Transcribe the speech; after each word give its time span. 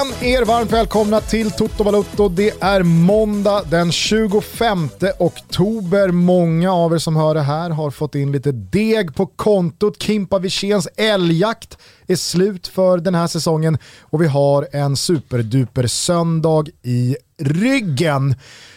igen 0.00 0.14
er 0.22 0.44
varmt 0.44 0.72
välkomna 0.72 1.20
till 1.20 1.50
Toto 1.50 1.84
Balutto. 1.84 2.28
Det 2.28 2.62
är 2.62 2.82
måndag 2.82 3.62
den 3.70 3.92
25 3.92 4.88
oktober. 5.18 6.08
Många 6.08 6.72
av 6.72 6.94
er 6.94 6.98
som 6.98 7.16
hör 7.16 7.34
det 7.34 7.40
här 7.40 7.70
har 7.70 7.90
fått 7.90 8.14
in 8.14 8.32
lite 8.32 8.52
deg 8.52 9.14
på 9.14 9.26
kontot. 9.26 10.02
Kimpa 10.02 10.38
Wirséns 10.38 10.88
älgjakt 10.96 11.78
är 12.06 12.16
slut 12.16 12.66
för 12.66 12.98
den 12.98 13.14
här 13.14 13.26
säsongen 13.26 13.78
och 14.00 14.22
vi 14.22 14.26
har 14.26 14.68
en 14.72 14.96
superduper 14.96 15.86
söndag 15.86 16.64
i 16.82 17.16
ryggen. 17.38 18.34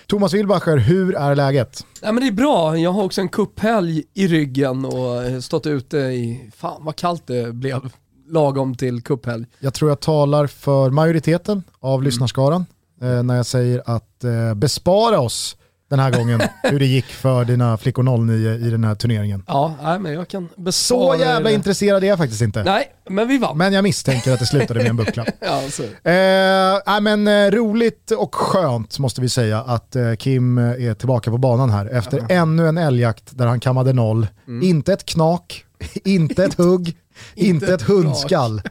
Thomas 0.08 0.34
Wilbacher, 0.34 0.77
hur 0.77 1.16
är 1.16 1.35
läget? 1.35 1.85
Ja, 2.02 2.12
men 2.12 2.24
det 2.24 2.27
är 2.27 2.32
bra, 2.32 2.77
jag 2.77 2.91
har 2.91 3.04
också 3.04 3.21
en 3.21 3.30
kupphelg 3.30 4.04
i 4.13 4.27
ryggen 4.27 4.85
och 4.85 5.44
stått 5.44 5.66
ute 5.66 5.98
i, 5.98 6.52
fan 6.58 6.85
vad 6.85 6.96
kallt 6.96 7.27
det 7.27 7.54
blev 7.54 7.90
lagom 8.27 8.76
till 8.76 9.02
kupphelg. 9.02 9.45
Jag 9.59 9.73
tror 9.73 9.91
jag 9.91 10.00
talar 10.00 10.48
för 10.48 10.90
majoriteten 10.90 11.63
av 11.80 11.94
mm. 11.94 12.05
lyssnarskaran 12.05 12.66
eh, 13.02 13.23
när 13.23 13.36
jag 13.36 13.46
säger 13.46 13.82
att 13.86 14.23
eh, 14.23 14.54
bespara 14.54 15.20
oss 15.20 15.58
den 15.90 15.99
här 15.99 16.12
gången 16.12 16.41
hur 16.63 16.80
det 16.80 16.86
gick 16.86 17.05
för 17.05 17.46
dina 17.46 17.77
flickor 17.77 18.26
09 18.26 18.68
i 18.68 18.70
den 18.70 18.84
här 18.84 18.96
turneringen. 18.96 19.44
Ja, 19.48 19.76
nej, 19.84 19.99
men 19.99 20.13
jag 20.13 20.27
kan 20.27 20.49
Så 20.71 21.16
jävla 21.20 21.49
det. 21.49 21.55
intresserad 21.55 22.04
är 22.04 22.07
jag 22.07 22.18
faktiskt 22.18 22.41
inte. 22.41 22.63
Nej, 22.63 22.91
men 23.10 23.27
vi 23.27 23.38
vann. 23.38 23.57
Men 23.57 23.74
jag 23.74 23.84
misstänker 23.84 24.32
att 24.34 24.40
det 24.40 24.46
slutade 24.46 24.79
med 24.79 24.90
en 24.90 24.96
buckla. 24.96 25.26
ja, 25.40 25.62
så. 25.70 25.84
Eh, 25.84 26.82
nej, 26.85 27.01
men, 27.01 27.27
eh, 27.27 27.51
roligt 27.51 28.12
och 28.12 28.35
skönt 28.35 28.99
måste 28.99 29.21
vi 29.21 29.29
säga 29.29 29.62
att 29.62 29.96
eh, 29.96 30.13
Kim 30.16 30.57
är 30.57 30.94
tillbaka 30.94 31.32
på 31.32 31.38
banan 31.38 31.70
här 31.70 31.85
efter 31.85 32.18
ja. 32.18 32.26
ännu 32.29 32.68
en 32.68 32.77
älgjakt 32.77 33.38
där 33.38 33.46
han 33.48 33.60
kammade 33.60 33.94
noll. 33.94 34.27
Mm. 34.48 34.63
Inte 34.63 34.94
ett 34.94 35.05
knak, 35.05 35.66
inte 36.03 36.43
ett 36.43 36.53
hugg, 36.53 36.98
inte 37.35 37.73
ett 37.73 37.81
hundskall. 37.81 38.62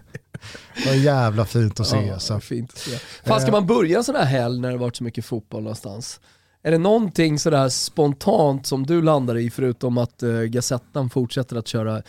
Vad 0.86 0.96
jävla 0.96 1.44
fint 1.44 1.80
att 1.80 1.86
se. 1.86 1.96
Ja, 1.96 2.12
alltså. 2.12 2.40
fint 2.40 2.72
att 2.72 2.78
se. 2.78 2.98
Fan, 3.24 3.40
ska 3.40 3.50
man 3.50 3.66
börja 3.66 3.98
en 3.98 4.04
sån 4.04 4.14
här 4.14 4.24
helg 4.24 4.60
när 4.60 4.70
det 4.70 4.78
varit 4.78 4.96
så 4.96 5.04
mycket 5.04 5.24
fotboll 5.24 5.62
någonstans? 5.62 6.20
Är 6.62 6.70
det 6.70 6.78
någonting 6.78 7.38
sådär 7.38 7.68
spontant 7.68 8.66
som 8.66 8.86
du 8.86 9.02
landar 9.02 9.36
i 9.36 9.50
förutom 9.50 9.98
att 9.98 10.22
uh, 10.22 10.42
Gazettan 10.42 11.10
fortsätter 11.10 11.56
att 11.56 11.68
köra 11.68 12.02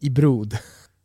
i 0.00 0.10
brod? 0.10 0.58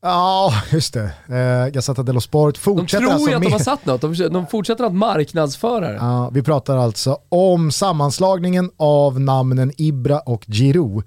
Ja, 0.04 0.54
just 0.72 0.94
det. 0.94 1.12
Eh, 1.28 1.68
Gazzetta 1.72 2.04
dello 2.04 2.22
Sport 2.22 2.58
fortsätter 2.58 3.02
De 3.02 3.08
tror 3.08 3.14
alltså 3.14 3.30
ju 3.30 3.36
att 3.36 3.42
med... 3.42 3.50
de 3.50 3.54
har 3.54 3.60
satt 3.60 3.86
något, 3.86 4.02
de, 4.02 4.14
de 4.14 4.48
fortsätter 4.48 4.84
att 4.84 4.96
marknadsföra 4.96 5.88
det. 5.88 5.96
Ja, 5.96 6.30
vi 6.34 6.44
pratar 6.44 6.78
alltså 6.78 7.18
om 7.30 7.72
sammanslagningen 7.72 8.72
av 8.78 9.20
namnen 9.20 9.72
Ibra 9.78 10.20
och 10.20 10.46
Giroud 10.48 11.04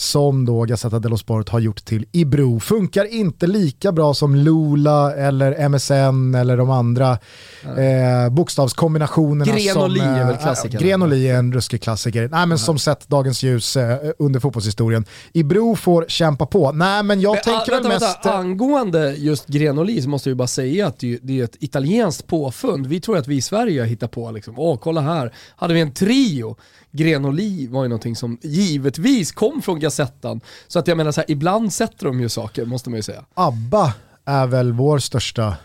som 0.00 0.44
då 0.44 0.64
Gazzetta 0.64 0.98
dello 0.98 1.16
Sport 1.16 1.48
har 1.48 1.60
gjort 1.60 1.84
till 1.84 2.04
Ibro. 2.12 2.60
Funkar 2.60 3.04
inte 3.04 3.46
lika 3.46 3.92
bra 3.92 4.14
som 4.14 4.34
Lula 4.34 5.14
eller 5.14 5.68
MSN 5.68 6.34
eller 6.34 6.56
de 6.56 6.70
andra 6.70 7.18
eh, 7.62 8.30
bokstavskombinationerna. 8.30 9.52
Grenoli 9.56 9.98
som, 9.98 10.08
är 10.08 10.24
väl 10.24 10.34
eh, 10.34 10.40
klassiker? 10.40 10.78
Grenoli 10.78 11.28
är 11.28 11.34
en 11.34 11.52
ruskig 11.52 11.82
klassiker. 11.82 12.20
Nej, 12.20 12.28
men 12.30 12.42
mm. 12.44 12.58
som 12.58 12.78
sett 12.78 13.08
dagens 13.08 13.42
ljus 13.42 13.76
eh, 13.76 13.98
under 14.18 14.40
fotbollshistorien. 14.40 15.04
Ibro 15.32 15.76
får 15.76 16.04
kämpa 16.08 16.46
på. 16.46 16.72
Nej 16.72 17.02
men 17.02 17.20
jag 17.20 17.34
men, 17.34 17.42
tänker 17.42 17.72
väl 17.72 17.88
mest... 17.88 18.02
Vänta, 18.02 18.34
angående 18.34 19.14
just 19.14 19.46
Grenoli 19.46 20.02
så 20.02 20.08
måste 20.08 20.30
jag 20.30 20.36
bara 20.36 20.48
säga 20.48 20.86
att 20.86 20.98
det 20.98 21.40
är 21.40 21.44
ett 21.44 21.56
italienskt 21.60 22.26
påfund. 22.26 22.86
Vi 22.86 23.00
tror 23.00 23.16
att 23.16 23.26
vi 23.26 23.36
i 23.36 23.42
Sverige 23.42 23.80
har 23.80 23.86
hittat 23.86 24.10
på 24.10 24.30
liksom, 24.30 24.58
åh 24.58 24.78
kolla 24.78 25.00
här, 25.00 25.34
hade 25.56 25.74
vi 25.74 25.80
en 25.80 25.92
trio 25.92 26.56
Grenoli 26.90 27.66
var 27.66 27.82
ju 27.82 27.88
någonting 27.88 28.16
som 28.16 28.38
givetvis 28.42 29.32
kom 29.32 29.62
från 29.62 29.80
Gazettan. 29.80 30.40
Så 30.68 30.78
att 30.78 30.88
jag 30.88 30.96
menar 30.96 31.12
så 31.12 31.20
här, 31.20 31.30
ibland 31.30 31.72
sätter 31.72 32.06
de 32.06 32.20
ju 32.20 32.28
saker, 32.28 32.64
måste 32.64 32.90
man 32.90 32.96
ju 32.96 33.02
säga. 33.02 33.24
ABBA 33.34 33.94
är 34.24 34.46
väl 34.46 34.72
vår 34.72 34.98
största, 34.98 35.56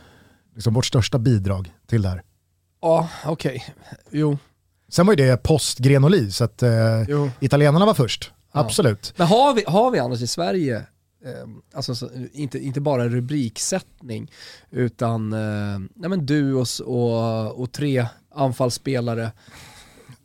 liksom 0.56 0.74
vårt 0.74 0.86
största 0.86 1.20
bidrag 1.20 1.72
till 1.88 2.02
det 2.02 2.10
här. 2.10 2.24
Ja, 2.82 3.10
okej. 3.26 3.56
Okay. 3.56 3.98
Jo. 4.12 4.38
Sen 4.90 5.06
var 5.06 5.14
ju 5.14 5.26
det 5.26 5.44
post-Grenoli, 5.44 6.32
så 6.32 6.44
att 6.44 6.64
eh, 6.64 6.72
italienarna 7.40 7.86
var 7.86 7.94
först. 7.94 8.32
Ja. 8.54 8.60
Absolut. 8.60 9.14
Men 9.18 9.28
har 9.28 9.54
vi, 9.54 9.64
har 9.68 9.92
vi 9.92 10.00
annars 10.00 10.22
i 10.22 10.28
Sverige, 10.28 10.78
eh, 11.26 11.50
alltså 11.74 11.96
så, 11.96 12.10
inte, 12.34 12.60
inte 12.60 12.82
bara 12.82 13.10
rubriksättning, 13.10 14.32
utan 14.72 15.34
eh, 15.34 15.80
nej 15.96 16.10
men 16.10 16.26
duos 16.26 16.80
och, 16.80 17.62
och 17.62 17.72
tre 17.72 18.06
anfallsspelare 18.36 19.32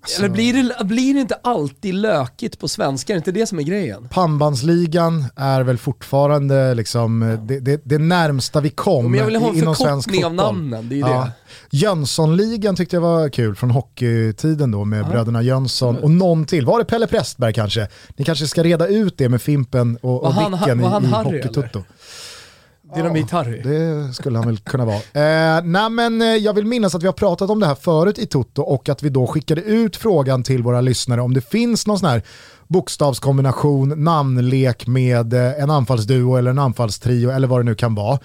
Alltså... 0.09 0.23
Eller 0.23 0.35
blir 0.35 0.75
det, 0.79 0.85
blir 0.85 1.15
det 1.15 1.21
inte 1.21 1.35
alltid 1.43 1.95
lökigt 1.95 2.59
på 2.59 2.69
svenska? 2.69 3.13
Är 3.13 3.15
det 3.15 3.19
inte 3.19 3.33
det 3.33 3.47
som 3.47 3.59
är 3.59 3.63
grejen? 3.63 4.09
Pannbandsligan 4.09 5.25
är 5.37 5.63
väl 5.63 5.79
fortfarande 5.79 6.75
liksom 6.75 7.23
ja. 7.23 7.37
det, 7.37 7.61
det, 7.61 7.81
det, 7.85 7.99
närmsta 7.99 8.61
vi 8.61 8.71
kom 8.71 9.11
Men 9.11 9.19
jag 9.19 9.27
vill 9.27 9.37
ha 9.37 9.49
en 9.49 9.75
förkortning 9.75 10.25
av 10.25 10.35
namnen, 10.35 10.89
det 10.89 10.95
är 10.95 10.99
ja. 10.99 11.09
det. 11.09 11.33
Jönssonligan 11.77 12.77
tyckte 12.77 12.97
jag 12.97 13.01
var 13.01 13.29
kul 13.29 13.55
från 13.55 13.71
hockeytiden 13.71 14.71
då 14.71 14.85
med 14.85 15.01
ja. 15.01 15.09
bröderna 15.09 15.43
Jönsson 15.43 15.97
och 15.97 16.11
någon 16.11 16.45
till. 16.45 16.67
Var 16.67 16.79
det 16.79 16.85
Pelle 16.85 17.07
Prästberg 17.07 17.53
kanske? 17.53 17.89
Ni 18.17 18.25
kanske 18.25 18.47
ska 18.47 18.63
reda 18.63 18.87
ut 18.87 19.19
det 19.19 19.29
med 19.29 19.43
Fimpen 19.43 19.99
och, 20.03 20.25
och 20.25 20.35
Dicken 20.35 20.81
i, 20.81 20.85
i 20.85 21.07
Hockeytutto. 21.07 21.85
Dynamit-Harry. 22.95 23.61
Ja, 23.65 23.71
det 23.71 24.15
skulle 24.15 24.39
han 24.39 24.47
väl 24.47 24.59
kunna 24.59 24.85
vara. 24.85 24.97
Eh, 24.97 25.65
nej 25.65 25.91
men 25.91 26.23
eh, 26.23 26.29
jag 26.29 26.55
vill 26.55 26.67
minnas 26.67 26.95
att 26.95 27.03
vi 27.03 27.07
har 27.07 27.13
pratat 27.13 27.51
om 27.51 27.61
det 27.61 27.67
här 27.67 27.75
förut 27.75 28.19
i 28.19 28.27
Toto 28.27 28.63
och 28.63 28.89
att 28.89 29.03
vi 29.03 29.09
då 29.09 29.27
skickade 29.27 29.61
ut 29.61 29.97
frågan 29.97 30.43
till 30.43 30.63
våra 30.63 30.81
lyssnare 30.81 31.21
om 31.21 31.35
det 31.35 31.51
finns 31.51 31.87
någon 31.87 31.99
sån 31.99 32.09
här 32.09 32.23
bokstavskombination, 32.67 34.05
namnlek 34.05 34.87
med 34.87 35.35
eh, 35.35 35.63
en 35.63 35.71
anfallsduo 35.71 36.37
eller 36.37 36.51
en 36.51 36.59
anfallstrio 36.59 37.31
eller 37.31 37.49
vad 37.49 37.61
det 37.61 37.65
nu 37.65 37.75
kan 37.75 37.95
vara 37.95 38.19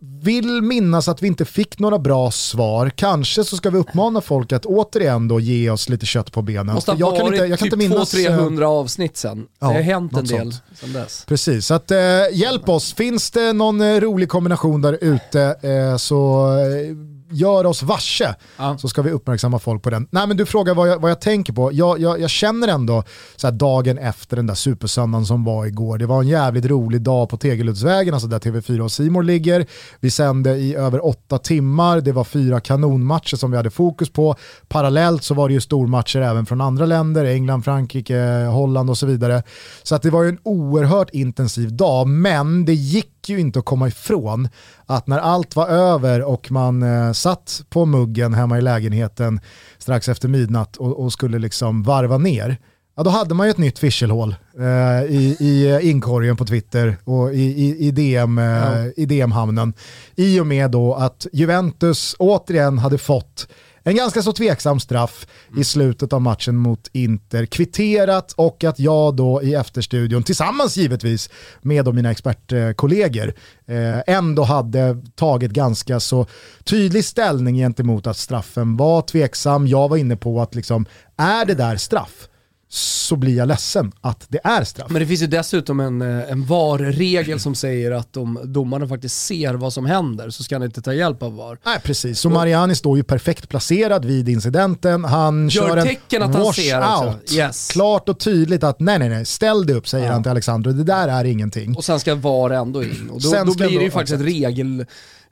vill 0.00 0.62
minnas 0.62 1.08
att 1.08 1.22
vi 1.22 1.26
inte 1.26 1.44
fick 1.44 1.78
några 1.78 1.98
bra 1.98 2.30
svar. 2.30 2.90
Kanske 2.90 3.44
så 3.44 3.56
ska 3.56 3.70
vi 3.70 3.78
uppmana 3.78 4.20
folk 4.20 4.52
att 4.52 4.66
återigen 4.66 5.28
då 5.28 5.40
ge 5.40 5.70
oss 5.70 5.88
lite 5.88 6.06
kött 6.06 6.32
på 6.32 6.42
benen. 6.42 6.74
Måste 6.74 6.92
ha 6.92 7.10
varit 7.10 7.22
inte, 7.22 7.36
jag 7.36 7.58
kan 7.58 7.70
typ 7.70 7.74
inte 7.74 7.88
minnas, 7.88 8.14
200-300 8.14 8.62
eh, 8.62 8.68
avsnitt 8.68 9.16
sen. 9.16 9.46
Ja, 9.60 9.68
det 9.68 9.74
har 9.74 9.80
hänt 9.80 10.16
en 10.16 10.24
del 10.24 10.54
sen 10.74 10.92
dess. 10.92 11.24
Precis, 11.28 11.66
så 11.66 11.74
att, 11.74 11.90
eh, 11.90 11.98
hjälp 12.32 12.68
oss. 12.68 12.94
Finns 12.94 13.30
det 13.30 13.52
någon 13.52 13.80
eh, 13.80 14.00
rolig 14.00 14.28
kombination 14.28 14.82
där 14.82 14.98
ute 15.00 15.56
eh, 15.62 15.96
så 15.96 16.46
eh, 16.58 17.17
gör 17.30 17.66
oss 17.66 17.82
varse 17.82 18.34
ja. 18.56 18.78
så 18.78 18.88
ska 18.88 19.02
vi 19.02 19.10
uppmärksamma 19.10 19.58
folk 19.58 19.82
på 19.82 19.90
den. 19.90 20.08
Nej 20.10 20.26
men 20.26 20.36
du 20.36 20.46
frågar 20.46 20.74
vad 20.74 20.88
jag, 20.88 21.00
vad 21.00 21.10
jag 21.10 21.20
tänker 21.20 21.52
på. 21.52 21.70
Jag, 21.72 22.00
jag, 22.00 22.20
jag 22.20 22.30
känner 22.30 22.68
ändå 22.68 23.02
så 23.36 23.50
dagen 23.50 23.98
efter 23.98 24.36
den 24.36 24.46
där 24.46 24.54
supersöndagen 24.54 25.26
som 25.26 25.44
var 25.44 25.66
igår. 25.66 25.98
Det 25.98 26.06
var 26.06 26.20
en 26.20 26.28
jävligt 26.28 26.64
rolig 26.64 27.00
dag 27.00 27.28
på 27.28 27.36
Tegeluddsvägen, 27.36 28.14
alltså 28.14 28.28
där 28.28 28.38
TV4 28.38 28.80
och 28.80 28.92
Simor 28.92 29.22
ligger. 29.22 29.66
Vi 30.00 30.10
sände 30.10 30.56
i 30.56 30.74
över 30.74 31.06
åtta 31.06 31.38
timmar, 31.38 32.00
det 32.00 32.12
var 32.12 32.24
fyra 32.24 32.60
kanonmatcher 32.60 33.36
som 33.36 33.50
vi 33.50 33.56
hade 33.56 33.70
fokus 33.70 34.10
på. 34.10 34.36
Parallellt 34.68 35.24
så 35.24 35.34
var 35.34 35.48
det 35.48 35.54
ju 35.54 35.60
stormatcher 35.60 36.20
även 36.20 36.46
från 36.46 36.60
andra 36.60 36.86
länder, 36.86 37.24
England, 37.24 37.62
Frankrike, 37.62 38.48
Holland 38.52 38.90
och 38.90 38.98
så 38.98 39.06
vidare. 39.06 39.42
Så 39.82 39.94
att 39.94 40.02
det 40.02 40.10
var 40.10 40.22
ju 40.22 40.28
en 40.28 40.38
oerhört 40.42 41.10
intensiv 41.10 41.76
dag, 41.76 42.08
men 42.08 42.64
det 42.64 42.74
gick 42.74 43.17
ju 43.28 43.40
inte 43.40 43.58
att 43.58 43.64
komma 43.64 43.88
ifrån 43.88 44.48
att 44.86 45.06
när 45.06 45.18
allt 45.18 45.56
var 45.56 45.68
över 45.68 46.22
och 46.22 46.50
man 46.50 46.82
eh, 46.82 47.12
satt 47.12 47.62
på 47.68 47.86
muggen 47.86 48.34
hemma 48.34 48.58
i 48.58 48.60
lägenheten 48.60 49.40
strax 49.78 50.08
efter 50.08 50.28
midnatt 50.28 50.76
och, 50.76 51.00
och 51.00 51.12
skulle 51.12 51.38
liksom 51.38 51.82
varva 51.82 52.18
ner, 52.18 52.56
ja 52.96 53.02
då 53.02 53.10
hade 53.10 53.34
man 53.34 53.46
ju 53.46 53.50
ett 53.50 53.58
nytt 53.58 53.78
fishelhål 53.78 54.34
eh, 54.58 55.14
i, 55.14 55.36
i 55.40 55.78
inkorgen 55.82 56.36
på 56.36 56.44
Twitter 56.44 56.96
och 57.04 57.34
i, 57.34 57.42
i, 57.42 57.86
i, 57.86 57.90
DM, 57.90 58.38
eh, 58.38 58.44
ja. 58.44 58.92
i 58.96 59.06
DM-hamnen. 59.06 59.74
I 60.16 60.40
och 60.40 60.46
med 60.46 60.70
då 60.70 60.94
att 60.94 61.26
Juventus 61.32 62.16
återigen 62.18 62.78
hade 62.78 62.98
fått 62.98 63.48
en 63.82 63.96
ganska 63.96 64.22
så 64.22 64.32
tveksam 64.32 64.80
straff 64.80 65.26
i 65.56 65.64
slutet 65.64 66.12
av 66.12 66.22
matchen 66.22 66.56
mot 66.56 66.88
Inter. 66.92 67.46
Kvitterat 67.46 68.32
och 68.32 68.64
att 68.64 68.78
jag 68.78 69.16
då 69.16 69.42
i 69.42 69.54
efterstudion, 69.54 70.22
tillsammans 70.22 70.76
givetvis 70.76 71.30
med 71.62 71.84
då 71.84 71.92
mina 71.92 72.10
expertkollegor, 72.10 73.34
eh, 73.66 74.14
ändå 74.16 74.42
hade 74.42 75.02
tagit 75.14 75.50
ganska 75.50 76.00
så 76.00 76.26
tydlig 76.64 77.04
ställning 77.04 77.56
gentemot 77.56 78.06
att 78.06 78.16
straffen 78.16 78.76
var 78.76 79.02
tveksam. 79.02 79.66
Jag 79.66 79.88
var 79.88 79.96
inne 79.96 80.16
på 80.16 80.40
att 80.40 80.54
liksom, 80.54 80.86
är 81.16 81.44
det 81.44 81.54
där 81.54 81.76
straff? 81.76 82.28
Så 82.70 83.16
blir 83.16 83.36
jag 83.36 83.48
ledsen 83.48 83.92
att 84.00 84.26
det 84.28 84.40
är 84.44 84.64
straff. 84.64 84.90
Men 84.90 85.00
det 85.00 85.06
finns 85.06 85.22
ju 85.22 85.26
dessutom 85.26 85.80
en, 85.80 86.02
eh, 86.02 86.30
en 86.30 86.46
VAR-regel 86.46 87.40
som 87.40 87.54
säger 87.54 87.90
att 87.90 88.16
om 88.16 88.40
domarna 88.44 88.88
faktiskt 88.88 89.26
ser 89.26 89.54
vad 89.54 89.72
som 89.72 89.86
händer 89.86 90.30
så 90.30 90.42
ska 90.42 90.54
han 90.54 90.62
inte 90.62 90.82
ta 90.82 90.94
hjälp 90.94 91.22
av 91.22 91.36
VAR. 91.36 91.58
Nej 91.64 91.80
precis, 91.82 92.20
så 92.20 92.30
Mariani 92.30 92.74
står 92.74 92.96
ju 92.96 93.02
perfekt 93.02 93.48
placerad 93.48 94.04
vid 94.04 94.28
incidenten. 94.28 95.04
Han 95.04 95.48
Gör 95.48 95.68
kör 95.68 95.76
en 96.16 96.22
att 96.22 96.34
han 96.34 96.52
ser 96.52 97.06
out. 97.06 97.32
Yes. 97.32 97.68
Klart 97.68 98.08
och 98.08 98.20
tydligt 98.20 98.64
att 98.64 98.80
nej 98.80 98.98
nej 98.98 99.08
nej, 99.08 99.24
ställ 99.24 99.66
dig 99.66 99.76
upp 99.76 99.88
säger 99.88 100.06
ja. 100.06 100.12
han 100.12 100.22
till 100.22 100.30
Alexander. 100.30 100.70
Det 100.70 100.84
där 100.84 101.08
är 101.08 101.24
ingenting. 101.24 101.76
Och 101.76 101.84
sen 101.84 102.00
ska 102.00 102.14
VAR 102.14 102.50
ändå 102.50 102.82
in. 102.82 103.10
Och 103.10 103.22
då, 103.22 103.44
då 103.44 103.54
blir 103.54 103.78
det 103.78 103.84
ju 103.84 103.90
faktiskt 103.90 104.20
ett 104.20 104.26
regel 104.26 104.84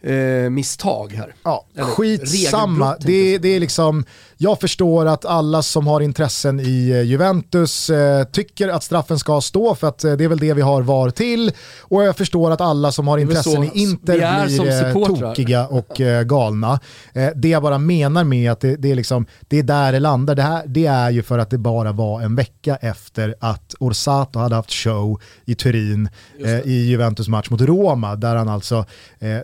eh, 0.03 0.50
misstag 0.50 1.12
här. 1.12 1.35
Ja, 1.43 1.67
skitsamma. 1.77 2.97
Det, 3.00 3.38
det 3.38 3.49
är 3.49 3.61
liksom 3.61 4.05
jag 4.38 4.61
förstår 4.61 5.06
att 5.06 5.25
alla 5.25 5.62
som 5.62 5.87
har 5.87 6.00
intressen 6.00 6.61
i 6.61 6.91
eh, 6.91 7.03
Juventus 7.03 7.91
eh, 7.91 8.25
tycker 8.25 8.69
att 8.69 8.83
straffen 8.83 9.19
ska 9.19 9.41
stå 9.41 9.75
för 9.75 9.88
att 9.88 10.05
eh, 10.05 10.12
det 10.12 10.25
är 10.25 10.29
väl 10.29 10.38
det 10.38 10.55
vi 10.55 10.62
har 10.62 10.83
VAR 10.83 11.11
till. 11.11 11.53
Och 11.81 12.05
jag 12.05 12.17
förstår 12.17 12.50
att 12.50 12.61
alla 12.61 12.93
som 12.93 13.09
har 13.09 13.19
intressen 13.19 13.65
i 13.65 13.71
Inter 13.75 14.47
blir 14.47 14.87
eh, 14.87 14.93
tokiga 14.93 15.67
och 15.67 16.00
eh, 16.00 16.23
galna. 16.23 16.81
Eh, 17.12 17.29
det 17.35 17.49
jag 17.49 17.62
bara 17.62 17.79
menar 17.79 18.25
med 18.25 18.53
att 18.53 18.61
det, 18.61 18.77
det, 18.77 18.91
är 18.91 18.94
liksom, 18.94 19.27
det 19.49 19.59
är 19.59 19.62
där 19.62 19.93
det 19.93 20.00
landar, 20.00 20.35
det, 20.35 20.43
här, 20.43 20.62
det 20.67 20.87
är 20.87 21.11
ju 21.11 21.23
för 21.23 21.38
att 21.38 21.50
det 21.50 21.59
bara 21.59 21.93
var 21.93 22.21
en 22.21 22.37
vecka 22.37 22.77
efter 22.77 23.35
att 23.41 23.75
Orsato 23.81 24.38
hade 24.38 24.55
haft 24.55 24.73
show 24.73 25.21
i 25.44 25.55
Turin 25.55 26.09
i 26.65 26.73
Juventus 26.73 27.29
match 27.29 27.50
mot 27.50 27.61
Roma, 27.61 28.17
där 28.17 28.37
han 28.37 28.49
alltså 28.49 28.85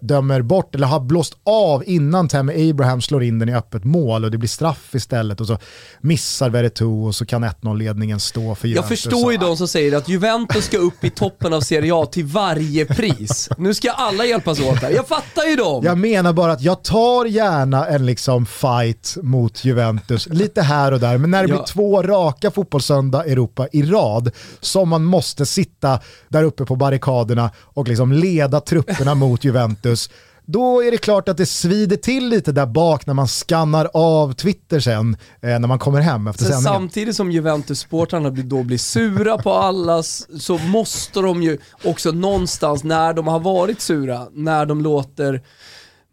dömer 0.03 0.43
bort, 0.43 0.75
eller 0.75 0.87
har 0.87 1.01
blåst 1.01 1.37
av 1.45 1.83
innan 1.87 2.29
Tammy 2.29 2.71
Abraham 2.71 3.01
slår 3.01 3.23
in 3.23 3.39
den 3.39 3.49
i 3.49 3.55
öppet 3.55 3.85
mål 3.85 4.25
och 4.25 4.31
det 4.31 4.39
blir 4.39 4.49
straff 4.49 4.82
istället 4.95 5.41
och 5.41 5.47
så 5.47 5.59
missar 6.01 6.51
Veretout 6.51 7.07
och 7.07 7.15
så 7.15 7.27
kan 7.27 7.45
1-0-ledningen 7.45 8.21
stå 8.21 8.55
för 8.55 8.69
Juventus. 8.69 8.91
Jag 8.91 8.99
förstår 8.99 9.33
ju 9.33 9.39
de 9.39 9.57
som 9.57 9.69
säger 9.69 9.97
att 9.97 10.09
Juventus 10.09 10.65
ska 10.65 10.79
upp 10.79 11.05
i 11.05 11.11
toppen 11.11 11.53
av 11.53 11.61
Serie 11.61 11.95
A 11.95 12.07
till 12.07 12.25
varje 12.25 12.87
pris. 12.87 13.49
Nu 13.59 13.75
ska 13.75 13.91
alla 13.91 14.25
hjälpas 14.25 14.61
åt 14.61 14.79
här. 14.79 14.91
Jag 14.91 15.09
fattar 15.09 15.45
ju 15.45 15.57
dem. 15.57 15.85
Jag 15.85 15.99
menar 15.99 16.33
bara 16.33 16.53
att 16.53 16.63
jag 16.63 16.83
tar 16.83 17.25
gärna 17.25 17.87
en 17.87 18.07
liksom 18.07 18.47
fight 18.47 19.17
mot 19.23 19.65
Juventus 19.65 20.27
lite 20.27 20.63
här 20.63 20.93
och 20.93 21.01
där, 21.01 21.19
men 21.19 21.31
när 21.31 21.43
det 21.43 21.49
ja. 21.49 21.57
blir 21.57 21.67
två 21.67 22.03
raka 22.03 22.51
fotbollssöndag 22.51 23.25
Europa 23.25 23.69
i 23.73 23.83
rad 23.83 24.31
som 24.61 24.89
man 24.89 25.05
måste 25.05 25.47
sitta 25.47 26.01
där 26.29 26.43
uppe 26.43 26.65
på 26.65 26.77
barrikaderna 26.77 27.51
och 27.59 27.89
liksom 27.89 28.13
leda 28.13 28.61
trupperna 28.61 29.15
mot 29.15 29.45
Juventus 29.45 30.11
då 30.47 30.83
är 30.83 30.91
det 30.91 30.99
klart 30.99 31.29
att 31.29 31.37
det 31.37 31.47
svider 31.47 31.97
till 31.97 32.29
lite 32.29 32.53
där 32.53 32.67
bak 32.67 33.07
när 33.07 33.15
man 33.15 33.29
skannar 33.29 33.91
av 33.95 34.33
Twitter 34.33 34.81
sen 34.81 35.17
eh, 35.41 35.59
när 35.59 35.69
man 35.69 35.79
kommer 35.79 36.01
hem 36.01 36.27
efter 36.27 36.45
sändningen. 36.45 36.63
Samtidigt 36.63 37.17
som 37.17 37.31
Juventus-supportrarna 37.31 38.31
då 38.31 38.63
blir 38.63 38.79
sura 38.79 39.39
på 39.39 39.53
allas 39.53 40.27
så 40.43 40.59
måste 40.59 41.21
de 41.21 41.43
ju 41.43 41.59
också 41.85 42.11
någonstans 42.11 42.85
när 42.85 43.15
de 43.15 43.27
har 43.27 43.41
varit 43.41 43.81
sura, 43.81 44.29
när 44.33 44.67
de 44.67 44.81
låter 44.81 45.43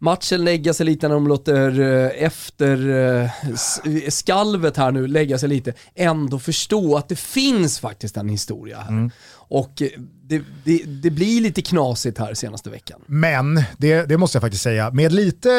matchen 0.00 0.44
lägga 0.44 0.74
sig 0.74 0.86
lite 0.86 1.08
när 1.08 1.14
de 1.14 1.26
låter 1.26 1.80
eh, 1.80 2.24
efter 2.24 2.88
eh, 2.88 3.30
skalvet 4.08 4.76
här 4.76 4.92
nu 4.92 5.06
lägga 5.06 5.38
sig 5.38 5.48
lite, 5.48 5.72
ändå 5.94 6.38
förstå 6.38 6.96
att 6.96 7.08
det 7.08 7.18
finns 7.18 7.80
faktiskt 7.80 8.16
en 8.16 8.28
historia 8.28 8.78
här. 8.80 8.88
Mm. 8.88 9.10
Och 9.32 9.82
det, 10.30 10.42
det, 10.64 10.84
det, 10.84 11.10
blir 11.10 11.40
lite 11.40 11.62
knasigt 11.62 12.18
här 12.18 12.34
senaste 12.34 12.70
veckan. 12.70 13.00
Men, 13.06 13.62
det, 13.78 14.08
det 14.08 14.16
måste 14.16 14.36
jag 14.36 14.42
faktiskt 14.42 14.62
säga, 14.62 14.90
med 14.90 15.12
lite 15.12 15.50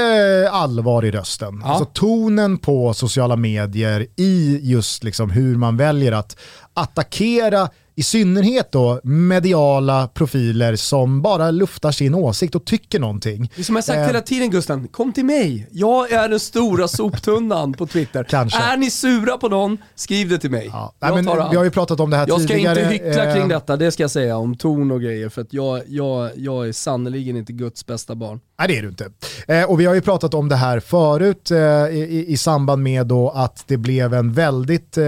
allvar 0.51 1.05
i 1.05 1.11
rösten. 1.11 1.61
Ja. 1.63 1.69
Alltså 1.69 1.85
tonen 1.85 2.57
på 2.57 2.93
sociala 2.93 3.35
medier 3.35 4.07
i 4.15 4.59
just 4.63 5.03
liksom 5.03 5.29
hur 5.29 5.55
man 5.55 5.77
väljer 5.77 6.11
att 6.11 6.37
attackera 6.73 7.69
i 8.01 8.03
synnerhet 8.03 8.71
då 8.71 8.99
mediala 9.03 10.07
profiler 10.07 10.75
som 10.75 11.21
bara 11.21 11.51
luftar 11.51 11.91
sin 11.91 12.15
åsikt 12.15 12.55
och 12.55 12.65
tycker 12.65 12.99
någonting. 12.99 13.51
Det 13.55 13.63
som 13.63 13.75
jag 13.75 13.85
sagt 13.85 13.97
eh, 13.97 14.05
hela 14.05 14.21
tiden 14.21 14.51
Gusten, 14.51 14.87
kom 14.87 15.13
till 15.13 15.25
mig. 15.25 15.67
Jag 15.71 16.11
är 16.11 16.29
den 16.29 16.39
stora 16.39 16.87
soptunnan 16.87 17.73
på 17.73 17.87
Twitter. 17.87 18.23
Kanske. 18.23 18.59
Är 18.59 18.77
ni 18.77 18.91
sura 18.91 19.37
på 19.37 19.49
någon, 19.49 19.77
skriv 19.95 20.29
det 20.29 20.37
till 20.37 20.51
mig. 20.51 20.69
Ja. 20.71 20.93
Nej, 20.99 21.11
men, 21.23 21.25
vi 21.25 21.57
har 21.57 21.63
ju 21.63 21.71
pratat 21.71 21.99
om 21.99 22.09
det 22.09 22.17
här 22.17 22.27
jag 22.27 22.39
tidigare. 22.39 22.61
Jag 22.61 22.75
ska 22.75 22.93
inte 22.93 23.05
hyckla 23.05 23.33
kring 23.33 23.43
eh, 23.43 23.49
detta, 23.49 23.77
det 23.77 23.91
ska 23.91 24.03
jag 24.03 24.11
säga, 24.11 24.37
om 24.37 24.55
ton 24.55 24.91
och 24.91 25.01
grejer. 25.01 25.29
För 25.29 25.41
att 25.41 25.53
jag, 25.53 25.81
jag, 25.87 26.31
jag 26.35 26.67
är 26.67 26.71
sannerligen 26.71 27.37
inte 27.37 27.53
Guds 27.53 27.85
bästa 27.85 28.15
barn. 28.15 28.39
Nej 28.61 28.67
det 28.67 28.77
är 28.77 28.81
du 28.81 28.87
inte. 28.87 29.09
Eh, 29.47 29.63
och 29.63 29.79
vi 29.79 29.85
har 29.85 29.95
ju 29.95 30.01
pratat 30.01 30.33
om 30.33 30.49
det 30.49 30.55
här 30.55 30.79
förut 30.79 31.51
eh, 31.51 31.57
i, 31.57 32.25
i, 32.27 32.37
samband 32.37 32.83
med 32.83 33.07
då 33.07 33.29
att 33.29 33.63
det 33.67 33.77
blev 33.77 34.13
en 34.13 34.33
väldigt 34.33 34.97
eh, 34.97 35.05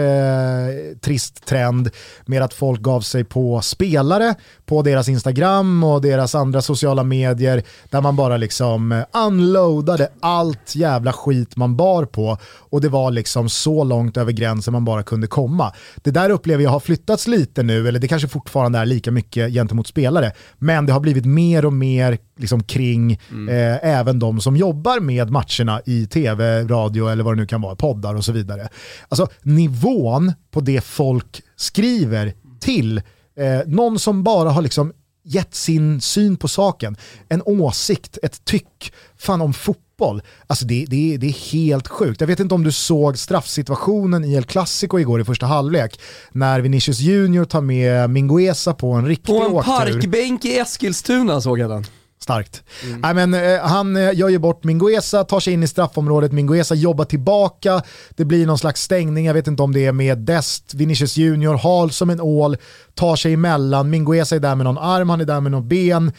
trist 1.01 1.45
trend 1.45 1.89
med 2.25 2.41
att 2.41 2.53
folk 2.53 2.81
gav 2.81 3.01
sig 3.01 3.23
på 3.23 3.61
spelare 3.61 4.35
på 4.65 4.81
deras 4.81 5.09
Instagram 5.09 5.83
och 5.83 6.01
deras 6.01 6.35
andra 6.35 6.61
sociala 6.61 7.03
medier 7.03 7.63
där 7.89 8.01
man 8.01 8.15
bara 8.15 8.37
liksom 8.37 8.91
eh, 8.91 9.03
unloadade 9.27 10.09
allt 10.19 10.75
jävla 10.75 11.13
skit 11.13 11.55
man 11.55 11.75
bar 11.75 12.05
på 12.05 12.37
och 12.43 12.81
det 12.81 12.89
var 12.89 13.11
liksom 13.11 13.49
så 13.49 13.83
långt 13.83 14.17
över 14.17 14.31
gränsen 14.31 14.71
man 14.71 14.85
bara 14.85 15.03
kunde 15.03 15.27
komma. 15.27 15.73
Det 15.95 16.11
där 16.11 16.29
upplever 16.29 16.63
jag 16.63 16.71
har 16.71 16.79
flyttats 16.79 17.27
lite 17.27 17.63
nu, 17.63 17.87
eller 17.87 17.99
det 17.99 18.07
kanske 18.07 18.27
fortfarande 18.27 18.79
är 18.79 18.85
lika 18.85 19.11
mycket 19.11 19.53
gentemot 19.53 19.87
spelare, 19.87 20.31
men 20.57 20.85
det 20.85 20.93
har 20.93 20.99
blivit 20.99 21.25
mer 21.25 21.65
och 21.65 21.73
mer 21.73 22.17
liksom 22.37 22.63
kring 22.63 23.19
mm 23.31 23.42
eh, 23.49 23.77
även 23.81 24.19
de 24.19 24.41
som 24.41 24.57
jobbar 24.57 24.99
med 24.99 25.29
matcherna 25.29 25.81
i 25.85 26.07
tv, 26.07 26.63
radio 26.63 27.07
eller 27.07 27.23
vad 27.23 27.33
det 27.33 27.41
nu 27.41 27.47
kan 27.47 27.61
vara, 27.61 27.75
poddar 27.75 28.15
och 28.15 28.25
så 28.25 28.31
vidare. 28.31 28.69
Alltså 29.09 29.27
nivån 29.41 30.33
på 30.51 30.59
det 30.61 30.83
folk 30.83 31.41
skriver 31.55 32.33
till 32.59 32.97
eh, 33.37 33.59
någon 33.65 33.99
som 33.99 34.23
bara 34.23 34.49
har 34.49 34.61
liksom 34.61 34.93
gett 35.25 35.55
sin 35.55 36.01
syn 36.01 36.37
på 36.37 36.47
saken, 36.47 36.97
en 37.29 37.41
åsikt, 37.45 38.17
ett 38.23 38.45
tyck, 38.45 38.93
fan 39.17 39.41
om 39.41 39.53
fotboll. 39.53 40.21
Alltså 40.47 40.65
det, 40.65 40.85
det, 40.89 41.17
det 41.17 41.27
är 41.27 41.51
helt 41.51 41.87
sjukt. 41.87 42.21
Jag 42.21 42.27
vet 42.27 42.39
inte 42.39 42.55
om 42.55 42.63
du 42.63 42.71
såg 42.71 43.17
straffsituationen 43.17 44.25
i 44.25 44.33
El 44.33 44.43
Clasico 44.43 44.99
igår 44.99 45.21
i 45.21 45.23
första 45.23 45.45
halvlek, 45.45 45.99
när 46.31 46.59
Vinicius 46.59 46.99
Junior 46.99 47.45
tar 47.45 47.61
med 47.61 48.09
Minguesa 48.09 48.73
på 48.73 48.91
en 48.91 49.07
riktig 49.07 49.35
åktur. 49.35 49.49
På 49.49 49.57
en 49.59 49.63
parkbänk 49.63 50.45
i 50.45 50.57
Eskilstuna 50.59 51.41
såg 51.41 51.59
jag 51.59 51.69
den. 51.69 51.85
Starkt. 52.23 52.63
Mm. 52.83 53.01
Nej, 53.01 53.13
men, 53.13 53.33
eh, 53.33 53.59
han 53.61 53.95
eh, 53.95 54.13
gör 54.13 54.29
ju 54.29 54.39
bort 54.39 54.63
Minguesa, 54.63 55.23
tar 55.23 55.39
sig 55.39 55.53
in 55.53 55.63
i 55.63 55.67
straffområdet, 55.67 56.31
Minguesa 56.31 56.75
jobbar 56.75 57.05
tillbaka, 57.05 57.81
det 58.09 58.25
blir 58.25 58.47
någon 58.47 58.57
slags 58.57 58.81
stängning, 58.81 59.25
jag 59.25 59.33
vet 59.33 59.47
inte 59.47 59.63
om 59.63 59.73
det 59.73 59.85
är 59.85 59.91
med 59.91 60.17
Dest, 60.17 60.73
Vinicius 60.73 61.17
Junior, 61.17 61.57
hal 61.57 61.91
som 61.91 62.09
en 62.09 62.21
ål, 62.21 62.57
tar 62.93 63.15
sig 63.15 63.33
emellan, 63.33 63.89
Minguesa 63.89 64.35
är 64.35 64.39
där 64.39 64.55
med 64.55 64.63
någon 64.63 64.77
arm, 64.77 65.09
han 65.09 65.21
är 65.21 65.25
där 65.25 65.41
med 65.41 65.51
någon 65.51 65.67
ben. 65.67 66.11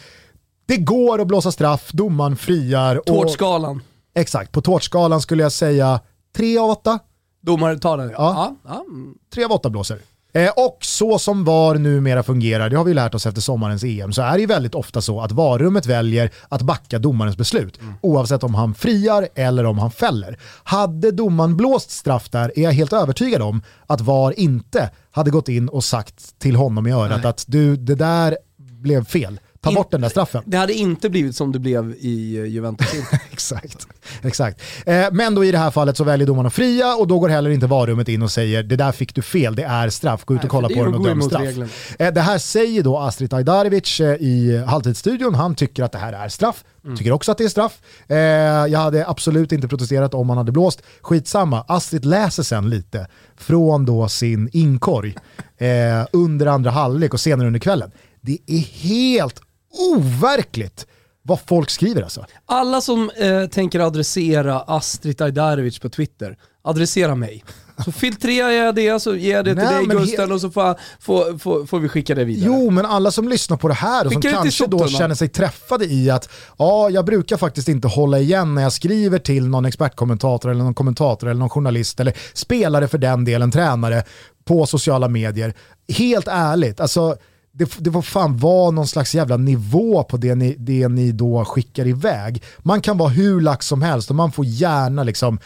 Det 0.65 0.77
går 0.77 1.21
att 1.21 1.27
blåsa 1.27 1.51
straff, 1.51 1.91
domaren 1.91 2.35
friar. 2.35 3.01
Tårtskalan. 3.05 3.81
Exakt, 4.15 4.51
på 4.51 4.61
tårtskalan 4.61 5.21
skulle 5.21 5.43
jag 5.43 5.51
säga 5.51 5.99
3 6.35 6.57
av 6.57 6.69
8. 6.69 6.99
Domaren 7.41 7.79
tar 7.79 7.97
den 7.97 8.09
ja. 8.09 8.15
ja. 8.17 8.55
ja. 8.63 8.85
3 9.33 9.43
av 9.43 9.51
8 9.51 9.69
blåser. 9.69 9.99
Eh, 10.35 10.49
och 10.55 10.77
så 10.81 11.19
som 11.19 11.43
VAR 11.43 11.75
numera 11.75 12.23
fungerar, 12.23 12.69
det 12.69 12.77
har 12.77 12.83
vi 12.83 12.93
lärt 12.93 13.15
oss 13.15 13.25
efter 13.25 13.41
sommarens 13.41 13.83
EM, 13.83 14.13
så 14.13 14.21
är 14.21 14.33
det 14.33 14.39
ju 14.39 14.45
väldigt 14.45 14.75
ofta 14.75 15.01
så 15.01 15.21
att 15.21 15.31
VAR-rummet 15.31 15.85
väljer 15.85 16.31
att 16.49 16.61
backa 16.61 16.99
domarens 16.99 17.37
beslut, 17.37 17.81
mm. 17.81 17.93
oavsett 18.01 18.43
om 18.43 18.55
han 18.55 18.73
friar 18.73 19.27
eller 19.35 19.63
om 19.63 19.79
han 19.79 19.91
fäller. 19.91 20.37
Hade 20.63 21.11
domaren 21.11 21.57
blåst 21.57 21.91
straff 21.91 22.29
där 22.29 22.51
är 22.55 22.63
jag 22.63 22.71
helt 22.71 22.93
övertygad 22.93 23.41
om 23.41 23.61
att 23.87 24.01
VAR 24.01 24.39
inte 24.39 24.89
hade 25.11 25.31
gått 25.31 25.49
in 25.49 25.69
och 25.69 25.83
sagt 25.83 26.39
till 26.39 26.55
honom 26.55 26.87
i 26.87 26.91
örat 26.91 27.21
Nej. 27.23 27.29
att 27.29 27.45
du, 27.47 27.75
det 27.75 27.95
där 27.95 28.37
blev 28.57 29.05
fel 29.05 29.39
ta 29.65 29.75
bort 29.75 29.91
den 29.91 30.01
där 30.01 30.09
straffen. 30.09 30.43
Det 30.45 30.57
hade 30.57 30.73
inte 30.73 31.09
blivit 31.09 31.35
som 31.35 31.51
det 31.51 31.59
blev 31.59 31.95
i 31.99 32.37
eh, 32.37 32.45
Juventus. 32.45 32.87
exakt. 33.31 33.87
exakt. 34.21 34.61
Eh, 34.85 35.05
men 35.11 35.35
då 35.35 35.45
i 35.45 35.51
det 35.51 35.57
här 35.57 35.71
fallet 35.71 35.97
så 35.97 36.03
väljer 36.03 36.27
domarna 36.27 36.49
fria 36.49 36.95
och 36.95 37.07
då 37.07 37.19
går 37.19 37.29
heller 37.29 37.49
inte 37.49 37.67
varummet 37.67 38.07
in 38.07 38.21
och 38.21 38.31
säger 38.31 38.63
det 38.63 38.75
där 38.75 38.91
fick 38.91 39.15
du 39.15 39.21
fel, 39.21 39.55
det 39.55 39.63
är 39.63 39.89
straff, 39.89 40.25
gå 40.25 40.35
ut 40.35 40.43
och 40.43 40.49
kolla 40.49 40.67
på 40.67 40.83
den 40.83 40.93
och 40.93 41.03
döm 41.03 41.21
straff. 41.21 41.95
Eh, 41.99 42.13
det 42.13 42.21
här 42.21 42.37
säger 42.37 42.83
då 42.83 42.97
Astrid 42.97 43.33
Ajdarevic 43.33 43.99
eh, 43.99 44.15
i 44.15 44.63
halvtidsstudion, 44.67 45.35
han 45.35 45.55
tycker 45.55 45.83
att 45.83 45.91
det 45.91 45.97
här 45.97 46.13
är 46.13 46.29
straff. 46.29 46.63
Mm. 46.85 46.97
Tycker 46.97 47.11
också 47.11 47.31
att 47.31 47.37
det 47.37 47.43
är 47.43 47.49
straff. 47.49 47.79
Eh, 48.07 48.17
jag 48.17 48.79
hade 48.79 49.07
absolut 49.07 49.51
inte 49.51 49.67
protesterat 49.67 50.13
om 50.13 50.29
han 50.29 50.37
hade 50.37 50.51
blåst. 50.51 50.81
Skitsamma, 51.01 51.65
Astrid 51.67 52.05
läser 52.05 52.43
sen 52.43 52.69
lite 52.69 53.07
från 53.37 53.85
då 53.85 54.07
sin 54.09 54.49
inkorg 54.53 55.15
eh, 55.57 55.67
under 56.11 56.45
andra 56.45 56.71
halvlek 56.71 57.13
och 57.13 57.19
senare 57.19 57.47
under 57.47 57.59
kvällen. 57.59 57.91
Det 58.21 58.37
är 58.47 58.59
helt 58.59 59.41
overkligt 59.75 60.87
vad 61.27 61.39
folk 61.47 61.69
skriver 61.69 62.01
alltså. 62.01 62.25
Alla 62.45 62.81
som 62.81 63.09
eh, 63.09 63.45
tänker 63.45 63.79
adressera 63.79 64.59
Astrid 64.59 65.21
Ajdarevic 65.21 65.79
på 65.79 65.89
Twitter, 65.89 66.37
adressera 66.61 67.15
mig. 67.15 67.43
Så 67.85 67.91
filtrerar 67.91 68.49
jag 68.49 68.75
det, 68.75 68.99
så 68.99 69.15
ger 69.15 69.35
jag 69.35 69.45
det 69.45 69.53
Nej, 69.53 69.79
till 69.79 69.89
dig 69.89 69.97
Gusten 69.97 70.31
och 70.31 70.41
så 70.41 70.49
får, 70.49 70.75
får, 70.99 71.37
får, 71.37 71.65
får, 71.65 71.79
vi 71.79 71.89
skicka 71.89 72.15
det 72.15 72.25
vidare. 72.25 72.45
Jo, 72.45 72.69
men 72.69 72.85
alla 72.85 73.11
som 73.11 73.29
lyssnar 73.29 73.57
på 73.57 73.67
det 73.67 73.73
här 73.73 74.05
och 74.05 74.13
som 74.13 74.21
kanske 74.21 74.67
då 74.67 74.87
känner 74.87 75.15
sig 75.15 75.27
träffade 75.27 75.85
i 75.85 76.09
att 76.09 76.29
ja, 76.57 76.89
jag 76.89 77.05
brukar 77.05 77.37
faktiskt 77.37 77.67
inte 77.67 77.87
hålla 77.87 78.19
igen 78.19 78.55
när 78.55 78.61
jag 78.61 78.73
skriver 78.73 79.19
till 79.19 79.47
någon 79.47 79.65
expertkommentator 79.65 80.51
eller 80.51 80.63
någon 80.63 80.73
kommentator 80.73 81.27
eller 81.27 81.39
någon 81.39 81.49
journalist 81.49 81.99
eller 81.99 82.13
spelare 82.33 82.87
för 82.87 82.97
den 82.97 83.25
delen, 83.25 83.51
tränare 83.51 84.03
på 84.45 84.65
sociala 84.65 85.07
medier. 85.07 85.53
Helt 85.87 86.27
ärligt, 86.27 86.79
alltså 86.79 87.17
det, 87.57 87.77
det 87.79 87.91
får 87.91 88.01
fan 88.01 88.37
vara 88.37 88.71
någon 88.71 88.87
slags 88.87 89.15
jävla 89.15 89.37
nivå 89.37 90.03
på 90.03 90.17
det 90.17 90.35
ni, 90.35 90.55
det 90.59 90.87
ni 90.87 91.11
då 91.11 91.45
skickar 91.45 91.87
iväg. 91.87 92.43
Man 92.59 92.81
kan 92.81 92.97
vara 92.97 93.09
hur 93.09 93.41
lax 93.41 93.67
som 93.67 93.81
helst 93.81 94.09
och 94.09 94.15
man 94.15 94.31
får 94.31 94.45
gärna 94.45 95.03
liksom 95.03 95.39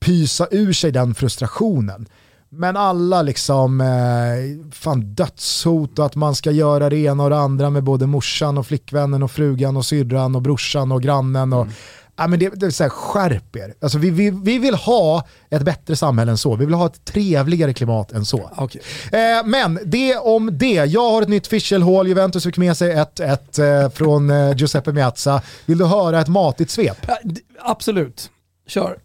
pysa 0.00 0.48
ur 0.50 0.72
sig 0.72 0.92
den 0.92 1.14
frustrationen. 1.14 2.06
Men 2.48 2.76
alla 2.76 3.22
liksom, 3.22 3.80
eh, 3.80 4.70
fan 4.72 5.14
dödshot 5.14 5.98
och 5.98 6.06
att 6.06 6.16
man 6.16 6.34
ska 6.34 6.50
göra 6.50 6.90
det 6.90 6.96
ena 6.96 7.24
och 7.24 7.30
det 7.30 7.38
andra 7.38 7.70
med 7.70 7.84
både 7.84 8.06
morsan 8.06 8.58
och 8.58 8.66
flickvännen 8.66 9.22
och 9.22 9.30
frugan 9.30 9.76
och 9.76 9.84
syrran 9.84 10.34
och 10.34 10.42
brorsan 10.42 10.92
och 10.92 11.02
grannen. 11.02 11.52
Och, 11.52 11.62
mm 11.62 11.74
ja, 12.16 12.26
men 12.26 12.38
det, 12.38 12.48
det 12.48 12.66
är 12.66 12.70
så 12.70 12.82
här, 12.82 12.90
skärp 12.90 13.56
er. 13.56 13.74
Alltså, 13.80 13.98
vi, 13.98 14.10
vi, 14.10 14.30
vi 14.30 14.58
vill 14.58 14.74
ha 14.74 15.26
ett 15.50 15.62
bättre 15.62 15.96
samhälle 15.96 16.30
än 16.30 16.38
så. 16.38 16.56
Vi 16.56 16.64
vill 16.64 16.74
ha 16.74 16.86
ett 16.86 17.04
trevligare 17.04 17.74
klimat 17.74 18.12
än 18.12 18.24
så. 18.24 18.50
Okay. 18.58 18.82
Eh, 19.12 19.44
men 19.44 19.78
det 19.84 20.16
om 20.16 20.58
det. 20.58 20.74
Jag 20.74 21.10
har 21.10 21.22
ett 21.22 21.28
nytt 21.28 21.46
fishelhål. 21.46 22.08
Juventus 22.08 22.44
fick 22.44 22.58
med 22.58 22.76
sig 22.76 22.92
ett, 22.92 23.20
ett 23.20 23.58
eh, 23.58 23.90
från 23.90 24.30
eh, 24.30 24.56
Giuseppe 24.56 24.92
Miazza. 24.92 25.42
Vill 25.66 25.78
du 25.78 25.84
höra 25.84 26.20
ett 26.20 26.28
matigt 26.28 26.70
svep? 26.70 26.96
Ja, 27.06 27.18
absolut. 27.58 28.30
Kör. 28.66 28.96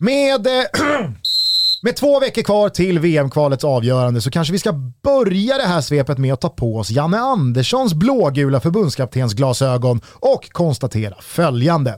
Med... 0.00 0.46
Med 1.86 1.96
två 1.96 2.20
veckor 2.20 2.42
kvar 2.42 2.68
till 2.68 2.98
VM-kvalets 2.98 3.64
avgörande 3.64 4.20
så 4.20 4.30
kanske 4.30 4.52
vi 4.52 4.58
ska 4.58 4.72
börja 5.02 5.56
det 5.56 5.66
här 5.66 5.80
svepet 5.80 6.18
med 6.18 6.32
att 6.32 6.40
ta 6.40 6.48
på 6.48 6.76
oss 6.76 6.90
Janne 6.90 7.18
Anderssons 7.18 7.94
blågula 7.94 8.60
förbundskaptensglasögon 8.60 10.00
och 10.12 10.52
konstatera 10.52 11.14
följande. 11.20 11.94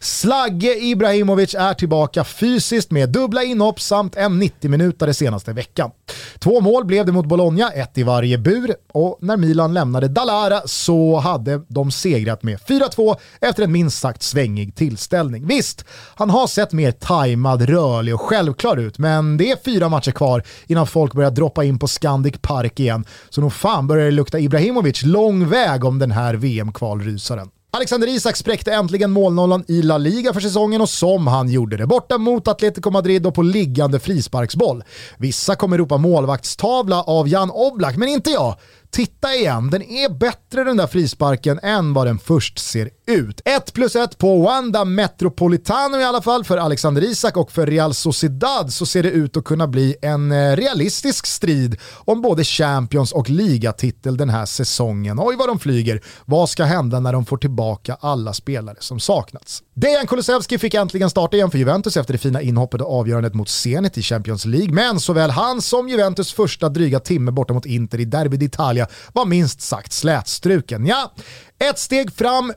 Slagge 0.00 0.74
Ibrahimovic 0.74 1.54
är 1.54 1.74
tillbaka 1.74 2.24
fysiskt 2.24 2.90
med 2.90 3.08
dubbla 3.08 3.42
inhopp 3.42 3.80
samt 3.80 4.16
en 4.16 4.42
90-minutare 4.42 5.12
senaste 5.12 5.52
veckan. 5.52 5.90
Två 6.38 6.60
mål 6.60 6.84
blev 6.84 7.06
det 7.06 7.12
mot 7.12 7.26
Bologna, 7.26 7.70
ett 7.70 7.98
i 7.98 8.02
varje 8.02 8.38
bur 8.38 8.74
och 8.92 9.18
när 9.20 9.36
Milan 9.36 9.74
lämnade 9.74 10.08
Dalara 10.08 10.60
så 10.64 11.18
hade 11.18 11.62
de 11.68 11.90
segrat 11.90 12.42
med 12.42 12.58
4-2 12.58 13.16
efter 13.40 13.62
en 13.62 13.72
minst 13.72 13.98
sagt 13.98 14.22
svängig 14.22 14.74
tillställning. 14.74 15.46
Visst, 15.46 15.84
han 16.14 16.30
har 16.30 16.46
sett 16.46 16.72
mer 16.72 16.92
tajmad, 16.92 17.62
rörlig 17.62 18.14
och 18.14 18.20
självklar 18.20 18.76
ut 18.76 18.98
men 18.98 19.29
det 19.36 19.50
är 19.50 19.56
fyra 19.64 19.88
matcher 19.88 20.10
kvar 20.10 20.42
innan 20.66 20.86
folk 20.86 21.14
börjar 21.14 21.30
droppa 21.30 21.64
in 21.64 21.78
på 21.78 21.88
Scandic 21.88 22.34
Park 22.40 22.80
igen 22.80 23.04
så 23.30 23.40
nog 23.40 23.52
fan 23.52 23.86
börjar 23.86 24.04
det 24.04 24.10
lukta 24.10 24.38
Ibrahimovic 24.38 25.02
lång 25.02 25.48
väg 25.48 25.84
om 25.84 25.98
den 25.98 26.10
här 26.10 26.34
VM-kvalrysaren. 26.34 27.50
Alexander 27.72 28.08
Isak 28.08 28.36
spräckte 28.36 28.72
äntligen 28.72 29.10
målnollan 29.10 29.64
i 29.68 29.82
La 29.82 29.98
Liga 29.98 30.32
för 30.32 30.40
säsongen 30.40 30.80
och 30.80 30.88
som 30.88 31.26
han 31.26 31.48
gjorde 31.48 31.76
det. 31.76 31.86
Borta 31.86 32.18
mot 32.18 32.48
Atletico 32.48 32.90
Madrid 32.90 33.26
och 33.26 33.34
på 33.34 33.42
liggande 33.42 33.98
frisparksboll. 33.98 34.84
Vissa 35.18 35.56
kommer 35.56 35.78
ropa 35.78 35.96
målvaktstavla 35.96 37.02
av 37.02 37.28
Jan 37.28 37.50
Oblak, 37.50 37.96
men 37.96 38.08
inte 38.08 38.30
jag. 38.30 38.56
Titta 38.90 39.34
igen, 39.34 39.70
den 39.70 39.82
är 39.82 40.08
bättre 40.08 40.64
den 40.64 40.76
där 40.76 40.86
frisparken 40.86 41.60
än 41.62 41.92
vad 41.92 42.06
den 42.06 42.18
först 42.18 42.58
ser 42.58 42.90
ut. 43.06 43.40
1 43.44 43.72
plus 43.72 43.96
1 43.96 44.18
på 44.18 44.42
Wanda 44.42 44.84
Metropolitano 44.84 45.98
i 45.98 46.04
alla 46.04 46.22
fall 46.22 46.44
för 46.44 46.58
Alexander 46.58 47.02
Isak 47.02 47.36
och 47.36 47.52
för 47.52 47.66
Real 47.66 47.94
Sociedad 47.94 48.72
så 48.72 48.86
ser 48.86 49.02
det 49.02 49.10
ut 49.10 49.36
att 49.36 49.44
kunna 49.44 49.68
bli 49.68 49.96
en 50.02 50.32
eh, 50.32 50.56
realistisk 50.56 51.26
strid 51.26 51.76
om 51.94 52.22
både 52.22 52.44
Champions 52.44 53.12
och 53.12 53.30
ligatitel 53.30 54.16
den 54.16 54.30
här 54.30 54.46
säsongen. 54.46 55.18
Oj 55.20 55.36
vad 55.36 55.48
de 55.48 55.58
flyger. 55.58 56.00
Vad 56.24 56.50
ska 56.50 56.64
hända 56.64 57.00
när 57.00 57.12
de 57.12 57.26
får 57.26 57.36
tillbaka 57.36 57.96
alla 58.00 58.32
spelare 58.32 58.76
som 58.80 59.00
saknats? 59.00 59.62
Dejan 59.80 60.06
Kulusevski 60.06 60.58
fick 60.58 60.74
äntligen 60.74 61.10
starta 61.10 61.36
igen 61.36 61.50
för 61.50 61.58
Juventus 61.58 61.96
efter 61.96 62.12
det 62.12 62.18
fina 62.18 62.42
inhoppet 62.42 62.80
och 62.80 62.98
avgörandet 62.98 63.34
mot 63.34 63.48
Zenit 63.48 63.98
i 63.98 64.02
Champions 64.02 64.44
League, 64.44 64.72
men 64.72 65.00
såväl 65.00 65.30
han 65.30 65.62
som 65.62 65.88
Juventus 65.88 66.32
första 66.32 66.68
dryga 66.68 67.00
timme 67.00 67.30
borta 67.30 67.54
mot 67.54 67.66
Inter 67.66 68.00
i 68.00 68.04
Derby 68.04 68.36
d'Italia 68.36 68.86
var 69.12 69.26
minst 69.26 69.60
sagt 69.60 69.92
slätstruken. 69.92 70.86
Ja, 70.86 71.12
ett 71.58 71.78
steg 71.78 72.12
fram, 72.12 72.52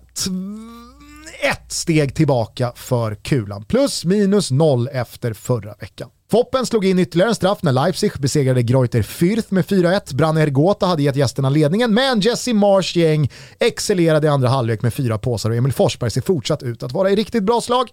ett 1.42 1.72
steg 1.72 2.16
tillbaka 2.16 2.72
för 2.76 3.16
kulan. 3.16 3.66
Plus 3.66 4.06
minus 4.06 4.52
noll 4.52 4.90
efter 4.94 5.34
förra 5.34 5.74
veckan. 5.74 6.10
Foppen 6.34 6.66
slog 6.66 6.86
in 6.86 7.00
ytterligare 7.00 7.30
en 7.30 7.36
straff 7.36 7.64
när 7.64 7.72
Leipzig 7.72 8.12
besegrade 8.20 8.64
Greuter 8.64 9.02
Fürth 9.02 9.46
med 9.50 9.66
4-1. 9.66 10.16
Branner 10.16 10.42
Ergota 10.42 10.86
hade 10.86 11.04
gett 11.04 11.16
gästerna 11.16 11.50
ledningen, 11.50 11.94
men 11.94 12.20
Jesse 12.20 12.54
Mars 12.54 12.96
gäng 12.96 13.32
excellerade 13.60 14.28
i 14.28 14.30
andra 14.30 14.50
halvlek 14.50 14.82
med 14.82 14.94
fyra 14.94 15.18
påsar 15.18 15.50
och 15.50 15.56
Emil 15.56 15.74
Forsberg 15.74 16.12
ser 16.12 16.22
fortsatt 16.22 16.64
ut 16.64 16.84
att 16.84 16.92
vara 16.92 17.10
i 17.10 17.16
riktigt 17.16 17.44
bra 17.44 17.62
slag. 17.62 17.90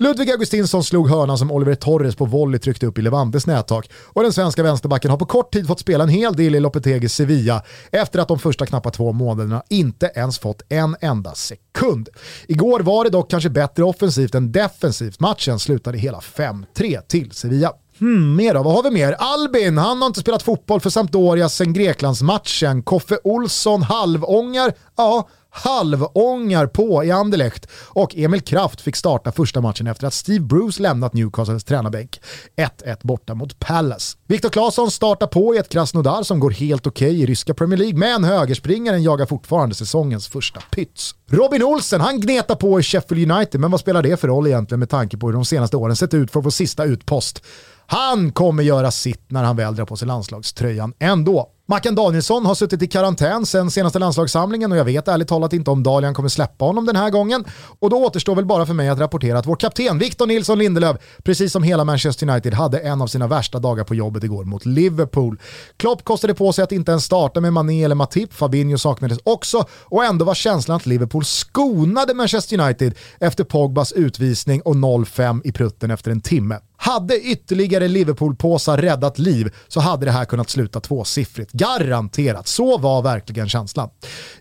Ludvig 0.00 0.30
Augustinsson 0.30 0.84
slog 0.84 1.10
hörnan 1.10 1.38
som 1.38 1.50
Oliver 1.50 1.74
Torres 1.74 2.16
på 2.16 2.24
volley 2.24 2.58
tryckte 2.58 2.86
upp 2.86 2.98
i 2.98 3.02
Levantes 3.02 3.46
nättak 3.46 3.90
och 4.04 4.22
den 4.22 4.32
svenska 4.32 4.62
vänsterbacken 4.62 5.10
har 5.10 5.18
på 5.18 5.26
kort 5.26 5.52
tid 5.52 5.66
fått 5.66 5.80
spela 5.80 6.04
en 6.04 6.10
hel 6.10 6.36
del 6.36 6.54
i 6.54 6.60
Lopetegis 6.60 7.14
Sevilla 7.14 7.62
efter 7.90 8.18
att 8.18 8.28
de 8.28 8.38
första 8.38 8.66
knappt 8.66 8.94
två 8.94 9.12
månaderna 9.12 9.62
inte 9.68 10.10
ens 10.14 10.38
fått 10.38 10.62
en 10.68 10.96
enda 11.00 11.34
sekund. 11.34 12.08
Igår 12.48 12.80
var 12.80 13.04
det 13.04 13.10
dock 13.10 13.30
kanske 13.30 13.50
bättre 13.50 13.84
offensivt 13.84 14.34
än 14.34 14.52
defensivt. 14.52 15.20
Matchen 15.20 15.58
slutade 15.58 15.98
hela 15.98 16.18
5-3 16.18 17.00
till 17.08 17.30
Sevilla. 17.32 17.72
Hmm, 17.98 18.36
mer 18.36 18.54
då? 18.54 18.62
Vad 18.62 18.74
har 18.74 18.82
vi 18.82 18.90
mer? 18.90 19.12
Albin, 19.18 19.78
han 19.78 20.02
har 20.02 20.06
inte 20.06 20.20
spelat 20.20 20.42
fotboll 20.42 20.80
för 20.80 20.90
Sampdoria 20.90 21.48
sedan 21.48 21.72
Greklandsmatchen. 21.72 22.82
Koffe 22.82 23.18
Olsson 23.24 23.82
halvångar, 23.82 24.72
ja, 24.96 25.28
halvångar 25.58 26.66
på 26.66 27.04
i 27.04 27.10
Anderlecht 27.10 27.68
och 27.88 28.16
Emil 28.16 28.40
Kraft 28.40 28.80
fick 28.80 28.96
starta 28.96 29.32
första 29.32 29.60
matchen 29.60 29.86
efter 29.86 30.06
att 30.06 30.14
Steve 30.14 30.44
Bruce 30.44 30.82
lämnat 30.82 31.12
Newcastles 31.12 31.64
tränarbänk. 31.64 32.20
1-1 32.56 32.96
borta 33.02 33.34
mot 33.34 33.58
Palace. 33.58 34.18
Viktor 34.26 34.48
Claesson 34.48 34.90
startar 34.90 35.26
på 35.26 35.54
i 35.54 35.58
ett 35.58 35.68
Krasnodar 35.68 36.22
som 36.22 36.40
går 36.40 36.50
helt 36.50 36.86
okej 36.86 37.10
okay 37.10 37.22
i 37.22 37.26
ryska 37.26 37.54
Premier 37.54 37.78
League, 37.78 37.98
men 37.98 38.24
högerspringaren 38.24 39.02
jagar 39.02 39.26
fortfarande 39.26 39.74
säsongens 39.74 40.28
första 40.28 40.60
pyts. 40.70 41.14
Robin 41.30 41.62
Olsen, 41.62 42.00
han 42.00 42.20
gnetar 42.20 42.54
på 42.54 42.80
i 42.80 42.82
Sheffield 42.82 43.32
United, 43.32 43.60
men 43.60 43.70
vad 43.70 43.80
spelar 43.80 44.02
det 44.02 44.16
för 44.16 44.28
roll 44.28 44.46
egentligen 44.46 44.80
med 44.80 44.90
tanke 44.90 45.16
på 45.16 45.26
hur 45.26 45.34
de 45.34 45.44
senaste 45.44 45.76
åren 45.76 45.96
sett 45.96 46.14
ut 46.14 46.30
för 46.30 46.40
vår 46.40 46.50
sista 46.50 46.84
utpost? 46.84 47.42
Han 47.86 48.32
kommer 48.32 48.62
göra 48.62 48.90
sitt 48.90 49.30
när 49.30 49.44
han 49.44 49.56
väl 49.56 49.76
drar 49.76 49.84
på 49.84 49.96
sig 49.96 50.08
landslagströjan 50.08 50.94
ändå. 50.98 51.50
Mackan 51.70 51.94
Danielsson 51.94 52.46
har 52.46 52.54
suttit 52.54 52.82
i 52.82 52.86
karantän 52.86 53.46
sen 53.46 53.70
senaste 53.70 53.98
landslagssamlingen 53.98 54.72
och 54.72 54.78
jag 54.78 54.84
vet 54.84 55.08
ärligt 55.08 55.28
talat 55.28 55.52
inte 55.52 55.70
om 55.70 55.82
Dalian 55.82 56.14
kommer 56.14 56.28
släppa 56.28 56.64
honom 56.64 56.86
den 56.86 56.96
här 56.96 57.10
gången. 57.10 57.44
Och 57.78 57.90
då 57.90 57.96
återstår 57.96 58.34
väl 58.34 58.44
bara 58.44 58.66
för 58.66 58.74
mig 58.74 58.88
att 58.88 58.98
rapportera 58.98 59.38
att 59.38 59.46
vår 59.46 59.56
kapten 59.56 59.98
Victor 59.98 60.26
Nilsson 60.26 60.58
Lindelöf, 60.58 60.96
precis 61.22 61.52
som 61.52 61.62
hela 61.62 61.84
Manchester 61.84 62.28
United, 62.30 62.54
hade 62.54 62.78
en 62.78 63.02
av 63.02 63.06
sina 63.06 63.26
värsta 63.26 63.58
dagar 63.58 63.84
på 63.84 63.94
jobbet 63.94 64.24
igår 64.24 64.44
mot 64.44 64.66
Liverpool. 64.66 65.40
Klopp 65.76 66.04
kostade 66.04 66.34
på 66.34 66.52
sig 66.52 66.64
att 66.64 66.72
inte 66.72 66.90
ens 66.90 67.04
starta 67.04 67.40
med 67.40 67.52
Mané 67.52 67.84
eller 67.84 67.94
Matip, 67.94 68.34
Fabinho 68.34 68.78
saknades 68.78 69.18
också 69.24 69.66
och 69.84 70.04
ändå 70.04 70.24
var 70.24 70.34
känslan 70.34 70.76
att 70.76 70.86
Liverpool 70.86 71.24
skonade 71.24 72.14
Manchester 72.14 72.60
United 72.60 72.94
efter 73.20 73.44
Pogbas 73.44 73.92
utvisning 73.92 74.60
och 74.62 74.74
0-5 74.74 75.40
i 75.44 75.52
prutten 75.52 75.90
efter 75.90 76.10
en 76.10 76.20
timme. 76.20 76.58
Hade 76.80 77.20
ytterligare 77.20 77.88
Liverpool-påsar 77.88 78.78
räddat 78.78 79.18
liv 79.18 79.54
så 79.68 79.80
hade 79.80 80.06
det 80.06 80.12
här 80.12 80.24
kunnat 80.24 80.50
sluta 80.50 80.80
tvåsiffrigt. 80.80 81.52
Garanterat, 81.52 82.48
så 82.48 82.78
var 82.78 83.02
verkligen 83.02 83.48
känslan. 83.48 83.88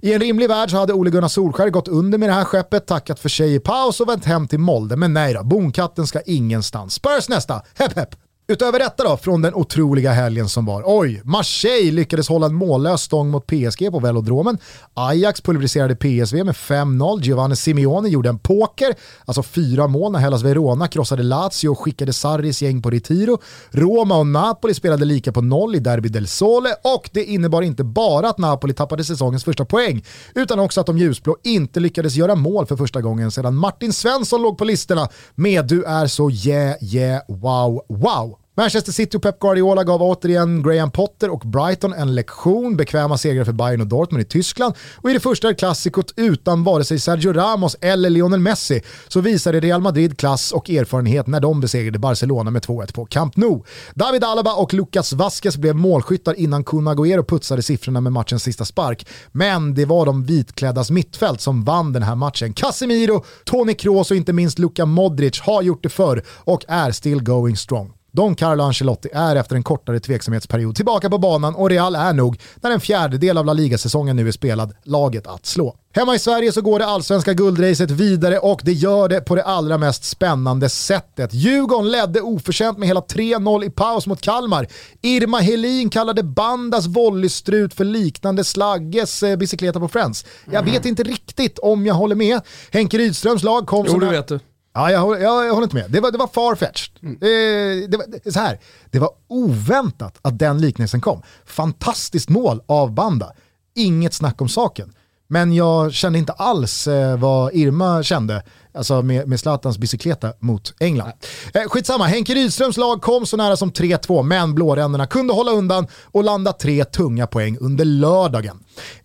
I 0.02 0.14
en 0.14 0.20
rimlig 0.20 0.48
värld 0.48 0.72
så 0.72 0.78
hade 0.78 0.94
Ole 0.94 1.10
Gunnar 1.10 1.28
Solskär 1.28 1.70
gått 1.70 1.88
under 1.88 2.18
med 2.18 2.30
det 2.30 2.34
här 2.34 2.44
skeppet, 2.44 2.88
tackat 2.88 3.20
för 3.20 3.30
sig 3.30 3.56
i 3.56 3.60
paus 3.60 4.00
och 4.00 4.10
vänt 4.10 4.26
hem 4.26 4.48
till 4.48 4.60
Molde. 4.60 4.96
Men 4.96 5.14
nej 5.14 5.34
då, 5.34 5.44
bonkatten 5.44 6.08
ska 6.08 6.22
ingenstans. 6.22 6.94
Spurs 6.94 7.30
nästa, 7.30 7.62
hepp 7.76 7.96
hepp! 7.96 8.27
Utöver 8.50 8.80
detta 8.80 9.04
då, 9.04 9.18
från 9.18 9.42
den 9.42 9.54
otroliga 9.54 10.12
helgen 10.12 10.50
som 10.50 10.66
var. 10.66 10.84
Oj, 10.86 11.22
Marseille 11.24 11.92
lyckades 11.92 12.30
hålla 12.30 12.46
en 12.46 12.54
mållös 12.54 13.02
stång 13.02 13.30
mot 13.30 13.48
PSG 13.48 13.92
på 13.92 14.00
velodromen. 14.00 14.58
Ajax 14.94 15.42
pulveriserade 15.42 15.96
PSV 15.96 16.44
med 16.44 16.56
5-0. 16.56 17.22
Giovanni 17.22 17.56
Simeone 17.56 18.10
gjorde 18.10 18.30
en 18.30 18.40
poker, 18.40 18.96
alltså 19.26 19.44
fyra 19.44 19.88
mål 19.88 20.12
när 20.12 20.20
Hellas 20.20 20.44
Verona 20.44 20.88
krossade 20.88 21.24
Lazio 21.24 21.70
och 21.70 21.80
skickade 21.80 22.14
Sarris 22.14 22.62
gäng 22.62 22.82
på 22.82 22.90
retiro. 22.90 23.42
Roma 23.72 24.18
och 24.18 24.28
Napoli 24.28 24.74
spelade 24.74 25.06
lika 25.06 25.32
på 25.32 25.42
noll 25.42 25.76
i 25.76 25.80
Derby 25.80 26.10
del 26.10 26.28
Sole 26.28 26.70
och 26.84 27.10
det 27.14 27.24
innebar 27.24 27.62
inte 27.62 27.84
bara 27.84 28.30
att 28.30 28.38
Napoli 28.38 28.74
tappade 28.74 29.04
säsongens 29.04 29.44
första 29.44 29.66
poäng, 29.66 30.06
utan 30.36 30.60
också 30.60 30.82
att 30.82 30.88
de 30.88 30.98
ljusblå 30.98 31.38
inte 31.44 31.80
lyckades 31.80 32.16
göra 32.16 32.36
mål 32.36 32.66
för 32.66 32.76
första 32.76 33.02
gången 33.02 33.32
sedan 33.32 33.56
Martin 33.56 33.94
Svensson 33.94 34.42
låg 34.42 34.58
på 34.58 34.66
listorna 34.66 35.10
med 35.36 35.66
“Du 35.66 35.84
är 35.84 36.08
så 36.08 36.32
yeah, 36.32 36.84
yeah, 36.84 37.22
wow, 37.28 37.82
wow”. 37.90 38.37
Manchester 38.60 38.92
City 38.92 39.18
och 39.18 39.22
Pep 39.22 39.40
Guardiola 39.40 39.84
gav 39.84 40.02
återigen 40.02 40.64
Graham 40.64 40.92
Potter 40.92 41.30
och 41.30 41.40
Brighton 41.40 41.94
en 41.94 42.16
lektion, 42.16 42.78
bekväma 42.78 43.18
segrar 43.18 43.44
för 43.44 43.52
Bayern 43.52 43.82
och 43.82 43.88
Dortmund 43.88 44.22
i 44.22 44.26
Tyskland 44.26 44.76
och 44.96 45.10
i 45.10 45.14
det 45.14 45.20
första 45.20 45.54
klassikot 45.54 46.14
utan 46.16 46.64
vare 46.64 46.84
sig 46.84 47.00
Sergio 47.00 47.34
Ramos 47.34 47.76
eller 47.82 48.10
Lionel 48.10 48.40
Messi 48.40 48.82
så 49.08 49.22
visade 49.22 49.60
Real 49.60 49.82
Madrid 49.82 50.18
klass 50.18 50.52
och 50.52 50.70
erfarenhet 50.70 51.28
när 51.28 51.40
de 51.40 51.62
besegrade 51.62 52.00
Barcelona 52.00 52.52
med 52.52 52.62
2-1 52.66 52.94
på 52.94 53.06
Camp 53.06 53.38
Nou. 53.38 53.64
David 53.94 54.24
Alaba 54.24 54.54
och 54.54 54.74
Lucas 54.74 55.14
Vasquez 55.14 55.58
blev 55.58 55.76
målskyttar 55.76 56.34
innan 56.34 56.64
Kun 56.64 56.88
Agüero 56.88 57.24
putsade 57.24 57.62
siffrorna 57.62 58.02
med 58.02 58.14
matchens 58.14 58.44
sista 58.44 58.66
spark. 58.66 59.08
Men 59.32 59.74
det 59.74 59.86
var 59.86 60.06
de 60.06 60.24
vitkläddas 60.24 60.92
mittfält 60.92 61.42
som 61.42 61.64
vann 61.64 61.94
den 61.94 62.04
här 62.04 62.16
matchen. 62.16 62.54
Casemiro, 62.54 63.24
Toni 63.46 63.74
Kroos 63.74 64.12
och 64.12 64.18
inte 64.18 64.34
minst 64.34 64.60
Luka 64.60 64.86
Modric 64.86 65.40
har 65.40 65.62
gjort 65.62 65.84
det 65.84 65.90
förr 65.90 66.24
och 66.30 66.66
är 66.68 66.92
still 66.92 67.24
going 67.24 67.58
strong. 67.58 67.97
Don 68.18 68.36
Carlo 68.36 68.64
Ancelotti 68.64 69.10
är 69.14 69.36
efter 69.36 69.56
en 69.56 69.64
kortare 69.64 70.00
tveksamhetsperiod 70.00 70.76
tillbaka 70.76 71.10
på 71.10 71.18
banan 71.18 71.56
och 71.56 71.70
Real 71.70 71.96
är 71.96 72.14
nog, 72.14 72.40
när 72.56 72.72
en 72.72 72.80
fjärdedel 72.80 73.38
av 73.38 73.46
La 73.46 73.54
Liga-säsongen 73.54 74.16
nu 74.16 74.28
är 74.28 74.32
spelad, 74.32 74.74
laget 74.84 75.28
att 75.28 75.46
slå. 75.46 75.76
Hemma 75.94 76.16
i 76.16 76.20
Sverige 76.20 76.52
så 76.52 76.62
går 76.62 76.80
det 76.80 76.86
allsvenska 76.86 77.34
guldracet 77.34 77.92
vidare 77.92 78.40
och 78.40 78.62
det 78.64 78.74
gör 78.74 79.10
det 79.10 79.22
på 79.22 79.36
det 79.36 79.44
allra 79.44 79.78
mest 79.78 80.04
spännande 80.04 80.70
sättet. 80.70 81.34
Djurgården 81.34 81.92
ledde 81.92 82.22
oförtjänt 82.22 82.78
med 82.78 82.88
hela 82.88 83.00
3-0 83.00 83.66
i 83.66 83.70
paus 83.70 84.08
mot 84.08 84.22
Kalmar. 84.22 84.68
Irma 85.02 85.40
Helin 85.40 85.90
kallade 85.90 86.24
Bandas 86.24 86.86
volleystrut 86.88 87.74
för 87.74 87.86
liknande 87.86 88.44
Slagges 88.44 89.24
eh, 89.24 89.36
bicykleta 89.36 89.80
på 89.80 89.88
Friends. 89.88 90.26
Jag 90.52 90.64
vet 90.64 90.86
inte 90.86 91.04
riktigt 91.04 91.60
om 91.60 91.86
jag 91.86 91.94
håller 91.94 92.16
med. 92.16 92.42
Henke 92.72 92.98
Rydströms 92.98 93.44
lag 93.44 93.68
kom... 93.68 93.86
Jo, 93.90 94.00
det 94.00 94.10
vet 94.10 94.28
du. 94.28 94.40
Ja, 94.78 94.92
jag, 94.92 95.22
jag, 95.22 95.46
jag 95.46 95.54
håller 95.54 95.64
inte 95.64 95.76
med. 95.76 95.92
Det 95.92 96.00
var, 96.00 96.12
det 96.12 96.18
var 96.18 96.28
farfetched. 96.28 96.92
Mm. 97.04 97.16
Eh, 97.16 97.90
det, 97.90 97.98
var, 97.98 98.32
så 98.32 98.40
här, 98.40 98.60
det 98.92 99.00
var 99.00 99.10
oväntat 99.28 100.18
att 100.22 100.40
den 100.40 100.62
liknelsen 100.62 101.02
kom. 101.02 101.22
Fantastiskt 101.46 102.30
mål 102.30 102.62
av 102.66 102.92
Banda. 102.92 103.34
Inget 103.76 104.14
snack 104.14 104.42
om 104.42 104.50
saken. 104.50 104.94
Men 105.28 105.54
jag 105.54 105.94
kände 105.94 106.20
inte 106.20 106.34
alls 106.34 106.88
eh, 106.88 107.18
vad 107.18 107.54
Irma 107.54 108.04
kände 108.04 108.44
alltså 108.74 109.02
med, 109.02 109.28
med 109.28 109.40
Zlatans 109.40 109.78
bicykleta 109.78 110.34
mot 110.40 110.74
England. 110.80 111.12
Eh, 111.54 111.62
skitsamma, 111.62 112.06
Henke 112.06 112.34
Rydströms 112.34 112.78
lag 112.78 113.02
kom 113.02 113.26
så 113.26 113.38
nära 113.38 113.58
som 113.58 113.72
3-2, 113.72 114.24
men 114.24 114.56
blåränderna 114.56 115.08
kunde 115.08 115.34
hålla 115.34 115.52
undan 115.52 115.88
och 116.04 116.24
landa 116.24 116.54
tre 116.54 116.86
tunga 116.86 117.28
poäng 117.28 117.58
under 117.60 117.86
lördagen. 117.86 118.60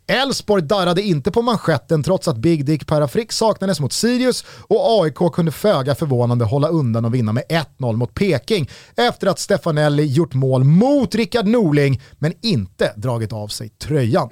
Elfsborg 0.06 0.62
darrade 0.62 1.02
inte 1.02 1.30
på 1.30 1.42
manschetten 1.42 2.02
trots 2.02 2.28
att 2.28 2.36
Big 2.36 2.64
Dick 2.64 2.86
Parafrick 2.86 3.32
saknades 3.32 3.80
mot 3.80 3.92
Sirius 3.92 4.44
och 4.68 5.02
AIK 5.02 5.32
kunde 5.32 5.52
föga 5.52 5.94
förvånande 5.94 6.44
hålla 6.44 6.68
undan 6.68 7.04
och 7.04 7.14
vinna 7.14 7.32
med 7.32 7.44
1-0 7.78 7.96
mot 7.96 8.14
Peking 8.14 8.70
efter 8.96 9.26
att 9.26 9.38
Stefanelli 9.38 10.06
gjort 10.06 10.34
mål 10.34 10.64
mot 10.64 11.14
Rickard 11.14 11.46
Norling 11.46 12.02
men 12.18 12.32
inte 12.42 12.92
dragit 12.96 13.32
av 13.32 13.48
sig 13.48 13.68
tröjan. 13.68 14.28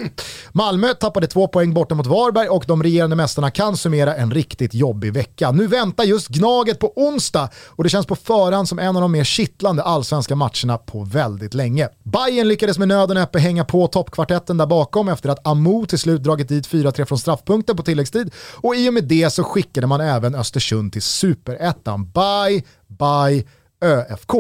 Malmö 0.53 0.95
tappade 0.95 1.27
två 1.27 1.49
poäng 1.49 1.75
borta 1.75 1.95
mot 1.95 2.07
Varberg 2.07 2.49
och 2.49 2.65
de 2.67 2.83
regerande 2.83 3.17
mästarna 3.17 3.51
kan 3.51 3.77
summera 3.77 4.17
en 4.17 4.31
riktigt 4.31 4.75
jobbig 4.75 5.13
vecka. 5.13 5.51
Nu 5.51 5.67
väntar 5.67 6.05
just 6.05 6.29
Gnaget 6.29 6.79
på 6.79 6.93
onsdag 6.97 7.49
och 7.67 7.85
det 7.85 7.91
känns 7.91 8.07
på 8.07 8.17
förhand 8.17 8.69
som 8.69 8.79
en 8.79 8.97
av 8.97 9.03
de 9.03 9.13
mer 9.13 9.25
kittlande 9.25 9.83
allsvenska 9.83 10.37
matcherna 10.37 10.79
på 10.79 11.05
väldigt 11.05 11.55
länge. 11.55 11.89
Bayern 12.03 12.49
lyckades 12.49 12.79
med 12.79 12.89
nöden 12.89 13.17
och 13.17 13.41
hänga 13.41 13.65
på 13.65 13.87
toppkvartetten 13.87 14.57
där 14.57 14.67
bakom 14.67 15.09
efter 15.09 15.29
att 15.31 15.47
Amo 15.47 15.87
till 15.87 15.99
slut 15.99 16.23
dragit 16.23 16.49
dit 16.49 16.69
4-3 16.69 17.05
från 17.05 17.19
straffpunkten 17.19 17.77
på 17.77 17.83
tilläggstid 17.83 18.35
och 18.57 18.77
i 18.77 18.89
och 18.89 18.95
med 18.95 19.05
det 19.05 19.31
så 19.31 19.45
skickade 19.45 19.87
man 19.87 20.01
även 20.01 20.35
Östersund 20.35 20.93
till 20.93 21.03
superettan. 21.03 22.11
Bye, 22.11 22.63
bye, 22.87 23.45
ÖFK. 23.83 24.31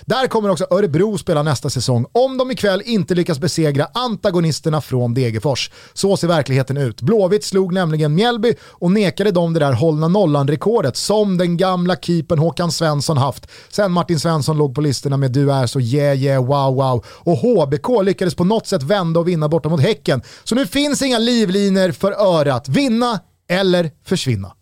Där 0.00 0.26
kommer 0.26 0.48
också 0.48 0.66
Örebro 0.70 1.18
spela 1.18 1.42
nästa 1.42 1.70
säsong 1.70 2.06
om 2.12 2.38
de 2.38 2.50
ikväll 2.50 2.82
inte 2.84 3.14
lyckas 3.14 3.38
besegra 3.38 3.88
antagonisterna 3.94 4.80
från 4.80 5.14
Degerfors. 5.14 5.70
Så 5.92 6.16
ser 6.16 6.28
verkligheten 6.28 6.76
ut. 6.76 7.00
Blåvitt 7.00 7.44
slog 7.44 7.72
nämligen 7.72 8.14
Mjällby 8.14 8.54
och 8.62 8.92
nekade 8.92 9.30
dem 9.30 9.52
det 9.52 9.60
där 9.60 9.72
hållna 9.72 10.08
nollan-rekordet 10.08 10.96
som 10.96 11.38
den 11.38 11.56
gamla 11.56 11.96
keepern 11.96 12.38
Håkan 12.38 12.72
Svensson 12.72 13.16
haft 13.16 13.46
sen 13.70 13.92
Martin 13.92 14.20
Svensson 14.20 14.58
låg 14.58 14.74
på 14.74 14.80
listorna 14.80 15.16
med 15.16 15.32
du 15.32 15.52
är 15.52 15.66
så 15.66 15.80
yeah 15.80 16.16
yeah 16.16 16.44
wow 16.44 16.74
wow 16.74 17.04
och 17.06 17.36
HBK 17.36 18.02
lyckades 18.02 18.34
på 18.34 18.44
något 18.44 18.66
sätt 18.66 18.82
vända 18.82 19.20
och 19.20 19.28
vinna 19.28 19.48
borta 19.48 19.68
mot 19.68 19.80
Häcken. 19.80 20.22
Så 20.44 20.54
nu 20.54 20.66
finns 20.66 21.02
inga 21.02 21.18
livlinor 21.18 21.92
för 21.92 22.12
örat. 22.12 22.68
Vinna 22.68 23.20
eller 23.48 23.90
försvinna. 24.04 24.52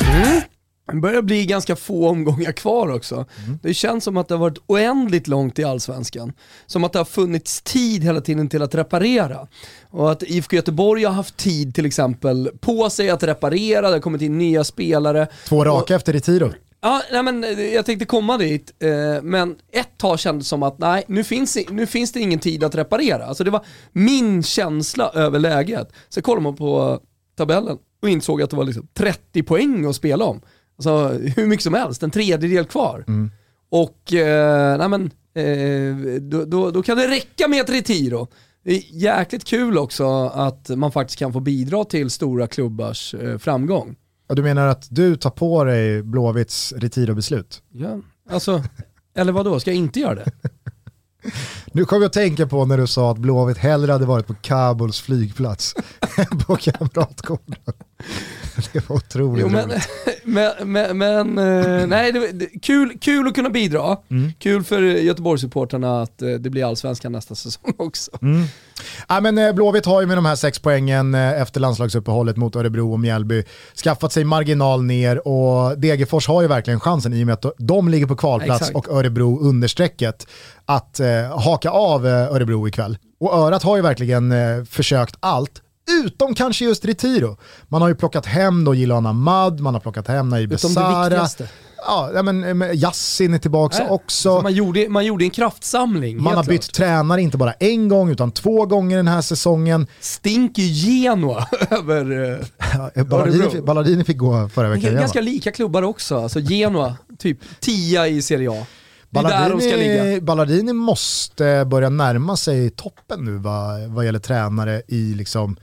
Mm. 0.00 0.42
Det 0.86 0.96
börjar 0.96 1.22
bli 1.22 1.46
ganska 1.46 1.76
få 1.76 2.08
omgångar 2.08 2.52
kvar 2.52 2.94
också. 2.94 3.14
Mm. 3.14 3.58
Det 3.62 3.74
känns 3.74 4.04
som 4.04 4.16
att 4.16 4.28
det 4.28 4.34
har 4.34 4.40
varit 4.40 4.58
oändligt 4.66 5.28
långt 5.28 5.58
i 5.58 5.64
allsvenskan. 5.64 6.32
Som 6.66 6.84
att 6.84 6.92
det 6.92 6.98
har 6.98 7.04
funnits 7.04 7.62
tid 7.62 8.04
hela 8.04 8.20
tiden 8.20 8.48
till 8.48 8.62
att 8.62 8.74
reparera. 8.74 9.46
Och 9.90 10.12
att 10.12 10.22
IFK 10.22 10.56
Göteborg 10.56 11.04
har 11.04 11.12
haft 11.12 11.36
tid 11.36 11.74
till 11.74 11.86
exempel 11.86 12.50
på 12.60 12.90
sig 12.90 13.10
att 13.10 13.22
reparera, 13.22 13.88
det 13.88 13.94
har 13.94 14.00
kommit 14.00 14.22
in 14.22 14.38
nya 14.38 14.64
spelare. 14.64 15.26
Två 15.48 15.64
raka 15.64 15.82
och, 15.82 15.90
efter 15.90 16.12
Retiro. 16.12 16.52
Ja, 16.80 17.02
nej 17.12 17.22
men 17.22 17.42
jag 17.72 17.86
tänkte 17.86 18.04
komma 18.04 18.38
dit, 18.38 18.72
eh, 18.78 19.22
men 19.22 19.56
ett 19.72 19.98
tag 19.98 20.18
kändes 20.18 20.48
som 20.48 20.62
att 20.62 20.78
nej, 20.78 21.04
nu 21.06 21.24
finns, 21.24 21.58
nu 21.70 21.86
finns 21.86 22.12
det 22.12 22.20
ingen 22.20 22.38
tid 22.38 22.64
att 22.64 22.74
reparera. 22.74 23.26
Alltså 23.26 23.44
det 23.44 23.50
var 23.50 23.64
min 23.92 24.42
känsla 24.42 25.10
över 25.14 25.38
läget. 25.38 25.92
Så 26.08 26.22
kollade 26.22 26.42
man 26.42 26.56
på 26.56 27.00
tabellen 27.36 27.78
och 28.02 28.08
insåg 28.08 28.42
att 28.42 28.50
det 28.50 28.56
var 28.56 28.64
liksom 28.64 28.86
30 28.94 29.42
poäng 29.42 29.84
att 29.84 29.96
spela 29.96 30.24
om. 30.24 30.40
Alltså 30.86 31.08
hur 31.36 31.46
mycket 31.46 31.64
som 31.64 31.74
helst, 31.74 32.02
en 32.02 32.10
tredjedel 32.10 32.64
kvar. 32.64 33.04
Mm. 33.08 33.30
Och 33.70 34.12
eh, 34.12 34.78
nej 34.78 34.88
men, 34.88 35.10
eh, 35.34 36.20
då, 36.20 36.44
då, 36.44 36.70
då, 36.70 36.82
kan 36.82 36.98
det 36.98 37.08
räcka 37.08 37.48
med 37.48 37.60
ett 37.60 37.70
retiro. 37.70 38.28
Det 38.64 38.70
är 38.76 38.82
jäkligt 38.90 39.44
kul 39.44 39.78
också 39.78 40.26
att 40.26 40.68
man 40.68 40.92
faktiskt 40.92 41.18
kan 41.18 41.32
få 41.32 41.40
bidra 41.40 41.84
till 41.84 42.10
stora 42.10 42.46
klubbars 42.46 43.14
eh, 43.14 43.38
framgång. 43.38 43.96
Ja, 44.28 44.34
du 44.34 44.42
menar 44.42 44.66
att 44.66 44.86
du 44.90 45.16
tar 45.16 45.30
på 45.30 45.64
dig 45.64 46.02
Blåvitts 46.02 46.72
retiro-beslut? 46.76 47.62
Ja, 47.72 48.00
alltså, 48.30 48.62
eller 49.16 49.32
vad 49.32 49.44
då? 49.44 49.60
ska 49.60 49.70
jag 49.70 49.76
inte 49.78 50.00
göra 50.00 50.14
det? 50.14 50.30
Nu 51.72 51.84
kom 51.84 52.02
jag 52.02 52.06
att 52.06 52.12
tänka 52.12 52.46
på 52.46 52.64
när 52.64 52.78
du 52.78 52.86
sa 52.86 53.10
att 53.10 53.18
Blåvitt 53.18 53.58
hellre 53.58 53.92
hade 53.92 54.06
varit 54.06 54.26
på 54.26 54.34
Kabuls 54.34 55.00
flygplats 55.00 55.74
än 56.16 56.38
på 56.38 56.56
Kamratgården. 56.56 57.74
Det 58.72 58.88
var 58.88 58.96
otroligt 58.96 59.42
jo, 59.42 59.48
men, 59.48 59.70
men, 60.24 60.72
men, 60.72 60.98
men 60.98 61.38
eh, 61.38 61.86
nej, 61.86 62.12
det, 62.12 62.32
det, 62.32 62.46
kul, 62.62 62.98
kul 63.00 63.28
att 63.28 63.34
kunna 63.34 63.50
bidra. 63.50 63.96
Mm. 64.10 64.32
Kul 64.38 64.64
för 64.64 64.82
Göteborgssupportrarna 64.82 66.02
att 66.02 66.22
eh, 66.22 66.28
det 66.28 66.50
blir 66.50 66.64
allsvenskan 66.64 67.12
nästa 67.12 67.34
säsong 67.34 67.74
också. 67.78 68.10
Mm. 68.22 68.44
Ja, 69.08 69.20
men 69.20 69.38
eh, 69.38 69.52
Blåvitt 69.52 69.86
har 69.86 70.00
ju 70.00 70.06
med 70.06 70.16
de 70.16 70.24
här 70.24 70.36
sex 70.36 70.58
poängen 70.58 71.14
efter 71.14 71.60
landslagsuppehållet 71.60 72.36
mot 72.36 72.56
Örebro 72.56 72.92
och 72.92 73.00
Mjällby 73.00 73.44
skaffat 73.84 74.12
sig 74.12 74.24
marginal 74.24 74.82
ner 74.82 75.28
och 75.28 75.78
Degerfors 75.78 76.28
har 76.28 76.42
ju 76.42 76.48
verkligen 76.48 76.80
chansen 76.80 77.12
i 77.12 77.22
och 77.22 77.26
med 77.26 77.32
att 77.32 77.54
de 77.58 77.88
ligger 77.88 78.06
på 78.06 78.16
kvalplats 78.16 78.70
ja, 78.72 78.78
och 78.78 78.88
Örebro 78.88 79.40
understrecket 79.40 80.26
att 80.64 81.00
eh, 81.00 81.38
haka 81.38 81.70
av 81.70 82.06
Örebro 82.06 82.68
ikväll. 82.68 82.98
Och 83.20 83.34
Örat 83.34 83.62
har 83.62 83.76
ju 83.76 83.82
verkligen 83.82 84.32
eh, 84.32 84.64
försökt 84.64 85.16
allt 85.20 85.62
Utom 85.90 86.34
kanske 86.34 86.64
just 86.64 86.84
Retiro. 86.84 87.36
Man 87.68 87.82
har 87.82 87.88
ju 87.88 87.94
plockat 87.94 88.26
hem 88.26 88.64
då 88.64 88.74
Jilan 88.74 89.06
Ahmad, 89.06 89.60
man 89.60 89.74
har 89.74 89.80
plockat 89.80 90.08
hem 90.08 90.28
Nair 90.28 90.46
Besara. 90.46 91.28
Ja, 91.86 92.22
men 92.22 92.62
Yassin 92.74 93.34
är 93.34 93.38
tillbaka 93.38 93.78
Nej, 93.78 93.88
också. 93.90 94.40
Man 94.40 94.52
gjorde, 94.52 94.88
man 94.88 95.06
gjorde 95.06 95.24
en 95.24 95.30
kraftsamling. 95.30 96.22
Man 96.22 96.36
har 96.36 96.44
bytt 96.44 96.62
klart. 96.62 96.74
tränare 96.74 97.22
inte 97.22 97.36
bara 97.36 97.52
en 97.52 97.88
gång 97.88 98.10
utan 98.10 98.32
två 98.32 98.66
gånger 98.66 98.96
den 98.96 99.08
här 99.08 99.20
säsongen. 99.20 99.86
Stinker 100.00 100.62
Genoa 100.62 101.46
över 101.70 102.38
ja, 102.94 103.04
Ballardini, 103.04 103.62
Ballardini 103.62 104.04
fick 104.04 104.18
gå 104.18 104.48
förra 104.48 104.68
veckan. 104.68 104.94
Ganska 104.94 105.20
lika 105.20 105.52
klubbar 105.52 105.82
också, 105.82 106.16
alltså 106.16 106.40
Genoa, 106.40 106.96
typ 107.18 107.38
tia 107.60 108.08
i 108.08 108.22
Serie 108.22 108.50
A. 108.50 108.66
Ballardini, 109.10 110.20
Ballardini 110.20 110.72
måste 110.72 111.64
börja 111.64 111.88
närma 111.88 112.36
sig 112.36 112.70
toppen 112.70 113.24
nu 113.24 113.36
vad, 113.36 113.80
vad 113.80 114.04
gäller 114.04 114.18
tränare 114.18 114.82
i 114.88 115.14
liksom 115.14 115.56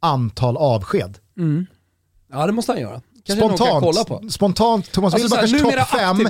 antal 0.00 0.56
avsked. 0.56 1.18
Mm. 1.38 1.66
Ja 2.32 2.46
det 2.46 2.52
måste 2.52 2.72
han 2.72 2.80
göra. 2.80 3.00
Kanske 3.26 3.46
spontant, 3.46 3.84
kolla 3.84 4.04
på. 4.04 4.28
spontant 4.30 4.92
Thomas 4.92 5.14
alltså, 5.14 5.46
Wilbachers 5.46 5.62
topp 5.62 6.00
fem 6.00 6.28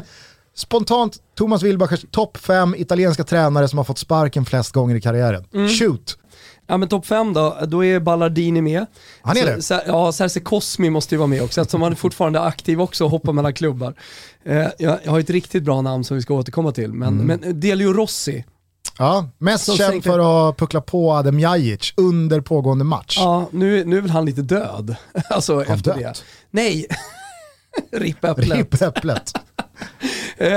Spontant 0.55 1.19
Thomas 1.35 1.63
Wilbachers 1.63 2.05
topp 2.11 2.37
fem 2.37 2.75
italienska 2.75 3.25
tränare 3.25 3.69
som 3.69 3.77
har 3.79 3.85
fått 3.85 3.99
sparken 3.99 4.45
flest 4.45 4.73
gånger 4.73 4.95
i 4.95 5.01
karriären. 5.01 5.45
Mm. 5.55 5.69
Shoot! 5.69 6.19
Ja 6.67 6.77
men 6.77 6.89
topp 6.89 7.07
fem 7.07 7.33
då, 7.33 7.57
då 7.67 7.85
är 7.85 8.01
Ballardini 8.01 8.61
med. 8.61 8.87
Han 9.23 9.37
är 9.37 9.47
det? 9.47 9.63
Så, 9.63 9.81
ja, 9.87 10.13
Serse 10.13 10.41
Cosmi 10.41 10.91
måste 10.91 11.15
ju 11.15 11.19
vara 11.19 11.27
med 11.27 11.43
också 11.43 11.61
eftersom 11.61 11.83
han 11.83 11.93
är 11.93 11.97
fortfarande 11.97 12.41
aktiv 12.41 12.81
också 12.81 13.05
och 13.05 13.11
hoppar 13.11 13.33
mellan 13.33 13.55
klubbar. 13.55 13.95
Eh, 14.45 14.57
jag, 14.79 14.99
jag, 15.05 15.11
har 15.11 15.21
ett 15.21 15.31
riktigt 15.31 15.63
bra 15.63 15.81
namn 15.81 16.05
som 16.05 16.17
vi 16.17 16.23
ska 16.23 16.35
återkomma 16.35 16.73
till, 16.73 16.93
men, 16.93 17.21
mm. 17.21 17.41
men 17.41 17.61
Delio 17.61 17.93
Rossi, 17.93 18.45
Ja, 18.99 19.29
mest 19.39 19.77
känd 19.77 20.05
för 20.05 20.49
att 20.49 20.57
puckla 20.57 20.81
på 20.81 21.13
Adem 21.13 21.41
Jajic 21.41 21.95
under 21.97 22.41
pågående 22.41 22.85
match. 22.85 23.17
Ja, 23.21 23.49
nu, 23.51 23.85
nu 23.85 23.97
är 23.97 24.01
väl 24.01 24.11
han 24.11 24.25
lite 24.25 24.43
död. 24.43 24.97
alltså 25.31 25.55
han 25.55 25.63
efter 25.63 25.95
dött. 25.95 25.99
det. 25.99 26.15
Nej, 26.51 26.87
ripp 27.93 28.25
äpplet. 28.25 28.59
Ripp 28.59 28.83
äpplet. 28.83 29.33
uh, 30.41 30.49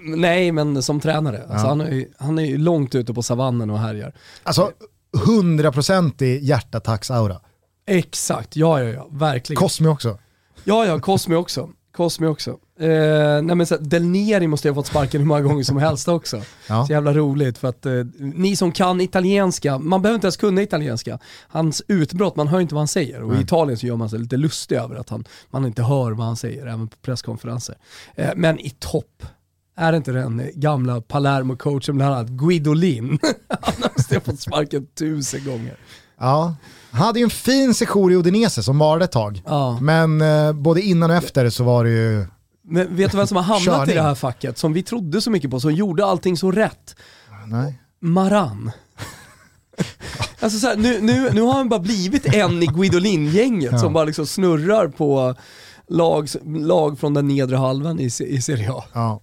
nej, 0.16 0.52
men 0.52 0.82
som 0.82 1.00
tränare. 1.00 1.38
Alltså, 1.38 1.66
ja. 1.66 1.68
han, 1.68 1.80
är 1.80 1.90
ju, 1.90 2.08
han 2.18 2.38
är 2.38 2.44
ju 2.44 2.58
långt 2.58 2.94
ute 2.94 3.14
på 3.14 3.22
savannen 3.22 3.70
och 3.70 3.78
härjar. 3.78 4.14
Alltså, 4.42 4.70
hundraprocentig 5.26 6.42
hjärtattacksaura. 6.42 7.40
Exakt, 7.86 8.56
ja 8.56 8.80
ja 8.80 8.88
ja, 8.88 9.08
verkligen. 9.10 9.60
Cosmi 9.60 9.88
också. 9.88 10.18
Ja 10.64 10.86
ja, 10.86 11.00
Cosmi 11.00 11.34
också. 11.34 11.70
Cosmi 11.92 12.26
också. 12.26 12.58
Eh, 12.78 13.42
nej 13.42 13.56
men 13.56 13.66
så, 13.66 13.76
Del 13.76 14.04
Neri 14.04 14.46
måste 14.46 14.68
ju 14.68 14.72
ha 14.72 14.74
fått 14.74 14.86
sparken 14.86 15.20
hur 15.20 15.28
många 15.28 15.40
gånger 15.40 15.64
som 15.64 15.76
helst 15.76 16.08
också. 16.08 16.42
Ja. 16.68 16.86
Så 16.86 16.92
jävla 16.92 17.12
roligt 17.12 17.58
för 17.58 17.68
att 17.68 17.86
eh, 17.86 17.92
ni 18.18 18.56
som 18.56 18.72
kan 18.72 19.00
italienska, 19.00 19.78
man 19.78 20.02
behöver 20.02 20.14
inte 20.14 20.26
ens 20.26 20.36
kunna 20.36 20.62
italienska. 20.62 21.18
Hans 21.48 21.82
utbrott, 21.88 22.36
man 22.36 22.48
hör 22.48 22.60
inte 22.60 22.74
vad 22.74 22.80
han 22.80 22.88
säger 22.88 23.22
och 23.22 23.34
i 23.36 23.40
Italien 23.40 23.78
så 23.78 23.86
gör 23.86 23.96
man 23.96 24.10
sig 24.10 24.18
lite 24.18 24.36
lustig 24.36 24.76
över 24.76 24.96
att 24.96 25.08
han, 25.08 25.24
man 25.50 25.66
inte 25.66 25.82
hör 25.82 26.12
vad 26.12 26.26
han 26.26 26.36
säger, 26.36 26.66
även 26.66 26.88
på 26.88 26.96
presskonferenser. 27.02 27.76
Eh, 28.14 28.30
men 28.36 28.58
i 28.60 28.70
topp, 28.70 29.22
Är 29.76 29.92
det 29.92 29.96
inte 29.96 30.12
den 30.12 30.50
gamla 30.54 31.00
Palermo-coachen 31.00 31.96
bland 31.96 32.14
annat, 32.14 32.28
Guidolin? 32.28 33.18
Han 33.60 33.74
har 34.10 34.20
fått 34.20 34.40
sparken 34.40 34.86
tusen 34.98 35.44
gånger. 35.44 35.76
Ja, 36.18 36.54
han 36.90 37.06
hade 37.06 37.18
ju 37.18 37.24
en 37.24 37.30
fin 37.30 37.74
sejour 37.74 38.12
i 38.12 38.16
Udinese 38.16 38.62
som 38.62 38.78
varade 38.78 39.04
ett 39.04 39.12
tag. 39.12 39.42
Ja. 39.46 39.78
Men 39.80 40.20
eh, 40.20 40.52
både 40.52 40.82
innan 40.82 41.10
och 41.10 41.16
efter 41.16 41.50
så 41.50 41.64
var 41.64 41.84
det 41.84 41.90
ju 41.90 42.26
Men 42.68 42.96
vet 42.96 43.10
du 43.10 43.16
vem 43.16 43.26
som 43.26 43.36
har 43.36 43.44
hamnat 43.44 43.64
körning. 43.64 43.90
i 43.90 43.94
det 43.94 44.02
här 44.02 44.14
facket, 44.14 44.58
som 44.58 44.72
vi 44.72 44.82
trodde 44.82 45.20
så 45.20 45.30
mycket 45.30 45.50
på, 45.50 45.60
som 45.60 45.72
gjorde 45.72 46.06
allting 46.06 46.36
så 46.36 46.50
rätt? 46.50 46.96
Nej. 47.46 47.80
Maran. 48.00 48.70
alltså 50.40 50.58
så 50.58 50.66
här, 50.66 50.76
nu, 50.76 51.00
nu, 51.00 51.30
nu 51.32 51.40
har 51.40 51.52
han 51.52 51.68
bara 51.68 51.80
blivit 51.80 52.34
en 52.34 52.62
i 52.62 52.66
Guidolin-gänget 52.66 53.72
ja. 53.72 53.78
som 53.78 53.92
bara 53.92 54.04
liksom 54.04 54.26
snurrar 54.26 54.88
på 54.88 55.34
lag, 55.88 56.28
lag 56.44 56.98
från 56.98 57.14
den 57.14 57.28
nedre 57.28 57.56
halvan 57.56 58.00
i, 58.00 58.04
i 58.04 58.42
Serie 58.42 58.72
A. 58.72 58.84
Ja, 58.92 59.20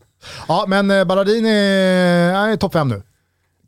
ja 0.47 0.65
men 0.67 0.91
eh, 0.91 1.05
Balladini 1.05 1.49
är 1.49 2.55
topp 2.55 2.73
5 2.73 2.87
nu. 2.87 2.95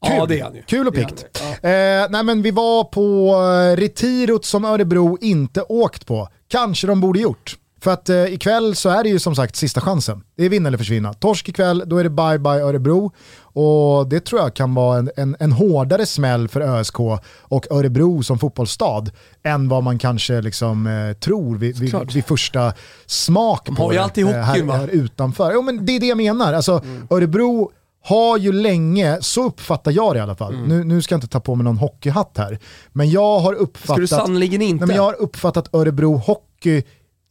Kul. 0.08 0.16
Ja, 0.18 0.26
det 0.26 0.40
är 0.40 0.44
han 0.44 0.56
ju. 0.56 0.62
Kul 0.62 0.88
och 0.88 0.96
pikt. 0.96 1.26
Ja. 1.34 1.70
Eh, 1.70 2.08
nej 2.10 2.24
men 2.24 2.42
vi 2.42 2.52
var 2.52 2.84
på 2.84 3.32
eh, 3.32 3.78
Retirot 3.78 4.46
som 4.46 4.66
Örebro 4.66 5.18
inte 5.22 5.62
åkt 5.62 6.06
på. 6.06 6.30
Kanske 6.48 6.88
de 6.88 7.02
borde 7.02 7.20
gjort. 7.20 7.58
För 7.86 7.92
att 7.92 8.10
eh, 8.10 8.26
ikväll 8.26 8.76
så 8.76 8.90
är 8.90 9.04
det 9.04 9.10
ju 9.10 9.20
som 9.20 9.36
sagt 9.36 9.56
sista 9.56 9.82
chansen. 9.82 10.24
Det 10.38 10.46
är 10.46 10.50
vinna 10.50 10.68
eller 10.68 10.78
försvinna. 10.78 11.14
Torsk 11.14 11.50
ikväll, 11.50 11.84
då 11.86 11.98
är 11.98 12.04
det 12.04 12.10
bye 12.10 12.40
bye 12.40 12.64
Örebro. 12.64 13.12
Och 13.42 14.10
det 14.10 14.20
tror 14.20 14.42
jag 14.42 14.54
kan 14.54 14.74
vara 14.74 14.98
en, 15.00 15.12
en, 15.16 15.36
en 15.40 15.52
hårdare 15.52 16.06
smäll 16.06 16.48
för 16.48 16.62
ÖSK 16.62 17.00
och 17.40 17.72
Örebro 17.72 18.24
som 18.24 18.40
fotbollsstad 18.40 19.12
än 19.44 19.70
vad 19.70 19.84
man 19.84 20.00
kanske 20.00 20.42
liksom, 20.42 20.88
eh, 20.88 21.14
tror 21.14 21.58
vid, 21.58 21.80
vid, 21.80 22.14
vid, 22.14 22.26
första 22.26 22.74
smak 23.06 23.66
De 23.66 23.78
har 23.78 23.94
ju 23.94 23.98
alltid 23.98 24.26
hockeyn 24.26 24.70
här, 24.70 24.78
här 24.78 24.88
utanför. 24.88 25.54
Jo, 25.54 25.62
men 25.62 25.86
det 25.86 25.92
är 25.92 26.00
det 26.00 26.08
jag 26.08 26.18
menar. 26.18 26.54
Alltså, 26.54 26.82
mm. 26.84 27.08
Örebro 27.10 27.72
har 28.04 28.38
ju 28.38 28.52
länge, 28.52 29.18
så 29.22 29.44
uppfattar 29.44 29.92
jag 29.92 30.16
det 30.16 30.18
i 30.18 30.22
alla 30.22 30.36
fall, 30.36 30.54
mm. 30.54 30.70
nu, 30.70 30.84
nu 30.84 31.02
ska 31.02 31.14
jag 31.14 31.18
inte 31.18 31.28
ta 31.28 31.40
på 31.40 31.56
mig 31.56 31.64
någon 31.64 31.78
hockeyhatt 31.78 32.38
här, 32.38 32.60
men 32.94 33.10
jag 33.10 33.40
har 33.40 33.54
uppfattat, 33.54 34.10
ska 34.10 34.26
du 34.26 34.46
inte? 34.46 34.86
Nej, 34.86 34.88
men 34.88 34.96
jag 34.96 35.04
har 35.04 35.22
uppfattat 35.22 35.70
Örebro 35.74 36.18
Hockey 36.18 36.84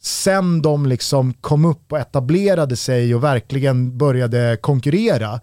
sen 0.04 0.62
de 0.62 0.86
liksom 0.86 1.32
kom 1.32 1.64
upp 1.64 1.92
och 1.92 1.98
etablerade 1.98 2.76
sig 2.76 3.14
och 3.14 3.24
verkligen 3.24 3.98
började 3.98 4.58
konkurrera 4.60 5.40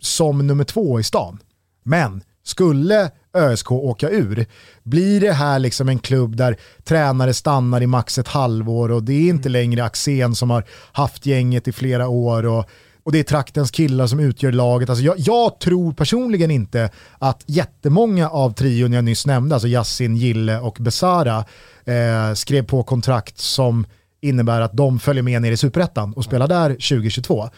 som 0.00 0.46
nummer 0.46 0.64
två 0.64 1.00
i 1.00 1.02
stan. 1.02 1.38
Men 1.84 2.22
skulle 2.44 3.10
ÖSK 3.34 3.72
åka 3.72 4.10
ur, 4.10 4.46
blir 4.82 5.20
det 5.20 5.32
här 5.32 5.58
liksom 5.58 5.88
en 5.88 5.98
klubb 5.98 6.36
där 6.36 6.56
tränare 6.84 7.34
stannar 7.34 7.80
i 7.80 7.86
max 7.86 8.18
ett 8.18 8.28
halvår 8.28 8.90
och 8.90 9.02
det 9.02 9.12
är 9.12 9.28
inte 9.28 9.48
längre 9.48 9.84
Axén 9.84 10.34
som 10.34 10.50
har 10.50 10.64
haft 10.92 11.26
gänget 11.26 11.68
i 11.68 11.72
flera 11.72 12.08
år 12.08 12.46
och 12.46 12.70
och 13.02 13.12
det 13.12 13.18
är 13.18 13.22
traktens 13.22 13.70
killar 13.70 14.06
som 14.06 14.20
utgör 14.20 14.52
laget. 14.52 14.90
Alltså 14.90 15.04
jag, 15.04 15.14
jag, 15.18 15.60
tror 15.60 15.92
personligen 15.92 16.50
inte 16.50 16.90
att 17.18 17.42
jättemånga 17.46 18.30
av 18.30 18.52
trion 18.52 18.92
jag 18.92 19.04
nyss 19.04 19.26
nämnde, 19.26 19.54
alltså 19.54 19.68
Yassin, 19.68 20.16
Gille 20.16 20.58
och 20.58 20.76
Besara, 20.80 21.44
eh, 21.84 22.34
skrev 22.34 22.66
på 22.66 22.82
kontrakt 22.82 23.38
som 23.38 23.86
innebär 24.20 24.60
att 24.60 24.76
de 24.76 24.98
följer 24.98 25.22
med 25.22 25.42
ner 25.42 25.52
i 25.52 25.56
superettan 25.56 26.12
och 26.12 26.24
spelar 26.24 26.48
där 26.48 26.68
2022. 26.70 27.48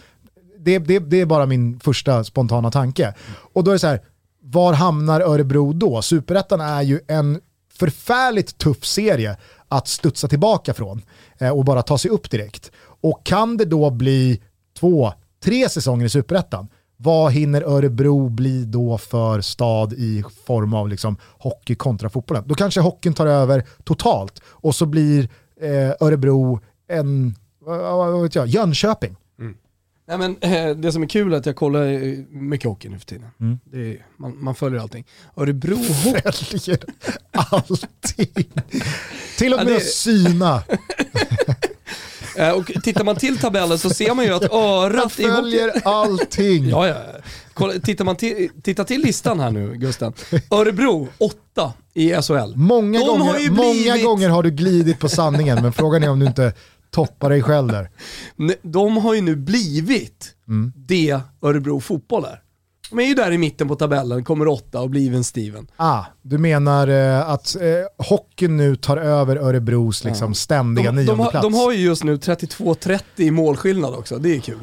Det, 0.58 0.78
det, 0.78 0.98
det 0.98 1.20
är 1.20 1.26
bara 1.26 1.46
min 1.46 1.80
första 1.80 2.24
spontana 2.24 2.70
tanke. 2.70 3.14
Och 3.52 3.64
då 3.64 3.70
är 3.70 3.72
det 3.72 3.78
så 3.78 3.86
här, 3.86 4.00
var 4.42 4.72
hamnar 4.72 5.20
Örebro 5.20 5.72
då? 5.72 6.02
Superettan 6.02 6.60
är 6.60 6.82
ju 6.82 7.00
en 7.08 7.40
förfärligt 7.74 8.58
tuff 8.58 8.84
serie 8.84 9.36
att 9.68 9.88
studsa 9.88 10.28
tillbaka 10.28 10.74
från 10.74 11.02
eh, 11.38 11.50
och 11.50 11.64
bara 11.64 11.82
ta 11.82 11.98
sig 11.98 12.10
upp 12.10 12.30
direkt. 12.30 12.70
Och 13.00 13.20
kan 13.24 13.56
det 13.56 13.64
då 13.64 13.90
bli 13.90 14.40
två, 14.80 15.12
tre 15.44 15.68
säsonger 15.68 16.06
i 16.06 16.08
superettan, 16.08 16.68
vad 16.96 17.32
hinner 17.32 17.62
Örebro 17.62 18.28
bli 18.28 18.64
då 18.64 18.98
för 18.98 19.40
stad 19.40 19.92
i 19.92 20.24
form 20.46 20.74
av 20.74 20.88
liksom 20.88 21.16
hockey 21.38 21.74
kontra 21.74 22.10
fotbollen? 22.10 22.44
Då 22.46 22.54
kanske 22.54 22.80
hockeyn 22.80 23.14
tar 23.14 23.26
över 23.26 23.66
totalt 23.84 24.42
och 24.46 24.74
så 24.74 24.86
blir 24.86 25.28
Örebro 26.00 26.60
en, 26.88 27.34
vad 27.60 28.22
vet 28.22 28.34
jag, 28.34 28.46
Jönköping. 28.46 29.16
Mm. 29.38 29.56
Nej, 30.06 30.18
men, 30.18 30.36
eh, 30.40 30.76
det 30.76 30.92
som 30.92 31.02
är 31.02 31.06
kul 31.06 31.32
är 31.32 31.36
att 31.36 31.46
jag 31.46 31.56
kollar 31.56 31.86
eh, 31.86 32.18
mycket 32.30 32.68
hockey 32.68 32.88
nu 32.88 32.98
för 32.98 33.06
tiden. 33.06 33.28
Mm. 33.40 33.58
Är, 33.72 34.06
man, 34.16 34.44
man, 34.44 34.54
följer 34.54 34.80
allting. 34.80 35.04
Örebro 35.36 35.76
Följer 35.82 36.84
allting. 37.32 38.46
Till 39.38 39.52
och 39.52 39.58
med 39.58 39.72
ja, 39.72 39.74
det... 39.74 39.80
syna. 39.80 40.62
Eh, 42.36 42.50
och 42.50 42.72
tittar 42.82 43.04
man 43.04 43.16
till 43.16 43.38
tabellen 43.38 43.78
så 43.78 43.90
ser 43.90 44.14
man 44.14 44.24
ju 44.24 44.32
att 44.34 44.52
örat 44.52 45.20
i 45.20 45.22
följer 45.22 45.88
allting. 45.88 46.68
ja, 46.68 46.88
ja. 46.88 46.96
Kolla, 47.54 47.72
tittar 47.72 48.04
man 48.04 48.16
till, 48.16 48.48
titta 48.62 48.84
till 48.84 49.00
listan 49.00 49.40
här 49.40 49.50
nu 49.50 49.74
Gusten. 49.74 50.12
Örebro, 50.50 51.08
8 51.18 51.72
i 51.94 52.14
SHL. 52.14 52.54
Många, 52.54 52.98
gånger, 52.98 53.34
blivit... 53.34 53.52
många 53.52 54.02
gånger 54.02 54.28
har 54.28 54.42
du 54.42 54.50
glidit 54.50 54.98
på 54.98 55.08
sanningen, 55.08 55.62
men 55.62 55.72
frågan 55.72 56.02
är 56.02 56.10
om 56.10 56.18
du 56.18 56.26
inte 56.26 56.52
toppar 56.90 57.30
dig 57.30 57.42
själv 57.42 57.68
där. 57.68 57.90
De 58.62 58.96
har 58.96 59.14
ju 59.14 59.20
nu 59.20 59.36
blivit 59.36 60.34
mm. 60.48 60.72
det 60.76 61.20
Örebro 61.42 61.80
fotboll 61.80 62.24
är. 62.24 62.40
De 62.92 62.98
är 62.98 63.04
ju 63.04 63.14
där 63.14 63.32
i 63.32 63.38
mitten 63.38 63.68
på 63.68 63.76
tabellen, 63.76 64.24
kommer 64.24 64.48
åtta 64.48 64.80
och 64.80 64.90
blir 64.90 65.08
even 65.08 65.24
Steven. 65.24 65.66
Ah, 65.76 66.04
du 66.22 66.38
menar 66.38 66.88
eh, 66.88 67.30
att 67.30 67.56
eh, 67.56 68.06
hockeyn 68.06 68.56
nu 68.56 68.76
tar 68.76 68.96
över 68.96 69.36
Örebros 69.36 70.04
liksom, 70.04 70.30
ja. 70.30 70.34
ständiga 70.34 70.92
de, 70.92 70.96
nionde 70.96 71.24
de, 71.24 71.30
plats? 71.30 71.42
De 71.42 71.54
har 71.54 71.72
ju 71.72 71.78
just 71.78 72.04
nu 72.04 72.16
32-30 72.16 73.00
i 73.16 73.30
målskillnad 73.30 73.94
också, 73.94 74.18
det 74.18 74.36
är 74.36 74.40
kul. 74.40 74.58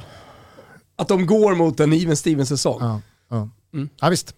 Att 0.96 1.08
de 1.08 1.26
går 1.26 1.56
mot 1.56 1.80
en 1.80 1.94
even 1.94 2.18
Steven-säsong. 2.18 2.78
Ja, 2.82 3.02
ja. 3.30 3.50
Mm. 3.74 3.90
ja, 4.02 4.10
visst. 4.10 4.36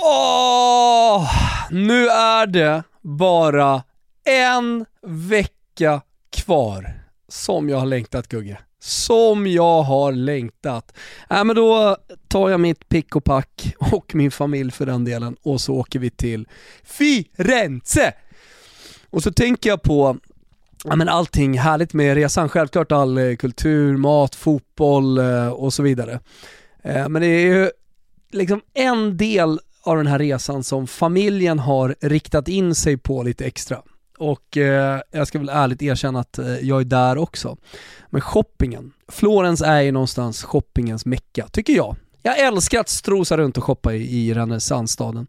Åh, 0.00 1.30
nu 1.70 2.08
är 2.08 2.46
det 2.46 2.82
bara 3.02 3.82
en 4.24 4.84
vecka 5.06 6.00
kvar 6.30 6.94
som 7.28 7.68
jag 7.68 7.78
har 7.78 7.86
längtat 7.86 8.28
Gugge 8.28 8.58
som 8.84 9.46
jag 9.46 9.82
har 9.82 10.12
längtat. 10.12 10.92
Äh, 11.30 11.44
men 11.44 11.56
då 11.56 11.96
tar 12.28 12.50
jag 12.50 12.60
mitt 12.60 12.88
pick 12.88 13.16
och 13.16 13.24
pack 13.24 13.74
och 13.78 14.14
min 14.14 14.30
familj 14.30 14.70
för 14.70 14.86
den 14.86 15.04
delen 15.04 15.36
och 15.42 15.60
så 15.60 15.74
åker 15.74 15.98
vi 15.98 16.10
till 16.10 16.48
Firenze! 16.82 18.12
Och 19.10 19.22
så 19.22 19.32
tänker 19.32 19.70
jag 19.70 19.82
på 19.82 20.16
ja, 20.84 20.96
men 20.96 21.08
allting 21.08 21.58
härligt 21.58 21.92
med 21.92 22.14
resan, 22.14 22.48
självklart 22.48 22.92
all 22.92 23.18
eh, 23.18 23.36
kultur, 23.36 23.96
mat, 23.96 24.34
fotboll 24.34 25.18
eh, 25.18 25.48
och 25.48 25.72
så 25.72 25.82
vidare. 25.82 26.20
Eh, 26.82 27.08
men 27.08 27.22
det 27.22 27.28
är 27.28 27.46
ju 27.46 27.70
liksom 28.30 28.60
en 28.74 29.16
del 29.16 29.60
av 29.82 29.96
den 29.96 30.06
här 30.06 30.18
resan 30.18 30.64
som 30.64 30.86
familjen 30.86 31.58
har 31.58 31.94
riktat 32.00 32.48
in 32.48 32.74
sig 32.74 32.96
på 32.96 33.22
lite 33.22 33.44
extra 33.44 33.82
och 34.18 34.56
eh, 34.56 35.00
jag 35.10 35.26
ska 35.26 35.38
väl 35.38 35.48
ärligt 35.48 35.82
erkänna 35.82 36.20
att 36.20 36.38
eh, 36.38 36.58
jag 36.58 36.80
är 36.80 36.84
där 36.84 37.18
också. 37.18 37.56
Men 38.10 38.20
shoppingen, 38.20 38.92
Florens 39.08 39.62
är 39.62 39.80
ju 39.80 39.92
någonstans 39.92 40.42
shoppingens 40.42 41.06
mecka, 41.06 41.48
tycker 41.48 41.72
jag. 41.72 41.96
Jag 42.22 42.38
älskar 42.38 42.80
att 42.80 42.88
strosa 42.88 43.36
runt 43.36 43.56
och 43.58 43.64
shoppa 43.64 43.94
i, 43.94 44.28
i 44.28 44.34
renässansstaden. 44.34 45.26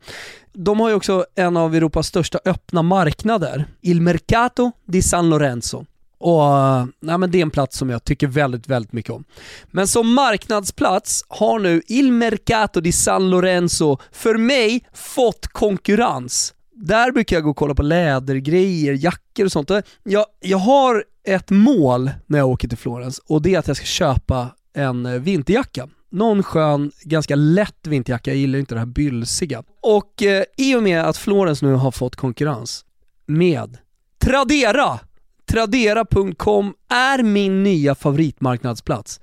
De 0.53 0.79
har 0.79 0.89
ju 0.89 0.95
också 0.95 1.25
en 1.35 1.57
av 1.57 1.75
Europas 1.75 2.07
största 2.07 2.39
öppna 2.45 2.81
marknader, 2.81 3.65
Il 3.81 4.01
Mercato 4.01 4.71
di 4.85 5.01
San 5.01 5.29
Lorenzo. 5.29 5.85
Och 6.17 6.57
eh, 6.57 6.85
nej, 6.99 7.17
men 7.17 7.31
det 7.31 7.37
är 7.37 7.41
en 7.41 7.51
plats 7.51 7.77
som 7.77 7.89
jag 7.89 8.03
tycker 8.03 8.27
väldigt, 8.27 8.67
väldigt 8.67 8.93
mycket 8.93 9.11
om. 9.11 9.23
Men 9.71 9.87
som 9.87 10.13
marknadsplats 10.13 11.25
har 11.27 11.59
nu 11.59 11.81
Il 11.87 12.11
Mercato 12.11 12.81
di 12.81 12.91
San 12.91 13.29
Lorenzo 13.29 13.97
för 14.11 14.37
mig 14.37 14.85
fått 14.93 15.47
konkurrens 15.47 16.54
där 16.75 17.11
brukar 17.11 17.35
jag 17.35 17.43
gå 17.43 17.49
och 17.49 17.55
kolla 17.55 17.75
på 17.75 17.83
lädergrejer, 17.83 18.93
jackor 18.93 19.45
och 19.45 19.51
sånt. 19.51 19.71
Jag, 20.03 20.25
jag 20.39 20.57
har 20.57 21.03
ett 21.23 21.49
mål 21.49 22.11
när 22.25 22.39
jag 22.39 22.49
åker 22.49 22.67
till 22.67 22.77
Florens 22.77 23.19
och 23.19 23.41
det 23.41 23.55
är 23.55 23.59
att 23.59 23.67
jag 23.67 23.77
ska 23.77 23.85
köpa 23.85 24.49
en 24.73 25.05
eh, 25.05 25.13
vinterjacka. 25.13 25.89
Någon 26.09 26.43
skön, 26.43 26.91
ganska 27.03 27.35
lätt 27.35 27.87
vinterjacka, 27.87 28.31
jag 28.31 28.37
gillar 28.37 28.59
inte 28.59 28.75
det 28.75 28.79
här 28.79 28.85
bylsiga. 28.85 29.63
Och 29.81 30.23
eh, 30.23 30.43
i 30.57 30.75
och 30.75 30.83
med 30.83 31.05
att 31.05 31.17
Florens 31.17 31.61
nu 31.61 31.73
har 31.73 31.91
fått 31.91 32.15
konkurrens 32.15 32.85
med 33.25 33.77
Tradera, 34.17 34.99
Tradera.com 35.45 36.73
är 36.89 37.23
min 37.23 37.63
nya 37.63 37.95
favoritmarknadsplats. 37.95 39.19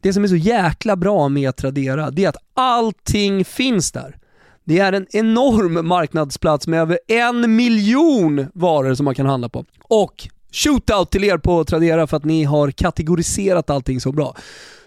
Det 0.00 0.12
som 0.12 0.24
är 0.24 0.28
så 0.28 0.36
jäkla 0.36 0.96
bra 0.96 1.28
med 1.28 1.56
Tradera, 1.56 2.10
det 2.10 2.24
är 2.24 2.28
att 2.28 2.36
allting 2.54 3.44
finns 3.44 3.92
där. 3.92 4.16
Det 4.64 4.78
är 4.78 4.92
en 4.92 5.06
enorm 5.10 5.86
marknadsplats 5.86 6.66
med 6.66 6.80
över 6.80 6.98
en 7.08 7.56
miljon 7.56 8.46
varor 8.54 8.94
som 8.94 9.04
man 9.04 9.14
kan 9.14 9.26
handla 9.26 9.48
på. 9.48 9.64
Och 9.82 10.28
shootout 10.52 11.10
till 11.10 11.24
er 11.24 11.38
på 11.38 11.64
Tradera 11.64 12.06
för 12.06 12.16
att 12.16 12.24
ni 12.24 12.44
har 12.44 12.70
kategoriserat 12.70 13.70
allting 13.70 14.00
så 14.00 14.12
bra. 14.12 14.36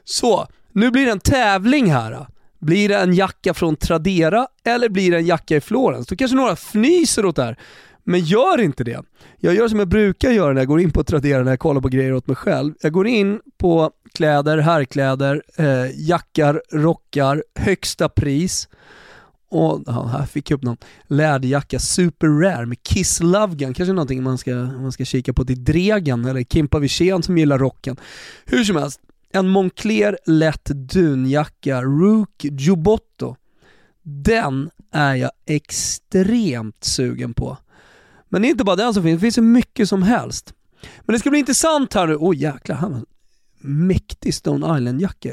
Så, 0.04 0.48
nu 0.72 0.92
blir 0.92 1.06
det 1.06 1.12
en 1.12 1.20
tävling 1.20 1.92
här. 1.92 2.28
Blir 2.60 2.90
det 2.90 2.98
en 2.98 3.14
jacka 3.14 3.54
från 3.54 3.76
Tradera 3.76 4.48
eller 4.66 4.90
blir 4.90 5.12
det 5.12 5.18
en 5.18 5.26
jacka 5.26 5.56
i 5.56 5.62
Florens? 5.62 6.08
Då 6.08 6.16
kanske 6.16 6.38
några 6.38 6.54
fnyser 6.54 7.26
åt 7.26 7.36
det 7.36 7.44
här. 7.44 7.58
Men 8.04 8.20
gör 8.20 8.62
inte 8.62 8.84
det. 8.84 9.02
Jag 9.40 9.56
gör 9.56 9.68
som 9.68 9.80
jag 9.80 9.88
brukar 9.88 10.32
göra 10.32 10.54
när 10.54 10.62
jag 10.62 10.68
går 10.68 10.82
in 10.82 10.92
på 10.92 11.04
Tradera 11.04 11.44
när 11.44 11.52
jag 11.52 11.60
kollar 11.60 11.82
på 11.82 11.88
grejer 11.88 12.14
åt 12.14 12.28
mig 12.28 12.36
själv. 12.36 12.74
Jag 12.82 12.92
går 12.92 13.08
in 13.08 13.40
på 13.58 13.92
kläder, 14.14 14.58
herrkläder, 14.58 15.44
eh, 15.58 16.10
jackar, 16.10 16.62
rockar, 16.72 17.44
högsta 17.56 18.10
pris. 18.10 18.68
Och 19.56 19.84
ja, 19.86 20.08
här 20.08 20.26
fick 20.26 20.52
jag 20.52 20.58
upp 20.58 20.64
någon 20.64 20.78
läderjacka, 21.08 21.80
super 21.80 22.28
rare 22.28 22.66
med 22.66 22.84
Kiss 22.84 23.20
Love 23.20 23.56
Gun, 23.56 23.74
kanske 23.74 23.94
någonting 23.94 24.24
man 24.24 24.38
ska, 24.38 24.56
man 24.56 24.92
ska 24.92 25.06
kika 25.06 25.34
på 25.34 25.46
till 25.46 25.64
Dregen 25.64 26.26
eller 26.26 26.44
Kimpa 26.44 26.80
Wirsén 26.80 27.24
som 27.24 27.38
gillar 27.38 27.60
rocken. 27.60 27.98
Hur 28.46 28.64
som 28.64 28.76
helst, 28.76 29.00
en 29.32 29.48
Moncler 29.48 30.18
lätt 30.26 30.66
dunjacka, 30.66 31.82
Rook 31.82 32.44
Giubotto. 32.44 33.36
Den 34.04 34.70
är 34.92 35.16
jag 35.16 35.32
extremt 35.46 36.84
sugen 36.84 37.34
på. 37.34 37.58
Men 38.30 38.42
det 38.42 38.48
är 38.48 38.50
inte 38.50 38.64
bara 38.64 38.76
den 38.76 38.94
som 38.94 39.04
finns, 39.04 39.18
det 39.18 39.26
finns 39.26 39.36
så 39.36 39.42
mycket 39.42 39.90
som 39.90 40.04
helst. 40.04 40.54
Men 41.06 41.14
det 41.14 41.20
ska 41.20 41.30
bli 41.30 41.40
intressant 41.40 41.94
här 41.94 42.08
nu. 42.08 42.18
Oj 42.20 42.38
oh, 42.38 42.42
jäklar, 42.42 42.76
han 42.76 42.94
har 42.94 43.06
mäktig 43.60 44.34
Stone 44.34 44.78
Island-jacka 44.78 45.32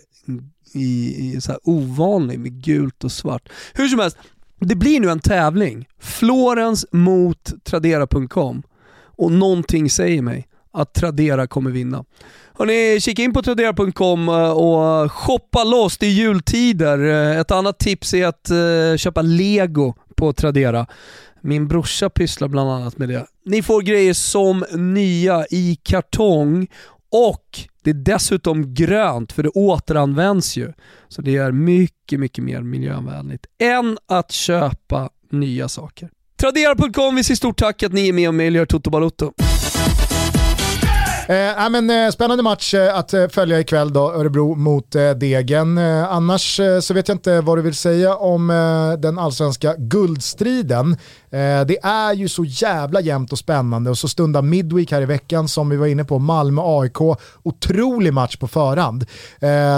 i, 0.75 1.17
i 1.35 1.41
så 1.41 1.53
här 1.53 1.61
ovanlig 1.65 2.41
med 2.41 2.63
gult 2.65 3.05
och 3.05 3.13
svart. 3.13 3.49
Hur 3.75 3.89
som 3.89 3.99
helst, 3.99 4.17
det 4.61 4.75
blir 4.75 5.01
nu 5.01 5.11
en 5.11 5.21
tävling. 5.21 5.89
Florens 6.01 6.87
mot 6.93 7.65
Tradera.com 7.65 8.63
och 9.17 9.33
någonting 9.33 9.91
säger 9.91 10.23
mig 10.23 10.49
att 10.73 10.95
Tradera 10.95 11.47
kommer 11.47 11.71
vinna. 11.71 12.05
Hörrni, 12.59 13.01
kika 13.01 13.23
in 13.23 13.33
på 13.33 13.43
Tradera.com 13.43 14.29
eh, 14.29 14.51
och 14.51 15.13
shoppa 15.13 15.65
loss, 15.65 15.99
det 15.99 16.07
är 16.07 16.11
jultider. 16.11 16.99
Eh, 16.99 17.41
ett 17.41 17.51
annat 17.51 17.79
tips 17.79 18.15
är 18.15 18.27
att 18.27 18.51
eh, 18.51 18.97
köpa 18.97 19.23
lego 19.23 19.95
på 20.17 20.33
Tradera. 20.33 20.87
Min 21.41 21.69
brorsa 21.69 22.11
pysslar 22.11 22.49
bland 22.49 22.71
annat 22.71 22.99
med 22.99 23.09
det. 23.09 23.27
Ni 23.45 23.63
får 23.63 23.83
grejer 23.83 24.15
som 24.15 24.65
nya 24.73 25.47
i 25.51 25.79
kartong 25.83 26.67
och 27.13 27.59
det 27.83 27.91
är 27.91 27.95
dessutom 27.95 28.75
grönt 28.75 29.33
för 29.33 29.43
det 29.43 29.49
återanvänds 29.49 30.57
ju. 30.57 30.73
Så 31.09 31.23
det 31.23 31.37
är 31.37 31.53
mycket, 31.53 32.21
mycket 32.21 32.45
mer 32.45 32.63
miljövänligt 32.63 33.47
än 33.59 33.99
att 34.07 34.33
köpa 34.33 35.11
nya 35.31 35.69
saker. 35.69 36.11
Tradera.com, 36.41 37.17
vi 37.17 37.25
säger 37.25 37.37
stort 37.37 37.59
tack 37.59 37.83
att 37.83 37.93
ni 37.93 38.09
är 38.09 38.13
med 38.13 38.29
och 38.29 38.35
möjliggör 38.35 38.67
Toto 38.67 38.91
Balotto. 38.91 39.33
Eh, 41.33 41.71
men, 41.71 41.91
eh, 41.91 42.11
spännande 42.11 42.43
match 42.43 42.75
eh, 42.75 42.99
att 42.99 43.15
eh, 43.15 43.29
följa 43.29 43.61
ikväll 43.61 43.93
då, 43.93 44.13
Örebro 44.13 44.55
mot 44.55 44.95
eh, 44.95 45.11
Degen. 45.11 45.79
Eh, 45.79 46.13
annars 46.13 46.61
eh, 46.61 46.81
så 46.81 46.95
vet 46.95 47.09
jag 47.09 47.15
inte 47.15 47.41
vad 47.41 47.59
du 47.59 47.63
vill 47.63 47.75
säga 47.75 48.17
om 48.17 48.51
eh, 48.51 49.01
den 49.01 49.19
allsvenska 49.19 49.75
guldstriden. 49.79 50.93
Eh, 51.31 51.67
det 51.67 51.79
är 51.83 52.13
ju 52.13 52.29
så 52.29 52.45
jävla 52.45 53.01
jämnt 53.01 53.33
och 53.33 53.39
spännande 53.39 53.91
och 53.91 53.99
så 53.99 54.09
stundar 54.09 54.43
Midweek 54.43 54.93
här 54.93 55.03
i 55.03 55.07
veckan 55.07 55.49
som 55.49 55.69
vi 55.69 55.77
var 55.77 55.87
inne 55.87 56.05
på, 56.05 56.19
Malmö-AIK. 56.19 57.01
Otrolig 57.43 58.13
match 58.13 58.37
på 58.37 58.49
förhand. 58.49 59.07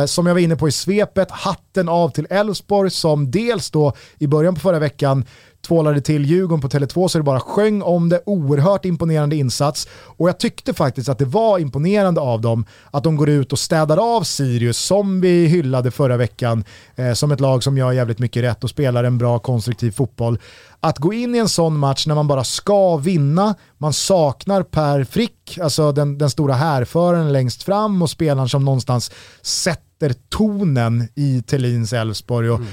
som 0.07 0.27
jag 0.27 0.35
var 0.35 0.40
inne 0.40 0.57
på 0.57 0.69
i 0.69 0.73
svepet, 0.73 1.31
hatten 1.31 1.88
av 1.88 2.09
till 2.09 2.27
Elfsborg 2.31 2.90
som 2.90 3.31
dels 3.31 3.71
då 3.71 3.93
i 4.19 4.27
början 4.27 4.55
på 4.55 4.61
förra 4.61 4.79
veckan 4.79 5.25
tvålade 5.64 6.00
till 6.00 6.24
Djurgården 6.24 6.61
på 6.61 6.68
Tele2 6.68 7.09
så 7.09 7.18
det 7.18 7.24
bara 7.24 7.40
sjöng 7.40 7.83
om 7.83 8.09
det, 8.09 8.20
oerhört 8.27 8.85
imponerande 8.85 9.37
insats. 9.37 9.88
Och 10.16 10.29
jag 10.29 10.38
tyckte 10.38 10.74
faktiskt 10.74 11.09
att 11.09 11.18
det 11.18 11.24
var 11.24 11.59
imponerande 11.59 12.20
av 12.20 12.40
dem 12.40 12.64
att 12.90 13.05
de 13.05 13.16
går 13.16 13.29
ut 13.29 13.53
och 13.53 13.59
städar 13.59 14.16
av 14.16 14.22
Sirius 14.22 14.79
som 14.79 15.20
vi 15.20 15.46
hyllade 15.46 15.90
förra 15.90 16.16
veckan 16.16 16.64
eh, 16.96 17.12
som 17.12 17.33
ett 17.33 17.40
lag 17.40 17.62
som 17.62 17.79
gör 17.79 17.92
jävligt 17.92 18.18
mycket 18.18 18.42
rätt 18.42 18.64
och 18.64 18.70
spelar 18.70 19.05
en 19.05 19.18
bra 19.18 19.38
konstruktiv 19.38 19.90
fotboll. 19.90 20.38
Att 20.81 20.98
gå 20.98 21.12
in 21.12 21.35
i 21.35 21.38
en 21.38 21.48
sån 21.48 21.79
match 21.79 22.07
när 22.07 22.14
man 22.14 22.27
bara 22.27 22.44
ska 22.44 22.96
vinna, 22.96 23.55
man 23.79 23.92
saknar 23.92 24.62
Per 24.62 25.05
Frick, 25.05 25.59
alltså 25.62 25.92
den, 25.92 26.18
den 26.18 26.31
stora 26.31 26.55
härföraren 26.55 27.33
längst 27.33 27.62
fram 27.62 28.03
och 28.03 28.11
spelaren 28.11 28.48
som 28.48 28.64
någonstans 28.64 29.11
sätter 29.42 30.14
tonen 30.29 31.09
i 31.14 31.42
Tellins 31.42 31.92
Elfsborg. 31.92 32.50
Och 32.50 32.59
mm 32.59 32.68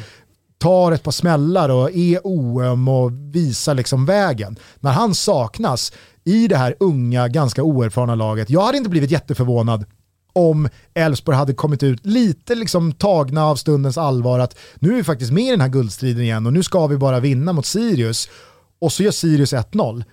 tar 0.62 0.92
ett 0.92 1.04
par 1.04 1.12
smällar 1.12 1.70
och 1.70 1.92
är 1.92 2.28
oöm 2.28 2.88
och 2.88 3.12
visar 3.14 3.76
liksom 3.76 4.06
vägen. 4.06 4.56
När 4.80 4.92
han 4.92 5.16
saknas 5.16 5.94
i 6.24 6.48
det 6.48 6.58
här 6.58 6.76
unga, 6.80 7.28
ganska 7.28 7.64
oerfarna 7.64 8.16
laget, 8.16 8.50
jag 8.50 8.62
hade 8.62 8.78
inte 8.78 8.90
blivit 8.90 9.12
jätteförvånad 9.12 9.86
om 10.34 10.70
Elfsborg 10.94 11.38
hade 11.38 11.54
kommit 11.54 11.84
ut 11.84 12.06
lite 12.06 12.56
liksom 12.56 12.92
tagna 12.92 13.46
av 13.46 13.56
stundens 13.56 13.98
allvar 13.98 14.40
att 14.40 14.58
nu 14.76 14.90
är 14.90 14.96
vi 14.96 15.04
faktiskt 15.04 15.32
med 15.32 15.44
i 15.44 15.52
den 15.52 15.62
här 15.62 15.70
guldstriden 15.70 16.24
igen 16.24 16.46
och 16.46 16.54
nu 16.54 16.64
ska 16.64 16.88
vi 16.88 16.98
bara 16.98 17.20
vinna 17.20 17.54
mot 17.54 17.66
Sirius. 17.66 18.30
Och 18.82 18.92
så 18.92 19.04
gör 19.04 19.12
Sirius 19.12 19.54
1-0. 19.54 20.04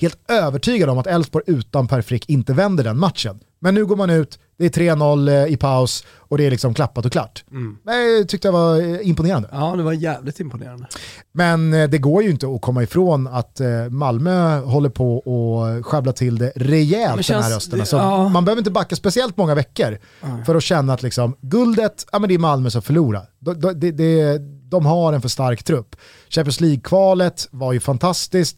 Helt 0.00 0.30
övertygad 0.30 0.88
om 0.88 0.98
att 0.98 1.06
Elfsborg 1.06 1.44
utan 1.46 1.88
Per 1.88 2.02
Frick 2.02 2.28
inte 2.28 2.52
vänder 2.52 2.84
den 2.84 2.98
matchen. 2.98 3.40
Men 3.58 3.74
nu 3.74 3.86
går 3.86 3.96
man 3.96 4.10
ut, 4.10 4.38
det 4.58 4.64
är 4.64 4.70
3-0 4.70 5.28
eh, 5.28 5.52
i 5.52 5.56
paus 5.56 6.04
och 6.18 6.38
det 6.38 6.46
är 6.46 6.50
liksom 6.50 6.74
klappat 6.74 7.06
och 7.06 7.12
klart. 7.12 7.44
Mm. 7.50 7.76
Jag 7.84 8.28
tyckte 8.28 8.48
jag 8.48 8.52
var 8.52 8.80
eh, 8.80 9.08
imponerande. 9.08 9.48
Ja, 9.52 9.74
det 9.76 9.82
var 9.82 9.92
jävligt 9.92 10.40
imponerande. 10.40 10.86
Men 11.32 11.72
eh, 11.72 11.88
det 11.88 11.98
går 11.98 12.22
ju 12.22 12.30
inte 12.30 12.46
att 12.46 12.60
komma 12.60 12.82
ifrån 12.82 13.26
att 13.26 13.60
Malmö 13.90 14.60
håller 14.60 14.88
på 14.88 15.18
att 15.18 15.86
sjabbla 15.86 16.12
till 16.12 16.38
det 16.38 16.52
rejält 16.56 17.26
det 17.26 17.34
den 17.34 17.42
här 17.42 17.52
hösten. 17.52 17.80
Alltså, 17.80 17.96
ja. 17.96 18.28
Man 18.28 18.44
behöver 18.44 18.60
inte 18.60 18.70
backa 18.70 18.96
speciellt 18.96 19.36
många 19.36 19.54
veckor 19.54 19.98
mm. 20.22 20.44
för 20.44 20.54
att 20.54 20.62
känna 20.62 20.92
att 20.92 21.02
liksom, 21.02 21.36
guldet, 21.40 22.06
ja 22.12 22.18
men 22.18 22.28
det 22.28 22.34
är 22.34 22.38
Malmö 22.38 22.70
som 22.70 22.82
förlorar. 22.82 23.26
De, 23.38 23.60
de, 23.60 23.90
de, 23.90 24.38
de 24.70 24.86
har 24.86 25.12
en 25.12 25.20
för 25.20 25.28
stark 25.28 25.62
trupp. 25.62 25.96
Champions 26.28 26.60
League-kvalet 26.60 27.48
var 27.50 27.72
ju 27.72 27.80
fantastiskt, 27.80 28.56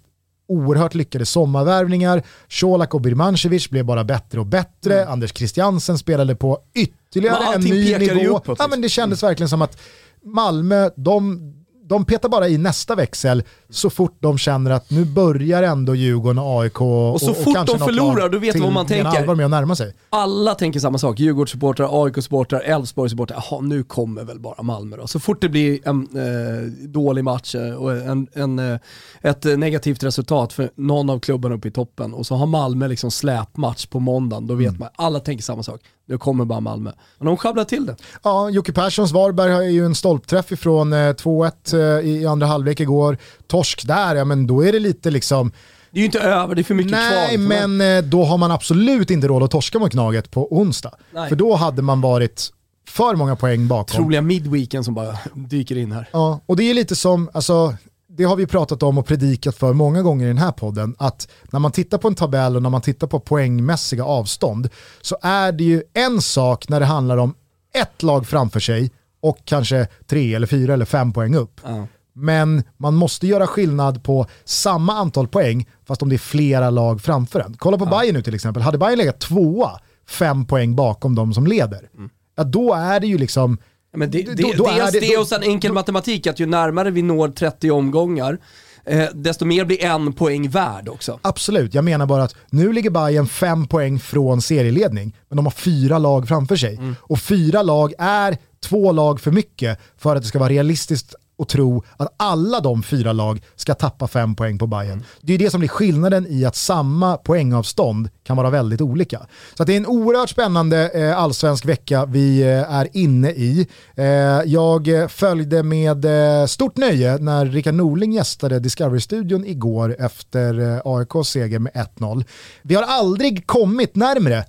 oerhört 0.48 0.94
lyckade 0.94 1.26
sommarvärvningar. 1.26 2.22
Colak 2.60 2.94
och 2.94 3.00
Birmancevic 3.00 3.70
blev 3.70 3.84
bara 3.84 4.04
bättre 4.04 4.40
och 4.40 4.46
bättre. 4.46 4.94
Mm. 5.00 5.12
Anders 5.12 5.36
Christiansen 5.36 5.98
spelade 5.98 6.36
på 6.36 6.58
ytterligare 6.74 7.54
en 7.54 7.60
ny 7.60 7.98
nivå. 7.98 8.36
Uppåt, 8.36 8.58
ja, 8.58 8.66
men 8.68 8.78
det 8.78 8.82
liksom. 8.82 9.02
kändes 9.02 9.22
verkligen 9.22 9.48
som 9.48 9.62
att 9.62 9.78
Malmö, 10.24 10.90
de, 10.96 11.40
de 11.88 12.04
petar 12.04 12.28
bara 12.28 12.48
i 12.48 12.58
nästa 12.58 12.94
växel 12.94 13.42
så 13.70 13.90
fort 13.90 14.16
de 14.20 14.38
känner 14.38 14.70
att 14.70 14.90
nu 14.90 15.04
börjar 15.04 15.62
ändå 15.62 15.94
Djurgården 15.94 16.38
och 16.38 16.62
AIK 16.62 16.80
och, 16.80 17.12
och 17.12 17.20
så 17.20 17.34
fort 17.34 17.56
och 17.56 17.66
de 17.66 17.78
förlorar, 17.78 18.28
då 18.28 18.38
vet 18.38 18.60
vad 18.60 18.72
man 18.72 18.86
tänker. 18.86 19.34
Med 19.34 19.44
att 19.44 19.50
närma 19.50 19.76
sig. 19.76 19.94
Alla 20.10 20.54
tänker 20.54 20.80
samma 20.80 20.98
sak. 20.98 21.20
Djurgårdssupportrar, 21.20 22.04
AIK-supportrar, 22.04 22.60
Elfsborg-supportrar. 22.60 23.42
Jaha, 23.50 23.60
nu 23.60 23.82
kommer 23.82 24.24
väl 24.24 24.40
bara 24.40 24.62
Malmö 24.62 24.96
då. 24.96 25.06
Så 25.06 25.20
fort 25.20 25.40
det 25.40 25.48
blir 25.48 25.88
en 25.88 26.02
eh, 26.02 26.88
dålig 26.88 27.24
match 27.24 27.54
eh, 27.54 27.74
och 27.74 27.92
en, 27.96 28.28
en, 28.32 28.58
eh, 28.58 28.78
ett 29.20 29.44
negativt 29.44 30.02
resultat 30.02 30.52
för 30.52 30.70
någon 30.74 31.10
av 31.10 31.18
klubbarna 31.20 31.54
uppe 31.54 31.68
i 31.68 31.70
toppen 31.70 32.14
och 32.14 32.26
så 32.26 32.34
har 32.34 32.46
Malmö 32.46 32.88
liksom 32.88 33.10
släpmatch 33.10 33.86
på 33.86 34.00
måndagen, 34.00 34.46
då 34.46 34.54
vet 34.54 34.68
mm. 34.68 34.78
man. 34.78 34.88
Alla 34.96 35.20
tänker 35.20 35.44
samma 35.44 35.62
sak. 35.62 35.80
Nu 36.08 36.18
kommer 36.18 36.44
bara 36.44 36.60
Malmö. 36.60 36.92
Men 37.18 37.26
de 37.26 37.36
sjabblar 37.36 37.64
till 37.64 37.86
det. 37.86 37.96
Ja, 38.22 38.50
Jocke 38.50 38.72
Perssons 38.72 39.12
Varberg 39.12 39.52
har 39.52 39.62
ju 39.62 39.84
en 39.84 39.94
stolpträff 39.94 40.52
ifrån 40.52 40.94
2-1 40.94 41.74
eh, 41.74 41.80
eh, 41.80 42.20
i 42.20 42.26
andra 42.26 42.46
halvlek 42.46 42.80
igår. 42.80 43.18
Torsk 43.46 43.86
där, 43.86 44.14
ja 44.14 44.24
men 44.24 44.46
då 44.46 44.64
är 44.64 44.72
det 44.72 44.78
lite 44.78 45.10
liksom 45.10 45.52
det 45.90 45.98
är 45.98 46.00
ju 46.00 46.06
inte 46.06 46.20
över, 46.20 46.54
det 46.54 46.60
är 46.60 46.64
för 46.64 46.74
mycket 46.74 46.92
Nej, 46.92 47.10
kvar. 47.10 47.38
Nej, 47.48 47.68
men 47.68 47.96
eh, 48.04 48.10
då 48.10 48.24
har 48.24 48.38
man 48.38 48.50
absolut 48.50 49.10
inte 49.10 49.28
råd 49.28 49.42
att 49.42 49.50
torska 49.50 49.78
mot 49.78 49.92
Gnaget 49.92 50.30
på 50.30 50.56
onsdag. 50.56 50.94
Nej. 51.10 51.28
För 51.28 51.36
då 51.36 51.54
hade 51.54 51.82
man 51.82 52.00
varit 52.00 52.50
för 52.88 53.14
många 53.14 53.36
poäng 53.36 53.68
bakom. 53.68 53.96
Troliga 53.96 54.22
midweeken 54.22 54.84
som 54.84 54.94
bara 54.94 55.18
dyker 55.34 55.78
in 55.78 55.92
här. 55.92 56.08
Ja, 56.12 56.40
och 56.46 56.56
det 56.56 56.70
är 56.70 56.74
lite 56.74 56.96
som, 56.96 57.30
alltså, 57.32 57.74
det 58.18 58.24
har 58.24 58.36
vi 58.36 58.46
pratat 58.46 58.82
om 58.82 58.98
och 58.98 59.06
predikat 59.06 59.56
för 59.56 59.72
många 59.72 60.02
gånger 60.02 60.24
i 60.24 60.28
den 60.28 60.38
här 60.38 60.52
podden, 60.52 60.94
att 60.98 61.28
när 61.50 61.60
man 61.60 61.72
tittar 61.72 61.98
på 61.98 62.08
en 62.08 62.14
tabell 62.14 62.56
och 62.56 62.62
när 62.62 62.70
man 62.70 62.80
tittar 62.80 63.06
på 63.06 63.20
poängmässiga 63.20 64.04
avstånd 64.04 64.68
så 65.00 65.16
är 65.22 65.52
det 65.52 65.64
ju 65.64 65.82
en 65.94 66.22
sak 66.22 66.68
när 66.68 66.80
det 66.80 66.86
handlar 66.86 67.16
om 67.16 67.34
ett 67.74 68.02
lag 68.02 68.26
framför 68.26 68.60
sig 68.60 68.90
och 69.20 69.38
kanske 69.44 69.88
tre 70.06 70.34
eller 70.34 70.46
fyra 70.46 70.74
eller 70.74 70.84
fem 70.84 71.12
poäng 71.12 71.34
upp. 71.34 71.60
Ja. 71.64 71.86
Men 72.12 72.62
man 72.76 72.94
måste 72.94 73.26
göra 73.26 73.46
skillnad 73.46 74.02
på 74.04 74.26
samma 74.44 74.92
antal 74.92 75.28
poäng 75.28 75.68
fast 75.86 76.02
om 76.02 76.08
det 76.08 76.16
är 76.16 76.18
flera 76.18 76.70
lag 76.70 77.00
framför 77.00 77.40
en. 77.40 77.56
Kolla 77.58 77.78
på 77.78 77.84
ja. 77.84 77.98
Bayern 77.98 78.14
nu 78.14 78.22
till 78.22 78.34
exempel, 78.34 78.62
hade 78.62 78.78
Bayern 78.78 78.98
legat 78.98 79.20
tvåa 79.20 79.80
fem 80.08 80.46
poäng 80.46 80.76
bakom 80.76 81.14
de 81.14 81.34
som 81.34 81.46
leder, 81.46 81.88
mm. 81.96 82.10
ja 82.36 82.44
då 82.44 82.74
är 82.74 83.00
det 83.00 83.06
ju 83.06 83.18
liksom 83.18 83.58
men 83.96 84.10
det, 84.10 84.22
det, 84.22 84.34
då, 84.34 84.52
då 84.56 84.70
dels 84.70 84.92
det, 84.92 85.00
det 85.00 85.16
och 85.16 85.26
sen 85.26 85.42
enkel 85.42 85.72
matematik, 85.72 86.26
att 86.26 86.40
ju 86.40 86.46
närmare 86.46 86.90
vi 86.90 87.02
når 87.02 87.28
30 87.28 87.70
omgångar, 87.70 88.38
eh, 88.84 89.08
desto 89.14 89.44
mer 89.44 89.64
blir 89.64 89.84
en 89.84 90.12
poäng 90.12 90.48
värd 90.48 90.88
också. 90.88 91.18
Absolut, 91.22 91.74
jag 91.74 91.84
menar 91.84 92.06
bara 92.06 92.22
att 92.22 92.36
nu 92.50 92.72
ligger 92.72 92.90
Bayern 92.90 93.26
fem 93.26 93.66
poäng 93.66 93.98
från 93.98 94.42
serieledning, 94.42 95.16
men 95.28 95.36
de 95.36 95.46
har 95.46 95.50
fyra 95.50 95.98
lag 95.98 96.28
framför 96.28 96.56
sig. 96.56 96.76
Mm. 96.76 96.96
Och 97.00 97.20
fyra 97.20 97.62
lag 97.62 97.92
är 97.98 98.36
två 98.64 98.92
lag 98.92 99.20
för 99.20 99.30
mycket 99.30 99.78
för 99.96 100.16
att 100.16 100.22
det 100.22 100.28
ska 100.28 100.38
vara 100.38 100.48
realistiskt 100.48 101.14
och 101.38 101.48
tro 101.48 101.82
att 101.96 102.14
alla 102.16 102.60
de 102.60 102.82
fyra 102.82 103.12
lag 103.12 103.42
ska 103.56 103.74
tappa 103.74 104.08
fem 104.08 104.34
poäng 104.34 104.58
på 104.58 104.66
Bayern. 104.66 105.04
Det 105.20 105.34
är 105.34 105.38
det 105.38 105.50
som 105.50 105.60
blir 105.60 105.68
skillnaden 105.68 106.26
i 106.30 106.44
att 106.44 106.56
samma 106.56 107.16
poängavstånd 107.16 108.08
kan 108.24 108.36
vara 108.36 108.50
väldigt 108.50 108.80
olika. 108.80 109.26
Så 109.54 109.64
det 109.64 109.72
är 109.72 109.76
en 109.76 109.86
oerhört 109.86 110.30
spännande 110.30 110.90
eh, 110.94 111.18
allsvensk 111.18 111.64
vecka 111.64 112.04
vi 112.06 112.40
eh, 112.42 112.72
är 112.74 112.88
inne 112.92 113.30
i. 113.30 113.66
Eh, 113.96 114.04
jag 114.44 115.10
följde 115.10 115.62
med 115.62 116.04
eh, 116.04 116.46
stort 116.46 116.76
nöje 116.76 117.18
när 117.18 117.46
Rickard 117.46 117.74
Norling 117.74 118.12
gästade 118.12 118.58
Discovery-studion 118.58 119.44
igår 119.44 119.96
efter 119.98 120.60
eh, 120.60 120.80
AIKs 120.84 121.28
seger 121.28 121.58
med 121.58 121.72
1-0. 121.72 122.24
Vi 122.62 122.74
har 122.74 122.82
aldrig 122.82 123.46
kommit 123.46 123.96
närmre 123.96 124.44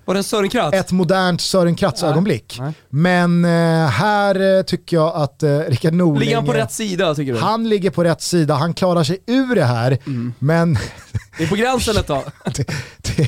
ett 0.73 0.91
modernt 0.91 1.41
Sören 1.41 1.75
Kratz-ögonblick. 1.75 2.61
Men 2.89 3.45
eh, 3.45 3.49
här 3.87 4.63
tycker 4.63 4.97
jag 4.97 5.15
att 5.15 5.43
Rickard 5.67 5.93
Norling... 5.93 6.19
Ligger 6.19 6.35
han 6.35 6.45
på 6.45 6.53
rätt 6.53 6.71
sida 6.79 7.15
tycker 7.15 7.33
du? 7.33 7.39
Han 7.39 7.69
ligger 7.69 7.89
på 7.89 8.03
rätt 8.03 8.21
sida, 8.21 8.53
han 8.55 8.73
klarar 8.73 9.03
sig 9.03 9.17
ur 9.27 9.55
det 9.55 9.65
här. 9.65 9.97
Mm. 10.05 10.33
Men 10.39 10.77
Det 11.37 11.43
är 11.43 11.47
på 11.47 11.55
gränsen 11.55 11.97
ett 11.97 12.07
tag. 12.07 12.23
det, 12.55 12.67
det, 13.17 13.27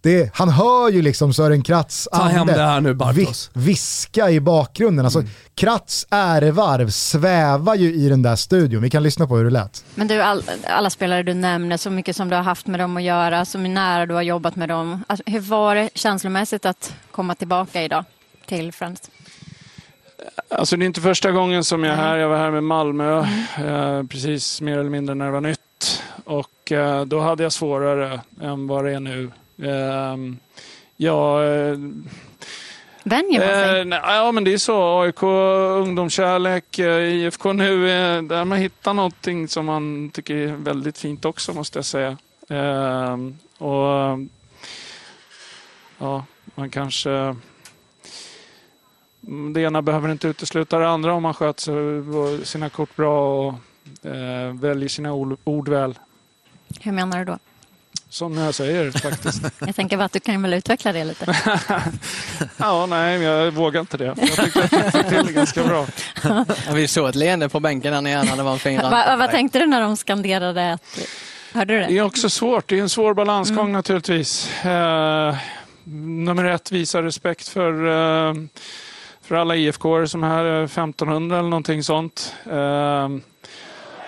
det, 0.00 0.30
han 0.34 0.48
hör 0.48 0.90
ju 0.90 1.02
liksom 1.02 1.34
Sören 1.34 1.62
Kratz 1.62 2.08
Ta 2.12 2.22
hem 2.22 2.46
det 2.46 2.52
här 2.52 2.80
nu 2.80 2.94
Bartos. 2.94 3.50
vi, 3.54 3.60
viska 3.62 4.30
i 4.30 4.40
bakgrunden. 4.40 5.04
Alltså, 5.04 5.18
Mm. 5.18 5.30
Kratz 5.54 6.06
ärevarv 6.10 6.90
svävar 6.90 7.74
ju 7.74 7.94
i 7.94 8.08
den 8.08 8.22
där 8.22 8.36
studion. 8.36 8.82
Vi 8.82 8.90
kan 8.90 9.02
lyssna 9.02 9.26
på 9.26 9.36
hur 9.36 9.44
det 9.44 9.50
lät. 9.50 9.84
Men 9.94 10.08
du, 10.08 10.20
all, 10.20 10.42
alla 10.68 10.90
spelare 10.90 11.22
du 11.22 11.34
nämner, 11.34 11.76
så 11.76 11.90
mycket 11.90 12.16
som 12.16 12.28
du 12.28 12.36
har 12.36 12.42
haft 12.42 12.66
med 12.66 12.80
dem 12.80 12.96
att 12.96 13.02
göra, 13.02 13.44
så 13.44 13.58
nära 13.58 14.06
du 14.06 14.14
har 14.14 14.22
jobbat 14.22 14.56
med 14.56 14.68
dem. 14.68 15.04
Alltså, 15.06 15.22
hur 15.26 15.40
var 15.40 15.74
det 15.74 15.90
känslomässigt 15.94 16.66
att 16.66 16.92
komma 17.10 17.34
tillbaka 17.34 17.82
idag 17.82 18.04
till 18.46 18.72
Friends? 18.72 19.00
Alltså 20.48 20.76
det 20.76 20.84
är 20.84 20.86
inte 20.86 21.00
första 21.00 21.30
gången 21.32 21.64
som 21.64 21.84
jag 21.84 21.92
är 21.92 21.96
här. 21.96 22.16
Jag 22.16 22.28
var 22.28 22.36
här 22.36 22.50
med 22.50 22.64
Malmö 22.64 23.18
eh, 23.58 24.02
precis 24.02 24.60
mer 24.60 24.78
eller 24.78 24.90
mindre 24.90 25.14
när 25.14 25.24
det 25.24 25.30
var 25.30 25.40
nytt. 25.40 26.02
Och 26.24 26.72
eh, 26.72 27.04
då 27.04 27.20
hade 27.20 27.42
jag 27.42 27.52
svårare 27.52 28.20
än 28.42 28.66
vad 28.66 28.84
det 28.84 28.92
är 28.92 29.00
nu. 29.00 29.30
Eh, 29.62 30.16
ja, 30.96 31.44
eh, 31.44 31.76
Vänjer 33.02 33.40
man 33.40 33.48
sig? 33.48 33.78
eh, 33.80 33.84
nej, 33.84 34.00
ja, 34.02 34.32
men 34.32 34.44
det 34.44 34.52
är 34.52 34.58
så. 34.58 35.00
AIK, 35.02 35.22
ungdomskärlek, 35.82 36.78
IFK 36.78 37.52
nu. 37.52 37.90
Eh, 37.90 38.22
där 38.22 38.44
man 38.44 38.58
hittar 38.58 38.94
någonting 38.94 39.48
som 39.48 39.66
man 39.66 40.10
tycker 40.10 40.34
är 40.34 40.46
väldigt 40.52 40.98
fint 40.98 41.24
också 41.24 41.52
måste 41.52 41.78
jag 41.78 41.84
säga. 41.86 42.16
Eh, 42.50 43.16
och 43.58 44.18
ja, 45.98 46.24
man 46.54 46.70
kanske 46.70 47.10
Mm, 47.10 47.36
det 49.54 49.60
ena 49.60 49.82
behöver 49.82 50.08
inte 50.12 50.28
utesluta 50.28 50.78
det 50.78 50.88
andra 50.88 51.12
om 51.14 51.22
man 51.22 51.34
sköter 51.34 52.44
sina 52.44 52.68
kort 52.68 52.96
bra 52.96 53.46
och 53.48 53.54
eh, 54.10 54.54
väljer 54.54 54.88
sina 54.88 55.12
ord, 55.12 55.38
ord 55.44 55.68
väl. 55.68 55.98
Hur 56.80 56.92
menar 56.92 57.18
du 57.18 57.24
då? 57.24 57.38
Som 58.08 58.36
jag 58.38 58.54
säger 58.54 58.90
faktiskt. 58.90 59.42
Jag 59.66 59.76
tänker 59.76 59.96
bara 59.96 60.04
att 60.04 60.12
du 60.12 60.20
kan 60.20 60.42
väl 60.42 60.54
utveckla 60.54 60.92
det 60.92 61.04
lite. 61.04 61.36
ja, 62.56 62.86
nej, 62.86 63.22
jag 63.22 63.50
vågar 63.50 63.80
inte 63.80 63.96
det. 63.96 64.04
Jag 64.04 64.16
tycker 64.44 64.64
att 64.64 64.72
jag 64.72 64.92
fick 64.92 65.06
till 65.08 65.26
det 65.26 65.32
ganska 65.32 65.64
bra. 65.64 65.86
Ja, 66.22 66.44
vi 66.74 66.88
såg 66.88 67.08
ett 67.08 67.14
leende 67.14 67.48
på 67.48 67.60
bänken 67.60 67.92
där 67.92 68.00
nere 68.00 68.22
när 68.24 68.36
det 68.36 68.42
var 68.42 68.52
en 68.52 68.58
fin 68.58 68.80
Va, 68.80 69.16
vad 69.18 69.30
tänkte 69.30 69.58
du 69.58 69.66
när 69.66 69.80
de 69.80 69.96
skanderade? 69.96 70.72
Att, 70.72 70.98
hörde 71.52 71.74
du 71.74 71.80
Det 71.80 71.86
det? 71.86 71.98
är 71.98 72.02
också 72.02 72.30
svårt. 72.30 72.68
Det 72.68 72.78
är 72.78 72.82
en 72.82 72.88
svår 72.88 73.14
balansgång 73.14 73.72
naturligtvis. 73.72 74.64
Eh, 74.64 75.36
nummer 76.04 76.44
ett, 76.44 76.72
visa 76.72 77.02
respekt 77.02 77.48
för, 77.48 77.86
eh, 78.28 78.34
för 79.26 79.34
alla 79.34 79.56
IFK 79.56 80.06
som 80.06 80.24
är 80.24 80.28
här, 80.28 80.44
eh, 80.44 80.52
är 80.52 80.64
1500 80.64 81.38
eller 81.38 81.48
någonting 81.48 81.82
sånt. 81.82 82.34
Ehm, 82.52 83.22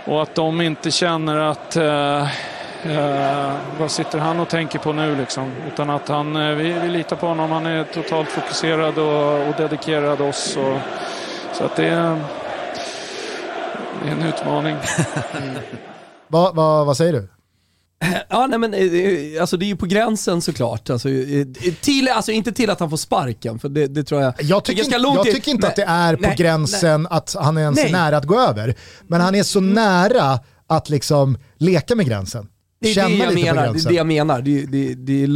och 0.04 0.22
att 0.22 0.34
de 0.34 0.60
inte 0.60 0.90
känner 0.90 1.36
att 1.36 1.76
eh, 1.76 2.22
eh, 2.82 3.52
vad 3.78 3.90
sitter 3.90 4.18
han 4.18 4.40
och 4.40 4.48
tänker 4.48 4.78
på 4.78 4.92
nu 4.92 5.16
liksom. 5.16 5.52
Utan 5.66 5.90
att 5.90 6.08
han, 6.08 6.36
eh, 6.36 6.54
vi, 6.54 6.72
vi 6.72 6.88
litar 6.88 7.16
på 7.16 7.26
honom. 7.26 7.50
Han 7.50 7.66
är 7.66 7.84
totalt 7.84 8.28
fokuserad 8.28 8.98
och, 8.98 9.48
och 9.48 9.54
dedikerad 9.56 10.20
oss. 10.20 10.56
Och, 10.56 10.78
så 11.52 11.64
att 11.64 11.76
det 11.76 11.86
är, 11.86 12.18
det 14.02 14.08
är 14.08 14.12
en 14.12 14.22
utmaning. 14.22 14.76
Va, 16.30 16.52
va, 16.52 16.84
vad 16.84 16.96
säger 16.96 17.12
du? 17.12 17.28
Ja, 18.28 18.46
nej 18.46 18.58
men 18.58 18.74
eh, 18.74 19.40
alltså 19.40 19.56
det 19.56 19.64
är 19.64 19.66
ju 19.66 19.76
på 19.76 19.86
gränsen 19.86 20.42
såklart. 20.42 20.90
Alltså, 20.90 21.08
eh, 21.10 21.46
till, 21.80 22.08
alltså 22.08 22.32
inte 22.32 22.52
till 22.52 22.70
att 22.70 22.80
han 22.80 22.90
får 22.90 22.96
sparken, 22.96 23.58
för 23.58 23.68
det, 23.68 23.86
det 23.86 24.04
tror 24.04 24.22
jag... 24.22 24.34
Jag 24.42 24.64
tycker, 24.64 24.84
inte, 24.84 24.96
jag 24.96 25.24
till- 25.24 25.34
tycker 25.34 25.50
inte 25.50 25.62
Nej, 25.66 25.70
att 25.70 25.76
det 25.76 25.84
är 25.84 26.16
på 26.16 26.22
nej, 26.22 26.36
gränsen 26.36 27.06
att 27.10 27.36
han 27.38 27.56
är 27.56 27.60
ens 27.60 27.76
Nej. 27.82 27.92
nära 27.92 28.16
att 28.16 28.24
gå 28.24 28.40
över. 28.40 28.74
Men 29.06 29.20
han 29.20 29.34
är 29.34 29.42
så 29.42 29.60
nära 29.60 30.40
att 30.66 30.88
liksom 30.88 31.38
leka 31.58 31.94
med 31.94 32.06
gränsen. 32.06 32.48
Det 32.80 32.90
är 32.90 32.94
Känna 32.94 33.08
det 33.08 33.16
jag 33.16 33.34
menar. 33.34 33.72
Det 33.72 33.84
är 33.84 33.88
det 33.88 33.94
jag 33.94 34.06
menar. 34.06 34.42
Det, 34.42 34.66
det, 34.66 34.94
det, 34.94 35.26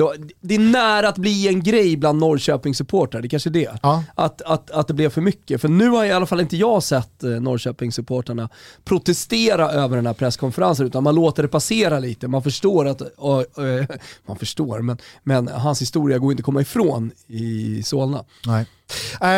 det 0.41 0.55
är 0.55 0.59
nära 0.59 1.09
att 1.09 1.19
bli 1.19 1.49
en 1.49 1.63
grej 1.63 1.97
bland 1.97 2.23
Norrköpings-supportrar, 2.23 3.23
det 3.23 3.29
kanske 3.29 3.49
är 3.49 3.53
det. 3.53 3.79
Ja. 3.83 4.05
Att, 4.15 4.43
att, 4.43 4.71
att 4.71 4.89
det 4.89 4.95
blev 4.95 5.11
för 5.11 5.21
mycket. 5.21 5.61
För 5.61 5.69
nu 5.69 5.89
har 5.89 6.05
i 6.05 6.13
alla 6.13 6.27
fall 6.27 6.41
inte 6.41 6.57
jag 6.57 6.83
sett 6.83 7.23
eh, 7.23 7.31
Norrköpings-supportrarna 7.31 8.49
protestera 8.85 9.71
över 9.71 9.97
den 9.97 10.07
här 10.07 10.15
presskonferensen, 10.15 10.87
utan 10.87 11.05
man 11.05 11.15
låter 11.15 11.43
det 11.43 11.49
passera 11.49 11.99
lite. 11.99 12.29
Man 12.29 12.43
förstår 12.43 12.87
att, 12.87 13.01
och, 13.01 13.39
och, 13.39 13.47
man 14.27 14.37
förstår, 14.37 14.81
men, 14.81 14.99
men 15.23 15.49
hans 15.49 15.83
historia 15.83 16.19
går 16.19 16.33
inte 16.33 16.41
att 16.41 16.45
komma 16.45 16.61
ifrån 16.61 17.11
i 17.27 17.83
Solna. 17.83 18.25
Nej. 18.47 18.67
Eh, 19.21 19.29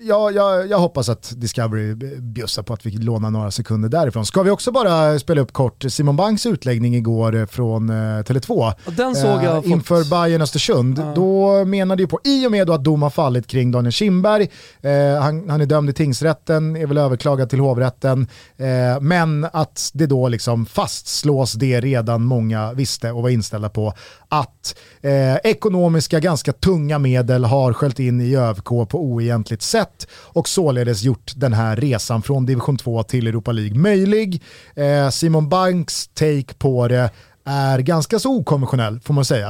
jag, 0.00 0.34
jag, 0.34 0.68
jag 0.70 0.78
hoppas 0.78 1.08
att 1.08 1.32
Discovery 1.36 1.94
bjussar 2.20 2.62
på 2.62 2.72
att 2.72 2.86
vi 2.86 2.90
lånar 2.90 3.30
några 3.30 3.50
sekunder 3.50 3.88
därifrån. 3.88 4.26
Ska 4.26 4.42
vi 4.42 4.50
också 4.50 4.72
bara 4.72 5.18
spela 5.18 5.40
upp 5.40 5.52
kort 5.52 5.84
Simon 5.88 6.16
Banks 6.16 6.46
utläggning 6.46 6.94
igår 6.96 7.34
eh, 7.36 7.46
från 7.46 7.90
eh, 7.90 7.94
Tele2? 7.94 8.72
Och 8.86 8.92
den 8.92 9.14
såg 9.14 9.44
jag 9.44 9.54
fått- 9.56 9.66
Inför 9.66 10.10
Bayern 10.10 10.42
Östersund. 10.42 11.02
Då 11.14 11.64
menade 11.64 12.02
ju 12.02 12.06
på, 12.06 12.20
i 12.24 12.46
och 12.46 12.50
med 12.50 12.66
då 12.66 12.72
att 12.72 12.84
dom 12.84 13.02
har 13.02 13.10
fallit 13.10 13.46
kring 13.46 13.70
Daniel 13.70 13.92
Kindberg, 13.92 14.48
eh, 14.80 15.22
han, 15.22 15.50
han 15.50 15.60
är 15.60 15.66
dömd 15.66 15.90
i 15.90 15.92
tingsrätten, 15.92 16.76
är 16.76 16.86
väl 16.86 16.98
överklagad 16.98 17.50
till 17.50 17.60
hovrätten, 17.60 18.26
eh, 18.56 19.00
men 19.00 19.46
att 19.52 19.90
det 19.94 20.06
då 20.06 20.28
liksom 20.28 20.66
fastslås 20.66 21.52
det 21.52 21.80
redan 21.80 22.22
många 22.24 22.72
visste 22.72 23.10
och 23.12 23.22
var 23.22 23.30
inställda 23.30 23.68
på, 23.68 23.92
att 24.28 24.74
eh, 25.00 25.34
ekonomiska 25.36 26.20
ganska 26.20 26.52
tunga 26.52 26.98
medel 26.98 27.44
har 27.44 27.72
sköljt 27.72 27.98
in 27.98 28.20
i 28.20 28.24
ÖFK 28.58 28.90
på 28.90 28.98
oegentligt 29.00 29.62
sätt 29.62 30.08
och 30.12 30.48
således 30.48 31.02
gjort 31.02 31.32
den 31.36 31.52
här 31.52 31.76
resan 31.76 32.22
från 32.22 32.46
division 32.46 32.76
2 32.76 33.02
till 33.02 33.26
Europa 33.26 33.52
League 33.52 33.78
möjlig. 33.78 34.42
Eh, 34.76 35.10
Simon 35.10 35.48
Banks 35.48 36.08
take 36.08 36.54
på 36.58 36.88
det 36.88 37.10
är 37.44 37.78
ganska 37.78 38.18
så 38.18 38.36
okonventionell 38.36 39.00
får 39.00 39.14
man 39.14 39.24
säga. 39.24 39.48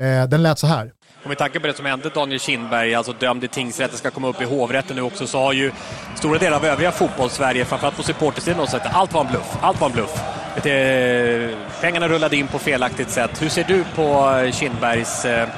Eh, 0.00 0.28
den 0.28 0.42
lät 0.42 0.58
så 0.58 0.66
här. 0.66 0.92
Och 1.22 1.28
med 1.28 1.38
tanke 1.38 1.60
på 1.60 1.66
det 1.66 1.76
som 1.76 1.86
hände 1.86 2.10
Daniel 2.14 2.40
Kindberg, 2.40 2.94
alltså 2.94 3.12
dömd 3.12 3.44
i 3.44 3.48
tingsrätten, 3.48 3.98
ska 3.98 4.10
komma 4.10 4.28
upp 4.28 4.42
i 4.42 4.44
hovrätten 4.44 4.96
nu 4.96 5.02
också, 5.02 5.26
så 5.26 5.38
har 5.38 5.52
ju 5.52 5.72
stora 6.16 6.38
delar 6.38 6.56
av 6.56 6.64
övriga 6.64 6.92
fotbollssverige, 6.92 7.64
framförallt 7.64 7.96
på 7.96 8.02
supportersidan, 8.02 8.66
sagt 8.66 8.86
att 8.86 8.94
allt 8.94 9.12
var 9.12 9.20
en 9.20 9.30
bluff. 9.30 9.56
Allt 9.60 9.80
var 9.80 9.88
en 9.88 9.94
bluff. 9.94 10.20
Det, 10.62 11.50
eh, 11.50 11.56
pengarna 11.80 12.08
rullade 12.08 12.36
in 12.36 12.48
på 12.48 12.58
felaktigt 12.58 13.10
sätt. 13.10 13.42
Hur 13.42 13.48
ser 13.48 13.64
du 13.64 13.84
på 13.94 14.34
Kindbergs 14.52 15.24
eh, 15.24 15.48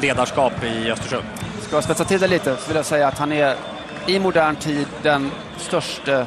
ledarskap 0.00 0.52
i 0.64 0.90
Östersund? 0.90 1.24
Ska 1.74 1.82
spetsa 1.82 2.04
till 2.04 2.20
det 2.20 2.26
lite 2.26 2.56
så 2.56 2.68
vill 2.68 2.76
jag 2.76 2.86
säga 2.86 3.08
att 3.08 3.18
han 3.18 3.32
är 3.32 3.56
i 4.06 4.18
modern 4.18 4.56
tid 4.56 4.86
den 5.02 5.30
största 5.58 6.26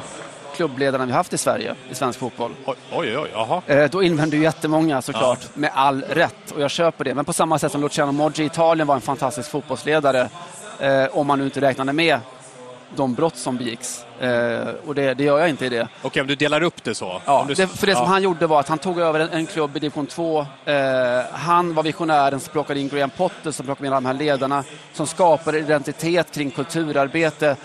klubbledaren 0.56 1.06
vi 1.06 1.12
haft 1.12 1.32
i 1.32 1.38
Sverige, 1.38 1.74
i 1.90 1.94
svensk 1.94 2.18
fotboll. 2.18 2.52
Oj, 2.66 2.76
oj, 2.92 3.18
oj, 3.18 3.30
jaha. 3.32 3.62
Eh, 3.66 3.90
då 3.90 4.02
invänder 4.02 4.36
ju 4.36 4.42
jättemånga 4.42 5.02
såklart, 5.02 5.56
med 5.56 5.70
all 5.74 6.02
rätt. 6.02 6.50
Och 6.54 6.60
jag 6.60 6.70
köper 6.70 7.04
det. 7.04 7.14
Men 7.14 7.24
på 7.24 7.32
samma 7.32 7.58
sätt 7.58 7.72
som 7.72 7.80
Luciano 7.80 8.12
Moggi 8.12 8.42
i 8.42 8.46
Italien 8.46 8.86
var 8.86 8.94
en 8.94 9.00
fantastisk 9.00 9.50
fotbollsledare, 9.50 10.28
eh, 10.78 11.04
om 11.12 11.26
man 11.26 11.38
nu 11.38 11.44
inte 11.44 11.60
räknade 11.60 11.92
med 11.92 12.20
de 12.96 13.14
brott 13.14 13.36
som 13.36 13.56
begicks. 13.56 14.04
Eh, 14.20 14.68
och 14.86 14.94
det, 14.94 15.14
det 15.14 15.24
gör 15.24 15.38
jag 15.38 15.48
inte 15.48 15.66
i 15.66 15.68
det. 15.68 15.88
Okej, 16.02 16.20
om 16.20 16.26
du 16.26 16.34
delar 16.34 16.62
upp 16.62 16.84
det 16.84 16.94
så. 16.94 17.22
Ja, 17.24 17.44
du, 17.48 17.54
det, 17.54 17.66
för 17.66 17.86
det 17.86 17.94
som 17.94 18.04
ja. 18.04 18.08
han 18.08 18.22
gjorde 18.22 18.46
var 18.46 18.60
att 18.60 18.68
han 18.68 18.78
tog 18.78 18.98
över 18.98 19.20
en, 19.20 19.30
en 19.30 19.46
klubb 19.46 19.76
i 19.76 19.80
division 19.80 20.06
2. 20.06 20.46
Eh, 20.64 20.76
han 21.32 21.74
var 21.74 21.82
visionären 21.82 22.40
som 22.40 22.52
plockade 22.52 22.80
in 22.80 22.88
Graham 22.88 23.10
Potter, 23.10 23.50
som 23.50 23.66
plockade 23.66 23.86
in 23.86 23.92
de 23.92 24.06
här 24.06 24.14
ledarna, 24.14 24.64
som 24.92 25.06
skapade 25.06 25.58
identitet 25.58 26.34
kring 26.34 26.50
kulturarbete, 26.50 27.56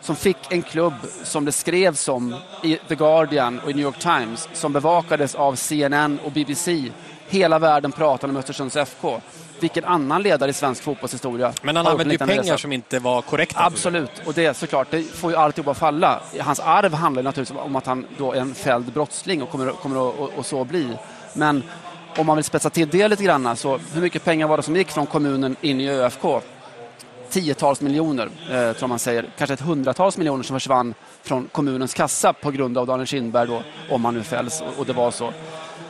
som 0.00 0.16
fick 0.16 0.36
en 0.48 0.62
klubb 0.62 0.94
som 1.24 1.44
det 1.44 1.52
skrevs 1.52 2.08
om 2.08 2.36
i 2.62 2.78
The 2.88 2.94
Guardian 2.94 3.60
och 3.60 3.70
i 3.70 3.74
New 3.74 3.82
York 3.82 3.98
Times, 3.98 4.48
som 4.52 4.72
bevakades 4.72 5.34
av 5.34 5.54
CNN 5.54 6.18
och 6.24 6.32
BBC. 6.32 6.90
Hela 7.28 7.58
världen 7.58 7.92
pratade 7.92 8.30
om 8.30 8.36
Östersunds 8.36 8.76
FK. 8.76 9.20
Vilken 9.60 9.84
annan 9.84 10.22
ledare 10.22 10.50
i 10.50 10.52
svensk 10.52 10.82
fotbollshistoria 10.82 11.52
Men 11.62 11.76
han 11.76 11.86
använde 11.86 12.14
ju 12.14 12.18
pengar 12.18 12.42
resa? 12.42 12.58
som 12.58 12.72
inte 12.72 12.98
var 12.98 13.22
korrekta. 13.22 13.64
Absolut, 13.64 14.10
och 14.26 14.34
det 14.34 14.56
såklart, 14.56 14.90
det 14.90 15.02
får 15.02 15.30
ju 15.30 15.36
alltihop 15.36 15.68
att 15.68 15.78
falla. 15.78 16.20
Hans 16.40 16.60
arv 16.60 16.94
handlar 16.94 17.22
naturligtvis 17.22 17.58
om 17.60 17.76
att 17.76 17.86
han 17.86 18.06
då 18.18 18.32
är 18.32 18.40
en 18.40 18.54
fälld 18.54 18.92
brottsling 18.92 19.42
och 19.42 19.50
kommer, 19.50 19.72
kommer 19.72 20.08
att 20.08 20.18
och, 20.18 20.30
och 20.38 20.46
så 20.46 20.64
bli. 20.64 20.96
Men 21.32 21.62
om 22.16 22.26
man 22.26 22.36
vill 22.36 22.44
spetsa 22.44 22.70
till 22.70 22.88
det 22.88 23.08
lite 23.08 23.24
grann, 23.24 23.56
så 23.56 23.78
hur 23.94 24.00
mycket 24.00 24.24
pengar 24.24 24.48
var 24.48 24.56
det 24.56 24.62
som 24.62 24.76
gick 24.76 24.90
från 24.90 25.06
kommunen 25.06 25.56
in 25.60 25.80
i 25.80 25.90
ÖFK? 25.90 26.24
tiotals 27.30 27.80
miljoner, 27.80 28.28
eh, 28.50 28.72
tror 28.72 28.88
man 28.88 28.98
säger, 28.98 29.26
kanske 29.38 29.54
ett 29.54 29.60
hundratals 29.60 30.18
miljoner 30.18 30.42
som 30.42 30.56
försvann 30.56 30.94
från 31.22 31.48
kommunens 31.52 31.94
kassa 31.94 32.32
på 32.32 32.50
grund 32.50 32.78
av 32.78 32.86
Daniel 32.86 33.06
Kindberg 33.06 33.48
då, 33.48 33.62
om 33.90 34.04
han 34.04 34.14
nu 34.14 34.22
fälls 34.22 34.60
och, 34.60 34.78
och 34.78 34.86
det 34.86 34.92
var 34.92 35.10
så. 35.10 35.32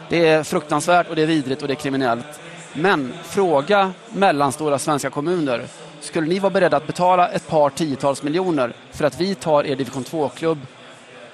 Det 0.08 0.28
är 0.28 0.42
fruktansvärt 0.42 1.08
och 1.08 1.16
det 1.16 1.22
är 1.22 1.26
vidrigt 1.26 1.62
och 1.62 1.68
det 1.68 1.74
är 1.74 1.76
kriminellt. 1.76 2.40
Men 2.72 3.12
fråga 3.24 3.92
mellanstora 4.12 4.78
svenska 4.78 5.10
kommuner. 5.10 5.64
Skulle 6.00 6.26
ni 6.26 6.38
vara 6.38 6.50
beredda 6.50 6.76
att 6.76 6.86
betala 6.86 7.28
ett 7.28 7.48
par 7.48 7.70
tiotals 7.70 8.22
miljoner 8.22 8.72
för 8.92 9.04
att 9.04 9.20
vi 9.20 9.34
tar 9.34 9.66
er 9.66 9.76
division 9.76 10.04
2-klubb 10.04 10.58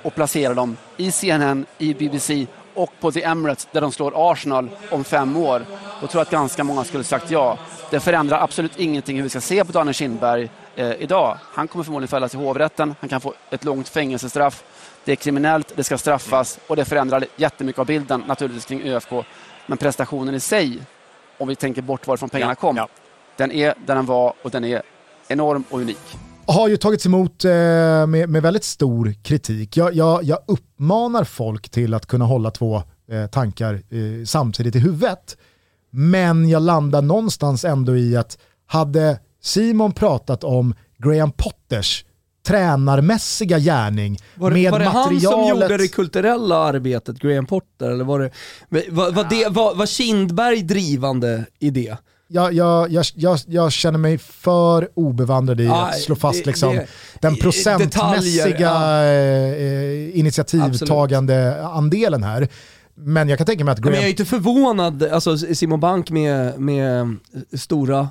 och 0.03 0.15
placerar 0.15 0.55
dem 0.55 0.77
i 0.97 1.13
CNN, 1.13 1.67
i 1.79 1.95
BBC 1.95 2.47
och 2.75 2.91
på 3.01 3.13
The 3.13 3.23
Emirates 3.23 3.69
där 3.73 3.81
de 3.81 3.93
slår 3.93 4.33
Arsenal 4.33 4.69
om 4.91 5.05
fem 5.05 5.37
år? 5.37 5.63
Då 6.01 6.07
tror 6.07 6.21
jag 6.21 6.23
att 6.23 6.31
ganska 6.31 6.65
många 6.65 6.85
skulle 6.85 7.05
sagt 7.05 7.31
ja. 7.31 7.59
Det 7.91 8.01
förändrar 8.01 8.43
absolut 8.43 8.79
ingenting 8.79 9.17
hur 9.17 9.23
vi 9.23 9.29
ska 9.29 9.41
se 9.41 9.65
på 9.65 9.73
Daniel 9.73 9.95
Kindberg 9.95 10.51
eh, 10.77 10.93
idag. 10.93 11.39
Han 11.53 11.69
kommer 11.69 11.85
förmodligen 11.85 12.09
fällas 12.09 12.35
i 12.35 12.37
hovrätten, 12.37 12.95
han 13.01 13.09
kan 13.09 13.21
få 13.21 13.35
ett 13.51 13.65
långt 13.65 13.89
fängelsestraff. 13.89 14.65
Det 15.05 15.13
är 15.13 15.17
kriminellt, 15.17 15.73
det 15.77 15.85
ska 15.85 15.99
straffas 15.99 16.59
och 16.67 16.77
det 16.77 16.85
förändrar 16.85 17.25
jättemycket 17.37 17.81
av 17.81 17.87
bilden 17.87 18.25
naturligtvis 18.27 18.65
kring 18.65 18.83
ÖFK. 18.83 19.13
Men 19.67 19.79
prestationen 19.79 20.35
i 20.35 20.41
sig, 20.41 20.81
om 21.39 21.49
vi 21.49 21.57
tänker 21.57 21.83
bort 21.83 22.07
varifrån 22.07 22.29
pengarna 22.29 22.55
kom, 22.55 22.77
ja. 22.77 22.89
den 23.37 23.53
är 23.53 23.75
där 23.87 23.95
den 23.95 24.07
var 24.07 24.35
och 24.43 24.51
den 24.51 24.65
är 24.65 24.83
enorm 25.29 25.65
och 25.71 25.81
unik 25.81 26.17
har 26.47 26.69
ju 26.69 26.77
tagits 26.77 27.07
emot 27.07 27.45
eh, 27.45 27.51
med, 28.07 28.29
med 28.29 28.43
väldigt 28.43 28.65
stor 28.65 29.15
kritik. 29.23 29.77
Jag, 29.77 29.95
jag, 29.95 30.25
jag, 30.25 30.39
uppmanar 30.47 31.25
folk 31.25 31.69
till 31.69 31.95
att 31.95 32.07
kunna 32.07 32.25
hålla 32.25 32.51
två 32.51 32.83
eh, 33.11 33.27
tankar 33.27 33.75
eh, 33.75 34.25
samtidigt 34.25 34.77
i 34.77 34.79
huvudet. 34.79 35.37
Men 35.91 36.49
jag 36.49 36.63
landar 36.63 37.03
någonstans 37.03 37.65
ändå 37.65 37.97
i 37.97 38.17
att 38.17 38.39
hade 38.67 39.19
Simon 39.43 39.93
pratat 39.93 40.45
om 40.45 40.75
Graham 40.99 41.33
Potters 41.33 42.05
tränarmässiga 42.47 43.59
gärning 43.59 44.19
var 44.35 44.51
det, 44.51 44.55
med 44.55 44.73
var 44.73 44.79
det 44.79 44.85
materialet... 44.85 45.23
han 45.25 45.33
som 45.33 45.49
gjorde 45.49 45.77
det 45.77 45.89
kulturella 45.89 46.57
arbetet, 46.57 47.19
Graham 47.19 47.47
Potter? 47.47 47.91
Eller 47.91 48.05
var, 48.05 48.21
det, 48.21 48.31
var, 48.91 49.11
var, 49.11 49.27
det, 49.31 49.49
var, 49.49 49.75
var 49.75 49.87
Kindberg 49.87 50.63
drivande 50.63 51.45
i 51.59 51.71
det? 51.71 51.97
jag, 52.29 52.53
jag, 52.53 53.05
jag, 53.15 53.39
jag, 53.47 53.73
känner 53.73 53.99
mig 53.99 54.19
för 54.19 54.89
obevandrad 54.95 55.61
i 55.61 55.69
att 55.69 56.01
slå 56.01 56.17
fast 56.17 56.45
det, 56.45 56.51
liksom, 56.51 56.75
det, 56.75 56.87
den 57.21 57.37
procentmässiga 57.37 58.57
ja. 58.59 59.05
eh, 59.05 60.19
initiativtagande 60.19 61.67
andelen 61.67 62.23
här. 62.23 62.49
Men 62.95 63.29
jag 63.29 63.39
kan 63.39 63.47
tänka 63.47 63.65
mig 63.65 63.73
att... 63.73 63.79
Graham... 63.79 63.93
Men 63.93 64.01
jag 64.01 64.07
är 64.07 64.11
inte 64.11 64.25
förvånad, 64.25 65.03
alltså 65.03 65.39
Simon 65.39 65.81
Bank 65.81 66.11
med, 66.11 66.61
med 66.61 67.17
stora, 67.53 68.09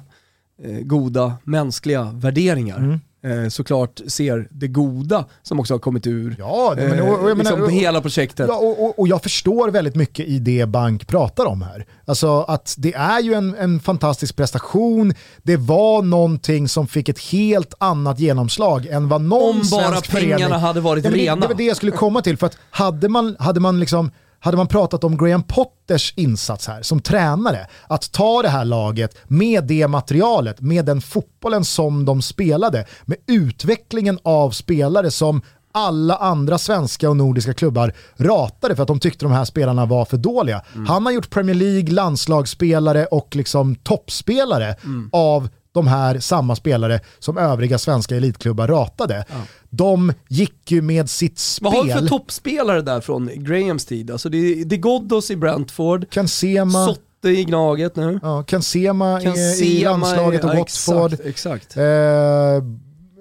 eh, 0.63 0.79
goda, 0.79 1.33
mänskliga 1.43 2.11
värderingar. 2.13 2.77
Mm 2.77 2.99
eh, 3.25 3.49
såklart 3.49 4.01
ser 4.07 4.47
det 4.51 4.67
goda 4.67 5.25
som 5.43 5.59
också 5.59 5.73
har 5.73 5.79
kommit 5.79 6.07
ur 6.07 6.35
ja, 6.39 6.73
det, 6.75 6.87
men, 6.87 7.01
och, 7.01 7.19
och, 7.19 7.29
eh, 7.29 7.37
liksom, 7.37 7.69
hela 7.69 8.01
projektet. 8.01 8.47
Ja, 8.49 8.55
och, 8.55 8.99
och, 8.99 9.07
jag 9.07 9.23
förstår 9.23 9.69
väldigt 9.69 9.95
mycket 9.95 10.27
i 10.27 10.39
det 10.39 10.65
Bank 10.65 11.07
pratar 11.07 11.45
om 11.45 11.61
här. 11.61 11.85
Alltså 12.05 12.41
att 12.41 12.75
det 12.77 12.93
är 12.93 13.19
ju 13.19 13.33
en, 13.33 13.55
en 13.55 13.79
fantastisk 13.79 14.35
prestation, 14.35 15.13
det 15.43 15.57
var 15.57 16.01
någonting 16.01 16.69
som 16.69 16.87
fick 16.87 17.09
ett 17.09 17.19
helt 17.19 17.73
annat 17.77 18.19
genomslag 18.19 18.85
än 18.85 19.09
vad 19.09 19.21
någon 19.21 19.61
Om 19.61 19.69
bara 19.71 20.01
pengarna 20.01 20.01
förening... 20.01 20.51
hade 20.51 20.81
varit 20.81 21.05
ja, 21.05 21.11
rena. 21.11 21.35
Det, 21.35 21.41
det 21.41 21.47
var 21.47 21.55
det 21.55 21.63
jag 21.63 21.77
skulle 21.77 21.91
komma 21.91 22.21
till, 22.21 22.37
för 22.37 22.47
att 22.47 22.57
hade 22.69 23.09
man, 23.09 23.35
hade 23.39 23.59
man 23.59 23.79
liksom 23.79 24.11
hade 24.45 24.57
man 24.57 24.67
pratat 24.67 25.03
om 25.03 25.17
Graham 25.17 25.43
Potters 25.43 26.13
insats 26.15 26.67
här 26.67 26.81
som 26.81 26.99
tränare, 26.99 27.67
att 27.87 28.11
ta 28.11 28.41
det 28.41 28.49
här 28.49 28.65
laget 28.65 29.17
med 29.27 29.63
det 29.63 29.87
materialet, 29.87 30.61
med 30.61 30.85
den 30.85 31.01
fotbollen 31.01 31.65
som 31.65 32.05
de 32.05 32.21
spelade, 32.21 32.85
med 33.05 33.17
utvecklingen 33.27 34.19
av 34.23 34.51
spelare 34.51 35.11
som 35.11 35.41
alla 35.71 36.15
andra 36.15 36.57
svenska 36.57 37.09
och 37.09 37.17
nordiska 37.17 37.53
klubbar 37.53 37.93
ratade 38.17 38.75
för 38.75 38.81
att 38.81 38.87
de 38.87 38.99
tyckte 38.99 39.25
de 39.25 39.31
här 39.31 39.45
spelarna 39.45 39.85
var 39.85 40.05
för 40.05 40.17
dåliga. 40.17 40.61
Mm. 40.73 40.85
Han 40.85 41.05
har 41.05 41.13
gjort 41.13 41.29
Premier 41.29 41.55
League, 41.55 41.93
landslagsspelare 41.93 43.05
och 43.05 43.35
liksom 43.35 43.75
toppspelare 43.75 44.75
mm. 44.83 45.09
av 45.13 45.49
de 45.75 45.87
här 45.87 46.19
samma 46.19 46.55
spelare 46.55 46.99
som 47.19 47.37
övriga 47.37 47.77
svenska 47.77 48.15
elitklubbar 48.15 48.67
ratade. 48.67 49.25
Ja. 49.29 49.35
De 49.69 50.13
gick 50.27 50.71
ju 50.71 50.81
med 50.81 51.09
sitt 51.09 51.39
spel... 51.39 51.65
Vad 51.65 51.73
har 51.73 51.83
vi 51.83 51.91
för 51.91 52.07
toppspelare 52.07 52.81
där 52.81 53.01
från 53.01 53.29
Grahams 53.35 53.85
tid? 53.85 54.11
Alltså 54.11 54.29
det 54.29 54.37
är, 54.37 54.65
det 54.65 54.75
är 54.75 54.79
Ghoddos 54.79 55.31
i 55.31 55.35
Brentford, 55.35 56.29
Sema, 56.29 56.85
Sotte 56.85 57.29
i 57.29 57.43
Gnaget 57.43 57.95
nu. 57.95 58.19
Ja, 58.23 58.43
Kansema 58.43 59.21
i, 59.21 59.61
i 59.61 59.83
landslaget 59.83 60.43
och 60.43 60.49
ja, 60.49 60.57
Watford. 60.57 61.13
Exakt, 61.13 61.25
exakt. 61.25 61.77
Eh, 61.77 61.83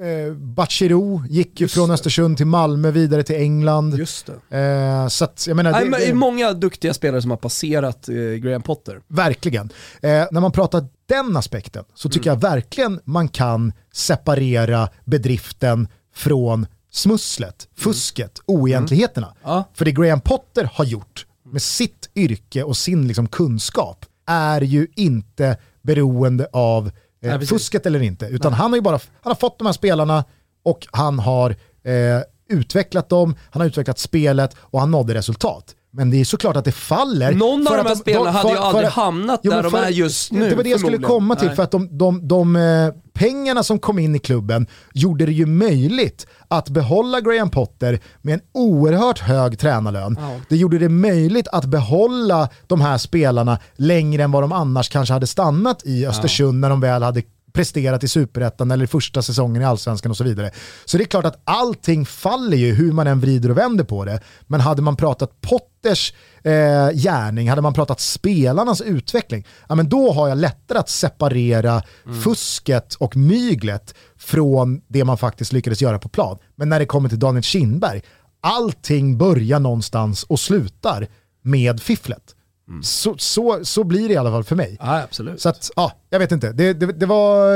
eh, 0.09 0.33
Bachirou 0.35 1.23
gick 1.29 1.61
ju 1.61 1.69
från 1.69 1.89
det. 1.89 1.95
Östersund 1.95 2.37
till 2.37 2.47
Malmö 2.47 2.91
vidare 2.91 3.23
till 3.23 3.37
England. 3.37 3.99
Just 3.99 4.31
det. 4.49 4.59
Eh, 4.59 5.09
så 5.09 5.25
att, 5.25 5.45
jag 5.49 5.57
menar, 5.57 5.73
Nej, 5.73 5.85
det, 5.85 5.97
det 5.97 6.07
är 6.07 6.15
många 6.15 6.53
duktiga 6.53 6.95
spelare 6.95 7.23
som 7.23 7.31
har 7.31 7.39
passerat 7.39 8.09
eh, 8.09 8.15
Graham 8.15 8.63
Potter. 8.63 9.01
Verkligen. 9.09 9.71
Eh, 10.03 10.25
när 10.31 10.41
man 10.41 10.53
pratar 10.53 10.87
den 11.07 11.37
aspekten 11.37 11.85
så 11.95 12.09
tycker 12.09 12.31
mm. 12.31 12.41
jag 12.41 12.51
verkligen 12.51 13.01
man 13.05 13.29
kan 13.29 13.73
separera 13.93 14.89
bedriften 15.05 15.89
från 16.15 16.67
smusslet, 16.91 17.69
mm. 17.69 17.85
fusket, 17.85 18.41
oegentligheterna. 18.47 19.27
Mm. 19.27 19.39
Ja. 19.43 19.65
För 19.75 19.85
det 19.85 19.93
Graham 19.93 20.21
Potter 20.21 20.71
har 20.73 20.85
gjort 20.85 21.27
med 21.43 21.63
sitt 21.63 22.11
yrke 22.15 22.63
och 22.63 22.77
sin 22.77 23.09
liksom 23.09 23.29
kunskap 23.29 24.07
är 24.27 24.61
ju 24.61 24.87
inte 24.97 25.57
beroende 25.83 26.49
av 26.53 26.87
eh, 27.23 27.39
Nej, 27.39 27.47
fusket 27.47 27.87
eller 27.87 28.03
inte. 28.03 28.27
Utan 28.27 28.53
han 28.53 28.71
har 28.71 28.77
ju 28.77 28.83
bara 28.83 28.99
han 29.21 29.31
har 29.31 29.35
fått 29.35 29.59
de 29.59 29.67
här 29.67 29.73
spelarna 29.73 30.25
och 30.63 30.87
han 30.91 31.19
har 31.19 31.51
eh, 31.83 32.21
utvecklat 32.49 33.09
dem, 33.09 33.35
han 33.51 33.61
har 33.61 33.67
utvecklat 33.67 33.99
spelet 33.99 34.57
och 34.59 34.81
han 34.81 34.91
nådde 34.91 35.15
resultat. 35.15 35.75
Men 35.97 36.11
det 36.11 36.21
är 36.21 36.25
såklart 36.25 36.57
att 36.57 36.65
det 36.65 36.73
faller. 36.73 37.33
Någon 37.33 37.69
av 37.69 37.77
de 37.77 37.87
här 37.87 37.95
spelarna 37.95 38.31
hade 38.31 38.51
ju 38.51 38.59
aldrig 38.59 38.87
för, 38.87 39.01
hamnat 39.01 39.41
jo, 39.43 39.53
där 39.53 39.63
de 39.63 39.75
är 39.75 39.89
just 39.89 40.33
nu. 40.33 40.49
Det 40.49 40.55
var 40.55 40.63
det 40.63 40.69
jag 40.69 40.81
skulle 40.81 40.99
komma 40.99 41.37
till, 41.37 41.47
Nej. 41.47 41.57
för 41.57 41.63
att 41.63 41.71
de, 41.71 41.99
de, 41.99 42.29
de, 42.29 42.57
eh, 42.57 42.89
pengarna 43.13 43.63
som 43.63 43.79
kom 43.79 43.99
in 43.99 44.15
i 44.15 44.19
klubben 44.19 44.67
gjorde 44.93 45.27
det 45.27 45.33
ju 45.33 45.47
möjligt 45.47 46.27
att 46.49 46.69
behålla 46.69 47.21
Graham 47.21 47.51
Potter 47.51 48.01
med 48.23 48.35
en 48.35 48.41
oerhört 48.53 49.19
hög 49.19 49.59
tränarlön. 49.59 50.17
Ja. 50.21 50.41
Det 50.49 50.57
gjorde 50.57 50.79
det 50.79 50.89
möjligt 50.89 51.49
att 51.49 51.65
behålla 51.65 52.49
de 52.67 52.81
här 52.81 52.99
spelarna 52.99 53.59
längre 53.77 54.23
än 54.23 54.33
vad 54.33 54.43
de 54.43 54.53
annars 54.53 54.89
kanske 54.89 55.13
hade 55.13 55.27
stannat 55.27 55.83
i 55.85 56.07
Östersund 56.07 56.55
ja. 56.55 56.61
när 56.61 56.71
de 56.71 56.81
väl 56.81 57.03
hade 57.03 57.23
presterat 57.55 58.05
i 58.05 58.09
superettan 58.09 58.71
eller 58.71 58.87
första 58.87 59.23
säsongen 59.23 59.63
i 59.63 59.65
allsvenskan 59.65 60.11
och 60.11 60.17
så 60.17 60.25
vidare. 60.25 60.51
Så 60.85 60.99
det 60.99 61.05
är 61.05 61.07
klart 61.07 61.25
att 61.25 61.43
allting 61.45 62.07
faller 62.07 62.57
ju 62.57 62.75
hur 62.75 62.93
man 62.93 63.07
än 63.07 63.21
vrider 63.21 63.51
och 63.51 63.59
vänder 63.59 63.85
på 63.85 64.05
det. 64.05 64.21
Men 64.47 64.61
hade 64.61 64.83
man 64.83 64.97
pratat 64.97 65.41
Potters 65.41 66.15
eh, 66.43 66.91
gärning, 66.91 67.49
hade 67.49 67.63
man 67.63 67.75
pratat 67.75 68.01
spelarnas 68.01 68.81
utveckling, 68.81 69.47
ja, 69.69 69.75
men 69.75 69.89
då 69.89 70.13
har 70.13 70.29
jag 70.29 70.39
lättare 70.39 70.79
att 70.79 70.89
separera 70.89 71.83
mm. 72.07 72.23
fusket 72.23 72.95
och 72.95 73.17
myglet 73.17 73.95
från 74.17 74.81
det 74.89 75.05
man 75.05 75.19
faktiskt 75.19 75.53
lyckades 75.53 75.83
göra 75.83 75.99
på 75.99 76.09
plan. 76.09 76.39
Men 76.57 76.69
när 76.69 76.79
det 76.79 76.87
kommer 76.87 77.09
till 77.09 77.19
Daniel 77.19 77.43
Kindberg, 77.43 78.03
allting 78.41 79.19
börjar 79.19 79.61
någonstans 79.61 80.23
och 80.23 80.41
slutar 80.41 81.07
med 81.43 81.83
fifflet. 81.83 82.34
Mm. 82.69 82.83
Så, 82.83 83.15
så, 83.19 83.61
så 83.65 83.85
blir 83.85 84.09
det 84.09 84.15
i 84.15 84.17
alla 84.17 84.31
fall 84.31 84.45
för 84.45 84.57
mig. 84.57 84.77
Ja, 84.81 85.03
absolut. 85.03 85.41
Så 85.41 85.49
att, 85.49 85.71
ja, 85.77 85.93
jag 86.11 86.19
vet 86.19 86.33
inte. 86.33 86.53
Det, 86.53 86.73
det, 86.73 86.87
det 86.87 87.07
var... 87.07 87.47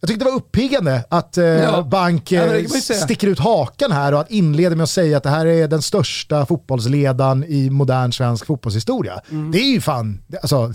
Jag 0.00 0.08
tyckte 0.08 0.24
det 0.24 0.30
var 0.30 0.36
uppiggande 0.36 1.04
att 1.08 1.38
eh, 1.38 1.44
ja. 1.44 1.82
Bank 1.82 2.32
eh, 2.32 2.56
ja, 2.56 2.80
sticker 2.80 3.28
ut 3.28 3.38
hakan 3.38 3.92
här 3.92 4.14
och 4.14 4.20
att 4.20 4.30
inleda 4.30 4.76
med 4.76 4.84
att 4.84 4.90
säga 4.90 5.16
att 5.16 5.22
det 5.22 5.30
här 5.30 5.46
är 5.46 5.68
den 5.68 5.82
största 5.82 6.46
fotbollsledaren 6.46 7.44
i 7.44 7.70
modern 7.70 8.12
svensk 8.12 8.46
fotbollshistoria. 8.46 9.20
Mm. 9.30 9.50
Det 9.50 9.58
är 9.58 9.72
ju 9.72 9.80
fan, 9.80 10.22
alltså, 10.42 10.72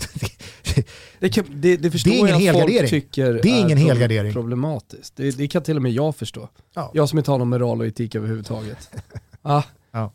det, 1.18 1.28
kan, 1.28 1.44
det, 1.50 1.76
det, 1.76 1.90
förstår 1.90 2.10
det 2.10 2.16
är 2.16 2.18
ingen 2.18 2.44
jag 2.44 2.56
att 2.56 2.62
folk 2.62 2.90
tycker 2.90 3.32
det 3.32 3.48
är 3.48 3.60
ingen 3.60 3.78
är 3.78 3.82
helgardering. 3.82 4.32
problematiskt. 4.32 5.16
Det, 5.16 5.30
det, 5.30 5.48
kan 5.48 5.62
till 5.62 5.76
och 5.76 5.82
med 5.82 5.92
jag 5.92 6.16
förstå. 6.16 6.48
Ja. 6.74 6.90
Jag 6.94 7.08
som 7.08 7.18
inte 7.18 7.30
har 7.30 7.38
någon 7.38 7.48
moral 7.48 7.80
och 7.80 7.86
etik 7.86 8.14
överhuvudtaget. 8.14 8.90
ah. 9.42 9.62
Ja. 9.92 10.12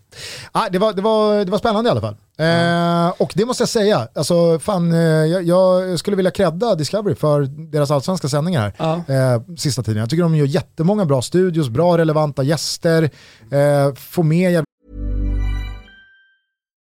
Ah, 0.51 0.69
det, 0.69 0.79
var, 0.79 0.93
det, 0.93 1.01
var, 1.01 1.45
det 1.45 1.51
var 1.51 1.57
spännande 1.57 1.87
i 1.87 1.91
alla 1.91 2.01
fall. 2.01 2.15
Eh, 2.37 3.21
och 3.21 3.31
det 3.35 3.45
måste 3.45 3.61
jag 3.61 3.69
säga, 3.69 4.07
alltså, 4.15 4.59
fan, 4.59 4.91
eh, 4.91 4.99
jag, 4.99 5.43
jag, 5.43 5.99
skulle 5.99 6.17
vilja 6.17 6.31
credda 6.31 6.75
Discovery 6.75 7.15
för 7.15 7.41
deras 7.71 7.91
allsvenska 7.91 8.27
sändningar 8.27 8.61
här, 8.61 8.73
ja. 9.07 9.13
eh, 9.13 9.41
sista 9.57 9.83
tiden. 9.83 9.99
Jag 9.99 10.09
tycker 10.09 10.23
de 10.23 10.35
gör 10.35 10.45
jättemånga 10.45 11.05
bra 11.05 11.21
studios, 11.21 11.69
bra 11.69 11.97
relevanta 11.97 12.43
gäster, 12.43 13.03
eh, 13.51 13.93
får 13.95 14.23
med... 14.23 14.63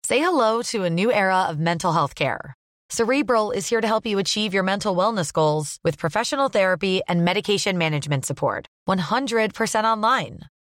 Say 0.07 0.19
hello 0.19 0.63
to 0.63 0.85
a 0.87 0.91
new 0.91 1.11
era 1.11 1.51
of 1.51 1.57
mental 1.57 1.93
health 1.93 2.15
care. 2.15 2.55
Cerebral 2.91 3.53
is 3.53 3.71
here 3.71 3.81
to 3.81 3.87
help 3.87 4.07
you 4.07 4.19
achieve 4.19 4.55
your 4.55 4.65
mental 4.65 4.97
wellness 4.97 5.33
goals 5.33 5.77
with 5.85 5.99
professional 5.99 6.49
therapy 6.49 7.01
and 7.09 7.25
medication 7.25 7.79
management 7.79 8.25
support. 8.25 8.67
100% 8.89 9.85
online. 9.85 10.39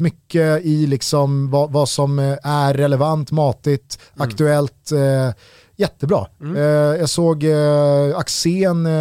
mycket 0.00 0.64
i 0.64 0.86
liksom 0.86 1.50
vad, 1.50 1.72
vad 1.72 1.88
som 1.88 2.18
är 2.42 2.74
relevant, 2.74 3.30
matigt, 3.30 3.98
Mm. 4.16 4.28
aktuellt. 4.28 4.92
Eh, 4.92 5.30
jättebra. 5.82 6.26
Mm. 6.40 6.56
Eh, 6.56 6.62
jag 7.00 7.08
såg 7.08 7.44
eh, 7.44 8.16
Axén 8.16 8.86
eh, 8.86 8.92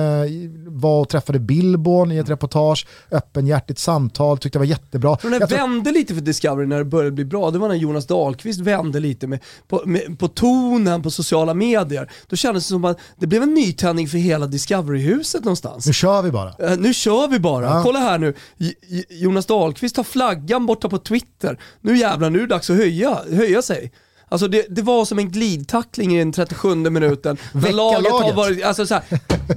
var 0.68 1.02
och 1.02 1.10
träffade 1.10 1.40
Billborn 1.40 2.12
i 2.12 2.18
ett 2.18 2.30
reportage, 2.30 2.88
öppenhjärtigt 3.12 3.80
samtal, 3.80 4.38
tyckte 4.38 4.58
det 4.58 4.60
var 4.62 4.66
jättebra. 4.66 5.18
För 5.18 5.30
den 5.30 5.40
Jag 5.40 5.50
tror- 5.50 5.58
vände 5.60 5.92
lite 5.92 6.14
för 6.14 6.22
Discovery 6.22 6.68
när 6.68 6.78
det 6.78 6.86
började 6.86 7.12
bli 7.12 7.26
bra. 7.26 7.52
Det 7.52 7.60
var 7.60 7.68
när 7.68 7.76
Jonas 7.76 8.08
Dahlqvist 8.08 8.60
vände 8.60 9.00
lite 9.00 9.28
med, 9.28 9.40
på, 9.68 9.82
med, 9.86 10.20
på 10.20 10.28
tonen 10.28 11.02
på 11.04 11.12
sociala 11.12 11.54
medier. 11.54 12.12
Då 12.28 12.36
kändes 12.36 12.64
det 12.64 12.70
som 12.70 12.86
att 12.86 12.98
det 13.18 13.28
blev 13.28 13.44
en 13.44 13.54
nytändning 13.54 14.08
för 14.08 14.18
hela 14.18 14.46
Discovery-huset 14.48 15.44
någonstans. 15.44 15.88
Nu 15.88 15.94
kör 15.94 16.22
vi 16.22 16.32
bara. 16.32 16.50
Eh, 16.60 16.78
nu 16.78 16.94
kör 16.94 17.28
vi 17.28 17.40
bara. 17.40 17.66
Ja. 17.66 17.82
Kolla 17.84 18.00
här 18.00 18.18
nu. 18.18 18.34
J- 18.58 18.74
Jonas 19.10 19.46
Dahlqvist 19.46 19.98
har 19.98 20.04
flaggan 20.04 20.66
borta 20.66 20.90
på 20.90 20.98
Twitter. 20.98 21.60
Nu 21.82 21.98
jävlar, 21.98 22.30
nu 22.30 22.38
är 22.38 22.42
det 22.42 22.48
dags 22.48 22.70
att 22.70 22.76
höja, 22.78 23.18
höja 23.32 23.62
sig. 23.62 23.92
Alltså 24.32 24.48
det, 24.48 24.66
det 24.70 24.82
var 24.82 25.06
som 25.06 25.20
en 25.20 25.30
glidtackling 25.32 26.16
i 26.16 26.20
den 26.20 26.32
37 26.32 26.76
minuten. 26.76 27.38
När 27.54 27.62
Väcka 27.62 27.76
laget 27.76 28.12
har 28.12 28.20
laget. 28.22 28.36
varit, 28.36 28.64
alltså 28.64 28.86
så 28.86 28.94
här, 28.94 29.04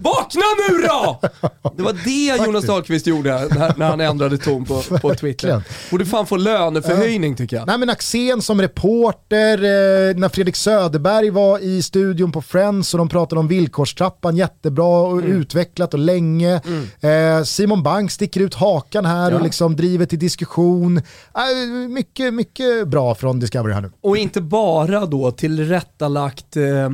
vakna 0.03 0.43
nu 0.69 0.79
då! 0.89 1.21
Det 1.77 1.83
var 1.83 1.93
det 2.05 2.45
Jonas 2.47 2.65
Dahlqvist 2.67 3.07
gjorde 3.07 3.31
när, 3.31 3.79
när 3.79 3.87
han 3.91 4.01
ändrade 4.01 4.39
ton 4.39 4.65
på, 4.65 4.83
på 4.99 5.15
Twitter. 5.15 5.63
Borde 5.91 6.07
fan 6.07 6.27
få 6.27 6.37
löneförhöjning 6.37 7.37
tycker 7.37 7.57
jag. 7.57 7.67
Nej 7.67 7.79
men 7.79 7.91
Axén 7.91 8.43
som 8.43 8.61
reporter, 8.61 9.59
eh, 9.59 10.17
när 10.17 10.29
Fredrik 10.29 10.57
Söderberg 10.57 11.31
var 11.31 11.59
i 11.59 11.83
studion 11.83 12.33
på 12.33 12.43
Friends 12.43 12.95
och 12.95 12.99
de 12.99 13.09
pratade 13.09 13.41
om 13.41 13.49
villkorstrappan 13.49 14.37
jättebra 14.37 15.01
och 15.01 15.19
Mm. 15.19 15.33
utvecklat 15.33 15.95
och 15.95 16.01
länge. 16.01 16.55
Eh, 17.01 17.45
Simon 17.45 17.83
Bank 17.83 18.11
sticker 18.11 18.41
ut 18.41 18.55
hakan 18.55 19.05
här 19.07 19.35
och 19.35 19.43
liksom 19.43 19.77
driver 19.77 20.07
till 20.07 20.19
diskussion. 20.19 20.97
Eh, 20.97 21.89
mycket, 21.89 22.35
mycket 22.35 22.89
bra 22.89 23.15
från 23.15 23.41
Discovery 23.41 23.75
här 23.75 23.81
nu. 23.81 23.91
Och 24.01 24.17
inte 24.17 24.41
bara 24.41 24.64
då 25.07 25.31
tillrättalagt 25.31 26.57
eh, 26.57 26.91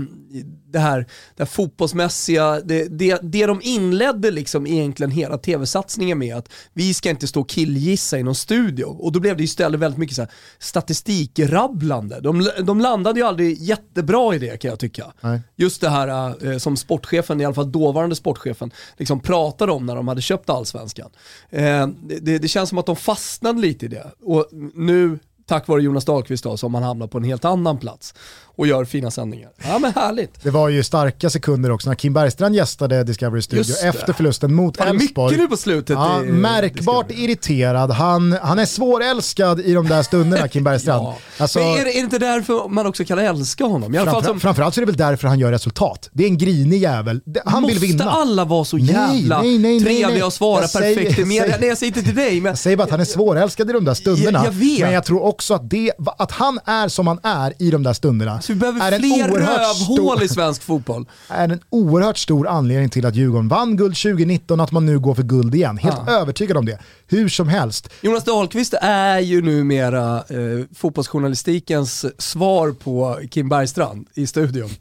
det 0.72 0.78
här, 0.78 1.06
det 1.36 1.42
här 1.42 1.46
fotbollsmässiga, 1.46 2.60
det, 2.60 2.98
det, 2.98 3.18
det 3.22 3.46
de 3.46 3.60
inledde 3.62 4.30
liksom 4.30 4.66
egentligen 4.66 5.10
hela 5.10 5.38
tv-satsningen 5.38 6.18
med 6.18 6.36
att 6.36 6.48
vi 6.72 6.94
ska 6.94 7.10
inte 7.10 7.26
stå 7.26 7.40
och 7.40 7.48
killgissa 7.48 8.18
i 8.18 8.22
någon 8.22 8.34
studio. 8.34 8.84
Och 8.84 9.12
då 9.12 9.20
blev 9.20 9.36
det 9.36 9.42
istället 9.42 9.80
väldigt 9.80 9.98
mycket 9.98 10.16
så 10.16 10.22
här 10.22 10.30
statistikrabblande. 10.58 12.20
De, 12.20 12.50
de 12.62 12.80
landade 12.80 13.20
ju 13.20 13.26
aldrig 13.26 13.58
jättebra 13.62 14.34
i 14.34 14.38
det 14.38 14.56
kan 14.56 14.68
jag 14.68 14.78
tycka. 14.78 15.12
Nej. 15.20 15.40
Just 15.56 15.80
det 15.80 15.88
här 15.88 16.46
eh, 16.46 16.58
som 16.58 16.76
sportchefen, 16.76 17.40
i 17.40 17.44
alla 17.44 17.54
fall 17.54 17.72
dåvarande 17.72 18.16
sportchefen, 18.16 18.70
liksom 18.96 19.20
pratade 19.20 19.72
om 19.72 19.86
när 19.86 19.96
de 19.96 20.08
hade 20.08 20.22
köpt 20.22 20.50
allsvenskan. 20.50 21.10
Eh, 21.50 21.86
det, 22.20 22.38
det 22.38 22.48
känns 22.48 22.68
som 22.68 22.78
att 22.78 22.86
de 22.86 22.96
fastnade 22.96 23.60
lite 23.60 23.86
i 23.86 23.88
det. 23.88 24.06
Och 24.22 24.48
nu 24.74 25.18
tack 25.50 25.68
vare 25.68 25.82
Jonas 25.82 26.04
Dahlqvist 26.04 26.44
då, 26.44 26.56
som 26.56 26.74
han 26.74 26.82
hamnar 26.82 27.06
på 27.06 27.18
en 27.18 27.24
helt 27.24 27.44
annan 27.44 27.78
plats 27.78 28.14
och 28.56 28.66
gör 28.66 28.84
fina 28.84 29.10
sändningar. 29.10 29.50
Ja 29.68 29.78
men 29.78 29.92
härligt. 29.94 30.42
Det 30.42 30.50
var 30.50 30.68
ju 30.68 30.82
starka 30.82 31.30
sekunder 31.30 31.70
också 31.70 31.88
när 31.88 31.94
Kim 31.96 32.12
Bergstrand 32.12 32.54
gästade 32.54 33.04
Discovery 33.04 33.42
Studio 33.42 33.74
efter 33.84 34.12
förlusten 34.12 34.54
mot 34.54 34.80
Elfsborg. 34.80 35.32
mycket 35.32 35.44
nu 35.44 35.48
på 35.48 35.56
slutet 35.56 35.94
Ja, 35.96 36.22
i- 36.24 36.26
märkbart 36.26 37.08
Discovery. 37.08 37.24
irriterad. 37.24 37.90
Han, 37.90 38.32
han 38.42 38.58
är 38.58 38.64
svårälskad 38.66 39.60
i 39.60 39.72
de 39.72 39.88
där 39.88 40.02
stunderna, 40.02 40.48
Kim 40.48 40.64
Bergstrand. 40.64 41.00
Ja. 41.06 41.16
Alltså, 41.38 41.58
men 41.58 41.68
är 41.68 41.74
det, 41.74 41.80
är 41.80 41.84
det 41.84 41.92
inte 41.98 42.18
därför 42.18 42.68
man 42.68 42.86
också 42.86 43.04
kan 43.04 43.18
älska 43.18 43.64
honom? 43.64 43.94
I 43.94 43.98
alla 43.98 44.10
framför, 44.10 44.28
som, 44.28 44.40
Framförallt 44.40 44.74
så 44.74 44.80
är 44.80 44.82
det 44.86 44.92
väl 44.92 44.96
därför 44.96 45.28
han 45.28 45.38
gör 45.38 45.52
resultat. 45.52 46.08
Det 46.12 46.24
är 46.24 46.28
en 46.28 46.38
grinig 46.38 46.78
jävel. 46.82 47.20
Det- 47.26 47.42
Han 47.46 47.62
måste 47.62 47.78
vill 47.78 47.88
vinna. 47.90 48.10
alla 48.10 48.44
vara 48.44 48.64
så 48.64 48.76
Nej, 48.76 48.86
jävla 48.86 49.42
nej, 49.42 49.58
nej, 49.58 49.58
nej, 49.58 49.80
trevliga 49.84 50.08
nej. 50.08 50.22
och 50.22 50.32
svara 50.32 50.60
Jag 50.60 50.70
säger- 50.70 50.96
perfekt 50.96 51.18
i 51.18 51.20
jag 51.20 51.28
media? 51.28 51.42
säger- 51.44 51.58
Nej 51.60 51.68
jag 51.68 51.78
säger 51.78 51.90
inte 51.96 52.02
till 52.02 52.14
dig 52.14 52.40
men 52.40 52.50
Jag 52.50 52.58
säger 52.58 52.76
bara 52.76 52.84
att 52.84 52.90
han 52.90 53.00
är 53.00 53.04
svårälskad 53.04 53.70
i 53.70 53.72
de 53.72 53.84
där 53.84 53.94
stunderna. 53.94 54.38
Jag- 54.38 54.46
jag 54.46 54.52
vet. 54.52 54.80
Men 54.80 54.92
jag 54.92 55.04
tror 55.04 55.22
också 55.22 55.54
att, 55.54 55.70
det, 55.70 55.92
att 56.18 56.32
han 56.32 56.58
är 56.64 56.88
som 56.88 57.06
han 57.06 57.18
är 57.22 57.54
i 57.58 57.70
de 57.70 57.82
där 57.82 57.92
stunderna 57.92 58.40
så 58.40 58.49
vi 58.50 58.54
behöver 58.54 58.98
fler 58.98 59.28
rövhål 59.28 60.16
stor, 60.16 60.22
i 60.22 60.28
svensk 60.28 60.62
fotboll. 60.62 61.06
är 61.28 61.48
en 61.48 61.60
oerhört 61.70 62.18
stor 62.18 62.48
anledning 62.48 62.88
till 62.90 63.06
att 63.06 63.14
Djurgården 63.14 63.48
vann 63.48 63.76
guld 63.76 63.96
2019 63.96 64.60
och 64.60 64.64
att 64.64 64.72
man 64.72 64.86
nu 64.86 64.98
går 64.98 65.14
för 65.14 65.22
guld 65.22 65.54
igen. 65.54 65.78
Helt 65.78 65.96
Ja. 66.06 66.12
övertygad 66.12 66.56
om 66.56 66.64
det. 66.66 66.78
Hur 67.08 67.28
som 67.28 67.48
helst. 67.48 67.88
Jonas 68.00 68.24
Dahlqvist 68.24 68.74
är 68.80 69.18
ju 69.18 69.42
numera 69.42 70.16
eh, 70.16 70.64
fotbollsjournalistikens 70.76 72.04
svar 72.22 72.72
på 72.72 73.18
Kim 73.30 73.48
Bergstrand 73.48 74.06
i 74.14 74.26
studion. 74.26 74.70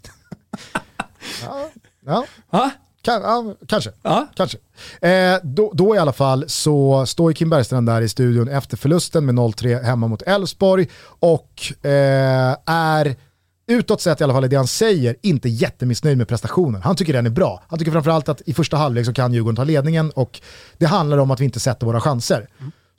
Ja, 2.05 2.26
Va? 2.51 2.72
kan, 3.01 3.22
ja 3.22 3.55
kanske. 3.67 3.91
Ja. 4.01 4.28
kanske. 4.36 4.57
Eh, 5.01 5.38
då, 5.43 5.72
då 5.76 5.95
i 5.95 5.97
alla 5.97 6.13
fall 6.13 6.45
så 6.47 7.05
står 7.05 7.34
Kim 7.34 7.49
Bergstrand 7.49 7.88
där 7.88 8.01
i 8.01 8.09
studion 8.09 8.47
efter 8.47 8.78
förlusten 8.78 9.26
med 9.26 9.36
0-3 9.36 9.84
hemma 9.84 10.07
mot 10.07 10.22
Elfsborg 10.22 10.88
och 11.20 11.74
eh, 11.86 12.55
är 12.65 13.15
utåt 13.70 14.01
sett 14.01 14.22
i 14.22 14.24
alla 14.24 14.34
fall 14.34 14.45
i 14.45 14.47
det 14.47 14.55
han 14.55 14.67
säger, 14.67 15.15
inte 15.22 15.49
jättemissnöjd 15.49 16.17
med 16.17 16.28
prestationen. 16.28 16.82
Han 16.82 16.95
tycker 16.95 17.13
den 17.13 17.26
är 17.26 17.30
bra. 17.30 17.63
Han 17.67 17.80
tycker 17.80 17.91
framförallt 17.91 18.30
att 18.30 18.41
i 18.45 18.53
första 18.53 18.78
halvlek 18.78 19.05
så 19.05 19.13
kan 19.13 19.34
Djurgården 19.34 19.55
ta 19.55 19.63
ledningen 19.63 20.09
och 20.11 20.41
det 20.78 20.86
handlar 20.86 21.17
om 21.17 21.32
att 21.32 21.39
vi 21.39 21.45
inte 21.45 21.59
sätter 21.59 21.86
våra 21.86 22.01
chanser. 22.01 22.47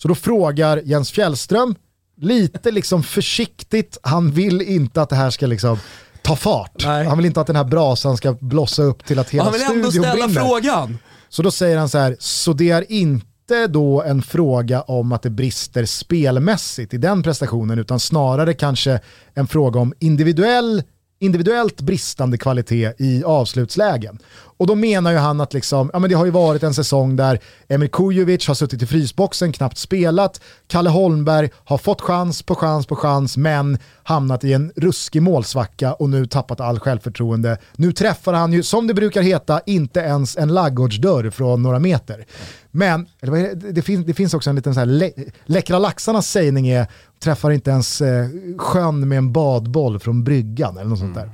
Så 0.03 0.09
då 0.09 0.15
frågar 0.15 0.77
Jens 0.85 1.11
Fjällström, 1.11 1.75
lite 2.21 2.71
liksom 2.71 3.03
försiktigt, 3.03 3.99
han 4.03 4.31
vill 4.31 4.63
inte 4.63 5.03
att 5.03 5.09
det 5.09 5.17
här 5.17 5.31
ska 5.31 5.47
liksom 5.47 5.79
ta 6.23 6.37
fart. 6.37 6.85
Nej. 6.87 7.07
Han 7.07 7.17
vill 7.19 7.27
inte 7.27 7.41
att 7.41 7.47
den 7.47 7.57
här 7.57 7.65
brasan 7.65 8.17
ska 8.17 8.33
blossa 8.33 8.83
upp 8.83 9.05
till 9.05 9.19
att 9.19 9.31
hela 9.31 9.45
Han 9.45 9.53
vill 9.53 9.63
ändå 9.63 9.91
studion 9.91 10.05
ställa 10.05 10.27
brinner. 10.27 10.41
frågan. 10.41 10.99
Så 11.29 11.43
då 11.43 11.51
säger 11.51 11.79
han 11.79 11.89
så 11.89 11.99
här, 11.99 12.17
så 12.19 12.53
det 12.53 12.71
är 12.71 12.93
inte 12.93 13.27
inte 13.51 13.67
då 13.67 14.03
en 14.03 14.23
fråga 14.23 14.83
om 14.83 15.13
att 15.13 15.23
det 15.23 15.31
brister 15.31 15.85
spelmässigt 15.85 16.95
i 16.95 16.99
den 16.99 17.23
prestationen, 17.23 17.79
utan 17.79 18.01
snarare 18.01 18.55
kanske 18.55 19.01
en 19.35 19.47
fråga 19.47 19.81
om 19.81 19.95
individuell, 19.99 20.83
individuellt 21.19 21.81
bristande 21.81 22.39
kvalitet 22.39 22.93
i 22.99 23.25
avslutslägen. 23.25 24.19
Och 24.61 24.67
då 24.67 24.75
menar 24.75 25.13
ju 25.13 25.17
han 25.17 25.41
att 25.41 25.55
liksom, 25.55 25.91
ja, 25.93 25.99
men 25.99 26.11
det 26.11 26.17
har 26.17 26.25
ju 26.25 26.31
varit 26.31 26.63
en 26.63 26.75
säsong 26.75 27.17
där 27.17 27.41
Emil 27.69 27.89
Kujovic 27.89 28.49
har 28.49 28.55
suttit 28.55 28.83
i 28.83 28.87
frysboxen, 28.87 29.53
knappt 29.53 29.79
spelat, 29.79 30.41
Kalle 30.67 30.91
Holmberg 30.91 31.51
har 31.65 31.79
fått 31.79 32.01
chans 32.01 32.43
på 32.43 32.55
chans 32.55 32.87
på 32.87 32.97
chans, 32.97 33.37
men 33.37 33.79
hamnat 34.03 34.45
i 34.45 34.53
en 34.53 34.73
ruskig 34.77 35.23
målsvacka 35.23 35.93
och 35.93 36.11
nu 36.11 36.27
tappat 36.27 36.61
all 36.61 36.79
självförtroende. 36.79 37.59
Nu 37.77 37.93
träffar 37.93 38.33
han 38.33 38.53
ju, 38.53 38.63
som 38.63 38.87
det 38.87 38.95
brukar 38.95 39.23
heta, 39.23 39.61
inte 39.67 40.01
ens 40.01 40.37
en 40.37 40.55
laggårdsdörr 40.55 41.31
från 41.31 41.63
några 41.63 41.79
meter. 41.79 42.27
Men 42.71 43.07
eller 43.21 43.55
det, 43.55 43.73
det, 43.73 43.83
finns, 43.83 44.07
det 44.07 44.15
finns 44.15 44.35
också 44.35 44.51
en 44.51 44.57
liten 44.57 44.75
så 44.75 44.81
här, 44.81 44.87
lä, 44.87 45.11
läckra 45.45 45.79
laxarnas 45.79 46.31
sägning 46.31 46.69
är, 46.69 46.87
träffar 47.23 47.51
inte 47.51 47.71
ens 47.71 48.01
eh, 48.01 48.29
sjön 48.59 49.09
med 49.09 49.19
en 49.19 49.33
badboll 49.33 49.99
från 49.99 50.25
bryggan 50.25 50.79
eller 50.79 50.91
något 50.91 50.99
sånt 50.99 51.15
där. 51.15 51.31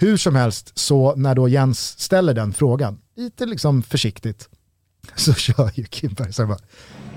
Hur 0.00 0.16
som 0.16 0.34
helst, 0.36 0.78
så 0.78 1.14
när 1.16 1.34
då 1.34 1.48
Jens 1.48 1.98
ställer 1.98 2.34
den 2.34 2.52
frågan, 2.52 2.98
lite 3.16 3.46
liksom 3.46 3.82
försiktigt, 3.82 4.48
så 5.16 5.34
kör 5.34 5.70
ju 5.74 5.84
Kim 5.84 6.14
Bergström 6.14 6.48
bara, 6.48 6.58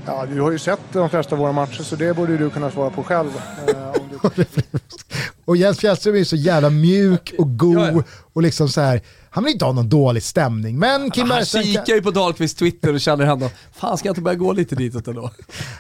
Ja, 0.06 0.26
du 0.26 0.42
har 0.42 0.52
ju 0.52 0.60
sett 0.60 0.80
de 0.94 1.10
flesta 1.10 1.36
av 1.36 1.40
våra 1.40 1.52
matcher 1.52 1.84
så 1.84 1.96
det 1.96 2.16
borde 2.16 2.38
du 2.38 2.50
kunna 2.50 2.72
svara 2.72 2.90
på 2.90 3.04
själv. 3.04 3.30
Eh, 3.68 3.94
du... 4.36 4.46
Och 5.46 5.58
Jens 5.58 5.80
Fjällström 5.80 6.16
är 6.16 6.20
ju 6.20 6.26
så 6.26 6.36
jävla 6.36 6.70
mjuk 6.70 7.34
och 7.38 7.58
god 7.58 8.04
och 8.34 8.42
liksom 8.42 8.70
så 8.70 8.82
här, 8.82 9.02
han 9.34 9.44
vill 9.44 9.54
inte 9.54 9.66
ha 9.66 9.72
någon 9.72 9.90
dålig 9.90 10.24
stämning. 10.24 10.80
Men 10.80 11.12
Kim 11.12 11.32
Han 11.32 11.46
kikar 11.46 11.94
ju 11.94 12.02
på 12.02 12.12
Dahlqvists 12.12 12.60
Twitter 12.60 12.94
och 12.94 13.02
känner 13.02 13.26
ändå, 13.26 13.50
fan 13.72 13.98
ska 13.98 14.08
jag 14.08 14.12
inte 14.12 14.22
börja 14.22 14.38
gå 14.38 14.54
lite 14.54 14.76
ditåt 14.76 15.08
ändå? 15.08 15.32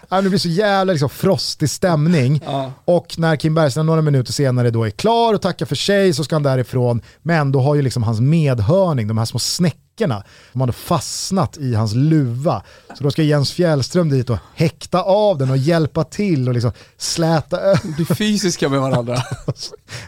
Ja, 0.09 0.21
det 0.21 0.29
blir 0.29 0.39
så 0.39 0.49
jävla 0.49 0.93
liksom, 0.93 1.09
frostig 1.09 1.69
stämning. 1.69 2.41
Och 2.85 3.15
när 3.17 3.35
Kim 3.35 3.55
Bergström 3.55 3.85
några 3.85 4.01
minuter 4.01 4.33
senare 4.33 4.71
då 4.71 4.83
är 4.83 4.89
klar 4.89 5.33
och 5.33 5.41
tackar 5.41 5.65
för 5.65 5.75
sig 5.75 6.13
så 6.13 6.23
ska 6.23 6.35
han 6.35 6.43
därifrån. 6.43 7.01
Men 7.21 7.51
då 7.51 7.61
har 7.61 7.75
ju 7.75 7.81
liksom 7.81 8.03
hans 8.03 8.19
medhörning, 8.19 9.07
de 9.07 9.17
här 9.17 9.25
små 9.25 9.39
snäckorna, 9.39 9.90
de 10.09 10.61
hade 10.61 10.73
fastnat 10.73 11.57
i 11.57 11.75
hans 11.75 11.93
luva. 11.93 12.63
Så 12.97 13.03
då 13.03 13.11
ska 13.11 13.23
Jens 13.23 13.51
Fjällström 13.51 14.09
dit 14.09 14.29
och 14.29 14.37
häkta 14.55 15.01
av 15.01 15.37
den 15.37 15.49
och 15.49 15.57
hjälpa 15.57 16.03
till 16.03 16.47
och 16.47 16.53
liksom 16.53 16.71
släta 16.97 17.59
över. 17.59 17.95
Bli 17.95 18.05
fysiska 18.05 18.69
med 18.69 18.81
varandra. 18.81 19.17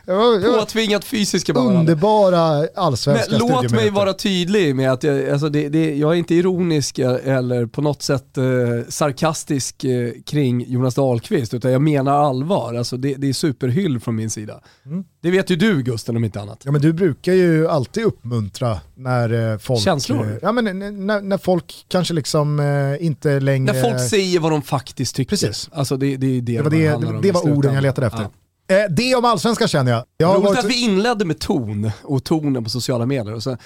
Påtvingat 0.60 1.04
fysiska 1.04 1.54
med 1.54 1.64
varandra. 1.64 1.80
Underbara 1.80 2.68
allsvenska 2.76 3.32
Men 3.32 3.40
låt 3.40 3.72
mig 3.72 3.90
vara 3.90 4.14
tydlig 4.14 4.76
med 4.76 4.92
att 4.92 5.04
jag, 5.04 5.30
alltså 5.30 5.50
det, 5.50 5.70
det, 5.70 5.96
jag 5.96 6.12
är 6.12 6.16
inte 6.16 6.36
ironisk 6.36 7.00
eller 7.00 7.66
på 7.66 7.82
något 7.82 8.02
sätt 8.02 8.38
eh, 8.38 8.44
sarkastisk 8.90 9.84
eh, 9.84 10.12
kring 10.26 10.72
Jonas 10.72 10.96
Dahlqvist, 10.96 11.54
utan 11.54 11.72
jag 11.72 11.82
menar 11.82 12.24
allvar. 12.24 12.74
Alltså 12.74 12.98
det, 12.98 13.16
det 13.16 13.30
är 13.30 13.34
superhyll 13.34 14.00
från 14.00 14.16
min 14.16 14.30
sida. 14.30 14.60
Mm. 14.86 15.04
Det 15.22 15.32
vet 15.32 15.50
ju 15.50 15.56
du 15.56 15.84
Gusten 15.84 16.18
om 16.18 16.24
inte 16.24 16.42
annat. 16.42 16.62
Ja 16.64 16.72
men 16.72 16.82
du 16.82 16.94
brukar 16.94 17.34
ju 17.34 17.68
alltid 17.68 18.04
uppmuntra 18.04 18.80
när 18.96 19.52
eh, 19.52 19.58
folk... 19.58 19.83
Känslor? 19.84 20.32
eh, 20.32 20.38
Ja 20.42 20.52
men 20.52 20.80
när, 20.80 21.22
när 21.22 21.38
folk 21.38 21.86
kanske 21.88 22.14
liksom 22.14 22.60
eh, 22.60 23.06
inte 23.06 23.40
längre... 23.40 23.74
När 23.74 23.82
folk 23.82 24.10
säger 24.10 24.40
vad 24.40 24.52
de 24.52 24.62
faktiskt 24.62 25.16
tycker. 25.16 25.30
Precis. 25.30 25.70
Alltså 25.74 25.98
det, 25.98 26.18
det 26.18 26.28
är 26.38 26.42
det 26.42 26.58
Det 26.58 26.62
var, 26.62 26.70
det 26.70 27.12
det, 27.12 27.22
det, 27.22 27.32
var 27.32 27.42
orden 27.42 27.74
jag 27.74 27.82
letade 27.82 28.08
efter. 28.08 28.22
Ja. 28.22 28.30
Eh, 28.68 28.90
det 28.90 29.16
om 29.16 29.26
allsvenskan 29.26 29.68
känner 29.68 29.92
jag. 29.92 30.04
jag 30.18 30.36
Roligt 30.36 30.46
varit... 30.46 30.60
att 30.60 30.66
vi 30.66 30.84
inledde 30.84 31.26
med 31.26 31.40
ton 31.40 31.92
och 32.04 32.24
tonen 32.24 32.64
på 32.64 32.70
sociala 32.70 33.06
medier 33.06 33.34
och 33.34 33.44
så 33.44 33.58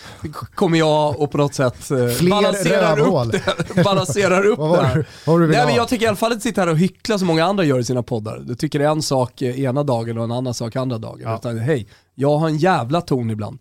kommer 0.55 0.77
jag 0.77 1.19
och 1.21 1.31
på 1.31 1.37
något 1.37 1.53
sätt 1.53 1.91
eh, 1.91 2.07
Fler 2.07 2.29
balanserar 2.29 2.95
rövhål. 2.95 3.27
upp 3.27 3.41
det. 3.75 3.83
Balanserar 3.83 4.45
upp 4.45 4.59
Vad 4.59 4.69
var 4.69 4.77
det 4.77 4.87
här. 4.87 5.05
vad 5.25 5.39
Nej, 5.39 5.65
men 5.65 5.75
jag 5.75 5.87
tycker 5.87 6.05
i 6.05 6.07
alla 6.07 6.17
fall 6.17 6.31
inte 6.31 6.43
sitta 6.43 6.61
här 6.61 6.67
och 6.67 6.77
hyckla 6.77 7.17
som 7.17 7.27
många 7.27 7.45
andra 7.45 7.63
gör 7.63 7.79
i 7.79 7.83
sina 7.83 8.03
poddar. 8.03 8.39
Du 8.39 8.55
tycker 8.55 8.79
det 8.79 8.85
är 8.85 8.89
en 8.89 9.01
sak 9.01 9.41
ena 9.41 9.83
dagen 9.83 10.17
och 10.17 10.23
en 10.23 10.31
annan 10.31 10.53
sak 10.53 10.75
andra 10.75 10.97
dagen. 10.97 11.35
Utan 11.35 11.59
hej, 11.59 11.87
jag 12.19 12.37
har 12.37 12.47
en 12.47 12.57
jävla 12.57 13.01
ton 13.01 13.29
ibland. 13.29 13.59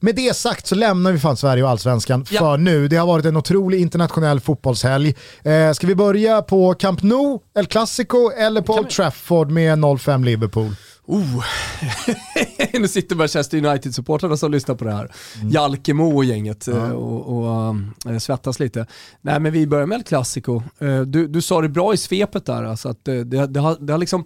Med 0.00 0.16
det 0.16 0.36
sagt 0.36 0.66
så 0.66 0.74
lämnar 0.74 1.12
vi 1.12 1.18
fan 1.18 1.36
Sverige 1.36 1.62
och 1.62 1.70
allsvenskan 1.70 2.24
Ja. 2.30 2.38
för 2.40 2.56
nu. 2.58 2.88
Det 2.88 2.96
har 2.96 3.06
varit 3.06 3.24
en 3.24 3.36
otrolig 3.36 3.80
internationell 3.80 4.40
fotbollshelg. 4.40 5.14
Eh, 5.42 5.72
ska 5.72 5.86
vi 5.86 5.94
börja 5.94 6.42
på 6.42 6.74
Camp 6.74 7.02
Nou, 7.02 7.38
El 7.58 7.66
Clasico 7.66 8.30
eller 8.30 8.62
på 8.62 8.72
Old 8.74 8.90
Trafford 8.90 9.50
med 9.50 9.78
0-5 9.78 10.24
Liverpool? 10.24 10.74
Oh. 11.06 11.44
nu 12.80 12.88
sitter 12.88 13.16
Manchester 13.16 13.58
United-supportrarna 13.58 14.36
som 14.36 14.52
lyssnar 14.52 14.74
på 14.74 14.84
det 14.84 14.92
här. 14.92 15.10
Jalkemo 15.50 16.16
och 16.16 16.24
gänget 16.24 16.68
eh, 16.68 16.90
och, 16.90 17.38
och 17.38 17.74
eh, 18.12 18.18
svettas 18.18 18.60
lite. 18.60 18.86
Nej 19.20 19.40
men 19.40 19.52
vi 19.52 19.66
börjar 19.66 19.86
med 19.86 19.96
El 19.96 20.02
Clasico. 20.04 20.62
Eh, 20.78 21.00
du, 21.00 21.26
du 21.26 21.42
sa 21.42 21.60
det 21.60 21.68
bra 21.68 21.94
i 21.94 21.96
svepet 21.96 22.46
där, 22.46 22.64
alltså 22.64 22.88
att 22.88 23.04
det, 23.04 23.24
det, 23.24 23.60
har, 23.60 23.76
det 23.80 23.92
har 23.92 23.98
liksom 23.98 24.24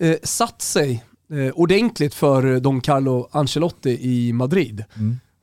eh, 0.00 0.16
satt 0.22 0.62
sig 0.62 1.04
eh, 1.32 1.52
ordentligt 1.54 2.14
för 2.14 2.60
Don 2.60 2.80
Carlo 2.80 3.28
Ancelotti 3.32 3.98
i 4.00 4.32
Madrid. 4.32 4.84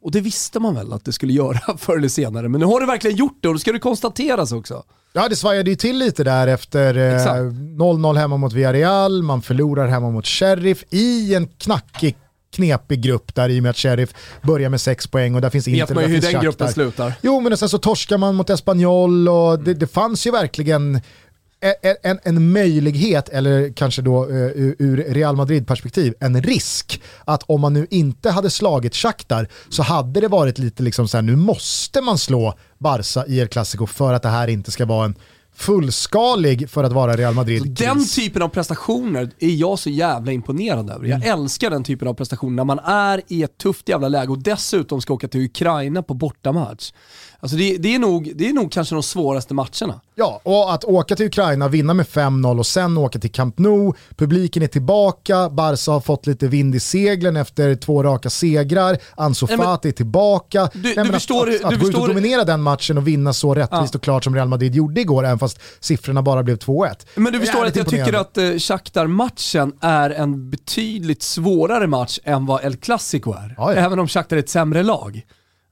Och 0.03 0.11
det 0.11 0.21
visste 0.21 0.59
man 0.59 0.75
väl 0.75 0.93
att 0.93 1.05
det 1.05 1.11
skulle 1.11 1.33
göra 1.43 1.77
förr 1.77 1.97
eller 1.97 2.07
senare, 2.07 2.49
men 2.49 2.59
nu 2.59 2.65
har 2.65 2.79
det 2.79 2.86
verkligen 2.86 3.17
gjort 3.17 3.38
det 3.41 3.47
och 3.47 3.53
då 3.53 3.59
ska 3.59 3.71
det 3.71 3.79
konstateras 3.79 4.51
också. 4.51 4.83
Ja, 5.13 5.29
det 5.29 5.36
svajade 5.36 5.69
ju 5.69 5.75
till 5.75 5.97
lite 5.97 6.23
där 6.23 6.47
efter 6.47 6.97
eh, 6.97 7.15
Exakt. 7.15 7.39
0-0 7.39 8.17
hemma 8.17 8.38
mot 8.38 8.53
Villarreal, 8.53 9.23
man 9.23 9.41
förlorar 9.41 9.88
hemma 9.88 10.09
mot 10.09 10.25
Sheriff 10.27 10.83
i 10.89 11.36
en 11.36 11.47
knackig 11.47 12.17
knepig 12.55 13.01
grupp 13.01 13.36
där 13.36 13.49
i 13.49 13.59
och 13.59 13.63
med 13.63 13.69
att 13.69 13.77
Sheriff 13.77 14.13
börjar 14.41 14.69
med 14.69 14.81
sex 14.81 15.07
poäng 15.07 15.36
och 15.36 15.41
där 15.41 15.49
finns 15.49 15.67
Vet 15.67 15.79
Inter, 15.79 15.95
man 15.95 16.03
ju 16.03 16.09
hur 16.09 16.21
den 16.21 16.41
gruppen 16.41 16.67
slutar. 16.71 17.13
Jo 17.21 17.39
men 17.39 17.57
sen 17.57 17.69
så 17.69 17.77
torskar 17.77 18.17
man 18.17 18.36
mot 18.36 18.49
Espanyol 18.49 19.29
och 19.29 19.59
det, 19.59 19.73
det 19.73 19.88
fanns 19.88 20.27
ju 20.27 20.31
verkligen 20.31 21.01
en, 22.03 22.20
en, 22.24 22.51
möjlighet, 22.51 23.30
eller 23.30 23.74
kanske 23.74 24.01
då 24.01 24.24
eh, 24.24 24.51
ur 24.55 25.05
Real 25.09 25.36
Madrid-perspektiv, 25.36 26.13
en 26.20 26.41
risk 26.41 27.01
att 27.26 27.43
om 27.43 27.61
man 27.61 27.74
nu 27.74 27.88
inte 27.89 28.32
hade 28.32 28.49
slagit 28.49 28.95
Shakhtar 28.95 29.47
så 29.70 29.84
hade 29.84 30.22
det 30.22 30.28
varit 30.28 30.57
lite 30.57 30.84
liksom 30.84 31.07
så 31.07 31.18
här, 31.18 31.22
nu 31.22 31.36
måste 31.36 32.01
man 32.01 32.18
slå 32.18 32.53
Barca 32.78 33.26
i 33.28 33.39
El 33.39 33.47
Clasico 33.47 33.86
för 33.88 34.13
att 34.13 34.22
det 34.22 34.30
här 34.30 34.47
inte 34.47 34.72
ska 34.72 34.86
vara 34.86 35.05
en 35.05 35.16
fullskalig 35.57 36.70
för 36.70 36.84
att 36.84 36.91
vara 36.91 37.18
Real 37.18 37.34
Madrid. 37.34 37.76
Den 37.80 38.07
typen 38.07 38.41
av 38.41 38.47
prestationer 38.49 39.32
är 39.39 39.49
jag 39.49 39.80
så 39.80 39.89
jävla 39.89 40.32
imponerad 40.32 40.89
över. 40.89 41.07
Jag 41.07 41.24
Mm. 41.24 41.39
älskar 41.39 41.70
den 41.70 41.84
typen 41.84 42.07
av 42.07 42.13
prestationer 42.13 42.55
när 42.55 42.63
man 42.63 42.80
är 42.80 43.22
i 43.28 43.43
ett 43.43 43.57
tufft 43.57 43.89
jävla 43.89 44.07
läge 44.07 44.32
och 44.32 44.43
dessutom 44.43 45.01
ska 45.01 45.13
åka 45.13 45.28
till 45.28 45.41
Ukraina 45.41 46.03
på 46.03 46.13
bortamatch. 46.13 46.91
Alltså 47.39 47.57
det, 47.57 47.77
det, 47.77 47.95
är 47.95 47.99
nog, 47.99 48.31
det 48.36 48.49
är 48.49 48.53
nog 48.53 48.71
kanske 48.71 48.95
de 48.95 49.03
svåraste 49.03 49.53
matcherna. 49.53 50.01
Ja, 50.15 50.41
och 50.43 50.73
att 50.73 50.83
åka 50.83 51.15
till 51.15 51.25
Ukraina, 51.25 51.67
vinna 51.67 51.93
med 51.93 52.05
5-0 52.05 52.59
och 52.59 52.65
sen 52.65 52.97
åka 52.97 53.19
till 53.19 53.31
Camp 53.31 53.57
Nou, 53.57 53.93
publiken 54.15 54.63
är 54.63 54.67
tillbaka, 54.67 55.49
Barca 55.49 55.91
har 55.91 55.99
fått 55.99 56.27
lite 56.27 56.47
vind 56.47 56.75
i 56.75 56.79
seglen 56.79 57.36
efter 57.36 57.75
två 57.75 58.03
raka 58.03 58.29
segrar, 58.29 58.97
Ansu 59.15 59.47
Fati 59.47 59.88
är 59.88 59.91
tillbaka. 59.91 60.69
Du- 60.73 60.81
Nej, 60.95 61.05
du 61.05 61.11
förstår- 61.13 61.49
att, 61.49 61.55
att, 61.65 61.73
att 61.73 61.79
gå 61.79 61.89
ut 61.89 61.95
och 61.95 62.07
dominera 62.07 62.43
den 62.43 62.61
matchen 62.61 62.97
och 62.97 63.07
vinna 63.07 63.33
så 63.33 63.53
rättvist 63.55 63.95
och 63.95 64.01
klart 64.03 64.23
som 64.23 64.36
Real 64.36 64.47
Madrid 64.47 64.75
gjorde 64.75 65.01
igår, 65.01 65.25
även 65.25 65.39
fast 65.39 65.59
siffrorna 65.79 66.21
bara 66.21 66.43
blev 66.43 66.57
2-1. 66.57 66.89
Men 67.15 67.33
du 67.33 67.39
förstår 67.39 67.65
att 67.65 67.75
jag 67.75 67.88
tycker 67.89 68.13
att 68.13 68.38
eh, 68.38 68.49
Shakhtar-matchen 68.57 69.73
är 69.81 70.09
en 70.09 70.49
betydligt 70.49 71.23
svårare 71.23 71.88
match 71.88 72.19
än 72.23 72.45
vad 72.45 72.63
El 72.65 72.75
Clasico 72.75 73.33
är. 73.33 73.55
Ja, 73.57 73.73
ja. 73.73 73.79
Även 73.81 73.99
om 73.99 74.07
Shakhtar 74.07 74.36
är 74.36 74.39
ett 74.39 74.49
sämre 74.49 74.83
lag. 74.83 75.21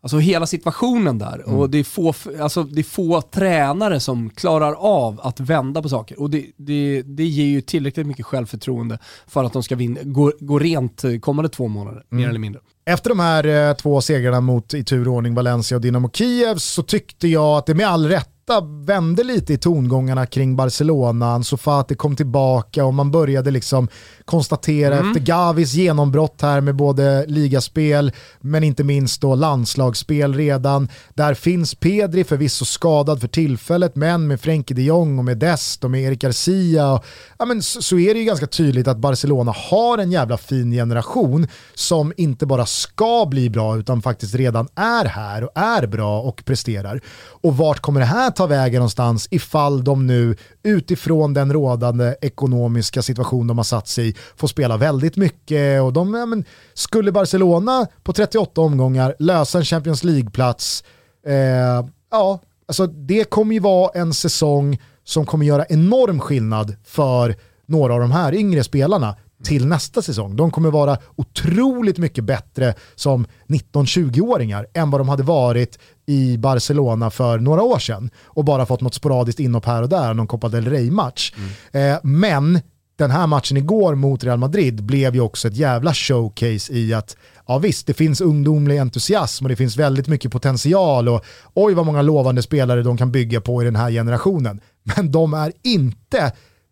Alltså 0.04 0.18
hela 0.18 0.46
situationen 0.46 1.18
där 1.18 1.44
Mm. 1.48 1.60
och 1.60 1.70
det 1.70 1.78
är, 1.78 1.84
få, 1.84 2.14
alltså, 2.42 2.64
det 2.64 2.82
är 2.82 2.84
få 2.84 3.22
tränare 3.22 4.00
som 4.00 4.30
klarar 4.30 4.74
av 4.74 5.20
att 5.24 5.40
vända 5.40 5.82
på 5.82 5.90
saker. 5.90 6.20
Och 6.22 6.30
det, 6.30 6.46
det, 6.58 7.02
det 7.02 7.24
ger 7.26 7.46
ju 7.46 7.62
tillräckligt 7.62 8.08
mycket 8.08 8.26
självförtroende 8.26 9.00
för 9.28 9.44
att 9.44 9.54
de 9.54 9.64
ska 9.64 9.76
vinna, 9.76 10.00
gå, 10.04 10.32
gå 10.40 10.60
rent 10.60 11.04
eh, 11.04 11.20
kommande 11.20 11.50
två 11.50 11.68
månader, 11.68 12.04
Mm. 12.12 12.22
mer 12.22 12.30
eller 12.30 12.40
mindre. 12.40 12.62
Efter 12.86 13.10
de 13.10 13.20
här 13.20 13.70
eh, 13.70 13.76
två 13.76 14.02
segrarna 14.02 14.42
mot 14.42 14.74
i 14.74 14.84
tur 14.84 15.08
och 15.08 15.14
ordning 15.14 15.34
Valencia 15.36 15.76
och 15.78 15.82
Dynamo 15.82 16.10
Kiev 16.14 16.56
så 16.58 16.84
tyckte 16.84 17.28
jag 17.28 17.58
att 17.58 17.66
det 17.66 17.74
med 17.74 17.88
all 17.88 18.08
rätta 18.44 18.62
vände 18.62 19.24
lite 19.24 19.54
i 19.54 19.58
tongångarna 19.58 20.26
kring 20.26 20.56
Barcelona. 20.56 21.34
Ansu 21.34 21.58
Fati 21.58 21.96
kom 21.96 22.16
tillbaka 22.16 22.86
och 22.86 22.94
man 22.94 23.12
började 23.12 23.52
liksom 23.52 23.88
konstatera 24.26 24.96
efter 24.96 25.20
Gavis 25.20 25.74
genombrott 25.74 26.42
här 26.42 26.62
med 26.62 26.76
både 26.76 27.26
ligaspel 27.28 28.12
men 28.42 28.64
inte 28.64 28.84
minst 28.84 29.22
då 29.22 29.36
landslagsspel 29.36 30.34
redan. 30.34 30.88
Där 31.14 31.34
finns 31.34 31.76
Pedri 31.76 32.24
förvisso 32.24 32.66
skadad 32.66 33.22
för 33.22 33.28
tillfället 33.28 33.96
men 33.96 34.28
med 34.28 34.42
Frenkie 34.42 34.76
de 34.76 34.82
Jong 34.84 35.20
och 35.20 35.26
med 35.26 35.38
Dest 35.38 35.84
och 35.84 35.92
med 35.92 36.02
Erik 36.02 36.22
Garcia 36.22 36.92
och, 36.92 37.06
ja, 37.40 37.46
men 37.46 37.62
så, 37.62 37.82
så 37.82 38.00
är 38.00 38.14
det 38.14 38.20
ju 38.20 38.26
ganska 38.26 38.48
tydligt 38.48 38.88
att 38.88 38.98
Barcelona 38.98 39.54
har 39.56 39.98
en 39.98 40.12
jävla 40.12 40.38
fin 40.38 40.72
generation 40.72 41.48
som 41.76 42.14
inte 42.18 42.46
bara 42.46 42.66
ska 42.66 43.26
bli 43.26 43.50
bra 43.50 43.78
utan 43.78 44.02
faktiskt 44.02 44.36
redan 44.36 44.68
är 44.76 45.06
här 45.06 45.44
och 45.44 45.52
är 45.56 45.88
bra 45.88 46.22
och 46.22 46.46
presterar. 46.46 47.02
Och 47.42 47.58
vart 47.58 47.80
kommer 47.80 48.00
det 48.00 48.06
här 48.06 48.33
ta 48.36 48.46
vägen 48.46 48.80
någonstans 48.80 49.28
ifall 49.32 49.84
de 49.84 50.08
nu 50.08 50.36
utifrån 50.64 51.34
den 51.34 51.54
rådande 51.54 52.16
ekonomiska 52.22 53.02
situation 53.02 53.48
de 53.48 53.58
har 53.58 53.64
satt 53.64 53.88
sig 53.88 54.10
i 54.10 54.16
får 54.36 54.48
spela 54.48 54.78
väldigt 54.78 55.18
mycket 55.18 55.82
och 55.82 55.94
de, 55.94 56.14
ja, 56.14 56.26
men, 56.26 56.46
skulle 56.74 57.12
Barcelona 57.12 57.88
på 58.04 58.14
38 58.14 58.62
omgångar 58.62 59.16
lösa 59.20 59.58
en 59.58 59.66
Champions 59.66 60.04
League-plats, 60.04 60.84
eh, 61.28 61.86
ja, 62.12 62.40
alltså 62.68 62.88
det 62.88 63.24
kommer 63.24 63.54
ju 63.54 63.60
vara 63.60 63.92
en 63.94 64.14
säsong 64.14 64.82
som 65.04 65.26
kommer 65.26 65.46
göra 65.46 65.66
enorm 65.66 66.20
skillnad 66.20 66.76
för 66.86 67.36
några 67.66 67.94
av 67.94 68.00
de 68.00 68.12
här 68.12 68.34
yngre 68.34 68.64
spelarna 68.64 69.16
till 69.44 69.68
nästa 69.68 70.02
säsong. 70.02 70.36
De 70.36 70.52
kommer 70.52 70.72
vara 70.72 70.98
otroligt 71.16 71.98
mycket 71.98 72.24
bättre 72.24 72.74
som 72.96 73.26
19-20-åringar 73.48 74.68
än 74.74 74.92
vad 74.92 75.02
de 75.02 75.10
hade 75.10 75.24
varit 75.24 75.80
i 76.06 76.38
Barcelona 76.38 77.10
för 77.10 77.40
några 77.40 77.64
år 77.64 77.80
sedan 77.80 78.10
och 78.26 78.46
bara 78.46 78.66
fått 78.66 78.82
något 78.82 78.94
sporadiskt 78.94 79.40
inhopp 79.40 79.66
här 79.66 79.82
och 79.82 79.90
där, 79.90 80.14
någon 80.14 80.28
Copa 80.28 80.50
del 80.50 80.68
Rey-match. 80.68 81.34
Eh, 81.72 81.98
men 82.04 82.60
den 82.96 83.12
här 83.12 83.28
matchen 83.28 83.58
igår 83.58 83.96
mot 83.96 84.24
Real 84.24 84.38
Madrid 84.38 84.84
blev 84.84 85.16
ju 85.16 85.22
också 85.22 85.48
ett 85.48 85.56
jävla 85.58 85.94
showcase 85.94 86.74
i 86.74 86.94
att 86.94 87.18
ja 87.48 87.58
visst, 87.58 87.88
det 87.88 87.94
finns 87.94 88.22
ungdomlig 88.22 88.78
entusiasm 88.78 89.46
och 89.46 89.50
det 89.50 89.56
finns 89.56 89.78
väldigt 89.78 90.08
mycket 90.08 90.32
potential 90.32 91.10
och 91.10 91.26
oj 91.54 91.74
vad 91.74 91.86
många 91.86 92.02
lovande 92.02 92.42
spelare 92.42 92.84
de 92.84 92.98
kan 92.98 93.12
bygga 93.12 93.42
på 93.42 93.62
i 93.62 93.66
den 93.66 93.76
här 93.76 93.92
generationen. 93.92 94.62
Men 94.84 95.12
de 95.12 95.34
är 95.34 95.52
inte 95.64 96.32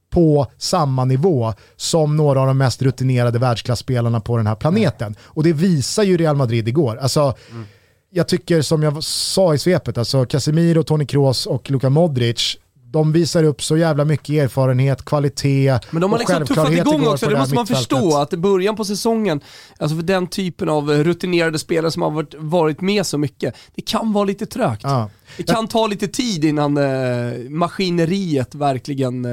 på 0.09 0.47
samma 0.57 1.05
nivå 1.05 1.53
som 1.75 2.17
några 2.17 2.41
av 2.41 2.47
de 2.47 2.57
mest 2.57 2.81
rutinerade 2.81 3.39
världsklassspelarna 3.39 4.19
på 4.19 4.37
den 4.37 4.47
här 4.47 4.55
planeten. 4.55 5.15
Och 5.23 5.43
det 5.43 5.53
visar 5.53 6.03
ju 6.03 6.17
Real 6.17 6.35
Madrid 6.35 6.67
igår. 6.67 6.97
Alltså, 6.97 7.33
jag 8.13 8.27
tycker 8.27 8.61
som 8.61 8.83
jag 8.83 9.03
sa 9.03 9.53
i 9.53 9.57
svepet, 9.57 9.97
alltså 9.97 10.25
Casemiro, 10.25 10.83
Toni 10.83 11.05
Kroos 11.05 11.45
och 11.45 11.71
Luka 11.71 11.89
Modric, 11.89 12.57
de 12.91 13.11
visar 13.11 13.43
upp 13.43 13.63
så 13.63 13.77
jävla 13.77 14.05
mycket 14.05 14.29
erfarenhet, 14.29 15.05
kvalitet 15.05 15.79
Men 15.91 16.01
de 16.01 16.11
har 16.11 16.19
liksom 16.19 16.45
tuffat 16.45 16.71
igång 16.71 17.07
också, 17.07 17.25
det 17.25 17.35
här 17.35 17.41
måste 17.41 17.55
man 17.55 17.67
förstå. 17.67 18.17
Att 18.17 18.33
i 18.33 18.37
början 18.37 18.75
på 18.75 18.85
säsongen, 18.85 19.41
alltså 19.77 19.95
för 19.95 20.03
den 20.03 20.27
typen 20.27 20.69
av 20.69 20.89
rutinerade 20.89 21.59
spelare 21.59 21.91
som 21.91 22.01
har 22.01 22.11
varit, 22.11 22.35
varit 22.37 22.81
med 22.81 23.05
så 23.05 23.17
mycket, 23.17 23.55
det 23.75 23.81
kan 23.81 24.13
vara 24.13 24.25
lite 24.25 24.45
trögt. 24.45 24.83
Ja. 24.83 25.09
Det 25.37 25.43
kan 25.43 25.67
ta 25.67 25.87
lite 25.87 26.07
tid 26.07 26.45
innan 26.45 26.77
eh, 26.77 27.49
maskineriet 27.49 28.55
verkligen 28.55 29.25
eh, 29.25 29.31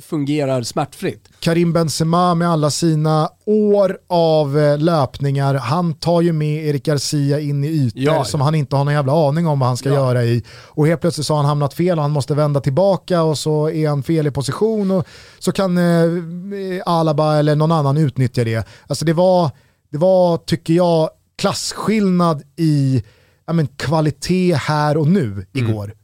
fungerar 0.00 0.62
smärtfritt. 0.62 1.28
Karim 1.40 1.72
Benzema 1.72 2.34
med 2.34 2.50
alla 2.50 2.70
sina 2.70 3.28
år 3.46 3.98
av 4.08 4.58
eh, 4.58 4.78
löpningar, 4.78 5.54
han 5.54 5.94
tar 5.94 6.20
ju 6.20 6.32
med 6.32 6.66
Erik 6.66 6.84
Garcia 6.84 7.40
in 7.40 7.64
i 7.64 7.68
ytor 7.68 8.02
Ja, 8.02 8.14
ja. 8.14 8.24
som 8.24 8.40
han 8.40 8.54
inte 8.54 8.76
har 8.76 8.84
någon 8.84 8.94
jävla 8.94 9.28
aning 9.28 9.46
om 9.46 9.58
vad 9.58 9.66
han 9.68 9.76
ska 9.76 9.88
Ja. 9.88 9.94
göra 9.94 10.24
i. 10.24 10.42
Och 10.66 10.86
helt 10.86 11.00
plötsligt 11.00 11.26
så 11.26 11.32
har 11.34 11.38
han 11.38 11.46
hamnat 11.48 11.74
fel 11.74 11.98
och 11.98 12.02
han 12.02 12.10
måste 12.10 12.34
vända 12.34 12.60
tillbaka 12.60 13.22
och 13.22 13.38
så 13.38 13.70
är 13.70 13.88
han 13.88 14.02
fel 14.02 14.26
i 14.26 14.30
position 14.30 14.90
och 14.90 15.06
så 15.38 15.52
kan 15.52 15.78
eh, 15.78 16.82
Alaba 16.86 17.36
eller 17.38 17.56
någon 17.56 17.72
annan 17.72 17.96
utnyttja 17.96 18.44
det. 18.44 18.66
Alltså 18.86 19.04
det 19.04 19.12
var, 19.12 19.50
det 19.92 19.98
var 19.98 20.36
tycker 20.36 20.74
jag, 20.74 21.10
klasskillnad 21.38 22.42
i 22.56 23.02
ja, 23.48 23.52
men, 23.52 23.66
kvalitet 23.66 24.54
här 24.54 24.96
och 24.96 25.08
nu 25.08 25.46
igår. 25.52 25.94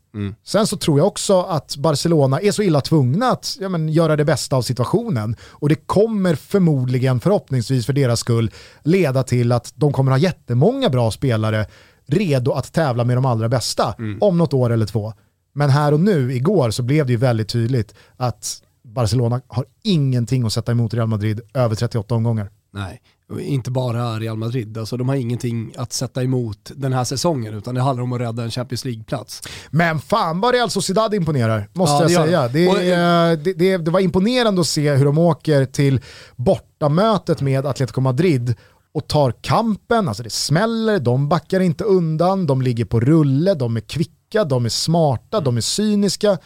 Sen 0.45 0.67
så 0.67 0.77
tror 0.77 0.99
jag 0.99 1.07
också 1.07 1.41
att 1.41 1.77
Barcelona 1.77 2.41
är 2.41 2.53
så 2.53 2.63
illa 2.63 2.81
tvungna 2.81 3.27
att 3.27 3.57
ja, 3.61 3.69
men, 3.69 3.89
göra 3.89 4.17
det 4.17 4.25
bästa 4.25 4.57
av 4.57 4.63
situationen. 4.63 5.37
Och 5.51 5.69
det 5.69 5.75
kommer 5.75 6.35
förmodligen, 6.35 7.21
förhoppningsvis 7.21 7.87
för 7.87 7.93
deras 7.93 8.21
skull, 8.21 8.51
leda 8.83 9.23
till 9.23 9.53
att 9.53 9.73
de 9.75 9.93
kommer 9.93 10.11
ha 10.11 10.19
jättemånga 10.19 10.89
bra 10.89 11.11
spelare 11.11 11.67
redo 12.07 12.53
att 12.53 12.73
tävla 12.73 13.05
med 13.05 13.17
de 13.17 13.25
allra 13.25 13.49
bästa 13.49 13.95
om 14.21 14.39
något 14.39 14.55
år 14.55 14.71
eller 14.71 14.87
två. 14.87 15.13
Men 15.53 15.71
här 15.71 15.93
och 15.93 16.01
nu, 16.01 16.33
igår, 16.33 16.71
så 16.71 16.83
blev 16.83 17.07
det 17.07 17.13
ju 17.13 17.19
väldigt 17.19 17.49
tydligt 17.49 17.95
att 18.17 18.63
Barcelona 18.85 19.41
har 19.47 19.67
ingenting 19.83 20.47
att 20.47 20.53
sätta 20.53 20.73
emot 20.73 20.95
Real 20.95 21.09
Madrid 21.09 21.41
över 21.55 21.75
38 21.75 22.15
omgångar. 22.15 22.51
Nej, 22.73 23.01
inte 23.41 23.71
bara 23.71 24.19
Real 24.19 24.37
Madrid. 24.37 24.79
Alltså, 24.79 24.97
de 24.97 25.09
har 25.09 25.17
ingenting 25.17 25.73
att 25.77 25.93
sätta 25.93 26.23
emot 26.23 26.71
den 26.77 26.93
här 26.93 27.05
säsongen, 27.05 27.55
utan 27.55 27.75
det 27.75 27.81
handlar 27.81 28.03
om 28.03 28.13
att 28.13 28.21
rädda 28.21 28.43
en 28.43 28.51
Champions 28.51 28.85
League-plats. 28.85 29.43
Men 29.71 29.99
fan 29.99 30.41
vad 30.41 30.55
Real 30.55 30.71
Sociedad 30.71 31.15
imponerar, 31.15 31.69
måste 31.73 31.95
Ja, 31.95 32.11
jag 32.11 32.25
säga. 32.29 32.49
Det, 32.49 32.69
Och, 32.69 33.39
det, 33.39 33.53
det, 33.53 33.77
det 33.77 33.91
var 33.91 34.01
imponerande 34.01 34.61
att 34.61 34.67
se 34.67 34.95
hur 34.95 35.05
de 35.05 35.19
åker 35.19 35.65
till 35.65 36.01
bortamötet 36.37 37.41
med 37.41 37.67
Atletico 37.67 38.01
Madrid 38.01 38.55
och 38.95 39.07
tar 39.09 39.35
kampen, 39.41 40.09
alltså 40.09 40.23
det 40.23 40.31
smäller, 40.31 40.99
de 40.99 41.29
backar 41.29 41.61
inte 41.61 41.85
undan, 41.85 42.47
de 42.47 42.63
ligger 42.63 42.85
på 42.85 43.01
rulle, 43.01 43.55
de 43.55 43.77
är 43.77 43.81
kvicka, 43.81 44.45
de 44.45 44.65
är 44.65 44.69
smarta, 44.69 45.41
de 45.41 45.57
är 45.57 45.61
cyniska. 45.61 46.39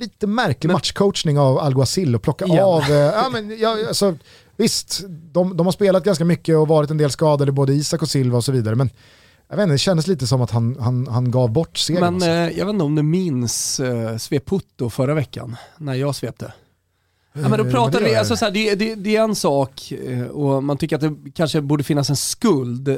Lite 0.00 0.26
märklig 0.26 0.72
matchcoachning 0.72 1.38
av 1.38 1.58
Alguacil 1.58 2.14
att 2.14 2.22
plocka 2.22 2.44
Igen. 2.44 2.64
av, 2.64 2.82
eh, 2.82 2.96
ja, 2.96 3.28
men, 3.32 3.58
ja, 3.58 3.76
alltså, 3.88 4.16
visst, 4.56 5.00
de, 5.08 5.56
de 5.56 5.66
har 5.66 5.72
spelat 5.72 6.04
ganska 6.04 6.24
mycket 6.24 6.56
och 6.56 6.68
varit 6.68 6.90
en 6.90 6.98
del 6.98 7.10
skadade, 7.10 7.52
både 7.52 7.72
Isak 7.72 8.02
och 8.02 8.08
Silva 8.08 8.36
och 8.36 8.44
så 8.44 8.52
vidare, 8.52 8.74
men 8.74 8.90
jag 9.48 9.56
vet 9.56 9.62
inte, 9.62 9.74
det 9.74 9.78
kändes 9.78 10.06
lite 10.06 10.26
som 10.26 10.42
att 10.42 10.50
han, 10.50 10.76
han, 10.80 11.06
han 11.06 11.30
gav 11.30 11.50
bort 11.50 11.78
segern. 11.78 12.00
Men 12.00 12.14
alltså. 12.14 12.28
eh, 12.28 12.58
jag 12.58 12.66
vet 12.66 12.72
inte 12.72 12.84
om 12.84 12.94
du 12.94 13.02
minns 13.02 13.80
eh, 13.80 14.16
Sveputto 14.16 14.90
förra 14.90 15.14
veckan, 15.14 15.56
när 15.78 15.94
jag 15.94 16.14
svepte. 16.14 16.52
Ja, 17.42 17.48
men 17.48 17.58
då 17.58 17.64
Eh, 17.96 18.00
det 18.00 18.10
vi, 18.10 18.16
alltså, 18.16 18.36
så 18.36 18.44
här, 18.44 18.52
det, 18.52 18.74
det, 18.74 18.94
det 18.94 19.16
är 19.16 19.22
en 19.22 19.34
sak 19.34 19.92
eh, 19.92 20.26
och 20.26 20.64
man 20.64 20.76
tycker 20.76 20.96
att 20.96 21.02
det 21.02 21.16
kanske 21.34 21.60
borde 21.60 21.84
finnas 21.84 22.10
en 22.10 22.16
skuld 22.16 22.88
eh, 22.88 22.96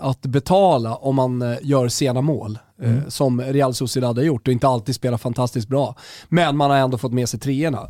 att 0.00 0.22
betala 0.22 0.94
om 0.94 1.14
man 1.14 1.56
gör 1.62 1.88
sena 1.88 2.20
mål. 2.20 2.58
Mm. 2.82 3.10
Som 3.10 3.40
Real 3.40 3.74
Sociedad 3.74 4.18
har 4.18 4.24
gjort 4.24 4.48
och 4.48 4.52
inte 4.52 4.68
alltid 4.68 4.94
spelar 4.94 5.18
fantastiskt 5.18 5.68
bra. 5.68 5.96
Men 6.28 6.56
man 6.56 6.70
har 6.70 6.76
ändå 6.76 6.98
fått 6.98 7.12
med 7.12 7.28
sig 7.28 7.40
treorna. 7.40 7.88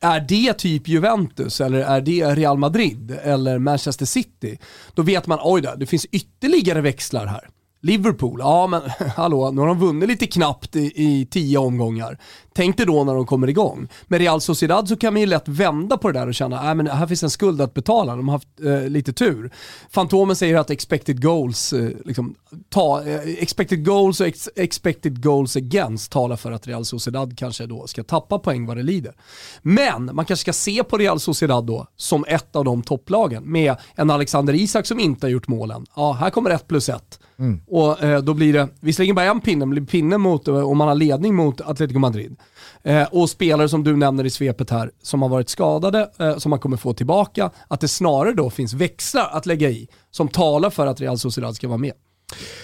Är 0.00 0.20
det 0.20 0.52
typ 0.52 0.88
Juventus 0.88 1.60
eller 1.60 1.78
är 1.78 2.00
det 2.00 2.34
Real 2.34 2.58
Madrid 2.58 3.18
eller 3.22 3.58
Manchester 3.58 4.06
City? 4.06 4.58
Då 4.94 5.02
vet 5.02 5.26
man, 5.26 5.38
oj 5.42 5.60
då, 5.60 5.74
det 5.76 5.86
finns 5.86 6.04
ytterligare 6.04 6.80
växlar 6.80 7.26
här. 7.26 7.48
Liverpool, 7.84 8.40
ja 8.40 8.66
men 8.66 8.82
hallå, 9.16 9.50
nu 9.50 9.60
har 9.60 9.68
de 9.68 9.78
vunnit 9.78 10.08
lite 10.08 10.26
knappt 10.26 10.76
i, 10.76 10.92
i 10.94 11.26
tio 11.30 11.58
omgångar. 11.58 12.18
Tänk 12.54 12.76
dig 12.76 12.86
då 12.86 13.04
när 13.04 13.14
de 13.14 13.26
kommer 13.26 13.48
igång. 13.48 13.88
Med 14.06 14.20
Real 14.20 14.40
Sociedad 14.40 14.88
så 14.88 14.96
kan 14.96 15.12
man 15.12 15.20
ju 15.20 15.26
lätt 15.26 15.48
vända 15.48 15.98
på 15.98 16.12
det 16.12 16.18
där 16.18 16.26
och 16.26 16.34
känna, 16.34 16.62
nej 16.62 16.74
men 16.74 16.86
här 16.86 17.06
finns 17.06 17.22
en 17.22 17.30
skuld 17.30 17.60
att 17.60 17.74
betala, 17.74 18.16
de 18.16 18.28
har 18.28 18.36
haft 18.36 18.48
eh, 18.64 18.88
lite 18.88 19.12
tur. 19.12 19.52
Fantomen 19.90 20.36
säger 20.36 20.56
att 20.56 20.70
expected 20.70 21.22
goals, 21.22 21.72
eh, 21.72 21.90
liksom, 22.04 22.34
ta, 22.68 23.02
eh, 23.04 23.20
expected 23.20 23.84
goals 23.84 24.20
och 24.20 24.26
ex, 24.26 24.48
expected 24.56 25.22
goals 25.22 25.56
against 25.56 26.12
talar 26.12 26.36
för 26.36 26.52
att 26.52 26.66
Real 26.66 26.84
Sociedad 26.84 27.38
kanske 27.38 27.66
då 27.66 27.86
ska 27.86 28.02
tappa 28.02 28.38
poäng 28.38 28.66
vad 28.66 28.76
det 28.76 28.82
lider. 28.82 29.14
Men 29.62 30.04
man 30.04 30.24
kanske 30.24 30.42
ska 30.42 30.52
se 30.52 30.84
på 30.84 30.98
Real 30.98 31.20
Sociedad 31.20 31.66
då 31.66 31.86
som 31.96 32.24
ett 32.28 32.56
av 32.56 32.64
de 32.64 32.82
topplagen 32.82 33.42
med 33.52 33.76
en 33.94 34.10
Alexander 34.10 34.54
Isak 34.54 34.86
som 34.86 35.00
inte 35.00 35.26
har 35.26 35.30
gjort 35.30 35.48
målen. 35.48 35.86
Ja, 35.96 36.12
här 36.12 36.30
kommer 36.30 36.50
ett 36.50 36.68
plus 36.68 36.88
ett. 36.88 37.18
Och 37.66 38.02
eh, 38.02 38.22
då 38.22 38.34
blir 38.34 38.52
det, 38.52 38.68
visserligen 38.80 39.14
bara 39.16 39.24
en 39.26 39.40
pinne, 39.40 39.66
men 39.66 39.74
det 39.74 39.80
blir 39.80 39.90
pinne 39.90 40.18
mot, 40.18 40.48
eh, 40.48 40.70
om 40.70 40.78
man 40.78 40.88
har 40.88 40.94
ledning 40.94 41.34
mot 41.34 41.60
Atletico 41.60 41.98
Madrid. 41.98 42.36
Eh, 42.82 43.02
och 43.10 43.30
spelare 43.30 43.68
som 43.68 43.84
du 43.84 43.96
nämner 43.96 44.24
i 44.26 44.30
svepet 44.30 44.70
här, 44.70 44.90
som 45.02 45.22
har 45.22 45.28
varit 45.28 45.48
skadade, 45.48 46.10
eh, 46.18 46.36
som 46.36 46.50
man 46.50 46.58
kommer 46.58 46.76
få 46.76 46.92
tillbaka, 46.94 47.50
att 47.68 47.80
det 47.80 47.88
snarare 47.88 48.32
då 48.32 48.50
finns 48.50 48.72
växlar 48.74 49.28
att 49.32 49.46
lägga 49.46 49.70
i, 49.70 49.88
som 50.10 50.28
talar 50.28 50.70
för 50.70 50.86
att 50.86 51.00
Real 51.00 51.18
Sociedad 51.18 51.56
ska 51.56 51.68
vara 51.68 51.78
med. 51.78 51.92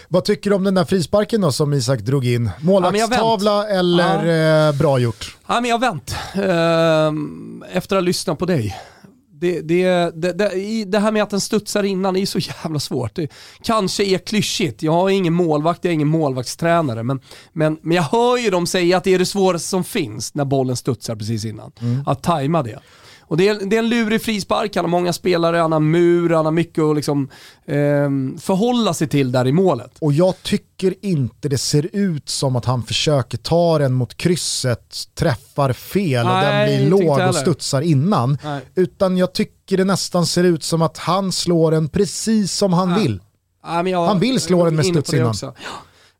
Vad 0.08 0.24
tycker 0.24 0.50
du 0.50 0.56
om 0.56 0.64
den 0.64 0.74
där 0.74 0.84
frisparken 0.84 1.40
då 1.40 1.52
som 1.52 1.72
Isak 1.72 2.00
drog 2.00 2.26
in? 2.26 2.44
Ja, 2.46 2.52
Målvaktstavla 2.60 3.56
vänt. 3.58 3.70
eller 3.70 4.68
eh, 4.68 4.78
bra 4.78 4.98
gjort? 4.98 5.36
Ja, 5.46 5.60
men 5.60 5.70
jag 5.70 5.78
har 5.78 5.80
vänt. 5.80 6.14
Ehm, 6.34 7.64
efter 7.72 7.96
att 7.96 8.02
ha 8.02 8.06
lyssnat 8.06 8.38
på 8.38 8.46
dig. 8.46 8.76
Det, 9.40 9.60
det, 9.60 10.10
det, 10.14 10.84
det, 10.84 10.98
här 10.98 11.12
med 11.12 11.22
att 11.22 11.30
den 11.30 11.40
studsar 11.40 11.82
innan 11.82 12.16
är 12.16 12.20
ju 12.20 12.26
så 12.26 12.38
jävla 12.62 12.78
svårt. 12.78 13.14
Det 13.14 13.28
kanske 13.62 14.04
är 14.04 14.18
klyschigt. 14.18 14.82
Jag 14.82 14.92
har 14.92 15.10
ingen 15.10 15.32
målvakt, 15.32 15.84
jag 15.84 15.90
är 15.90 15.94
ingen 15.94 16.08
målvaktstränare. 16.08 17.02
Men, 17.02 17.20
men, 17.52 17.78
men 17.82 17.96
jag 17.96 18.02
hör 18.02 18.36
ju 18.36 18.50
dem 18.50 18.66
säga 18.66 18.96
att 18.96 19.04
det 19.04 19.14
är 19.14 19.18
det 19.18 19.26
svåraste 19.26 19.68
som 19.68 19.84
finns 19.84 20.34
när 20.34 20.44
bollen 20.44 20.76
studsar 20.76 21.16
precis 21.16 21.44
innan. 21.44 21.72
Att 22.06 22.22
tajma 22.22 22.62
det. 22.62 22.78
Och 23.30 23.36
det 23.36 23.48
är, 23.48 23.54
det 23.66 23.76
är 23.76 23.78
en 23.78 23.88
lurig 23.88 24.22
frispark, 24.22 24.76
han 24.76 24.84
har 24.84 24.90
många 24.90 25.12
spelare, 25.12 25.56
han 25.56 25.72
har 25.72 25.80
mur, 25.80 26.30
han 26.30 26.44
har 26.44 26.52
mycket 26.52 26.84
att 26.84 26.96
liksom, 26.96 27.28
ehm, 27.66 28.38
förhålla 28.38 28.94
sig 28.94 29.08
till 29.08 29.32
där 29.32 29.46
i 29.46 29.52
målet. 29.52 29.96
Och 30.00 30.12
jag 30.12 30.42
tycker 30.42 30.94
inte 31.02 31.48
det 31.48 31.58
ser 31.58 31.88
ut 31.92 32.28
som 32.28 32.56
att 32.56 32.64
han 32.64 32.82
försöker 32.82 33.38
ta 33.38 33.78
den 33.78 33.92
mot 33.92 34.16
krysset, 34.16 34.96
träffar 35.14 35.72
fel 35.72 36.26
och 36.26 36.32
den 36.32 36.40
Nej, 36.44 36.66
blir 36.66 36.96
inte 36.96 37.04
låg 37.06 37.28
och 37.28 37.34
studsar 37.34 37.80
innan. 37.80 38.38
Nej. 38.44 38.60
Utan 38.74 39.16
jag 39.16 39.32
tycker 39.32 39.76
det 39.76 39.84
nästan 39.84 40.26
ser 40.26 40.44
ut 40.44 40.62
som 40.62 40.82
att 40.82 40.98
han 40.98 41.32
slår 41.32 41.70
den 41.70 41.88
precis 41.88 42.52
som 42.52 42.72
han 42.72 42.88
Nej. 42.88 43.02
vill. 43.02 43.20
Jag- 43.90 44.06
Han 44.06 44.18
vill 44.20 44.40
slå 44.40 44.64
den 44.64 44.76
med 44.76 44.86
studs 44.86 45.14
innan. 45.14 45.34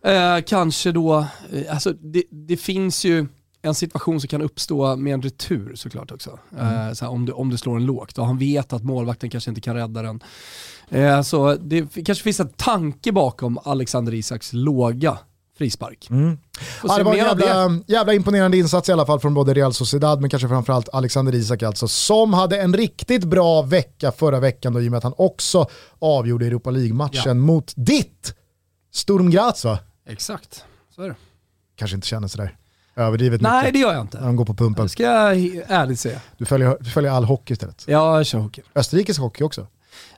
Eh, 0.04 0.42
kanske 0.46 0.92
då, 0.92 1.18
eh, 1.52 1.72
alltså 1.74 1.92
det, 1.92 2.22
det 2.30 2.56
finns 2.56 3.04
ju 3.04 3.26
en 3.62 3.74
situation 3.74 4.20
som 4.20 4.28
kan 4.28 4.42
uppstå 4.42 4.96
med 4.96 5.14
en 5.14 5.22
retur 5.22 5.72
såklart 5.74 6.10
också. 6.10 6.38
Mm. 6.58 6.88
Eh, 6.88 6.92
så 6.92 7.08
om, 7.08 7.26
du, 7.26 7.32
om 7.32 7.50
du 7.50 7.56
slår 7.56 7.74
den 7.78 7.86
lågt 7.86 8.18
och 8.18 8.26
han 8.26 8.38
vet 8.38 8.72
att 8.72 8.82
målvakten 8.84 9.30
kanske 9.30 9.50
inte 9.50 9.60
kan 9.60 9.76
rädda 9.76 10.02
den. 10.02 10.20
Eh, 10.88 11.22
så 11.22 11.54
det 11.54 12.04
kanske 12.04 12.24
finns 12.24 12.40
en 12.40 12.48
tanke 12.48 13.12
bakom 13.12 13.58
Alexander 13.64 14.14
Isaks 14.14 14.52
låga 14.52 15.18
frispark. 15.58 16.06
Mm. 16.10 16.38
Ja, 16.84 16.98
det 16.98 17.04
var 17.04 17.12
en 17.12 17.18
jävla, 17.18 17.80
jävla 17.86 18.14
imponerande 18.14 18.56
insats 18.56 18.88
i 18.88 18.92
alla 18.92 19.06
fall 19.06 19.20
från 19.20 19.34
både 19.34 19.54
Real 19.54 19.74
Sociedad 19.74 20.20
men 20.20 20.30
kanske 20.30 20.48
framförallt 20.48 20.88
Alexander 20.92 21.34
Isak 21.34 21.62
alltså, 21.62 21.88
som 21.88 22.32
hade 22.32 22.60
en 22.60 22.76
riktigt 22.76 23.24
bra 23.24 23.62
vecka 23.62 24.12
förra 24.12 24.40
veckan 24.40 24.72
då, 24.72 24.80
i 24.80 24.88
och 24.88 24.90
med 24.90 24.98
att 24.98 25.04
han 25.04 25.14
också 25.16 25.66
avgjorde 25.98 26.46
Europa 26.46 26.70
League-matchen 26.70 27.22
Ja. 27.24 27.34
mot 27.34 27.72
ditt 27.76 28.34
Sturm 28.92 29.30
Graz 29.30 29.64
va? 29.64 29.78
Exakt, 30.08 30.64
så 30.94 31.02
är 31.02 31.08
det. 31.08 31.16
Kanske 31.76 31.94
inte 31.94 32.06
känner 32.06 32.28
sådär 32.28 32.56
överdrivet 33.04 33.40
Nej 33.40 33.60
mycket 33.62 33.72
det 33.74 33.78
gör 33.78 33.92
jag 33.92 34.00
inte. 34.00 34.18
när 34.20 34.26
de 34.26 34.36
går 34.36 34.44
på 34.44 34.54
pumpen. 34.54 34.84
Det 34.84 34.88
ska 34.88 35.02
jag 35.02 35.36
ärligt 35.68 36.00
säga. 36.00 36.20
Du 36.38 36.44
följer, 36.44 36.76
du 36.80 36.90
följer 36.90 37.10
all 37.12 37.24
hockey 37.24 37.52
istället. 37.52 37.84
Ja, 37.86 38.16
jag 38.16 38.26
kör 38.26 38.38
hockey. 38.38 38.62
Österrikisk 38.74 39.20
hockey 39.20 39.44
också. 39.44 39.66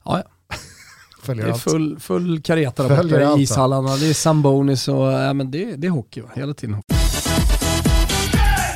Ja, 0.05 0.23
ja. 0.49 0.57
Följer 1.23 1.45
Det 1.45 1.51
är 1.51 1.53
allt. 1.53 1.63
full, 1.63 2.01
full 2.01 2.43
kareta 2.43 2.89
där 2.89 3.03
borta 3.03 3.39
i 3.39 3.43
ishallarna. 3.43 3.97
Det 3.97 4.07
är 4.07 4.15
sambonis 4.15 4.89
och 4.89 5.13
ja, 5.13 5.33
men 5.33 5.51
det, 5.51 5.77
det 5.77 5.87
är 5.87 5.91
hockey 5.91 6.21
va? 6.21 6.29
hela 6.35 6.55
tiden. 6.55 6.75
hockey. 6.75 6.95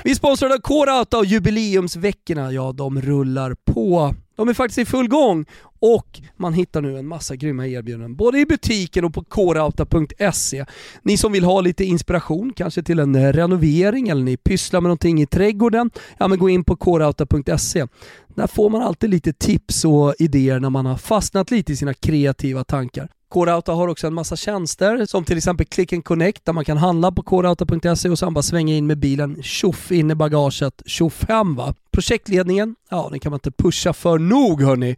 Vi 0.04 0.10
är 0.10 0.14
sponsrade 0.14 0.54
av 0.54 0.58
K-Rauta 0.58 1.18
och 1.18 1.24
jubileumsveckorna, 1.26 2.52
ja 2.52 2.72
de 2.72 3.00
rullar 3.02 3.56
på. 3.74 4.14
De 4.36 4.48
är 4.48 4.54
faktiskt 4.54 4.78
i 4.78 4.84
full 4.84 5.08
gång 5.08 5.46
och 5.78 6.20
man 6.36 6.52
hittar 6.52 6.82
nu 6.82 6.98
en 6.98 7.06
massa 7.06 7.36
grymma 7.36 7.66
erbjudanden 7.66 8.16
både 8.16 8.38
i 8.38 8.46
butiken 8.46 9.04
och 9.04 9.14
på 9.14 9.24
korauta.se. 9.24 10.64
Ni 11.02 11.16
som 11.16 11.32
vill 11.32 11.44
ha 11.44 11.60
lite 11.60 11.84
inspiration, 11.84 12.52
kanske 12.56 12.82
till 12.82 12.98
en 12.98 13.32
renovering 13.32 14.08
eller 14.08 14.22
ni 14.22 14.36
pysslar 14.36 14.80
med 14.80 14.88
någonting 14.88 15.22
i 15.22 15.26
trädgården, 15.26 15.90
ja 16.18 16.28
men 16.28 16.38
gå 16.38 16.48
in 16.48 16.64
på 16.64 16.76
korauta.se. 16.76 17.86
Där 18.34 18.46
får 18.46 18.70
man 18.70 18.82
alltid 18.82 19.10
lite 19.10 19.32
tips 19.32 19.84
och 19.84 20.14
idéer 20.18 20.60
när 20.60 20.70
man 20.70 20.86
har 20.86 20.96
fastnat 20.96 21.50
lite 21.50 21.72
i 21.72 21.76
sina 21.76 21.94
kreativa 21.94 22.64
tankar. 22.64 23.08
Korauta 23.28 23.72
har 23.72 23.88
också 23.88 24.06
en 24.06 24.14
massa 24.14 24.36
tjänster 24.36 25.06
som 25.06 25.24
till 25.24 25.36
exempel 25.36 25.66
Click 25.66 25.92
and 25.92 26.04
Connect 26.04 26.44
där 26.44 26.52
man 26.52 26.64
kan 26.64 26.76
handla 26.76 27.12
på 27.12 27.22
korauta.se 27.22 28.08
och 28.08 28.18
sen 28.18 28.34
bara 28.34 28.42
svänga 28.42 28.74
in 28.74 28.86
med 28.86 28.98
bilen, 28.98 29.42
tjoff 29.42 29.92
in 29.92 30.10
i 30.10 30.14
bagaget, 30.14 30.82
tjoff 30.86 31.24
hem 31.28 31.54
va. 31.54 31.74
Projektledningen, 31.96 32.74
ja 32.90 33.08
den 33.10 33.20
kan 33.20 33.30
man 33.30 33.36
inte 33.36 33.50
pusha 33.50 33.92
för 33.92 34.18
nog 34.18 34.62
hörni. 34.62 34.96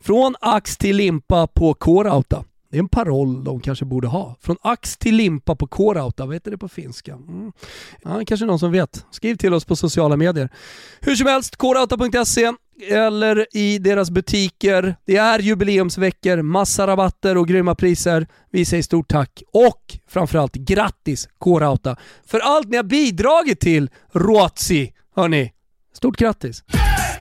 Från 0.00 0.34
ax 0.40 0.76
till 0.76 0.96
limpa 0.96 1.46
på 1.46 1.74
K-Rauta. 1.74 2.44
Det 2.70 2.76
är 2.76 2.78
en 2.78 2.88
paroll 2.88 3.44
de 3.44 3.60
kanske 3.60 3.84
borde 3.84 4.08
ha. 4.08 4.36
Från 4.40 4.56
ax 4.62 4.96
till 4.96 5.14
limpa 5.14 5.56
på 5.56 5.66
K-Rauta, 5.66 6.26
vad 6.26 6.34
heter 6.34 6.50
det 6.50 6.58
på 6.58 6.68
finska? 6.68 7.12
Mm. 7.12 7.52
Ja, 8.02 8.22
kanske 8.26 8.46
någon 8.46 8.58
som 8.58 8.72
vet. 8.72 9.06
Skriv 9.10 9.36
till 9.36 9.54
oss 9.54 9.64
på 9.64 9.76
sociala 9.76 10.16
medier. 10.16 10.48
Hur 11.00 11.14
som 11.14 11.26
helst, 11.26 11.56
krauta.se 11.56 12.52
eller 12.90 13.56
i 13.56 13.78
deras 13.78 14.10
butiker. 14.10 14.96
Det 15.04 15.16
är 15.16 15.38
jubileumsveckor, 15.38 16.42
massa 16.42 16.86
rabatter 16.86 17.36
och 17.36 17.48
grymma 17.48 17.74
priser. 17.74 18.26
Vi 18.50 18.64
säger 18.64 18.82
stort 18.82 19.08
tack 19.08 19.42
och 19.52 19.98
framförallt 20.08 20.54
grattis 20.54 21.28
Coreouta 21.38 21.96
för 22.26 22.40
allt 22.40 22.68
ni 22.68 22.76
har 22.76 22.84
bidragit 22.84 23.60
till 23.60 23.90
Ruotsi. 24.12 24.92
Hörni, 25.16 25.52
stort 25.92 26.16
grattis! 26.16 26.62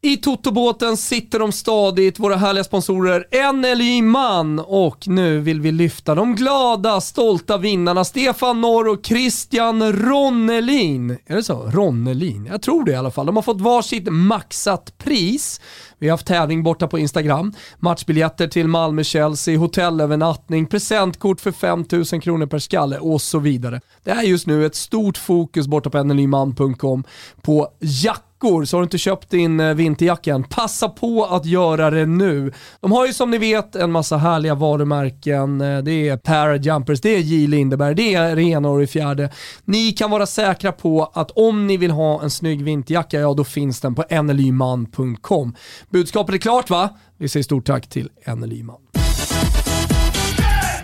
I 0.01 0.17
Totobåten 0.17 0.97
sitter 0.97 1.39
de 1.39 1.51
stadigt, 1.51 2.20
våra 2.20 2.36
härliga 2.36 2.63
sponsorer 2.63 3.53
NLJ 3.53 4.01
Man 4.01 4.59
och 4.59 5.07
nu 5.07 5.39
vill 5.39 5.61
vi 5.61 5.72
lyfta 5.72 6.15
de 6.15 6.36
glada, 6.36 7.01
stolta 7.01 7.57
vinnarna 7.57 8.05
Stefan 8.05 8.61
Norr 8.61 8.88
och 8.88 9.05
Christian 9.05 9.93
Ronnelin. 9.93 11.17
Är 11.26 11.36
det 11.36 11.43
så? 11.43 11.72
Ronnelin? 11.72 12.45
Jag 12.45 12.61
tror 12.61 12.84
det 12.84 12.91
i 12.91 12.95
alla 12.95 13.11
fall. 13.11 13.26
De 13.26 13.36
har 13.36 13.43
fått 13.43 13.61
varsitt 13.61 14.07
maxat 14.11 14.97
pris. 14.97 15.61
Vi 15.97 16.07
har 16.07 16.13
haft 16.13 16.28
tävling 16.28 16.63
borta 16.63 16.88
på 16.88 16.99
Instagram. 16.99 17.53
Matchbiljetter 17.80 18.47
till 18.47 18.67
Malmö-Chelsea, 18.67 19.57
hotellövernattning, 19.57 20.65
presentkort 20.65 21.41
för 21.41 21.51
5000 21.51 22.22
kronor 22.22 22.45
per 22.45 22.59
skalle 22.59 22.97
och 22.97 23.22
så 23.22 23.39
vidare. 23.39 23.82
Det 24.03 24.11
är 24.11 24.22
just 24.22 24.47
nu 24.47 24.65
ett 24.65 24.76
stort 24.76 25.17
fokus 25.17 25.67
borta 25.67 25.89
på 25.89 26.03
nlyman.com 26.03 27.03
på 27.41 27.67
Jack 27.80 28.24
jackor, 28.43 28.65
så 28.65 28.77
har 28.77 28.81
du 28.81 28.83
inte 28.83 28.97
köpt 28.97 29.29
din 29.29 29.59
eh, 29.59 29.73
vinterjacka 29.73 30.33
än, 30.33 30.43
passa 30.43 30.89
på 30.89 31.25
att 31.25 31.45
göra 31.45 31.89
det 31.89 32.05
nu. 32.05 32.51
De 32.81 32.91
har 32.91 33.07
ju 33.07 33.13
som 33.13 33.31
ni 33.31 33.37
vet 33.37 33.75
en 33.75 33.91
massa 33.91 34.17
härliga 34.17 34.55
varumärken. 34.55 35.61
Eh, 35.61 35.77
det 35.77 36.09
är 36.09 36.17
Parajumpers, 36.17 37.01
det 37.01 37.15
är 37.15 37.19
J 37.19 37.47
Lindeberg, 37.47 37.95
det 37.95 38.13
är 38.13 38.35
Renor 38.35 38.83
i 38.83 38.87
fjärde. 38.87 39.29
Ni 39.65 39.91
kan 39.91 40.11
vara 40.11 40.25
säkra 40.25 40.71
på 40.71 41.11
att 41.13 41.31
om 41.31 41.67
ni 41.67 41.77
vill 41.77 41.91
ha 41.91 42.23
en 42.23 42.29
snygg 42.29 42.63
vinterjacka, 42.63 43.19
ja 43.19 43.33
då 43.33 43.43
finns 43.43 43.81
den 43.81 43.95
på 43.95 44.03
nlyman.com. 44.23 45.55
Budskapet 45.89 46.35
är 46.35 46.39
klart 46.39 46.69
va? 46.69 46.89
Vi 47.17 47.29
säger 47.29 47.43
stort 47.43 47.65
tack 47.65 47.87
till 47.87 48.09
NLYman. 48.35 48.98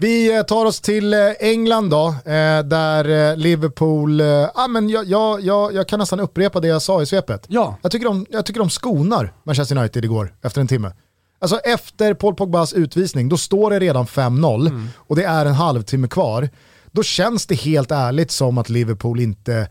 Vi 0.01 0.37
eh, 0.37 0.43
tar 0.43 0.65
oss 0.65 0.81
till 0.81 1.13
eh, 1.13 1.19
England 1.39 1.89
då, 1.89 2.07
eh, 2.07 2.63
där 2.63 3.35
Liverpool, 3.35 4.21
ah, 4.53 4.67
men 4.67 4.89
jag, 4.89 5.05
jag, 5.05 5.41
jag, 5.41 5.73
jag 5.73 5.87
kan 5.87 5.99
nästan 5.99 6.19
upprepa 6.19 6.59
det 6.59 6.67
jag 6.67 6.81
sa 6.81 7.01
i 7.01 7.05
svepet. 7.05 7.45
Ja. 7.47 7.77
Jag, 7.81 7.91
tycker 7.91 8.05
de, 8.05 8.25
jag 8.29 8.45
tycker 8.45 8.59
de 8.59 8.69
skonar 8.69 9.33
Manchester 9.43 9.77
United 9.77 10.05
igår 10.05 10.33
efter 10.41 10.61
en 10.61 10.67
timme. 10.67 10.91
Alltså 11.39 11.57
efter 11.57 12.13
Paul 12.13 12.35
Pogbas 12.35 12.73
utvisning, 12.73 13.29
då 13.29 13.37
står 13.37 13.69
det 13.69 13.79
redan 13.79 14.05
5-0 14.05 14.67
mm. 14.67 14.87
och 14.97 15.15
det 15.15 15.23
är 15.23 15.45
en 15.45 15.53
halvtimme 15.53 16.07
kvar. 16.07 16.49
Då 16.91 17.03
känns 17.03 17.45
det 17.45 17.55
helt 17.55 17.91
ärligt 17.91 18.31
som 18.31 18.57
att 18.57 18.69
Liverpool 18.69 19.19
inte, 19.19 19.69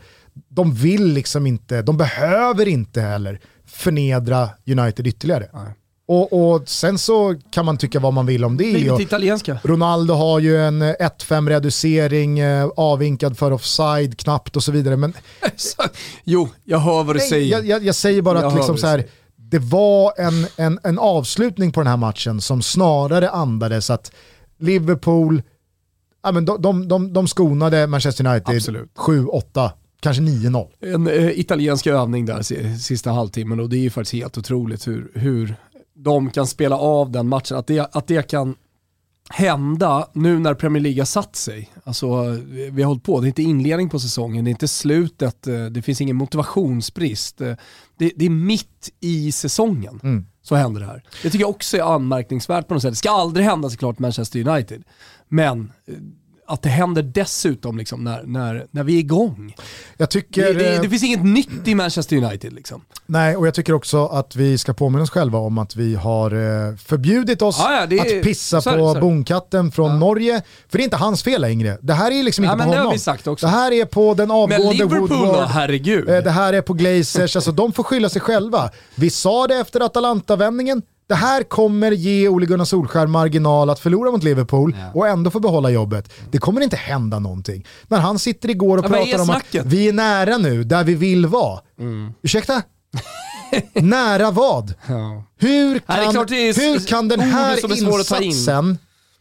de 0.49 0.75
vill 0.75 1.07
liksom 1.07 1.47
inte, 1.47 1.83
de 1.83 1.97
behöver 1.97 2.68
inte 2.68 3.01
heller 3.01 3.41
förnedra 3.66 4.49
United 4.66 5.07
ytterligare. 5.07 5.49
Nej. 5.53 5.75
Och, 6.07 6.53
och, 6.53 6.69
sen 6.69 6.99
så 6.99 7.35
kan 7.51 7.65
man 7.65 7.77
tycka 7.77 8.01
vad 8.01 8.13
man 8.13 8.27
vill 8.27 8.45
om 8.45 8.57
det. 8.57 9.01
Italienska. 9.01 9.59
Ronaldo 9.63 10.15
har 10.15 10.39
ju 10.39 10.61
en 10.61 10.83
1-5 10.83 11.49
reducering, 11.49 12.39
eh, 12.39 12.69
avvinkad 12.77 13.39
för 13.39 13.53
offside 13.53 14.19
knappt 14.19 14.57
och 14.57 14.65
så 14.65 14.73
vidare. 14.73 14.97
Men, 14.97 15.13
jo, 16.25 16.49
jag 16.65 16.79
hör 16.79 17.05
vad 17.05 17.17
du 17.17 17.19
nej, 17.19 17.29
säger. 17.29 17.53
Jag, 17.53 17.67
jag, 17.67 17.85
jag, 17.85 17.95
säger 17.95 18.23
bara 18.23 18.41
jag 18.41 18.49
att 18.49 18.55
liksom 18.55 18.79
så 18.79 18.87
här, 18.87 19.05
det 19.37 19.59
var 19.59 20.13
en, 20.17 20.47
en, 20.57 20.79
en 20.83 20.99
avslutning 20.99 21.73
på 21.73 21.81
den 21.81 21.87
här 21.87 21.97
matchen 21.97 22.41
som 22.41 22.63
snarare 22.63 23.31
andades 23.31 23.91
att 23.91 24.13
Liverpool, 24.59 25.43
ja, 26.23 26.33
men 26.33 26.45
de, 26.45 26.63
de, 26.63 26.89
de, 26.89 27.13
de 27.13 27.29
skonade 27.29 27.87
Manchester 27.87 28.27
United 28.27 28.89
7-8 28.97 29.71
kanske 30.01 30.23
9-0. 30.23 30.67
En 30.81 31.07
eh, 31.07 31.39
italiensk 31.41 31.87
övning 31.87 32.27
där 32.27 32.43
sista 32.79 33.13
halvtimmen 33.13 33.61
och 33.61 33.69
det 33.69 33.77
är 33.77 33.81
ju 33.81 33.91
faktiskt 33.91 34.15
helt 34.15 34.39
otroligt 34.39 34.87
hur, 34.89 35.11
hur 35.15 35.57
de 35.95 36.30
kan 36.30 36.47
spela 36.47 36.76
av 36.76 37.11
den 37.11 37.28
matchen, 37.28 37.57
att 37.57 37.66
det, 37.66 37.97
att 37.97 38.07
det 38.07 38.28
kan 38.28 38.57
hända 39.28 40.09
nu 40.12 40.38
när 40.38 40.55
Premier 40.55 40.82
League 40.82 41.01
har 41.01 41.07
satt 41.07 41.36
sig. 41.36 41.70
Alltså, 41.84 42.07
vi 42.70 42.82
har 42.82 42.88
hållit 42.88 43.03
på, 43.03 43.20
det 43.20 43.26
är 43.26 43.28
inte 43.28 43.42
inledning 43.42 43.90
på 43.90 43.99
säsongen, 43.99 44.45
det 44.45 44.49
är 44.49 44.53
inte 44.53 44.68
slutet, 44.68 45.47
eh, 45.47 45.64
det 45.64 45.82
finns 45.82 46.01
ingen 46.01 46.16
motivationsbrist. 46.16 47.40
Eh, 47.40 47.55
det, 47.99 48.12
det 48.16 48.24
är 48.24 48.30
mitt 48.30 48.90
i 49.01 49.32
säsongen 49.32 50.01
mm. 50.03 50.26
så 50.42 50.55
händer 50.55 50.80
det 50.80 50.86
här. 50.86 51.03
Det 51.22 51.30
tycker 51.30 51.45
jag 51.45 51.51
också 51.51 51.76
är 51.76 51.95
anmärkningsvärt 51.95 52.68
på 52.68 52.74
något 52.74 52.82
sätt. 52.82 52.92
Det 52.92 52.97
ska 52.97 53.11
aldrig 53.11 53.47
hända 53.47 53.70
såklart 53.70 53.99
Manchester 53.99 54.49
United, 54.49 54.82
men 55.28 55.72
eh, 55.86 55.95
att 56.47 56.62
det 56.62 56.68
händer 56.68 57.03
dessutom 57.03 57.78
liksom 57.78 58.05
när, 58.05 58.22
när, 58.22 58.66
när 58.70 58.84
vi 58.84 58.95
är 58.95 58.99
igång. 58.99 59.55
Jag 59.97 60.11
tycker, 60.11 60.42
det, 60.42 60.53
det, 60.55 60.78
det 60.82 60.88
finns 60.88 61.03
inget 61.03 61.24
nytt 61.24 61.68
i 61.68 61.74
Manchester 61.74 62.16
United. 62.16 62.53
Liksom. 62.53 62.84
Nej, 63.07 63.36
och 63.36 63.47
jag 63.47 63.55
tycker 63.55 63.72
också 63.72 64.07
att 64.07 64.36
vi 64.36 64.59
ska 64.59 64.74
påminna 64.74 65.03
oss 65.03 65.11
själva 65.11 65.38
om 65.38 65.59
att 65.59 65.76
vi 65.76 65.95
har 65.95 66.30
eh, 66.30 66.76
förbjudit 66.76 67.42
oss 67.42 67.61
ah, 67.61 67.86
ja, 67.90 67.97
är, 67.97 68.18
att 68.18 68.22
pissa 68.22 68.61
sorry, 68.61 68.78
på 68.78 68.88
sorry. 68.88 69.01
bonkatten 69.01 69.72
från 69.72 69.90
ja. 69.90 69.97
Norge. 69.97 70.42
För 70.68 70.78
det 70.78 70.82
är 70.82 70.84
inte 70.84 70.97
hans 70.97 71.22
fel 71.22 71.40
längre. 71.40 71.78
Det 71.80 71.92
här 71.92 72.11
är 72.11 72.22
liksom 72.22 72.45
inte 72.45 72.57
ja, 72.59 72.64
på 72.64 72.70
honom. 72.70 72.97
Det, 73.24 73.40
det, 73.40 73.49
här 73.49 73.72
är 73.72 73.84
på 73.84 74.14
den 74.14 74.30
avgående 74.30 74.66
men 74.66 74.76
Liverpool 74.76 75.09
Woodward. 75.09 75.34
Då, 75.34 75.47
herregud. 75.47 76.09
Eh, 76.09 76.22
det 76.22 76.30
här 76.30 76.53
är 76.53 76.62
på 76.62 76.72
Glazers, 76.72 77.36
alltså 77.36 77.53
de 77.53 77.72
får 77.72 77.82
skylla 77.82 78.09
sig 78.09 78.20
själva. 78.20 78.70
Vi 78.95 79.11
sa 79.11 79.47
det 79.47 79.57
efter 79.57 79.80
Atalanta-vändningen, 79.80 80.82
det 81.07 81.15
här 81.15 81.43
kommer 81.43 81.93
ge 81.93 82.29
Ole 82.29 82.47
Gunnar 82.47 82.65
Solskär 82.65 83.07
marginal 83.07 83.71
att 83.71 83.81
förlora 83.81 84.11
mot 84.11 84.23
Liverpool 84.23 84.77
ja. 84.79 84.91
och 84.95 85.09
ändå 85.09 85.31
få 85.31 85.41
behålla 85.41 85.71
jobbet. 85.71 86.13
Det 86.31 86.39
kommer 86.39 86.61
inte 86.61 86.77
hända 86.77 87.19
någonting. 87.19 87.67
När 87.89 87.99
han 87.99 88.19
sitter 88.19 88.51
igår 88.51 88.79
och 88.79 88.85
ja, 88.85 88.89
pratar 88.89 89.23
om 89.23 89.31
att 89.31 89.55
vi 89.65 89.89
är 89.89 89.93
nära 89.93 90.39
nu, 90.39 90.65
där 90.65 90.85
vi 90.85 90.95
vill 90.95 91.27
vara. 91.27 91.61
Mm. 91.79 92.13
Ursäkta? 92.23 92.63
nära 93.75 94.31
vad? 94.31 94.75
Ja. 94.87 95.25
Hur, 95.39 95.79
kan, 95.79 96.29
hur 96.29 96.87
kan 96.87 97.09
den 97.09 97.21
här 97.21 97.73
insatsen 97.73 98.79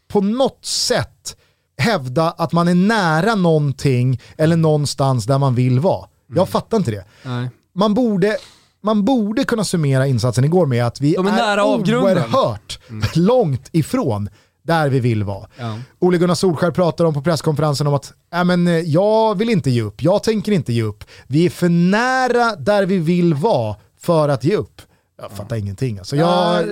på 0.08 0.22
något 0.22 0.66
sätt 0.66 1.38
hävda 1.78 2.32
att 2.32 2.52
man 2.52 2.68
är 2.68 2.76
nära 2.76 3.36
någonting 3.36 4.22
eller 4.38 4.56
någonstans 4.56 5.26
där 5.26 5.38
man 5.38 5.56
vill 5.56 5.80
vara? 5.80 6.08
Jag 6.28 6.38
mm. 6.38 6.48
fattar 6.48 6.78
inte 6.78 6.92
det. 6.92 7.06
Nej. 7.24 7.50
Man 7.76 7.94
borde 7.94 8.38
man 8.84 9.06
borde 9.06 9.44
kunna 9.44 9.64
summera 9.64 10.08
insatsen 10.08 10.44
igår 10.44 10.66
med 10.66 10.86
att 10.86 11.02
vi 11.02 11.14
De 11.14 11.28
är, 11.28 11.32
är 11.32 11.36
nära 11.36 11.66
oerhört 11.66 12.80
mm. 12.90 13.08
långt 13.16 13.70
ifrån 13.72 14.30
där 14.64 14.90
vi 14.90 15.00
vill 15.00 15.24
vara. 15.24 15.48
Ja. 15.58 15.78
Ole 16.00 16.18
Gunnar 16.18 16.36
Solskär 16.36 16.72
pratar 16.72 17.06
om 17.06 17.14
på 17.14 17.22
presskonferensen 17.22 17.88
om 17.88 17.94
att 17.94 18.14
äh, 18.34 18.44
men, 18.44 18.68
eh, 18.68 18.74
jag 18.74 19.38
vill 19.38 19.50
inte 19.50 19.70
ge 19.70 19.82
upp, 19.82 20.02
jag 20.02 20.24
tänker 20.24 20.52
inte 20.52 20.74
ge 20.74 20.84
upp. 20.84 21.04
Vi 21.28 21.46
är 21.46 21.50
för 21.50 21.70
nära 21.70 22.56
där 22.56 22.86
vi 22.86 22.98
vill 22.98 23.34
vara 23.34 23.76
för 24.00 24.30
att 24.30 24.44
ge 24.44 24.56
upp. 24.56 24.82
Jag 25.22 25.32
fattar 25.32 25.56
ja. 25.56 25.60
ingenting. 25.60 26.00
Alltså, 26.00 26.16
jag, 26.16 26.66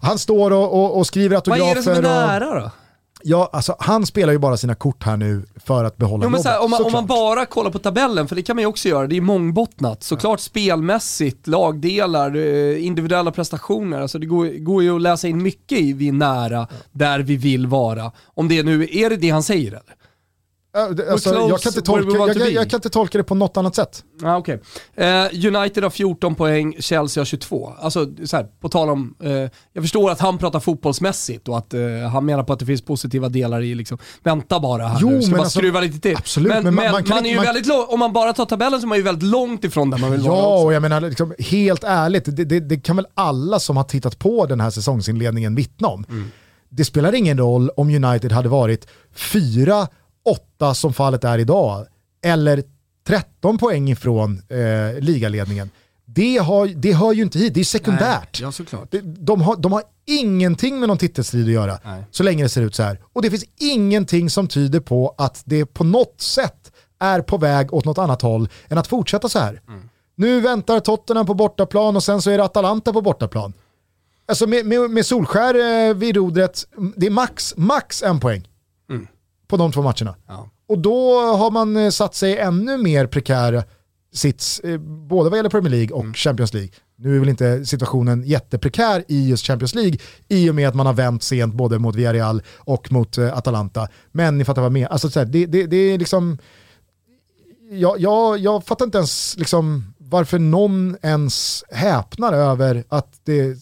han 0.00 0.18
står 0.18 0.50
och, 0.50 0.84
och, 0.84 0.98
och 0.98 1.06
skriver 1.06 1.36
autografer. 1.36 1.64
Vad 1.64 1.70
är 1.70 1.74
det 1.74 1.82
som 1.82 1.94
är 1.94 2.02
nära 2.02 2.60
då? 2.60 2.70
Ja, 3.22 3.50
alltså 3.52 3.76
han 3.78 4.06
spelar 4.06 4.32
ju 4.32 4.38
bara 4.38 4.56
sina 4.56 4.74
kort 4.74 5.02
här 5.02 5.16
nu 5.16 5.42
för 5.56 5.84
att 5.84 5.96
behålla 5.96 6.24
jo, 6.24 6.30
men 6.30 6.42
här, 6.42 6.62
om, 6.62 6.70
man, 6.70 6.84
om 6.84 6.92
man 6.92 7.06
bara 7.06 7.46
kollar 7.46 7.70
på 7.70 7.78
tabellen, 7.78 8.28
för 8.28 8.36
det 8.36 8.42
kan 8.42 8.56
man 8.56 8.62
ju 8.62 8.66
också 8.66 8.88
göra, 8.88 9.06
det 9.06 9.16
är 9.16 9.20
mångbottnat. 9.20 10.02
Såklart 10.02 10.40
ja. 10.40 10.42
spelmässigt, 10.42 11.46
lagdelar, 11.46 12.36
eh, 12.36 12.86
individuella 12.86 13.30
prestationer. 13.32 14.00
Alltså 14.00 14.18
det 14.18 14.26
går, 14.26 14.64
går 14.64 14.82
ju 14.82 14.96
att 14.96 15.02
läsa 15.02 15.28
in 15.28 15.42
mycket 15.42 15.78
i 15.78 15.92
vi 15.92 16.08
är 16.08 16.12
nära, 16.12 16.66
där 16.92 17.20
vi 17.20 17.36
vill 17.36 17.66
vara. 17.66 18.12
Om 18.24 18.48
det 18.48 18.62
nu, 18.62 18.88
är 18.92 19.10
det 19.10 19.16
det 19.16 19.30
han 19.30 19.42
säger 19.42 19.68
eller? 19.68 19.99
Ja, 20.72 20.88
Alltså, 21.10 21.34
jag, 21.34 21.60
kan 21.60 21.70
inte 21.70 21.82
tolka, 21.82 22.18
jag, 22.18 22.36
jag, 22.36 22.50
jag 22.52 22.70
kan 22.70 22.78
inte 22.78 22.90
tolka 22.90 23.18
det 23.18 23.24
på 23.24 23.34
något 23.34 23.56
annat 23.56 23.74
sätt. 23.74 24.04
Ah, 24.22 24.36
okay. 24.36 24.58
eh, 24.94 25.24
United 25.56 25.82
har 25.82 25.90
14 25.90 26.34
poäng, 26.34 26.74
Chelsea 26.78 27.20
har 27.20 27.24
22. 27.26 27.72
Alltså, 27.78 28.06
så 28.24 28.36
här, 28.36 28.46
på 28.60 28.68
tal 28.68 28.90
om, 28.90 29.14
eh, 29.22 29.30
jag 29.72 29.84
förstår 29.84 30.10
att 30.10 30.20
han 30.20 30.38
pratar 30.38 30.60
fotbollsmässigt 30.60 31.48
och 31.48 31.58
att 31.58 31.74
eh, 31.74 31.80
han 32.12 32.24
menar 32.26 32.42
på 32.44 32.52
att 32.52 32.58
det 32.58 32.66
finns 32.66 32.82
positiva 32.82 33.28
delar 33.28 33.62
i 33.62 33.74
liksom, 33.74 33.98
vänta 34.22 34.60
bara 34.60 34.86
här 34.88 34.98
Jo, 35.00 35.10
nu, 35.10 35.20
ska 35.22 35.30
men 35.30 35.36
bara 35.38 35.42
alltså- 35.44 35.58
skruva 35.58 35.80
lite 35.80 36.00
till. 36.00 36.16
absolut, 36.16 36.52
men, 36.52 36.64
men 36.64 36.74
men 36.74 36.84
man- 36.84 36.92
man, 36.92 37.04
kan 37.04 37.18
är 37.18 37.22
ju 37.22 37.30
inte- 37.30 37.44
väldigt 37.46 37.66
lång, 37.66 37.84
om 37.88 37.98
man 37.98 38.12
bara 38.12 38.32
tar 38.32 38.44
tabellen 38.46 38.80
så 38.80 38.86
är 38.86 38.88
man 38.88 38.98
ju 38.98 39.04
väldigt 39.04 39.30
långt 39.30 39.64
ifrån 39.64 39.90
där 39.90 39.98
man 39.98 40.10
vill 40.12 40.20
vara 40.20 40.38
Ja, 40.38 40.58
och 40.64 40.72
jag 40.72 40.82
menar 40.82 41.00
liksom, 41.00 41.34
helt 41.38 41.84
ärligt, 41.84 42.24
det, 42.36 42.44
det, 42.44 42.60
det 42.60 42.76
kan 42.76 42.96
väl 42.96 43.06
alla 43.14 43.60
som 43.60 43.76
har 43.76 43.84
tittat 43.84 44.18
på 44.18 44.46
den 44.46 44.60
här 44.60 44.70
säsongsinledningen 44.70 45.54
vittna 45.54 45.88
om. 45.88 46.04
Det 46.72 46.84
spelar 46.84 47.14
ingen 47.14 47.38
roll 47.38 47.70
om 47.76 47.88
United 48.04 48.32
hade 48.32 48.48
varit 48.48 48.86
4-8 50.60 50.74
som 50.74 50.92
fallet 50.92 51.24
är 51.24 51.38
idag, 51.38 51.86
eller 52.22 52.62
13 53.06 53.58
poäng 53.58 53.90
ifrån 53.90 54.42
eh, 54.48 55.00
ligaledningen. 55.00 55.70
Det, 56.04 56.36
har, 56.36 56.66
det 56.66 56.92
hör 56.92 57.12
ju 57.12 57.22
inte 57.22 57.38
hit, 57.38 57.54
det 57.54 57.60
är 57.60 57.64
sekundärt. 57.64 58.40
Ja, 58.40 58.52
såklart. 58.52 58.90
De, 58.90 59.00
de, 59.00 59.40
har, 59.40 59.56
de 59.56 59.72
har 59.72 59.82
ingenting 60.06 60.80
med 60.80 60.88
någon 60.88 60.98
titelstrid 60.98 61.44
att 61.44 61.52
göra 61.52 61.78
Nej. 61.84 62.04
så 62.10 62.22
länge 62.22 62.42
det 62.42 62.48
ser 62.48 62.62
ut 62.62 62.74
så 62.74 62.82
här. 62.82 63.00
Och 63.12 63.22
det 63.22 63.30
finns 63.30 63.44
ingenting 63.58 64.30
som 64.30 64.48
tyder 64.48 64.80
på 64.80 65.14
att 65.18 65.42
det 65.44 65.66
på 65.66 65.84
något 65.84 66.20
sätt 66.20 66.72
är 66.98 67.20
på 67.20 67.38
väg 67.38 67.74
åt 67.74 67.84
något 67.84 67.98
annat 67.98 68.22
håll 68.22 68.48
än 68.68 68.78
att 68.78 68.86
fortsätta 68.86 69.28
så 69.28 69.38
här. 69.38 69.60
Nu 70.14 70.40
väntar 70.40 70.80
Tottenham 70.80 71.26
på 71.26 71.34
bortaplan 71.34 71.96
och 71.96 72.02
sen 72.02 72.22
så 72.22 72.30
är 72.30 72.38
det 72.38 72.44
Atalanta 72.44 72.92
på 72.92 73.00
bortaplan. 73.00 73.52
Alltså 74.26 74.46
med, 74.46 74.66
med, 74.66 74.90
med 74.90 75.06
Solskär 75.06 75.88
eh, 75.88 75.94
vid 75.94 76.16
rodret, 76.16 76.66
det 76.96 77.06
är 77.06 77.10
max, 77.10 77.54
max 77.56 78.02
en 78.02 78.20
poäng 78.20 78.48
på 79.50 79.56
de 79.56 79.72
två 79.72 79.82
matcherna. 79.82 80.14
Ja. 80.26 80.50
Och 80.68 80.78
då 80.78 81.20
har 81.20 81.50
man 81.50 81.76
eh, 81.76 81.90
satt 81.90 82.14
sig 82.14 82.38
ännu 82.38 82.78
mer 82.78 83.06
prekär 83.06 83.64
sits, 84.12 84.60
eh, 84.60 84.78
både 84.80 85.30
vad 85.30 85.38
gäller 85.38 85.50
Premier 85.50 85.70
League 85.70 85.96
och 85.96 86.16
Champions 86.16 86.54
League. 86.54 86.70
Nu 86.96 87.16
är 87.16 87.20
väl 87.20 87.28
inte 87.28 87.66
situationen 87.66 88.22
jätteprekär 88.22 89.04
i 89.08 89.28
just 89.28 89.46
Champions 89.46 89.74
League 89.74 89.98
i 90.28 90.50
och 90.50 90.54
med 90.54 90.68
att 90.68 90.74
man 90.74 90.86
har 90.86 90.92
vänt 90.92 91.22
sent 91.22 91.54
både 91.54 91.78
mot 91.78 91.94
Villarreal 91.94 92.42
och 92.56 92.92
mot 92.92 93.18
eh, 93.18 93.38
Atalanta. 93.38 93.88
Men 94.12 94.38
ni 94.38 94.44
fattar 94.44 94.62
vad 94.62 94.66
jag 94.66 94.72
menar. 94.72 94.88
Alltså, 94.88 95.18
här, 95.18 95.26
det, 95.26 95.46
det, 95.46 95.66
det 95.66 95.76
är 95.76 95.98
liksom... 95.98 96.38
Jag, 97.72 98.00
jag, 98.00 98.38
jag 98.38 98.64
fattar 98.64 98.84
inte 98.84 98.98
ens 98.98 99.36
liksom, 99.36 99.94
varför 99.98 100.38
någon 100.38 100.96
ens 101.02 101.64
häpnar 101.70 102.32
över 102.32 102.84
att 102.88 103.20
det 103.24 103.58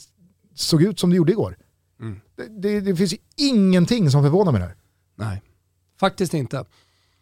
såg 0.54 0.82
ut 0.82 1.00
som 1.00 1.10
det 1.10 1.16
gjorde 1.16 1.32
igår. 1.32 1.56
Det, 2.36 2.48
det, 2.48 2.80
det 2.80 2.96
finns 2.96 3.12
ju 3.12 3.16
ingenting 3.36 4.10
som 4.10 4.22
förvånar 4.22 4.52
mig 4.52 4.60
där. 4.60 4.74
Nej, 5.16 5.42
faktiskt 6.00 6.34
inte. 6.34 6.64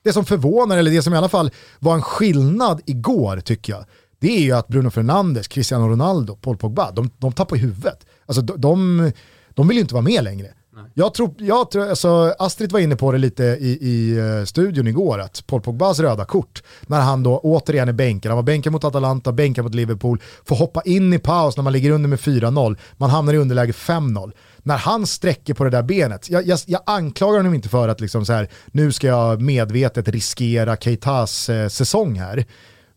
Det 0.04 0.12
som 0.12 0.24
förvånar, 0.24 0.76
eller 0.76 0.90
det 0.90 1.02
som 1.02 1.14
i 1.14 1.16
alla 1.16 1.28
fall 1.28 1.50
var 1.78 1.94
en 1.94 2.02
skillnad 2.02 2.80
igår 2.86 3.40
tycker 3.40 3.72
jag, 3.72 3.84
det 4.18 4.36
är 4.36 4.40
ju 4.40 4.52
att 4.52 4.68
Bruno 4.68 4.90
Fernandes, 4.90 5.48
Cristiano 5.48 5.88
Ronaldo, 5.88 6.36
Paul 6.36 6.56
Pogba, 6.56 6.90
de, 6.90 7.10
de 7.18 7.32
tappar 7.32 7.56
huvudet. 7.56 8.06
Alltså 8.26 8.42
de, 8.42 8.60
de, 8.60 9.12
de 9.50 9.68
vill 9.68 9.76
ju 9.76 9.80
inte 9.80 9.94
vara 9.94 10.04
med 10.04 10.24
längre. 10.24 10.48
Jag 10.94 11.14
tror, 11.14 11.34
jag 11.38 11.70
tror, 11.70 11.88
alltså 11.88 12.34
Astrid 12.38 12.72
var 12.72 12.80
inne 12.80 12.96
på 12.96 13.12
det 13.12 13.18
lite 13.18 13.44
i, 13.44 13.78
i 13.80 14.18
eh, 14.18 14.44
studion 14.44 14.86
igår, 14.86 15.18
att 15.18 15.46
Paul 15.46 15.60
Pogbas 15.60 16.00
röda 16.00 16.24
kort, 16.24 16.62
när 16.86 17.00
han 17.00 17.22
då 17.22 17.38
återigen 17.38 17.88
är 17.88 17.92
bänkad, 17.92 18.30
han 18.30 18.36
var 18.36 18.42
bänkad 18.42 18.72
mot 18.72 18.84
Atalanta, 18.84 19.32
bänkad 19.32 19.64
mot 19.64 19.74
Liverpool, 19.74 20.20
får 20.44 20.56
hoppa 20.56 20.82
in 20.82 21.12
i 21.12 21.18
paus 21.18 21.56
när 21.56 21.64
man 21.64 21.72
ligger 21.72 21.90
under 21.90 22.08
med 22.08 22.18
4-0, 22.18 22.76
man 22.96 23.10
hamnar 23.10 23.34
i 23.34 23.36
underläge 23.36 23.72
5-0. 23.72 24.32
När 24.66 24.76
han 24.76 25.06
sträcker 25.06 25.54
på 25.54 25.64
det 25.64 25.70
där 25.70 25.82
benet, 25.82 26.30
jag, 26.30 26.46
jag, 26.46 26.58
jag 26.66 26.82
anklagar 26.86 27.36
honom 27.36 27.54
inte 27.54 27.68
för 27.68 27.88
att 27.88 28.00
liksom 28.00 28.26
så 28.26 28.32
här, 28.32 28.48
nu 28.66 28.92
ska 28.92 29.06
jag 29.06 29.42
medvetet 29.42 30.08
riskera 30.08 30.76
Keitas 30.76 31.48
eh, 31.48 31.68
säsong 31.68 32.18
här, 32.18 32.44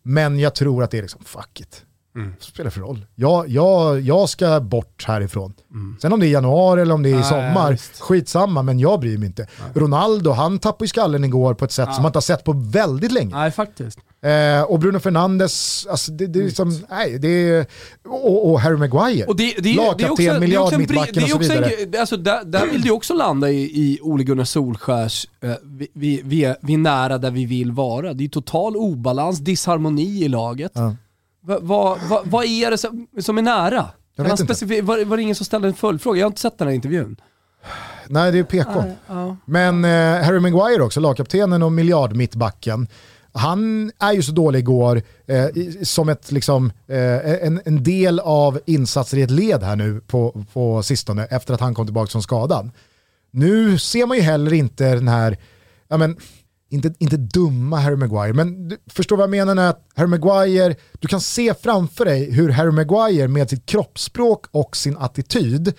men 0.02 0.38
jag 0.38 0.54
tror 0.54 0.82
att 0.82 0.90
det 0.90 0.98
är 0.98 1.02
liksom, 1.02 1.24
fuck 1.24 1.60
it. 1.60 1.84
Mm. 2.16 2.30
Vad 2.38 2.42
spelar 2.42 2.64
det 2.64 2.70
för 2.70 2.80
roll? 2.80 3.06
Jag, 3.14 3.48
jag, 3.48 4.00
jag 4.00 4.28
ska 4.28 4.60
bort 4.60 5.04
härifrån. 5.06 5.54
Sen 6.02 6.12
om 6.12 6.20
det 6.20 6.26
är 6.26 6.30
januari 6.30 6.82
eller 6.82 6.94
om 6.94 7.02
det 7.02 7.08
är 7.08 7.12
i 7.12 7.14
Nej, 7.14 7.24
sommar, 7.24 7.72
visst. 7.72 8.00
skitsamma, 8.00 8.62
men 8.62 8.78
jag 8.78 9.00
bryr 9.00 9.18
mig 9.18 9.26
inte. 9.26 9.46
Ronaldo, 9.74 10.30
han 10.30 10.58
tappade 10.58 10.84
ju 10.84 10.88
skallen 10.88 11.24
igår 11.24 11.54
på 11.54 11.64
ett 11.64 11.72
sätt 11.72 11.94
som 11.94 12.02
man 12.02 12.08
inte 12.08 12.16
har 12.16 12.20
sett 12.22 12.44
på 12.44 12.52
väldigt 12.52 13.12
länge. 13.12 13.34
Nej, 13.34 13.50
faktiskt. 13.50 13.98
Eh, 14.22 14.62
och 14.62 14.78
Bruno 14.78 14.98
Fernandes, 14.98 15.86
alltså 15.90 16.12
det, 16.12 16.26
det 16.26 16.38
är 16.38 16.44
liksom, 16.44 16.82
nej, 16.90 17.18
det 17.18 17.28
är, 17.28 17.66
och, 18.08 18.50
och 18.50 18.60
Harry 18.60 18.76
Maguire. 18.76 19.26
Och 19.26 19.36
det, 19.36 19.54
det, 19.58 19.74
Lagkapten, 19.74 20.10
också, 20.10 20.22
det 20.22 20.28
är 20.28 20.30
också 20.32 20.40
miljard, 20.40 20.72
en, 20.72 20.78
bri- 20.80 20.88
mittbacken 20.88 21.14
det 21.14 21.20
är 21.30 21.36
och 21.36 21.44
så 21.44 21.52
vidare. 21.52 21.70
en, 21.94 22.00
alltså 22.00 22.16
där, 22.16 22.44
där 22.44 22.66
vill 22.66 22.82
det 22.82 22.90
också 22.90 23.14
landa 23.14 23.50
i, 23.50 23.62
i 23.62 23.98
Ole 24.02 24.24
Gunnar 24.24 24.44
Solskärs, 24.44 25.26
eh, 25.40 25.52
vi, 25.62 25.88
vi, 25.94 26.20
vi, 26.24 26.44
är, 26.44 26.56
vi 26.62 26.74
är 26.74 26.78
nära 26.78 27.18
där 27.18 27.30
vi 27.30 27.44
vill 27.46 27.72
vara. 27.72 28.14
Det 28.14 28.24
är 28.24 28.28
total 28.28 28.76
obalans, 28.76 29.38
disharmoni 29.38 30.24
i 30.24 30.28
laget. 30.28 30.72
Ja. 30.74 30.96
Va, 31.40 31.58
va, 31.60 31.98
va, 32.08 32.22
vad 32.24 32.44
är 32.44 32.70
det 32.70 32.78
som, 32.78 33.06
som 33.20 33.38
är 33.38 33.42
nära? 33.42 33.88
Jag 34.16 34.24
vet 34.24 34.38
han 34.38 34.50
inte. 34.50 34.82
var, 34.82 35.04
var 35.04 35.16
det 35.16 35.22
ingen 35.22 35.34
som 35.34 35.46
ställde 35.46 35.68
en 35.68 35.74
följdfråga? 35.74 36.18
Jag 36.18 36.26
har 36.26 36.30
inte 36.30 36.40
sett 36.40 36.58
den 36.58 36.68
här 36.68 36.74
intervjun. 36.74 37.16
Nej, 38.08 38.32
det 38.32 38.38
är 38.38 38.44
PK. 38.44 38.84
Ja. 39.06 39.36
Men 39.44 39.84
eh, 39.84 40.24
Harry 40.24 40.40
Maguire 40.40 40.82
också, 40.82 41.00
lagkaptenen 41.00 41.62
och 41.62 41.72
miljardmittbacken. 41.72 42.88
Han 43.32 43.92
är 43.98 44.12
ju 44.12 44.22
så 44.22 44.32
dålig 44.32 44.58
igår 44.58 45.02
eh, 45.26 45.46
som 45.82 46.08
ett, 46.08 46.32
liksom, 46.32 46.72
eh, 46.86 47.44
en, 47.46 47.60
en 47.64 47.82
del 47.82 48.20
av 48.20 48.60
insatser 48.66 49.18
i 49.18 49.22
ett 49.22 49.30
led 49.30 49.62
här 49.62 49.76
nu 49.76 50.00
på, 50.00 50.44
på 50.52 50.82
sistone 50.82 51.24
efter 51.24 51.54
att 51.54 51.60
han 51.60 51.74
kom 51.74 51.86
tillbaka 51.86 52.10
från 52.10 52.22
skadan. 52.22 52.72
Nu 53.30 53.78
ser 53.78 54.06
man 54.06 54.16
ju 54.16 54.22
heller 54.22 54.52
inte 54.52 54.94
den 54.94 55.08
här, 55.08 55.38
ja 55.88 55.96
men, 55.96 56.16
inte, 56.70 56.92
inte 56.98 57.16
dumma 57.16 57.76
Harry 57.76 57.96
Maguire, 57.96 58.32
men 58.32 58.68
du 58.68 58.76
förstår 58.86 59.16
vad 59.16 59.22
jag 59.22 59.30
menar 59.30 59.54
när 59.54 59.70
att 59.70 59.86
Harry 59.94 60.06
Maguire, 60.06 60.74
du 60.98 61.08
kan 61.08 61.20
se 61.20 61.54
framför 61.54 62.04
dig 62.04 62.32
hur 62.32 62.48
Harry 62.48 62.70
Maguire 62.70 63.28
med 63.28 63.50
sitt 63.50 63.66
kroppsspråk 63.66 64.46
och 64.50 64.76
sin 64.76 64.96
attityd 64.96 65.74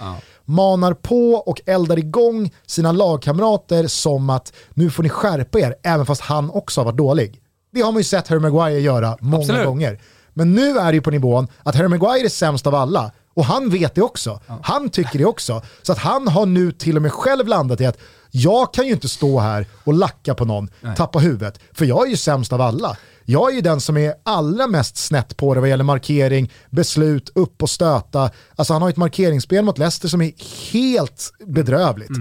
manar 0.45 0.93
på 0.93 1.33
och 1.33 1.61
eldar 1.65 1.99
igång 1.99 2.51
sina 2.65 2.91
lagkamrater 2.91 3.87
som 3.87 4.29
att 4.29 4.53
nu 4.73 4.89
får 4.89 5.03
ni 5.03 5.09
skärpa 5.09 5.59
er, 5.59 5.75
även 5.83 6.05
fast 6.05 6.21
han 6.21 6.49
också 6.49 6.81
har 6.81 6.85
varit 6.85 6.97
dålig. 6.97 7.41
Det 7.73 7.81
har 7.81 7.91
man 7.91 7.99
ju 7.99 8.03
sett 8.03 8.27
Harry 8.27 8.39
Maguire 8.39 8.79
göra 8.79 9.17
många 9.19 9.43
Absolut. 9.43 9.65
gånger. 9.65 10.01
Men 10.33 10.53
nu 10.53 10.77
är 10.77 10.85
det 10.85 10.93
ju 10.93 11.01
på 11.01 11.11
nivån 11.11 11.47
att 11.63 11.75
Harry 11.75 11.87
Maguire 11.87 12.25
är 12.25 12.29
sämst 12.29 12.67
av 12.67 12.75
alla. 12.75 13.11
Och 13.34 13.45
han 13.45 13.69
vet 13.69 13.95
det 13.95 14.01
också. 14.01 14.39
Han 14.63 14.89
tycker 14.89 15.19
det 15.19 15.25
också. 15.25 15.61
Så 15.82 15.91
att 15.91 15.97
han 15.97 16.27
har 16.27 16.45
nu 16.45 16.71
till 16.71 16.95
och 16.95 17.01
med 17.01 17.11
själv 17.11 17.47
landat 17.47 17.82
i 17.82 17.86
att 17.86 17.97
jag 18.32 18.73
kan 18.73 18.88
ju 18.88 18.93
inte 18.93 19.09
stå 19.09 19.39
här 19.39 19.65
och 19.84 19.93
lacka 19.93 20.36
på 20.36 20.45
någon, 20.45 20.69
tappa 20.97 21.19
huvudet. 21.19 21.59
För 21.73 21.86
jag 21.86 22.05
är 22.05 22.09
ju 22.09 22.17
sämst 22.17 22.53
av 22.53 22.61
alla. 22.61 22.97
Jag 23.25 23.51
är 23.51 23.55
ju 23.55 23.61
den 23.61 23.82
som 23.82 23.97
är 23.97 24.13
allra 24.23 24.67
mest 24.67 24.97
snett 24.97 25.38
på 25.38 25.53
det 25.53 25.59
vad 25.59 25.69
gäller 25.69 25.84
markering, 25.84 26.51
beslut, 26.69 27.29
upp 27.36 27.63
och 27.63 27.69
stöta. 27.69 28.29
Alltså 28.55 28.73
han 28.73 28.82
har 28.82 28.89
ju 28.89 28.91
ett 28.91 28.97
markeringsspel 28.97 29.65
mot 29.65 29.77
Leicester 29.77 30.07
som 30.07 30.21
är 30.21 30.32
helt 30.71 31.34
bedrövligt. 31.47 32.11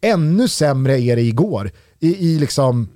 Ännu 0.00 0.48
sämre 0.48 1.00
är 1.00 1.16
det 1.16 1.22
igår. 1.22 1.70
I, 2.00 2.28
i 2.28 2.38
liksom 2.38 2.88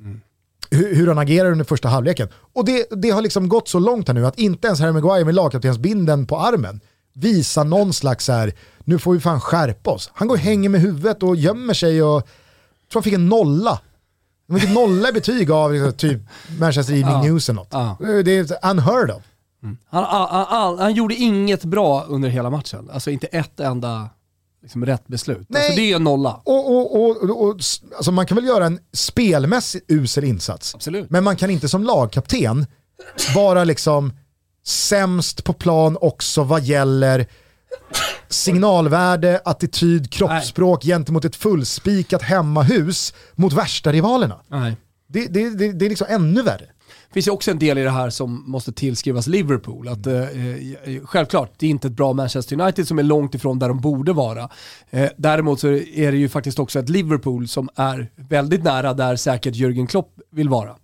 hur, 0.71 0.95
hur 0.95 1.07
han 1.07 1.19
agerar 1.19 1.51
under 1.51 1.65
första 1.65 1.89
halvleken. 1.89 2.29
Och 2.55 2.65
det, 2.65 2.87
det 2.91 3.11
har 3.11 3.23
liksom 3.23 3.49
gått 3.49 3.69
så 3.69 3.79
långt 3.79 4.09
här 4.09 4.15
nu 4.15 4.27
att 4.27 4.39
inte 4.39 4.67
ens 4.67 4.81
Harry 4.81 4.93
Maguire 4.93 5.25
med 5.25 5.35
lagkaptensbinden 5.35 6.27
på 6.27 6.39
armen 6.39 6.81
visar 7.17 7.65
någon 7.65 7.93
slags 7.93 8.25
så 8.25 8.33
här, 8.33 8.53
nu 8.85 8.99
får 8.99 9.13
vi 9.13 9.21
fan 9.21 9.41
skärpa 9.41 9.91
oss. 9.91 10.11
Han 10.15 10.29
går 10.29 10.35
och 10.35 10.41
hänger 10.41 10.69
med 10.69 10.81
huvudet 10.81 11.23
och 11.23 11.37
gömmer 11.37 11.75
sig 11.75 12.03
och 12.03 12.17
jag 12.17 12.23
tror 12.91 13.01
han 13.01 13.03
fick 13.03 13.15
en 13.15 13.29
nolla. 13.29 13.81
Han 14.49 14.61
fick 14.61 14.69
en 14.69 14.75
nolla 14.75 15.13
betyg 15.13 15.51
av 15.51 15.73
liksom, 15.73 15.93
typ 15.93 16.21
Manchester 16.61 16.95
Evening. 16.95 17.21
News 17.21 17.49
eller 17.49 17.61
något. 17.61 17.69
Ja. 17.71 17.97
Det 18.01 18.33
är 18.33 18.71
unheard 18.71 19.11
of. 19.11 19.23
Han, 19.91 20.05
han, 20.05 20.47
han, 20.49 20.79
han 20.79 20.95
gjorde 20.95 21.15
inget 21.15 21.65
bra 21.65 22.05
under 22.09 22.29
hela 22.29 22.51
matchen. 22.51 22.91
Alltså 22.93 23.11
inte 23.11 23.27
ett 23.27 23.61
enda 23.61 24.09
liksom, 24.63 24.87
rätt 24.87 25.07
beslut. 25.07 25.47
Nej. 25.49 25.63
Alltså, 25.63 25.77
det 25.77 25.93
är 25.93 25.97
en 25.97 26.05
nolla. 26.05 26.41
Och, 26.45 26.77
och, 26.77 27.05
och, 27.05 27.47
och, 27.47 27.61
alltså 27.97 28.13
man 28.13 28.27
kan 28.27 28.37
väl 28.37 28.45
göra 28.45 28.67
en 28.67 28.79
spelmässigt 28.93 29.85
usel 29.89 30.25
insats. 30.25 30.75
Absolut. 30.75 31.11
Men 31.11 31.25
man 31.25 31.37
kan 31.37 31.51
inte 31.51 31.69
som 31.69 31.85
lagkapten 31.85 32.67
vara 33.35 33.65
liksom 33.65 34.13
sämst 34.67 35.45
på 35.45 35.53
plan 35.53 35.99
också 36.01 36.45
vad 36.45 36.63
gäller 36.63 37.27
signalvärde, 38.29 39.41
attityd, 39.45 40.13
kroppsspråk 40.13 40.83
gentemot 40.83 41.25
ett 41.25 41.37
fullspikat 41.37 42.23
hemmahus 42.23 43.15
mot 43.35 43.53
värsta 43.53 43.93
rivalerna. 43.93 44.41
Nej. 44.49 44.77
Det, 45.09 45.27
det, 45.27 45.51
det, 45.51 45.73
det 45.73 45.85
är 45.85 45.89
liksom 45.89 46.07
ännu 46.11 46.43
värre. 46.43 46.67
Det 47.09 47.15
finns 47.15 47.27
ju 47.27 47.31
också 47.31 47.51
en 47.51 47.59
del 47.59 47.79
i 47.79 47.83
det 47.83 47.91
här 47.91 48.11
som 48.11 48.45
måste 48.47 48.73
tillskrivas 48.73 49.27
Liverpool. 49.27 49.89
Att, 49.89 50.07
eh, 50.07 50.15
eh, 50.15 51.05
självklart, 51.05 51.53
det 51.57 51.67
är 51.67 51.71
inte 51.71 51.89
ett 51.89 51.95
bra 51.95 52.13
Manchester 52.13 52.61
United 52.61 52.89
som 52.89 52.99
är 52.99 53.03
långt 53.03 53.35
ifrån 53.35 53.59
där 53.59 53.69
de 53.69 53.81
borde 53.81 54.13
vara. 54.13 54.49
Eh, 54.91 55.09
däremot 55.17 55.61
så 55.61 55.69
är 55.69 56.13
det 56.13 56.19
ju 56.19 56.29
faktiskt 56.29 56.59
också 56.59 56.79
ett 56.79 56.89
Liverpool 56.89 57.49
som 57.49 57.69
är 57.77 58.11
väldigt 58.17 58.65
nära 58.65 58.95
där 58.95 59.17
säkert 59.17 59.55
Jürgen 59.55 59.87
Klopp 59.87 60.21
vill 60.33 60.49
vara. 60.49 60.77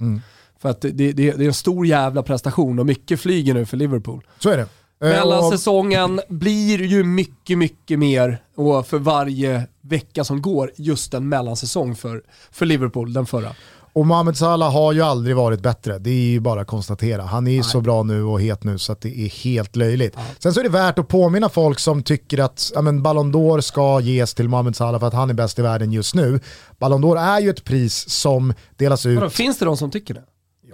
För 0.62 0.68
att 0.68 0.80
det, 0.80 0.90
det, 0.90 1.12
det 1.12 1.30
är 1.30 1.40
en 1.42 1.54
stor 1.54 1.86
jävla 1.86 2.22
prestation 2.22 2.78
och 2.78 2.86
mycket 2.86 3.20
flyger 3.20 3.54
nu 3.54 3.66
för 3.66 3.76
Liverpool. 3.76 4.24
Så 4.38 4.50
är 4.50 4.56
det. 4.56 4.62
Eh, 4.62 4.68
Mellan 5.00 5.44
och- 5.44 5.52
säsongen 5.52 6.20
blir 6.28 6.82
ju 6.82 7.04
mycket, 7.04 7.58
mycket 7.58 7.98
mer 7.98 8.42
och 8.56 8.86
för 8.86 8.98
varje 8.98 9.66
vecka 9.80 10.24
som 10.24 10.42
går 10.42 10.72
just 10.76 11.14
en 11.14 11.28
mellansäsong 11.28 11.94
för, 11.96 12.22
för 12.52 12.66
Liverpool, 12.66 13.12
den 13.12 13.26
förra. 13.26 13.48
Och 13.94 14.06
Mohamed 14.06 14.36
Salah 14.36 14.72
har 14.72 14.92
ju 14.92 15.02
aldrig 15.02 15.36
varit 15.36 15.60
bättre, 15.60 15.98
det 15.98 16.10
är 16.10 16.30
ju 16.30 16.40
bara 16.40 16.60
att 16.60 16.66
konstatera. 16.66 17.22
Han 17.22 17.46
är 17.46 17.52
ju 17.52 17.62
så 17.62 17.80
bra 17.80 18.02
nu 18.02 18.22
och 18.24 18.40
het 18.40 18.64
nu 18.64 18.78
så 18.78 18.92
att 18.92 19.00
det 19.00 19.08
är 19.18 19.28
helt 19.28 19.76
löjligt. 19.76 20.14
Ja. 20.16 20.22
Sen 20.38 20.52
så 20.54 20.60
är 20.60 20.64
det 20.64 20.70
värt 20.70 20.98
att 20.98 21.08
påminna 21.08 21.48
folk 21.48 21.78
som 21.78 22.02
tycker 22.02 22.38
att 22.38 22.72
ja, 22.74 22.82
men 22.82 23.02
Ballon 23.02 23.34
d'Or 23.34 23.60
ska 23.60 24.00
ges 24.00 24.34
till 24.34 24.48
Mohamed 24.48 24.76
Salah 24.76 25.00
för 25.00 25.06
att 25.06 25.14
han 25.14 25.30
är 25.30 25.34
bäst 25.34 25.58
i 25.58 25.62
världen 25.62 25.92
just 25.92 26.14
nu. 26.14 26.40
Ballon 26.78 27.04
d'Or 27.04 27.18
är 27.18 27.40
ju 27.40 27.50
ett 27.50 27.64
pris 27.64 28.08
som 28.08 28.54
delas 28.76 29.06
ut... 29.06 29.18
Vadå, 29.18 29.30
finns 29.30 29.58
det 29.58 29.64
de 29.64 29.76
som 29.76 29.90
tycker 29.90 30.14
det? 30.14 30.22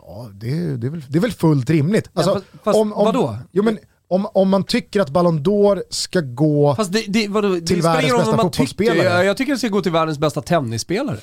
Ja, 0.09 0.30
det, 0.32 0.76
det, 0.76 0.86
är, 0.86 0.90
väl, 0.90 1.04
det 1.09 1.18
är 1.18 1.20
väl 1.20 1.32
fullt 1.32 1.70
rimligt. 1.70 2.11
Alltså, 2.12 2.34
ja, 2.34 2.59
fast, 2.62 2.78
om, 2.78 2.92
om, 2.92 3.04
vadå? 3.04 3.38
Jo, 3.52 3.62
men, 3.62 3.78
om, 4.09 4.26
om 4.34 4.48
man 4.48 4.64
tycker 4.64 5.00
att 5.00 5.11
Ballon 5.11 5.40
d'Or 5.40 5.82
ska 5.90 6.20
gå 6.20 6.74
Fast 6.74 6.92
det, 6.92 7.04
det, 7.09 7.28
vadå, 7.28 7.61
till 7.61 7.82
världens 7.82 8.12
bästa 8.12 8.38
fotbollsspelare. 8.38 8.96
Tycker, 8.96 9.22
jag 9.22 9.36
tycker 9.36 9.52
det 9.52 9.59
ska 9.59 9.68
gå 9.68 9.82
till 9.82 9.92
världens 9.92 10.18
bästa 10.18 10.42
tennisspelare. 10.42 11.18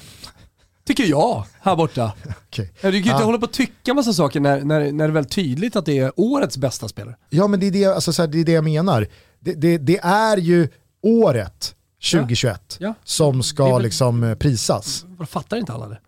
Tycker 0.88 1.04
jag, 1.04 1.46
här 1.62 1.76
borta. 1.76 2.14
okay. 2.48 2.66
Du 2.66 2.82
kan 2.82 2.92
ju 2.92 2.98
inte 2.98 3.10
ja. 3.10 3.24
hålla 3.24 3.38
på 3.38 3.46
och 3.46 3.52
tycka 3.52 3.94
massa 3.94 4.14
saker 4.14 4.40
när, 4.40 4.62
när, 4.62 4.92
när 4.92 5.08
det 5.08 5.12
är 5.12 5.14
väl 5.14 5.26
tydligt 5.26 5.76
att 5.76 5.86
det 5.86 6.00
är 6.00 6.12
årets 6.16 6.58
bästa 6.58 6.88
spelare. 6.88 7.16
Ja 7.30 7.48
men 7.48 7.60
det 7.60 7.68
är 7.68 7.72
det, 7.72 7.86
alltså, 7.86 8.14
så 8.14 8.22
här, 8.22 8.28
det, 8.28 8.40
är 8.40 8.46
det 8.46 8.52
jag 8.52 8.64
menar. 8.64 9.08
Det, 9.40 9.54
det, 9.54 9.78
det 9.78 9.98
är 10.04 10.38
ju 10.38 10.68
året 11.02 11.76
2021 12.12 12.78
ja. 12.80 12.88
Ja. 12.88 12.94
som 13.04 13.44
ska 13.44 13.74
väl, 13.74 13.84
liksom 13.84 14.24
eh, 14.24 14.36
prisas. 14.36 15.06
Fattar 15.28 15.58
inte 15.58 15.74
alla 15.74 15.88
det? 15.88 16.00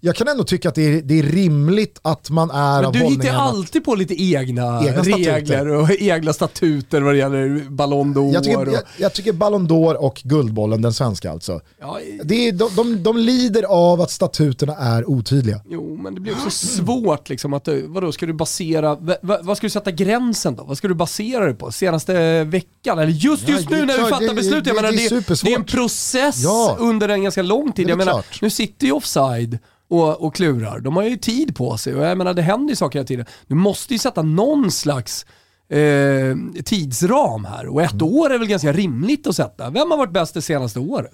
Jag 0.00 0.16
kan 0.16 0.28
ändå 0.28 0.44
tycka 0.44 0.68
att 0.68 0.74
det 0.74 0.82
är, 0.82 1.02
det 1.02 1.18
är 1.18 1.22
rimligt 1.22 1.98
att 2.02 2.30
man 2.30 2.50
är 2.50 2.82
Men 2.82 2.92
Du 2.92 2.98
hittar 2.98 3.34
alltid 3.34 3.84
på 3.84 3.94
lite 3.94 4.22
egna, 4.22 4.82
egna 4.86 5.02
regler 5.02 5.68
och 5.68 5.90
egna 6.00 6.32
statuter 6.32 7.00
vad 7.00 7.14
det 7.14 7.18
gäller 7.18 7.70
Ballon 7.70 8.14
d'Or. 8.14 8.34
Jag 8.34 8.44
tycker, 8.44 8.66
jag, 8.66 8.82
jag 8.98 9.12
tycker 9.12 9.32
Ballon 9.32 9.68
d'Or 9.68 9.94
och 9.94 10.22
Guldbollen, 10.24 10.82
den 10.82 10.92
svenska 10.92 11.30
alltså, 11.30 11.60
ja, 11.80 11.98
det 12.24 12.48
är, 12.48 12.52
de, 12.52 12.70
de, 12.76 13.02
de 13.02 13.16
lider 13.16 13.62
av 13.62 14.00
att 14.00 14.10
statuterna 14.10 14.76
är 14.76 15.10
otydliga. 15.10 15.60
Jo, 15.68 15.96
men 16.02 16.14
det 16.14 16.20
blir 16.20 16.32
också 16.32 16.50
svårt 16.50 17.28
liksom 17.28 17.52
att, 17.52 17.68
vadå, 17.86 18.12
ska 18.12 18.26
du 18.26 18.32
basera, 18.32 18.94
vad, 19.20 19.44
vad 19.44 19.56
ska 19.56 19.66
du 19.66 19.70
sätta 19.70 19.90
gränsen 19.90 20.56
då? 20.56 20.64
Vad 20.64 20.78
ska 20.78 20.88
du 20.88 20.94
basera 20.94 21.46
det 21.46 21.54
på? 21.54 21.72
Senaste 21.72 22.44
veckan? 22.44 22.98
Eller 22.98 23.12
just, 23.12 23.48
just 23.48 23.70
ja, 23.70 23.76
nu 23.76 23.86
när 23.86 23.98
vi 23.98 24.10
fattar 24.10 24.34
beslut? 24.34 24.64
Det, 24.64 24.70
jag 24.70 24.76
menar, 24.76 24.92
det, 24.92 25.08
det, 25.08 25.42
det, 25.42 25.52
är 25.52 25.56
en 25.56 25.64
process 25.64 26.42
ja. 26.44 26.76
under 26.80 27.08
en 27.08 27.22
ganska 27.22 27.42
lång 27.42 27.72
tid. 27.72 27.88
Jag 27.88 27.98
menar, 27.98 28.12
klart. 28.12 28.42
nu 28.42 28.50
sitter 28.50 28.86
ju 28.86 28.92
offside 28.92 29.58
och, 29.88 30.24
och 30.24 30.34
klurar. 30.34 30.80
De 30.80 30.96
har 30.96 31.02
ju 31.02 31.16
tid 31.16 31.56
på 31.56 31.76
sig 31.76 31.94
och 31.94 32.04
jag 32.04 32.18
menar 32.18 32.34
det 32.34 32.42
händer 32.42 32.72
ju 32.72 32.76
saker 32.76 32.98
hela 32.98 33.06
tiden. 33.06 33.26
Du 33.46 33.54
måste 33.54 33.92
ju 33.92 33.98
sätta 33.98 34.22
någon 34.22 34.70
slags 34.70 35.26
eh, 35.68 36.36
tidsram 36.64 37.44
här 37.44 37.66
och 37.66 37.82
ett 37.82 37.92
mm. 37.92 38.06
år 38.06 38.32
är 38.32 38.38
väl 38.38 38.48
ganska 38.48 38.72
rimligt 38.72 39.26
att 39.26 39.36
sätta. 39.36 39.70
Vem 39.70 39.90
har 39.90 39.98
varit 39.98 40.12
bäst 40.12 40.34
det 40.34 40.42
senaste 40.42 40.80
året? 40.80 41.12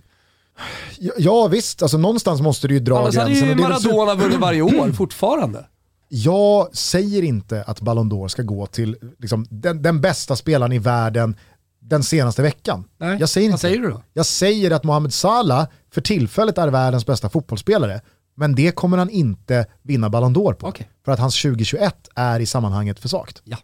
Ja, 0.98 1.12
ja 1.18 1.46
visst, 1.46 1.82
alltså 1.82 1.98
någonstans 1.98 2.40
måste 2.40 2.68
du 2.68 2.74
ju 2.74 2.80
dra 2.80 2.98
Annars 2.98 3.14
gränsen. 3.14 3.50
Annars 3.50 3.58
hade 3.58 3.88
ju 3.88 3.92
Maradona 3.92 4.14
vunnit 4.14 4.38
varje 4.38 4.62
år 4.62 4.92
fortfarande. 4.96 5.66
Jag 6.08 6.76
säger 6.76 7.22
inte 7.22 7.64
att 7.66 7.80
Ballon 7.80 8.12
d'Or 8.12 8.28
ska 8.28 8.42
gå 8.42 8.66
till 8.66 8.96
liksom, 9.18 9.46
den, 9.50 9.82
den, 9.82 10.00
bästa 10.00 10.36
spelaren 10.36 10.72
i 10.72 10.78
världen 10.78 11.36
den 11.80 12.02
senaste 12.02 12.42
veckan. 12.42 12.84
Nej, 12.98 13.16
jag 13.20 13.28
säger 13.28 13.48
vad 13.48 13.52
inte. 13.52 13.60
säger 13.60 13.78
du 13.78 13.90
då? 13.90 14.02
Jag 14.12 14.26
säger 14.26 14.70
att 14.70 14.84
Mohamed 14.84 15.14
Salah 15.14 15.66
för 15.90 16.00
tillfället 16.00 16.58
är 16.58 16.68
världens 16.68 17.06
bästa 17.06 17.28
fotbollsspelare. 17.28 18.00
Men 18.34 18.54
det 18.54 18.74
kommer 18.74 18.98
han 18.98 19.10
inte 19.10 19.66
vinna 19.82 20.10
Ballon 20.10 20.34
d'Or 20.34 20.52
på. 20.52 20.66
Okay. 20.68 20.86
För 21.04 21.12
att 21.12 21.18
hans 21.18 21.42
2021 21.42 22.08
är 22.14 22.40
i 22.40 22.46
sammanhanget 22.46 22.98
för 22.98 23.08
svagt. 23.08 23.42
Ja. 23.44 23.56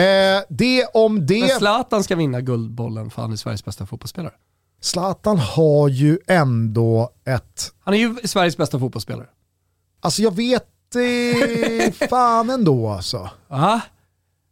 Eh, 0.00 0.42
det 0.48 0.86
om 0.94 1.26
det. 1.26 1.40
Men 1.40 1.58
Zlatan 1.58 2.04
ska 2.04 2.16
vinna 2.16 2.40
Guldbollen 2.40 3.10
för 3.10 3.22
han 3.22 3.32
är 3.32 3.36
Sveriges 3.36 3.64
bästa 3.64 3.86
fotbollsspelare. 3.86 4.32
Zlatan 4.80 5.38
har 5.38 5.88
ju 5.88 6.18
ändå 6.26 7.10
ett... 7.26 7.72
Han 7.80 7.94
är 7.94 7.98
ju 7.98 8.16
Sveriges 8.24 8.56
bästa 8.56 8.78
fotbollsspelare. 8.78 9.26
Alltså 10.00 10.22
jag 10.22 10.36
vet 10.36 10.66
eh, 10.94 11.92
fan 12.08 12.50
ändå 12.50 12.88
alltså. 12.88 13.30
Aha. 13.50 13.80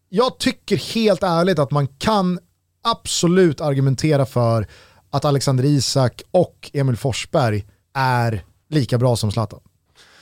Jag 0.08 0.38
tycker 0.38 0.76
helt 0.76 1.22
ärligt 1.22 1.58
att 1.58 1.70
man 1.70 1.86
kan 1.86 2.38
absolut 2.84 3.60
argumentera 3.60 4.26
för 4.26 4.66
att 5.10 5.24
Alexander 5.24 5.64
Isak 5.64 6.22
och 6.30 6.70
Emil 6.72 6.96
Forsberg 6.96 7.66
är 7.94 8.44
lika 8.68 8.98
bra 8.98 9.16
som 9.16 9.32
Zlatan. 9.32 9.60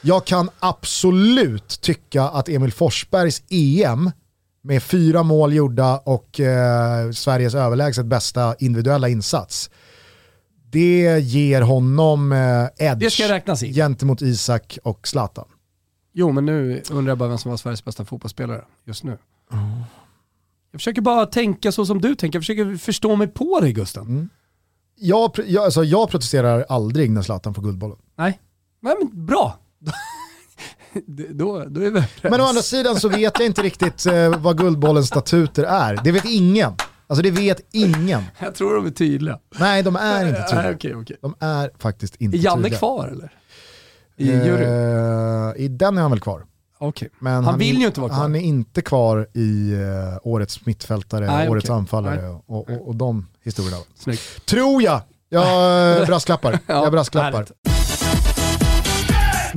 Jag 0.03 0.25
kan 0.25 0.51
absolut 0.59 1.81
tycka 1.81 2.23
att 2.23 2.49
Emil 2.49 2.73
Forsbergs 2.73 3.43
EM 3.49 4.11
med 4.63 4.83
fyra 4.83 5.23
mål 5.23 5.53
gjorda 5.53 5.99
och 5.99 6.41
eh, 6.41 7.11
Sveriges 7.11 7.55
överlägset 7.55 8.07
bästa 8.07 8.55
individuella 8.59 9.09
insats, 9.09 9.71
det 10.71 11.21
ger 11.21 11.63
honom 11.63 12.33
eh, 12.33 12.87
edge 12.87 13.75
gentemot 13.75 14.23
Isak 14.23 14.79
och 14.83 15.09
Zlatan. 15.09 15.45
Jo, 16.13 16.33
men 16.33 16.47
nu 16.47 16.83
undrar 16.91 17.11
jag 17.11 17.19
bara 17.19 17.29
vem 17.29 17.39
som 17.39 17.51
var 17.51 17.57
Sveriges 17.57 17.85
bästa 17.85 18.05
fotbollsspelare 18.05 18.65
just 18.85 19.05
nu. 19.05 19.19
Mm. 19.53 19.83
Jag 20.71 20.81
försöker 20.81 21.01
bara 21.01 21.27
tänka 21.27 21.73
så 21.73 21.87
som 21.87 22.01
du 22.01 22.15
tänker, 22.15 22.37
jag 22.37 22.43
försöker 22.43 22.77
förstå 22.77 23.17
mig 23.17 23.29
på 23.29 23.61
dig 23.61 23.73
Gusten. 23.73 24.03
Mm. 24.03 24.29
Jag, 24.97 25.31
jag, 25.47 25.65
alltså, 25.65 25.85
jag 25.85 26.11
protesterar 26.11 26.67
aldrig 26.69 27.11
när 27.11 27.23
Zlatan 27.23 27.55
får 27.55 27.63
Guldbollen. 27.63 27.99
Nej, 28.17 28.41
Nej 28.81 28.95
men 29.01 29.27
bra. 29.27 29.59
då, 31.33 31.65
då 31.69 31.81
är 31.81 31.91
vi 31.91 32.03
Men 32.23 32.41
å 32.41 32.45
andra 32.45 32.63
sidan 32.63 33.01
så 33.01 33.09
vet 33.09 33.39
jag 33.39 33.47
inte 33.47 33.63
riktigt 33.63 34.07
eh, 34.07 34.37
vad 34.39 34.59
Guldbollens 34.59 35.09
statuter 35.09 35.65
är. 35.65 36.01
Det 36.05 36.13
vet 36.13 36.25
ingen. 36.25 36.73
Alltså 37.07 37.23
det 37.23 37.31
vet 37.31 37.61
ingen. 37.73 38.23
Jag 38.39 38.55
tror 38.55 38.75
de 38.75 38.87
är 38.87 38.91
tydliga. 38.91 39.39
Nej, 39.59 39.83
de 39.83 39.97
är 39.97 40.29
inte 40.29 40.43
tydliga. 40.43 40.75
okay, 40.75 40.95
okay. 40.95 41.17
De 41.21 41.35
är 41.41 41.71
faktiskt 41.79 42.17
inte 42.17 42.33
tydliga. 42.33 42.51
Är 42.51 42.55
Janne 42.55 42.63
tydliga. 42.63 42.79
kvar 42.79 43.09
eller? 43.09 43.33
I 44.17 44.27
juryn? 44.27 44.69
Eh, 44.69 45.65
I 45.65 45.69
den 45.69 45.99
är 45.99 46.03
han 46.03 46.11
väl 46.11 46.21
kvar. 46.21 46.47
Okay. 46.79 47.09
Men 47.19 47.33
han, 47.33 47.45
han 47.45 47.59
vill 47.59 47.79
ju 47.79 47.87
inte 47.87 48.01
vara 48.01 48.11
kvar. 48.11 48.19
Han 48.19 48.35
är 48.35 48.41
inte 48.41 48.83
kvar 48.83 49.29
i 49.35 49.75
uh, 49.75 50.19
årets 50.23 50.67
mittfältare, 50.67 51.27
Nej, 51.27 51.49
årets 51.49 51.65
okay. 51.65 51.77
anfallare 51.77 52.29
och, 52.29 52.71
och, 52.71 52.89
och, 52.89 52.97
de 52.97 53.27
historierna. 53.43 53.83
Snyggt. 53.95 54.47
Tror 54.47 54.83
jag. 54.83 55.01
Jag 55.29 56.01
eh, 56.01 56.07
brasklappar. 56.07 56.59
ja, 56.67 56.83
jag 56.83 56.93
brasklappar. 56.93 57.47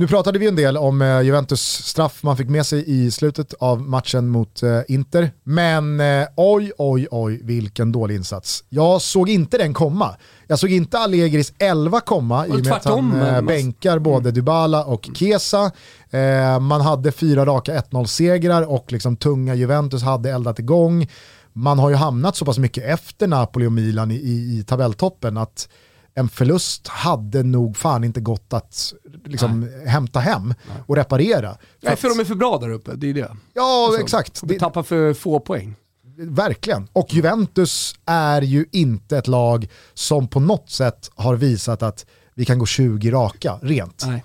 Nu 0.00 0.06
pratade 0.06 0.38
vi 0.38 0.48
en 0.48 0.56
del 0.56 0.76
om 0.76 1.02
eh, 1.02 1.20
Juventus 1.20 1.62
straff 1.62 2.22
man 2.22 2.36
fick 2.36 2.48
med 2.48 2.66
sig 2.66 2.84
i 2.86 3.10
slutet 3.10 3.54
av 3.54 3.82
matchen 3.82 4.28
mot 4.28 4.62
eh, 4.62 4.80
Inter. 4.88 5.30
Men 5.44 6.00
eh, 6.00 6.28
oj, 6.36 6.72
oj, 6.78 7.06
oj 7.10 7.40
vilken 7.44 7.92
dålig 7.92 8.14
insats. 8.14 8.64
Jag 8.68 9.02
såg 9.02 9.28
inte 9.28 9.58
den 9.58 9.74
komma. 9.74 10.16
Jag 10.46 10.58
såg 10.58 10.70
inte 10.70 10.98
Allegris 10.98 11.52
11 11.58 12.00
komma 12.00 12.46
i 12.46 12.50
och 12.50 12.64
med 12.64 12.72
att 12.72 12.84
han 12.84 13.22
eh, 13.22 13.42
bänkar 13.42 13.98
både 13.98 14.28
mm. 14.28 14.34
Dybala 14.34 14.84
och 14.84 15.08
Kesa. 15.14 15.70
Eh, 16.10 16.60
man 16.60 16.80
hade 16.80 17.12
fyra 17.12 17.46
raka 17.46 17.80
1-0-segrar 17.80 18.62
och 18.62 18.92
liksom 18.92 19.16
tunga 19.16 19.54
Juventus 19.54 20.02
hade 20.02 20.30
eldat 20.30 20.58
igång. 20.58 21.08
Man 21.52 21.78
har 21.78 21.90
ju 21.90 21.96
hamnat 21.96 22.36
så 22.36 22.44
pass 22.44 22.58
mycket 22.58 22.84
efter 22.84 23.26
Napoli 23.26 23.66
och 23.66 23.72
Milan 23.72 24.10
i, 24.10 24.14
i, 24.14 24.58
i 24.58 24.64
tabelltoppen 24.64 25.36
att 25.36 25.68
en 26.14 26.28
förlust 26.28 26.88
hade 26.88 27.42
nog 27.42 27.76
fan 27.76 28.04
inte 28.04 28.20
gått 28.20 28.52
att 28.52 28.94
liksom, 29.24 29.68
hämta 29.86 30.20
hem 30.20 30.54
Nej. 30.68 30.76
och 30.86 30.96
reparera. 30.96 31.50
För 31.50 31.86
Nej, 31.86 31.96
för 31.96 32.08
att, 32.08 32.16
de 32.16 32.20
är 32.20 32.24
för 32.24 32.34
bra 32.34 32.58
där 32.58 32.70
uppe, 32.70 32.94
det 32.94 33.10
är 33.10 33.14
det. 33.14 33.36
Ja, 33.54 33.86
alltså, 33.86 34.00
exakt. 34.00 34.40
De 34.42 34.58
tappar 34.58 34.82
för 34.82 35.14
få 35.14 35.40
poäng. 35.40 35.74
Verkligen. 36.16 36.88
Och 36.92 37.14
Juventus 37.14 37.94
är 38.06 38.42
ju 38.42 38.66
inte 38.72 39.18
ett 39.18 39.28
lag 39.28 39.68
som 39.94 40.28
på 40.28 40.40
något 40.40 40.70
sätt 40.70 41.10
har 41.14 41.36
visat 41.36 41.82
att 41.82 42.06
vi 42.34 42.44
kan 42.44 42.58
gå 42.58 42.66
20 42.66 43.10
raka 43.10 43.58
rent. 43.62 44.04
Nej. 44.06 44.24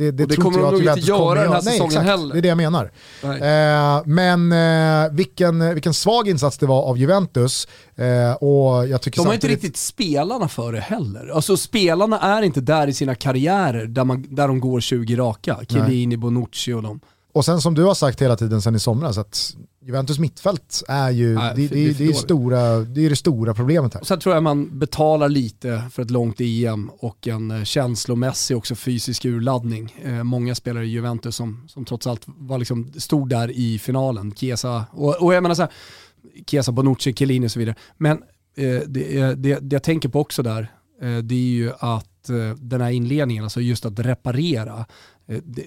Det, 0.00 0.10
det, 0.10 0.26
det 0.26 0.36
kommer 0.36 0.58
de 0.58 0.70
nog 0.70 0.80
inte 0.84 1.00
göra 1.00 1.40
den 1.40 1.52
här 1.52 1.62
Nej, 1.62 1.72
säsongen 1.72 1.92
exakt, 1.92 2.06
heller. 2.06 2.32
Det 2.32 2.38
är 2.38 2.42
det 2.42 2.48
jag 2.48 2.56
menar. 2.56 2.90
Eh, 3.22 4.02
men 4.06 4.52
eh, 4.52 5.12
vilken, 5.12 5.74
vilken 5.74 5.94
svag 5.94 6.28
insats 6.28 6.58
det 6.58 6.66
var 6.66 6.82
av 6.82 6.98
Juventus. 6.98 7.68
Eh, 7.96 8.32
och 8.32 8.88
jag 8.88 9.02
tycker 9.02 9.20
de 9.20 9.26
har 9.26 9.34
inte 9.34 9.48
riktigt 9.48 9.76
spelarna 9.76 10.48
för 10.48 10.72
det 10.72 10.80
heller. 10.80 11.28
Alltså 11.34 11.56
spelarna 11.56 12.18
är 12.20 12.42
inte 12.42 12.60
där 12.60 12.86
i 12.86 12.94
sina 12.94 13.14
karriärer 13.14 13.86
där, 13.86 14.04
man, 14.04 14.26
där 14.30 14.48
de 14.48 14.60
går 14.60 14.80
20 14.80 15.16
raka. 15.16 15.58
Chiellini, 15.68 16.16
Bonucci 16.16 16.72
och 16.72 16.82
dem. 16.82 17.00
Och 17.32 17.44
sen 17.44 17.60
som 17.60 17.74
du 17.74 17.84
har 17.84 17.94
sagt 17.94 18.22
hela 18.22 18.36
tiden 18.36 18.62
sen 18.62 18.74
i 18.74 18.78
somras, 18.78 19.18
att 19.18 19.56
Juventus 19.82 20.18
mittfält 20.18 20.82
är 20.88 21.10
ju 21.10 21.34
Nej, 21.34 21.52
det, 21.56 21.68
det, 21.68 21.92
det, 21.92 22.06
är 22.06 22.12
stora, 22.12 22.78
det 22.78 23.06
är 23.06 23.10
det 23.10 23.16
stora 23.16 23.54
problemet 23.54 23.94
här. 23.94 24.00
Och 24.00 24.06
sen 24.06 24.20
tror 24.20 24.34
jag 24.34 24.42
man 24.42 24.78
betalar 24.78 25.28
lite 25.28 25.82
för 25.90 26.02
ett 26.02 26.10
långt 26.10 26.40
EM 26.40 26.90
och 26.98 27.28
en 27.28 27.50
eh, 27.50 27.64
känslomässig 27.64 28.56
också 28.56 28.74
fysisk 28.74 29.24
urladdning. 29.24 29.96
Eh, 30.04 30.22
många 30.22 30.54
spelare 30.54 30.84
i 30.84 30.88
Juventus 30.88 31.36
som, 31.36 31.68
som 31.68 31.84
trots 31.84 32.06
allt 32.06 32.22
var 32.26 32.58
liksom, 32.58 32.92
stod 32.96 33.28
där 33.28 33.50
i 33.50 33.78
finalen. 33.78 34.34
Chiesa, 34.34 34.84
och, 34.92 35.22
och 35.22 35.34
jag 35.34 35.42
menar 35.42 35.54
så 35.54 35.62
här, 35.62 35.72
Chiesa, 36.46 36.72
Bonucci, 36.72 37.14
Chiellini 37.14 37.46
och 37.46 37.52
så 37.52 37.58
vidare. 37.58 37.76
Men 37.96 38.22
eh, 38.56 38.80
det, 38.86 39.34
det, 39.34 39.58
det 39.60 39.76
jag 39.76 39.82
tänker 39.82 40.08
på 40.08 40.20
också 40.20 40.42
där, 40.42 40.72
eh, 41.02 41.18
det 41.18 41.34
är 41.34 41.38
ju 41.38 41.72
att 41.78 42.28
eh, 42.28 42.54
den 42.56 42.80
här 42.80 42.90
inledningen, 42.90 43.44
alltså 43.44 43.60
just 43.60 43.86
att 43.86 43.98
reparera, 43.98 44.86
eh, 45.28 45.38
det, 45.44 45.64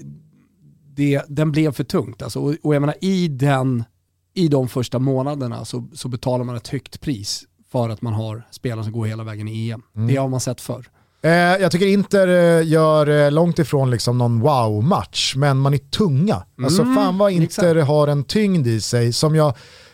det, 0.95 1.21
den 1.27 1.51
blev 1.51 1.71
för 1.71 1.83
tungt. 1.83 2.21
Alltså, 2.21 2.39
och, 2.39 2.55
och 2.63 2.75
jag 2.75 2.81
menar 2.81 2.95
i, 3.01 3.27
den, 3.27 3.83
i 4.33 4.47
de 4.47 4.67
första 4.67 4.99
månaderna 4.99 5.65
så, 5.65 5.87
så 5.93 6.07
betalar 6.07 6.43
man 6.45 6.55
ett 6.55 6.67
högt 6.67 7.01
pris 7.01 7.43
för 7.71 7.89
att 7.89 8.01
man 8.01 8.13
har 8.13 8.47
spelare 8.51 8.83
som 8.83 8.93
går 8.93 9.05
hela 9.05 9.23
vägen 9.23 9.47
i 9.47 9.69
EM. 9.69 9.81
Mm. 9.95 10.07
Det 10.07 10.15
har 10.15 10.27
man 10.27 10.39
sett 10.39 10.61
förr. 10.61 10.89
Eh, 11.21 11.31
jag 11.31 11.71
tycker 11.71 11.87
Inter 11.87 12.27
eh, 12.27 12.67
gör 12.67 13.09
eh, 13.09 13.31
långt 13.31 13.59
ifrån 13.59 13.91
liksom 13.91 14.17
någon 14.17 14.39
wow-match, 14.39 15.35
men 15.35 15.57
man 15.57 15.73
är 15.73 15.77
tunga. 15.77 16.43
Alltså 16.63 16.81
Mm, 16.81 16.95
fan 16.95 17.17
vad 17.17 17.31
Inter 17.31 17.75
har 17.75 18.07
en 18.07 18.23
tyngd 18.23 18.67
i 18.67 18.81
sig 18.81 19.13
som 19.13 19.35
jag, 19.35 19.53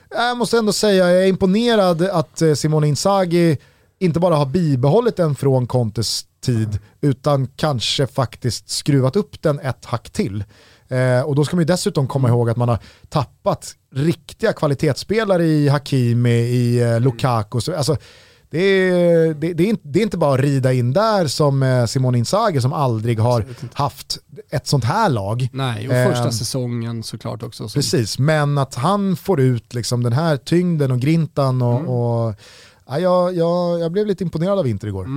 jag 0.10 0.38
måste 0.38 0.58
ändå 0.58 0.74
säga, 0.74 1.12
jag 1.12 1.24
är 1.24 1.28
imponerad 1.28 2.02
att 2.02 2.42
eh, 2.42 2.54
Simone 2.54 2.88
Inzaghi 2.88 3.58
inte 4.00 4.20
bara 4.20 4.36
har 4.36 4.46
bibehållit 4.46 5.16
den 5.16 5.36
från 5.36 5.68
Contes 5.68 6.26
tid, 6.42 6.80
utan 7.02 7.48
kanske 7.48 8.08
faktiskt 8.08 8.70
skruvat 8.70 9.16
upp 9.16 9.42
den 9.42 9.60
ett 9.60 9.86
hack 9.86 10.10
till. 10.10 10.44
Eh, 10.90 11.22
och 11.22 11.36
då 11.36 11.46
ska 11.46 11.56
man 11.56 11.62
ju 11.62 11.66
dessutom 11.66 12.08
komma 12.08 12.28
ihåg 12.30 12.50
att 12.50 12.58
man 12.58 12.70
har 12.70 12.80
tappat 13.10 13.76
riktiga 13.96 14.54
kvalitetsspelare 14.54 15.46
i 15.46 15.68
Hakimi, 15.68 16.30
i 16.40 16.82
eh, 16.82 17.00
Lukaku. 17.00 17.62
Så, 17.62 17.76
alltså, 17.76 17.98
det 18.52 18.60
är, 18.60 19.34
det, 19.34 19.54
det, 19.54 19.64
är 19.64 19.68
inte, 19.68 19.82
det 19.88 20.00
är 20.00 20.04
inte 20.04 20.18
bara 20.18 20.34
att 20.34 20.40
rida 20.40 20.74
in 20.74 20.94
där 20.94 21.28
som 21.28 21.64
eh, 21.64 21.86
Simone 21.86 22.18
Inzaghi 22.18 22.62
som 22.62 22.74
aldrig 22.74 23.20
har 23.20 23.46
haft 23.74 24.18
ett 24.52 24.68
sånt 24.68 24.84
här 24.84 25.10
lag. 25.10 25.50
Nej, 25.54 25.88
och 25.88 25.94
första 26.12 26.24
Eh, 26.26 26.30
säsongen 26.32 27.04
såklart 27.04 27.44
också. 27.44 27.70
som- 27.70 27.80
Precis, 27.80 28.20
men 28.20 28.58
att 28.58 28.76
han 28.76 29.16
får 29.16 29.40
ut 29.40 29.74
liksom 29.74 30.04
den 30.04 30.14
här 30.14 30.38
tyngden 30.38 30.92
och 30.92 31.00
grintan 31.00 31.62
och, 31.62 31.76
Mm. 31.80 31.90
och 31.90 32.36
ja, 32.88 33.00
jag, 33.00 33.36
jag, 33.36 33.80
jag 33.80 33.92
blev 33.92 34.08
lite 34.08 34.24
imponerad 34.24 34.60
av 34.60 34.68
Inter 34.68 34.88
igår. 34.88 35.08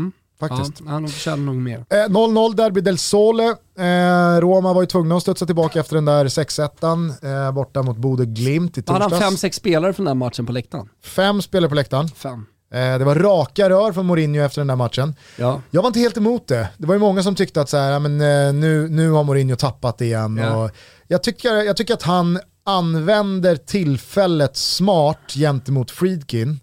Faktiskt. 0.49 0.73
Ja, 0.85 0.91
han 0.91 1.09
förtjänar 1.09 1.37
nog 1.45 1.55
mer. 1.57 1.79
Eh, 1.91 1.97
0-0 2.09 2.55
Derby 2.57 2.81
del 2.81 2.99
Sole. 2.99 3.45
Eh, 3.79 4.41
Roma 4.41 4.73
var 4.73 4.83
ju 4.83 4.87
tvungna 4.87 5.17
att 5.17 5.23
studsa 5.23 5.47
tillbaka 5.47 5.81
efter 5.81 5.95
den 5.95 6.05
där 6.05 6.25
6-1 6.29 7.47
eh, 7.47 7.53
borta 7.53 7.83
mot 7.83 7.97
Bode 7.97 8.27
Glimt 8.27 8.79
i 8.79 8.83
Hade 8.87 8.93
han 9.05 9.11
torsdags. 9.11 9.31
fem, 9.31 9.37
sex 9.37 9.57
spelare 9.57 9.93
från 9.93 10.07
den 10.07 10.19
matchen 10.19 10.47
på 10.47 10.53
läktaren? 10.53 10.89
Fem 11.05 11.43
spelare 11.43 11.69
på 11.69 11.75
läktaren. 11.75 12.09
Fem. 12.09 12.47
Eh, 12.73 12.99
det 12.99 13.05
var 13.05 13.15
raka 13.15 13.71
rör 13.71 13.93
från 13.93 14.07
Mourinho 14.07 14.43
efter 14.43 14.61
den 14.61 14.67
där 14.67 14.77
matchen. 14.77 15.15
Ja. 15.37 15.61
Jag 15.71 15.83
var 15.83 15.87
inte 15.87 16.01
helt 16.01 16.17
emot 16.17 16.49
det. 16.49 16.69
Det 16.79 16.87
var 16.87 16.95
ju 16.95 17.01
många 17.01 17.23
som 17.23 17.35
tyckte 17.35 17.61
att 17.61 17.69
så 17.69 17.77
här, 17.77 17.99
men, 17.99 18.21
eh, 18.21 18.53
nu, 18.55 18.89
nu 18.89 19.11
har 19.11 19.25
Mourinho 19.25 19.57
tappat 19.57 20.01
igen. 20.01 20.37
Ja. 20.37 20.57
Och 20.65 20.71
jag, 21.09 21.23
tycker, 21.23 21.55
jag 21.55 21.77
tycker 21.77 21.95
att 21.95 22.03
han 22.03 22.39
använder 22.65 23.57
tillfället 23.57 24.57
smart 24.57 25.19
gentemot 25.35 25.91
Friedkin 25.91 26.61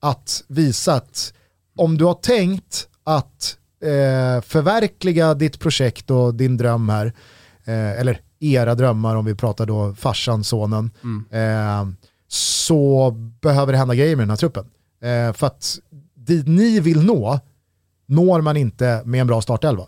att 0.00 0.44
visa 0.48 0.94
att 0.94 1.32
om 1.78 1.98
du 1.98 2.04
har 2.04 2.14
tänkt 2.14 2.88
att 3.04 3.56
eh, 3.82 4.42
förverkliga 4.42 5.34
ditt 5.34 5.60
projekt 5.60 6.10
och 6.10 6.34
din 6.34 6.56
dröm 6.56 6.88
här, 6.88 7.06
eh, 7.64 8.00
eller 8.00 8.20
era 8.40 8.74
drömmar 8.74 9.16
om 9.16 9.24
vi 9.24 9.34
pratar 9.34 9.66
då 9.66 9.94
farsan, 9.94 10.44
sonen, 10.44 10.90
eh, 11.30 11.86
så 12.28 13.10
behöver 13.42 13.72
det 13.72 13.78
hända 13.78 13.94
grejer 13.94 14.16
med 14.16 14.22
den 14.22 14.30
här 14.30 14.36
truppen. 14.36 14.64
Eh, 15.02 15.32
för 15.32 15.46
att 15.46 15.78
dit 16.14 16.46
ni 16.48 16.80
vill 16.80 17.02
nå, 17.02 17.40
når 18.06 18.40
man 18.40 18.56
inte 18.56 19.02
med 19.04 19.20
en 19.20 19.26
bra 19.26 19.42
startelva. 19.42 19.84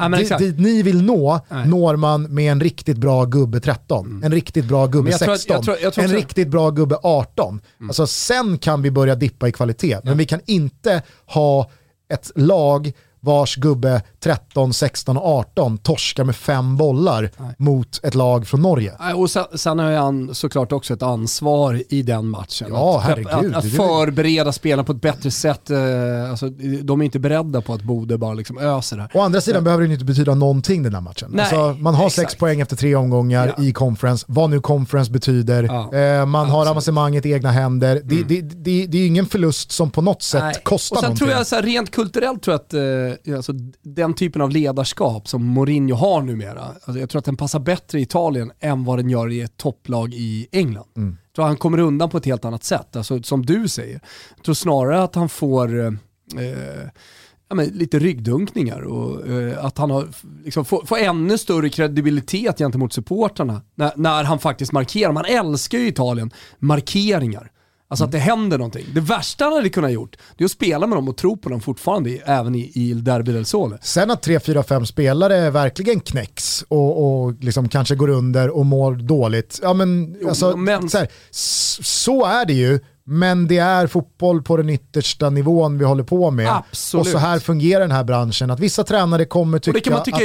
Ja, 0.00 0.08
Dit, 0.08 0.38
dit 0.38 0.58
ni 0.58 0.82
vill 0.82 1.02
nå, 1.02 1.40
Nej. 1.48 1.58
Mm. 1.58 1.70
når 1.70 1.96
man 1.96 2.22
med 2.22 2.52
en 2.52 2.60
riktigt 2.60 2.96
bra 2.98 3.24
gubbe 3.24 3.60
13, 3.60 4.20
en 4.24 4.32
riktigt 4.32 4.64
bra 4.64 4.86
gubbe 4.86 5.10
jag 5.10 5.20
tror 5.20 5.32
att- 5.34 5.40
16, 5.40 5.54
jag 5.54 5.64
tror- 5.64 5.76
jag 5.82 5.92
tror 5.92 6.04
en 6.04 6.10
riktigt 6.10 6.48
bra 6.48 6.70
gubbe 6.70 6.98
18. 7.02 7.60
Alltså 7.82 8.06
sen 8.06 8.58
kan 8.58 8.82
vi 8.82 8.90
börja 8.90 9.14
dippa 9.14 9.48
i 9.48 9.52
kvalitet, 9.52 9.98
men 10.04 10.18
vi 10.18 10.24
kan 10.24 10.40
inte 10.46 11.02
ha 11.26 11.70
ett 12.08 12.32
lag 12.34 12.92
vars 13.20 13.56
gubbe 13.56 14.02
13, 14.20 14.74
16 14.74 15.16
och 15.16 15.26
18 15.26 15.78
torskar 15.78 16.24
med 16.24 16.36
fem 16.36 16.76
bollar 16.76 17.30
mot 17.58 18.00
ett 18.02 18.14
lag 18.14 18.46
från 18.46 18.62
Norge. 18.62 18.92
Nej, 19.00 19.14
Och 19.14 19.30
sen, 19.30 19.44
sen 19.54 19.78
har 19.78 19.92
han 19.92 20.34
såklart 20.34 20.72
också 20.72 20.94
ett 20.94 21.02
ansvar 21.02 21.82
i 21.88 22.02
den 22.02 22.26
matchen. 22.28 22.68
Ja, 22.70 22.98
att, 22.98 23.04
herregud. 23.04 23.54
Att, 23.54 23.64
att 23.64 23.72
förbereda 23.72 24.52
spelarna 24.52 24.84
på 24.84 24.92
ett 24.92 25.00
bättre 25.00 25.30
sätt. 25.30 25.70
eh, 25.70 25.78
Alltså, 26.30 26.48
de 26.82 27.00
är 27.00 27.04
inte 27.04 27.18
beredda 27.18 27.60
på 27.60 27.72
att 27.74 27.82
Bode 27.82 28.18
bara 28.18 28.34
liksom 28.34 28.58
öser 28.58 28.96
det. 28.96 29.08
Å 29.14 29.20
andra 29.20 29.40
sidan 29.40 29.64
behöver 29.64 29.86
det 29.86 29.92
inte 29.92 30.04
betyda 30.04 30.34
någonting 30.34 30.82
den 30.82 30.94
här 30.94 31.00
matchen. 31.00 31.30
Nej, 31.32 31.40
alltså, 31.40 31.82
man 31.82 31.94
har 31.94 32.08
sex 32.08 32.18
exakt. 32.22 32.38
poäng 32.40 32.60
efter 32.60 32.76
tre 32.76 32.94
omgångar 32.94 33.54
Ja. 33.58 33.64
i 33.64 33.72
conference, 33.72 34.24
vad 34.28 34.50
nu 34.50 34.60
conference 34.60 35.10
betyder. 35.12 35.62
Ja, 35.62 35.94
eh, 35.98 36.26
man 36.26 36.50
har 36.50 36.66
avancemanget 36.66 37.26
i 37.26 37.32
egna 37.32 37.50
händer. 37.50 38.00
Det, 38.04 38.22
det, 38.22 38.40
det, 38.40 38.86
det 38.86 38.98
är 38.98 39.06
ingen 39.06 39.26
förlust 39.26 39.72
som 39.72 39.90
på 39.90 40.02
något 40.02 40.22
sätt 40.22 40.42
Nej. 40.42 40.54
kostar 40.62 40.96
Och 40.96 41.00
sen 41.00 41.06
någonting. 41.06 41.26
tror 41.26 41.38
jag 41.38 41.46
så 41.46 41.54
här, 41.54 41.62
rent 41.62 41.90
kulturellt 41.90 42.42
tror 42.42 42.52
jag 42.54 42.60
att 42.60 42.74
eh, 43.24 43.36
alltså, 43.36 43.52
den 43.82 44.14
typen 44.14 44.42
av 44.42 44.50
ledarskap 44.50 45.28
som 45.28 45.44
Mourinho 45.44 45.94
har 45.94 46.22
numera, 46.22 46.60
alltså, 46.60 46.98
jag 46.98 47.10
tror 47.10 47.18
att 47.18 47.24
den 47.24 47.36
passar 47.36 47.60
bättre 47.60 47.98
i 47.98 48.02
Italien 48.02 48.52
än 48.60 48.84
vad 48.84 48.98
den 48.98 49.10
gör 49.10 49.30
i 49.32 49.40
ett 49.40 49.56
topplag 49.56 50.14
i 50.14 50.48
England. 50.52 50.88
Mm. 50.96 51.16
Jag 51.22 51.34
tror 51.34 51.44
han 51.44 51.56
kommer 51.56 51.78
undan 51.78 52.10
på 52.10 52.18
ett 52.18 52.24
helt 52.24 52.44
annat 52.44 52.64
sätt, 52.64 52.96
alltså, 52.96 53.22
som 53.22 53.46
du 53.46 53.68
säger. 53.68 54.00
Jag 54.36 54.44
tror 54.44 54.54
snarare 54.54 55.02
att 55.02 55.14
han 55.14 55.28
får 55.28 55.78
eh, 55.80 55.92
ja, 57.48 57.54
men 57.54 57.66
lite 57.66 57.98
ryggdunkningar 57.98 58.80
och 58.80 59.28
eh, 59.28 59.64
att 59.64 59.78
han 59.78 59.90
har, 59.90 60.08
liksom, 60.44 60.64
får, 60.64 60.86
får 60.86 60.98
ännu 60.98 61.38
större 61.38 61.68
kredibilitet 61.68 62.58
gentemot 62.58 62.92
supportrarna 62.92 63.62
när, 63.74 63.92
när 63.96 64.24
han 64.24 64.38
faktiskt 64.38 64.72
markerar. 64.72 65.12
Man 65.12 65.24
älskar 65.24 65.78
ju 65.78 65.88
Italien 65.88 66.30
markeringar. 66.58 67.50
Alltså 67.90 68.04
att 68.04 68.12
det 68.12 68.18
händer 68.18 68.58
någonting. 68.58 68.86
Det 68.94 69.00
värsta 69.00 69.44
han 69.44 69.52
hade 69.52 69.68
kunnat 69.68 69.92
gjort, 69.92 70.16
det 70.36 70.44
är 70.44 70.46
att 70.46 70.50
spela 70.50 70.86
med 70.86 70.96
dem 70.98 71.08
och 71.08 71.16
tro 71.16 71.36
på 71.36 71.48
dem 71.48 71.60
fortfarande, 71.60 72.10
även 72.10 72.54
i, 72.54 72.70
i 72.74 72.92
Derby 72.94 73.32
del 73.32 73.44
Sole. 73.44 73.78
Sen 73.82 74.10
att 74.10 74.22
3, 74.22 74.40
4, 74.40 74.62
5 74.62 74.86
spelare 74.86 75.50
verkligen 75.50 76.00
knäcks 76.00 76.64
och, 76.68 77.24
och 77.24 77.34
liksom 77.40 77.68
kanske 77.68 77.94
går 77.94 78.08
under 78.08 78.48
och 78.50 78.66
mår 78.66 78.94
dåligt. 78.94 79.60
Ja, 79.62 79.72
men, 79.72 80.16
Jo, 80.20 80.28
alltså, 80.28 80.56
men- 80.56 80.88
Så, 80.88 80.98
här, 80.98 81.08
så 81.82 82.24
är 82.26 82.44
det 82.46 82.52
ju, 82.52 82.80
men 83.10 83.46
det 83.48 83.58
är 83.58 83.86
fotboll 83.86 84.42
på 84.42 84.56
den 84.56 84.68
yttersta 84.70 85.30
nivån 85.30 85.78
vi 85.78 85.84
håller 85.84 86.02
på 86.04 86.30
med. 86.30 86.48
Absolut. 86.56 87.06
Och 87.06 87.12
så 87.12 87.18
här 87.18 87.38
fungerar 87.38 87.80
den 87.80 87.90
här 87.90 88.04
branschen. 88.04 88.50
Att 88.50 88.60
vissa 88.60 88.84
tränare 88.84 89.24
kommer 89.24 89.58
tycka, 89.58 89.72
tycka 90.04 90.16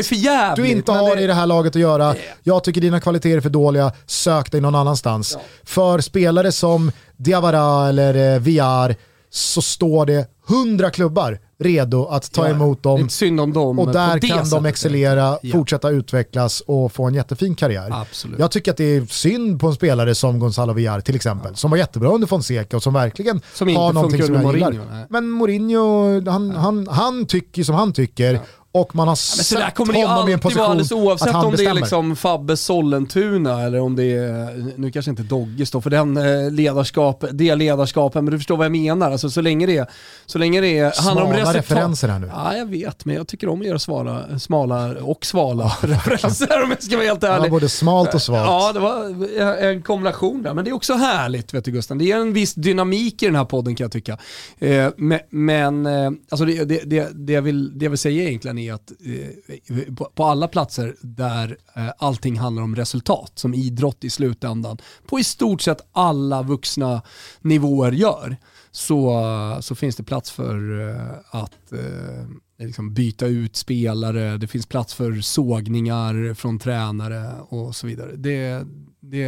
att 0.52 0.56
du 0.56 0.68
inte 0.68 0.92
har 0.92 1.16
det- 1.16 1.22
i 1.22 1.28
det 1.28 1.34
här 1.34 1.46
laget 1.46 1.76
att 1.76 1.82
göra. 1.82 2.16
Jag 2.44 2.64
tycker 2.64 2.82
dina 2.82 3.00
kvaliteter 3.00 3.38
är 3.38 3.42
för 3.42 3.50
dåliga, 3.50 3.92
sök 4.06 4.52
dig 4.52 4.62
någon 4.62 4.76
annanstans. 4.76 5.38
För 5.64 6.00
spelare 6.00 6.52
som 6.52 6.92
Diawara 7.18 7.90
eller 7.90 8.34
eh, 8.36 8.40
Villar 8.40 8.96
så 9.34 9.62
står 9.62 10.06
det 10.06 10.28
hundra 10.48 10.90
klubbar 10.92 11.40
redo 11.60 12.06
att 12.06 12.32
ta 12.32 12.48
Ja, 12.48 12.54
emot 12.54 12.84
dem. 12.84 13.00
dem. 13.54 13.80
Och 13.80 13.92
där 13.94 14.20
kan 14.20 14.50
de 14.50 14.66
excellera, 14.66 15.38
Ja. 15.42 15.52
fortsätta 15.52 15.90
utvecklas 15.90 16.62
och 16.68 16.92
få 16.92 17.04
en 17.04 17.14
jättefin 17.14 17.56
karriär. 17.56 17.90
Absolut. 18.02 18.40
Jag 18.40 18.52
tycker 18.52 18.72
att 18.72 18.78
det 18.78 18.84
är 18.96 19.06
synd 19.06 19.60
på 19.60 19.68
en 19.68 19.74
spelare 19.76 20.16
som 20.16 20.40
Gonzalo 20.40 20.74
Villar 20.74 21.02
till 21.02 21.16
exempel, 21.16 21.56
som 21.56 21.72
var 21.72 21.78
jättebra 21.78 22.10
under 22.10 22.28
Fonseca 22.28 22.78
och 22.78 22.84
som 22.84 22.94
verkligen 22.94 23.42
Som 23.54 23.76
har 23.76 23.94
någonting 23.94 24.24
som 24.24 24.36
jag 24.36 24.44
under 24.46 24.54
gillar. 24.54 24.72
Mourinho, 24.72 24.92
nej. 24.96 25.06
Men 25.10 25.30
Mourinho, 25.30 26.30
han, 26.32 26.52
han, 26.52 26.88
han 26.88 27.26
tycker 27.26 27.64
som 27.64 27.76
han 27.76 27.94
tycker 27.94 28.40
och 28.76 28.96
man 28.96 29.08
har 29.08 29.16
det 29.94 30.00
ju 30.00 30.06
honom 30.06 30.30
i 30.30 30.34
en 30.34 30.40
vara 30.40 30.66
alldeles 30.66 30.90
position 30.90 31.08
oavsett 31.08 31.28
att 31.28 31.34
han 31.34 31.46
om 31.46 31.52
det 31.52 31.56
är 31.56 31.58
bestämmer. 31.58 31.82
liksom 31.82 32.16
Fabbe 32.16 32.58
Sollentuna 32.58 33.62
eller 33.62 33.80
om 33.80 33.96
det 33.96 34.04
är, 34.04 34.74
nu 34.80 34.92
kanske 34.92 35.12
inte 35.12 35.24
Dogge 35.24 35.66
står 35.66 35.82
för 35.82 35.90
den 35.90 36.18
eh, 36.18 36.52
ledarskap, 36.52 37.24
det 37.32 37.56
ledarskapen, 37.56 38.26
men 38.26 38.32
du 38.32 38.38
förstår 38.38 38.58
vad 38.58 38.66
jag 38.66 38.72
menar. 38.72 39.12
Alltså 39.12 39.30
så 39.30 39.42
länge 39.42 39.66
det, 39.66 39.90
så 40.26 40.38
länge 40.38 40.62
det 40.62 40.98
handlar 40.98 41.24
om 41.24 41.30
Smala 41.30 41.42
resultat. 41.42 41.56
referenser 41.56 42.08
här 42.08 42.20
nu. 42.20 42.30
Ja, 42.34 42.56
jag 42.58 42.66
vet, 42.66 43.06
men 43.06 43.16
jag 43.16 43.28
tycker 43.28 43.50
om 43.50 43.62
att 43.62 43.68
göra 43.68 43.80
svala, 43.80 44.40
smala 44.40 44.96
och 45.02 45.26
svala 45.26 45.72
referenser 45.82 46.64
om 46.64 46.70
jag 46.70 46.84
ska 46.84 46.96
vara 46.96 47.06
helt 47.06 47.24
ärlig. 47.24 47.46
Ja, 47.46 47.50
både 47.50 47.70
smalt 47.70 48.14
och 48.14 48.22
svalt. 48.22 48.48
Ja, 48.48 48.72
det 48.74 48.80
var 48.80 49.64
en 49.64 49.82
kombination 49.82 50.44
där. 50.44 50.54
Men 50.54 50.66
det 50.66 50.72
är 50.72 50.76
också 50.76 50.94
härligt, 50.94 51.54
vet 51.54 51.66
du 51.66 51.72
Gusten. 51.72 51.98
Det 51.98 52.06
ger 52.06 52.18
en 52.18 52.34
viss 52.34 52.54
dynamik 52.54 53.24
i 53.24 53.26
den 53.26 53.36
här 53.36 53.46
podden 53.46 53.76
kan 53.76 53.86
jag 53.86 53.92
tycka. 53.92 54.18
Eh, 54.60 54.88
men 54.98 55.20
men 55.30 55.86
eh, 55.86 56.12
alltså 56.30 56.46
det, 56.46 56.66
det, 56.66 56.82
det, 56.86 57.10
det, 57.14 57.34
jag 57.34 57.42
vill, 57.42 57.80
det 57.80 57.86
jag 57.86 57.90
vill 57.90 58.00
säga 58.00 58.24
egentligen 58.24 58.58
är 58.58 58.63
att 58.70 58.92
eh, 59.06 59.78
eh, 59.78 59.94
på, 59.96 60.12
på 60.16 60.24
alla 60.24 60.48
platser 60.48 60.96
där 61.02 61.58
eh, 61.76 61.90
allting 61.98 62.40
handlar 62.40 62.64
om 62.64 62.76
resultat, 62.76 63.32
som 63.36 63.54
idrott 63.54 64.04
i 64.04 64.10
slutändan, 64.10 64.78
på 65.08 65.20
i 65.20 65.24
stort 65.24 65.62
sett 65.62 65.88
alla 65.92 66.44
vuxna 66.44 67.02
nivåer 67.42 67.92
gör, 67.92 68.38
så, 68.72 69.58
så 69.62 69.76
finns 69.76 69.96
det 69.96 70.04
plats 70.04 70.32
för 70.32 70.90
eh, 70.90 71.42
att 71.42 71.72
eh, 71.72 72.66
liksom 72.66 72.94
byta 72.94 73.28
ut 73.28 73.56
spelare, 73.56 74.38
det 74.38 74.48
finns 74.48 74.66
plats 74.66 74.94
för 74.94 75.22
sågningar 75.22 76.34
från 76.34 76.60
tränare 76.60 77.32
och 77.50 77.76
så 77.76 77.88
vidare. 77.88 78.12
Det, 78.16 78.66
det, 79.00 79.28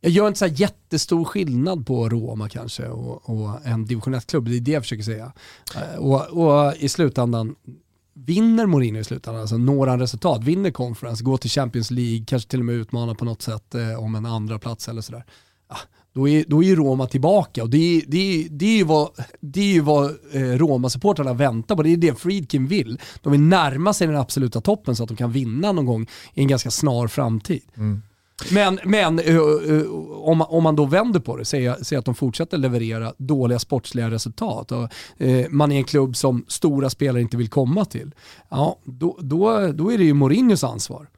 jag 0.00 0.12
gör 0.12 0.28
inte 0.28 0.38
så 0.38 0.46
här 0.46 0.60
jättestor 0.60 1.24
skillnad 1.24 1.86
på 1.86 2.08
Roma 2.08 2.48
kanske 2.48 2.88
och, 2.88 3.30
och 3.30 3.66
en 3.66 3.86
division 3.86 4.14
1-klubb, 4.14 4.44
det 4.44 4.56
är 4.56 4.60
det 4.60 4.70
jag 4.70 4.82
försöker 4.82 5.02
säga. 5.02 5.32
Eh, 5.76 5.98
och, 5.98 6.26
och 6.26 6.74
i 6.76 6.88
slutändan, 6.88 7.54
vinner 8.26 8.66
Mourinho 8.66 9.00
i 9.00 9.04
slutändan, 9.04 9.40
alltså 9.40 9.58
når 9.58 9.86
han 9.86 10.00
resultat, 10.00 10.44
vinner 10.44 10.70
conference, 10.70 11.24
går 11.24 11.36
till 11.36 11.50
Champions 11.50 11.90
League, 11.90 12.24
kanske 12.26 12.50
till 12.50 12.58
och 12.58 12.64
med 12.64 12.74
utmanar 12.74 13.14
på 13.14 13.24
något 13.24 13.42
sätt 13.42 13.74
eh, 13.74 14.04
om 14.04 14.14
en 14.14 14.26
andra 14.26 14.58
plats 14.58 14.88
eller 14.88 15.00
sådär. 15.00 15.24
Ja, 15.68 15.76
då 16.12 16.28
är, 16.28 16.44
då 16.48 16.62
är 16.62 16.66
ju 16.66 16.76
Roma 16.76 17.06
tillbaka 17.06 17.62
och 17.62 17.70
det 17.70 17.78
är, 17.78 18.02
det 18.06 18.18
är, 18.18 18.48
det 18.48 18.66
är 18.66 18.76
ju 18.76 18.84
vad, 18.84 19.10
det 19.40 19.60
är 19.60 19.72
ju 19.72 19.80
vad 19.80 20.04
eh, 20.32 20.40
Roma-supportrarna 20.40 21.34
väntar 21.34 21.76
på. 21.76 21.82
Det 21.82 21.90
är 21.90 21.96
det 21.96 22.18
Friedkin 22.18 22.66
vill. 22.66 23.00
De 23.22 23.32
vill 23.32 23.40
närma 23.40 23.92
sig 23.92 24.06
den 24.06 24.16
absoluta 24.16 24.60
toppen 24.60 24.96
så 24.96 25.02
att 25.02 25.08
de 25.08 25.16
kan 25.16 25.32
vinna 25.32 25.72
någon 25.72 25.86
gång 25.86 26.06
i 26.34 26.40
en 26.40 26.48
ganska 26.48 26.70
snar 26.70 27.08
framtid. 27.08 27.62
Mm. 27.76 28.02
Men, 28.50 28.80
men 28.84 29.18
eh, 29.18 29.36
eh, 29.36 29.90
om, 30.10 30.42
om 30.42 30.62
man 30.62 30.76
då 30.76 30.84
vänder 30.84 31.20
på 31.20 31.36
det, 31.36 31.44
säger, 31.44 31.84
säger 31.84 31.98
att 31.98 32.04
de 32.04 32.14
fortsätter 32.14 32.58
leverera 32.58 33.12
dåliga 33.16 33.58
sportsliga 33.58 34.10
resultat 34.10 34.72
och 34.72 34.88
eh, 35.18 35.46
man 35.50 35.72
är 35.72 35.76
en 35.76 35.84
klubb 35.84 36.16
som 36.16 36.44
stora 36.48 36.90
spelare 36.90 37.22
inte 37.22 37.36
vill 37.36 37.48
komma 37.48 37.84
till, 37.84 38.10
ja, 38.48 38.78
då, 38.84 39.18
då, 39.20 39.72
då 39.72 39.92
är 39.92 39.98
det 39.98 40.04
ju 40.04 40.14
Mourinhos 40.14 40.64
ansvar. 40.64 41.08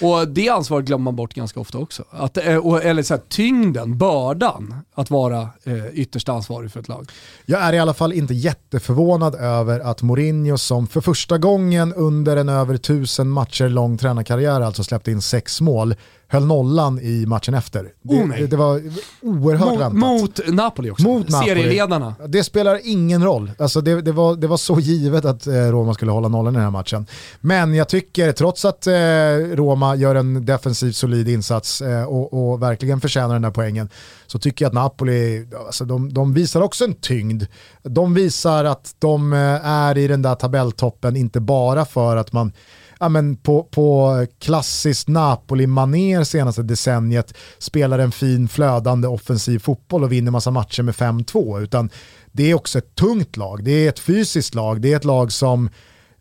Och 0.00 0.28
det 0.28 0.48
ansvaret 0.48 0.86
glömmer 0.86 1.04
man 1.04 1.16
bort 1.16 1.34
ganska 1.34 1.60
ofta 1.60 1.78
också. 1.78 2.04
Att, 2.10 2.36
eller 2.36 3.02
så 3.02 3.14
här, 3.14 3.22
tyngden, 3.28 3.98
bördan, 3.98 4.74
att 4.94 5.10
vara 5.10 5.48
eh, 5.64 5.86
ytterst 5.92 6.28
ansvarig 6.28 6.72
för 6.72 6.80
ett 6.80 6.88
lag. 6.88 7.10
Jag 7.46 7.60
är 7.60 7.72
i 7.72 7.78
alla 7.78 7.94
fall 7.94 8.12
inte 8.12 8.34
jätteförvånad 8.34 9.34
över 9.34 9.80
att 9.80 10.02
Mourinho 10.02 10.58
som 10.58 10.86
för 10.86 11.00
första 11.00 11.38
gången 11.38 11.94
under 11.94 12.36
en 12.36 12.48
över 12.48 12.76
tusen 12.76 13.28
matcher 13.28 13.68
lång 13.68 13.98
tränarkarriär 13.98 14.60
alltså 14.60 14.84
släppte 14.84 15.10
in 15.10 15.22
sex 15.22 15.60
mål 15.60 15.94
höll 16.28 16.46
nollan 16.46 17.00
i 17.00 17.26
matchen 17.26 17.54
efter. 17.54 17.92
Det, 18.02 18.14
oh, 18.14 18.28
det, 18.28 18.46
det 18.46 18.56
var 18.56 18.82
oerhört 19.22 19.68
mot, 19.68 19.80
väntat. 19.80 19.92
Mot 19.92 20.40
Napoli 20.48 20.90
också, 20.90 21.04
mot 21.04 21.28
Napoli. 21.28 21.48
serieledarna. 21.48 22.14
Det 22.28 22.44
spelar 22.44 22.80
ingen 22.84 23.24
roll. 23.24 23.52
Alltså 23.58 23.80
det, 23.80 24.02
det, 24.02 24.12
var, 24.12 24.36
det 24.36 24.46
var 24.46 24.56
så 24.56 24.80
givet 24.80 25.24
att 25.24 25.46
eh, 25.46 25.52
Roma 25.52 25.94
skulle 25.94 26.10
hålla 26.10 26.28
nollan 26.28 26.54
i 26.54 26.56
den 26.56 26.64
här 26.64 26.70
matchen. 26.70 27.06
Men 27.40 27.74
jag 27.74 27.88
tycker, 27.88 28.32
trots 28.32 28.64
att 28.64 28.86
eh, 28.86 28.92
Roma 29.52 29.94
gör 29.94 30.14
en 30.14 30.46
defensiv 30.46 30.92
solid 30.92 31.28
insats 31.28 31.80
eh, 31.80 32.04
och, 32.04 32.52
och, 32.52 32.62
verkligen 32.62 33.00
förtjänar 33.00 33.32
den 33.32 33.42
där 33.42 33.50
poängen, 33.50 33.88
så 34.26 34.38
tycker 34.38 34.64
jag 34.64 34.70
att 34.70 34.74
Napoli, 34.74 35.48
alltså 35.66 35.84
de, 35.84 36.12
de 36.12 36.34
visar 36.34 36.60
också 36.60 36.84
en 36.84 36.94
tyngd. 36.94 37.44
De 37.82 38.14
visar 38.14 38.64
att 38.64 38.94
de 38.98 39.32
är 39.62 39.98
i 39.98 40.06
den 40.08 40.22
där 40.22 40.34
tabelltoppen, 40.34 41.16
inte 41.16 41.40
bara 41.40 41.84
för 41.84 42.16
att 42.16 42.32
man 42.32 42.52
ja, 43.00 43.08
men 43.08 43.36
på, 43.36 43.62
på 43.62 44.26
klassiskt 44.38 45.08
Napoli-manér 45.08 46.24
senaste 46.24 46.62
decenniet 46.62 47.34
spelar 47.58 47.98
en 47.98 48.12
fin 48.12 48.48
flödande 48.48 49.08
offensiv 49.08 49.58
fotboll 49.58 50.04
och 50.04 50.12
vinner 50.12 50.30
massa 50.30 50.50
matcher 50.50 50.82
med 50.82 50.94
5-2. 50.94 51.62
Utan 51.62 51.90
det 52.32 52.50
är 52.50 52.54
också 52.54 52.78
ett 52.78 52.94
tungt 52.94 53.36
lag, 53.36 53.64
det 53.64 53.70
är 53.70 53.88
ett 53.88 53.98
fysiskt 53.98 54.54
lag, 54.54 54.80
det 54.80 54.92
är 54.92 54.96
ett 54.96 55.04
lag 55.04 55.32
som 55.32 55.70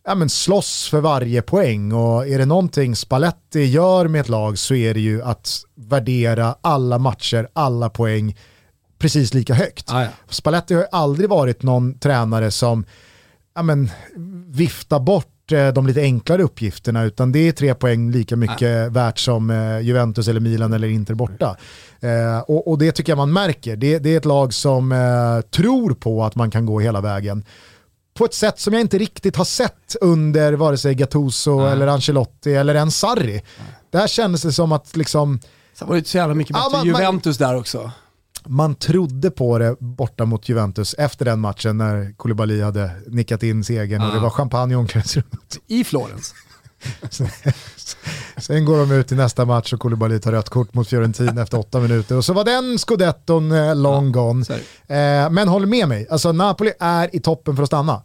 ja, 0.05 0.15
men 0.15 0.29
slåss 0.29 0.87
för 0.89 1.01
varje 1.01 1.41
poäng 1.41 1.91
och 1.91 2.27
är 2.27 2.37
det 2.37 2.45
någonting 2.45 2.95
Spalletti 2.95 3.63
gör 3.63 4.07
med 4.07 4.21
ett 4.21 4.29
lag 4.29 4.57
så 4.57 4.75
är 4.75 4.93
det 4.93 4.99
ju 4.99 5.23
att 5.23 5.61
värdera 5.75 6.55
alla 6.61 6.97
matcher, 6.97 7.49
alla 7.53 7.89
poäng 7.89 8.37
precis 8.97 9.33
lika 9.33 9.53
högt. 9.53 9.91
Ah, 9.91 10.01
ja. 10.01 10.09
Spalletti 10.29 10.73
har 10.73 10.81
ju 10.81 10.87
aldrig 10.91 11.29
varit 11.29 11.63
någon 11.63 11.99
tränare 11.99 12.51
som 12.51 12.85
ja, 13.55 13.61
men, 13.61 13.91
viftar 14.47 14.99
bort 14.99 15.34
Eh, 15.51 15.73
de 15.73 15.87
lite 15.87 16.01
enklare 16.01 16.43
uppgifterna 16.43 17.03
utan 17.03 17.31
det 17.31 17.39
är 17.39 17.51
tre 17.51 17.73
poäng 17.73 18.11
lika 18.11 18.35
mycket 18.35 18.61
ja. 18.61 18.89
värt 18.89 19.19
som 19.19 19.49
eh, 19.49 19.79
Juventus 19.79 20.27
eller 20.27 20.39
Milan 20.39 20.73
eller 20.73 20.87
Inter 20.87 21.13
borta. 21.13 21.57
Eh, 21.99 22.39
och, 22.39 22.67
och, 22.67 22.77
det 22.77 22.91
tycker 22.91 23.11
jag 23.11 23.17
man 23.17 23.33
märker. 23.33 23.75
Det, 23.75 23.99
det 23.99 24.13
är 24.13 24.17
ett 24.17 24.25
lag 24.25 24.53
som 24.53 24.91
eh, 24.91 25.41
tror 25.41 25.93
på 25.93 26.23
att 26.23 26.35
man 26.35 26.51
kan 26.51 26.65
gå 26.65 26.79
hela 26.79 27.01
vägen 27.01 27.45
på 28.17 28.25
ett 28.25 28.33
sätt 28.33 28.59
som 28.59 28.73
jag 28.73 28.81
inte 28.81 28.97
riktigt 28.97 29.35
har 29.35 29.45
sett 29.45 29.95
under 30.01 30.53
vare 30.53 30.77
sig 30.77 30.95
Gattuso 30.95 31.59
Nej. 31.59 31.71
eller 31.71 31.87
Ancelotti 31.87 32.55
eller 32.55 32.75
ens 32.75 32.99
Sarri. 32.99 33.41
Där 33.91 34.07
kändes 34.07 34.41
det 34.41 34.51
som 34.51 34.71
att 34.71 34.95
liksom... 34.95 35.39
Sen 35.73 35.87
var 35.87 35.95
det 35.95 36.07
så 36.07 36.17
jävla 36.17 36.35
mycket 36.35 36.53
bättre 36.53 36.69
ja, 36.71 36.77
man, 36.77 36.87
Juventus 36.87 37.37
där 37.37 37.55
också 37.55 37.91
man 38.45 38.75
trodde 38.75 39.31
på 39.31 39.57
det 39.59 39.75
borta 39.79 40.25
mot 40.25 40.49
Juventus 40.49 40.93
efter 40.93 41.25
den 41.25 41.39
matchen 41.39 41.77
när 41.77 42.13
Koulibaly 42.17 42.61
hade 42.61 42.91
nickat 43.07 43.43
in 43.43 43.63
segern 43.63 44.01
ah. 44.01 44.07
och 44.07 44.13
det 44.13 44.19
var 44.19 44.29
champagne 44.29 44.73
i 44.73 44.75
omklädningsrummet. 44.75 45.59
I 45.67 45.83
Florens. 45.83 46.33
Sen 48.37 48.65
går 48.65 48.77
de 48.77 48.91
ut 48.91 49.11
i 49.11 49.15
nästa 49.15 49.45
match 49.45 49.73
och 49.73 49.79
Koulibaly 49.79 50.19
tar 50.19 50.31
rött 50.31 50.49
kort 50.49 50.73
mot 50.73 50.87
Fiorentina 50.87 51.41
efter 51.41 51.59
åtta 51.59 51.79
minuter 51.79 52.17
och 52.17 52.25
så 52.25 52.33
var 52.33 52.43
den 52.43 52.77
scudetton 52.77 53.51
eh, 53.51 53.75
long 53.75 54.05
ja, 54.05 54.11
gone. 54.11 54.45
Eh, 54.87 55.29
men 55.29 55.47
håll 55.47 55.65
med 55.65 55.87
mig, 55.87 56.07
alltså 56.09 56.31
Napoli 56.31 56.71
är 56.79 57.15
i 57.15 57.19
toppen 57.19 57.55
för 57.55 57.63
att 57.63 57.69
stanna. 57.69 58.01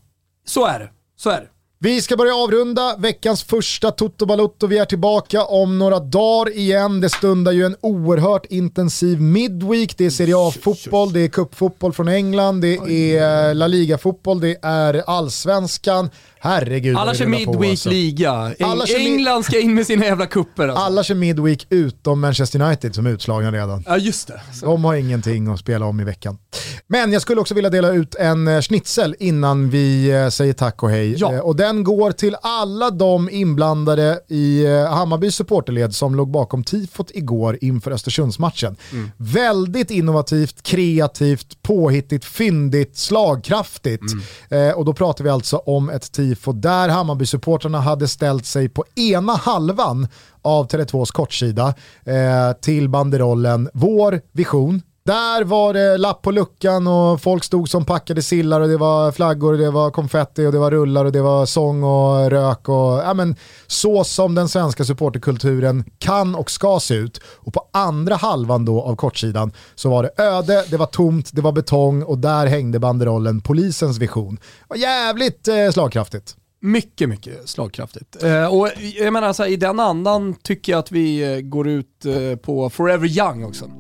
Så 0.47 0.67
är 0.67 0.79
det. 0.79 0.91
Så 1.17 1.31
är 1.31 1.41
det. 1.41 1.49
Vi 1.83 2.03
ska 2.03 2.17
börja 2.17 2.35
avrunda 2.35 2.97
veckans 2.99 3.43
första 3.43 3.91
Toto 3.91 4.27
Balutto. 4.27 4.67
Vi 4.67 4.79
är 4.79 4.85
tillbaka 4.85 5.45
om 5.45 5.79
några 5.79 6.01
dagar 6.01 6.57
igen. 6.57 7.01
Det 7.01 7.11
stundar 7.11 7.53
ju 7.53 7.67
en 7.67 7.77
oerhört 7.81 8.47
intensiv 8.47 9.21
midweek. 9.21 9.97
Det 9.99 10.07
är 10.07 10.11
Serie 10.11 10.35
A-fotboll, 10.39 11.13
det 11.13 11.21
är 11.21 11.29
cupfotboll 11.29 11.93
från 11.93 12.09
England, 12.09 12.61
det 12.61 12.77
är 13.17 13.55
La 13.55 13.67
Liga-fotboll, 13.67 14.41
det 14.41 14.59
är 14.63 15.03
allsvenskan. 15.07 16.11
Herregud 16.43 16.97
Alla 16.97 17.15
kör 17.15 17.27
Midweek 17.27 18.21
alltså. 18.63 18.97
England 18.97 19.45
ska 19.45 19.61
in 19.61 19.75
med 19.75 19.87
sina 19.87 20.05
jävla 20.05 20.27
kupper. 20.27 20.69
Alltså. 20.69 20.85
Alla 20.85 21.05
kör 21.05 21.15
Midweek 21.15 21.67
utom 21.71 22.21
Manchester 22.21 22.63
United 22.63 22.95
som 22.95 23.07
är 23.07 23.11
utslagna 23.11 23.53
redan. 23.53 23.85
Ja 23.87 23.99
just 23.99 24.29
det. 24.29 24.41
Så. 24.53 24.67
De 24.67 24.85
har 24.85 24.95
ingenting 24.95 25.49
att 25.49 25.61
spela 25.61 25.87
om 25.87 26.01
i 26.01 26.05
veckan. 26.05 26.39
Men 26.87 27.13
jag 27.13 27.23
skulle 27.23 27.41
också 27.41 27.55
vilja 27.55 27.71
dela 27.71 27.91
ut 27.91 28.15
en 28.15 28.49
eh, 28.49 28.61
schnitzel 28.61 29.17
innan 29.19 29.71
vi 29.71 30.11
eh, 30.11 30.29
säger 30.29 30.53
tack 30.53 30.83
och 30.83 30.91
hej. 30.91 31.15
Ja. 31.19 31.33
Eh, 31.33 31.41
och 31.41 31.57
den 31.57 31.85
går 31.85 32.13
till 32.13 32.37
alla 32.43 32.91
de 32.91 33.31
inblandade 33.31 34.21
i 34.29 34.67
Hammarbys 34.67 35.35
supporterled 35.35 35.95
som 35.95 36.15
låg 36.15 36.31
bakom 36.31 36.65
tifot 36.65 37.11
igår 37.15 37.59
inför 37.61 37.91
Östersundsmatchen. 37.91 38.77
Mm. 38.93 39.11
Väldigt 39.17 39.91
innovativt, 39.91 40.63
kreativt, 40.63 41.63
påhittigt, 41.63 42.25
fyndigt, 42.25 42.97
slagkraftigt. 42.97 44.05
Mm. 44.51 44.75
och 44.75 44.85
då 44.85 44.93
pratar 44.93 45.25
vi 45.25 45.31
alltså 45.31 45.57
om 45.57 45.91
ett 45.91 46.13
tifo 46.13 46.30
tifo 46.31 46.53
där 46.53 46.89
Hammarby-supporterna 46.89 47.81
hade 47.81 48.09
ställt 48.09 48.47
sig 48.47 48.69
på 48.69 48.85
ena 48.97 49.33
halvan 49.33 50.09
av 50.43 50.69
Tele2s 50.69 51.13
kortsida 51.13 51.75
eh, 52.05 52.53
till 52.61 52.89
banderollen 52.89 53.69
Vår 53.75 54.21
vision, 54.33 54.83
där 55.11 55.45
var 55.45 55.75
det 55.75 55.99
lapp 55.99 56.23
på 56.23 56.31
luckan 56.31 56.87
och 56.87 57.21
folk 57.21 57.45
stod 57.45 57.69
som 57.69 57.85
packade 57.85 58.23
sillar 58.23 58.61
och 58.61 58.69
det 58.69 58.77
var 58.77 59.13
flaggor 59.13 59.53
och 59.53 59.59
det 59.59 59.71
var 59.71 59.91
konfetti 59.91 60.47
och 60.47 60.53
det 60.53 60.59
var 60.59 60.71
rullar 60.71 61.05
och 61.05 61.13
det 61.13 61.23
var 61.23 61.47
sång 61.47 61.83
och 61.83 62.31
rök 62.31 62.69
och 62.69 62.99
ja 62.99 63.15
men 63.15 63.37
så 63.67 64.05
som 64.05 64.35
den 64.35 64.49
svenska 64.49 64.85
supporterkulturen 64.85 65.85
kan 65.99 66.35
och 66.35 66.51
ska 66.51 66.81
se 66.81 66.95
ut. 66.95 67.21
Och 67.25 67.53
på 67.53 67.69
andra 67.73 68.17
halvan 68.17 68.65
då 68.65 68.83
av 68.83 68.97
kortsidan 68.97 69.53
så 69.75 69.91
var 69.91 70.03
det 70.03 70.23
öde, 70.23 70.65
det 70.71 70.77
var 70.77 70.87
tomt, 70.87 71.31
det 71.33 71.43
var 71.43 71.53
betong 71.53 72.03
och 72.03 72.19
där 72.19 72.47
hängde 72.47 72.79
banderollen 72.79 73.41
polisens 73.41 73.99
vision. 73.99 74.35
Det 74.37 74.67
var 74.69 74.77
jävligt 74.77 75.49
eh, 75.49 75.71
slagkraftigt. 75.71 76.37
Mycket, 76.61 77.09
mycket 77.09 77.49
slagkraftigt. 77.49 78.23
Eh, 78.23 78.55
och 78.55 78.69
jag 78.99 79.13
menar 79.13 79.33
så 79.33 79.43
här, 79.43 79.51
i 79.51 79.57
den 79.57 79.81
andan 79.81 80.35
tycker 80.43 80.73
jag 80.73 80.79
att 80.79 80.93
vi 80.93 81.35
eh, 81.35 81.41
går 81.41 81.69
ut 81.69 82.07
eh, 82.07 82.37
på 82.37 82.71
Forever 82.71 83.07
Young 83.07 83.45
också 83.45 83.71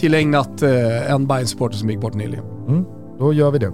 tillägnat 0.00 0.62
eh, 0.62 1.12
en 1.12 1.26
bayern 1.26 1.46
supporter 1.46 1.76
som 1.76 1.90
gick 1.90 2.00
bort 2.00 2.14
nyligen. 2.14 2.44
Mm, 2.68 2.84
då 3.18 3.32
gör 3.32 3.50
vi 3.50 3.58
det. 3.58 3.72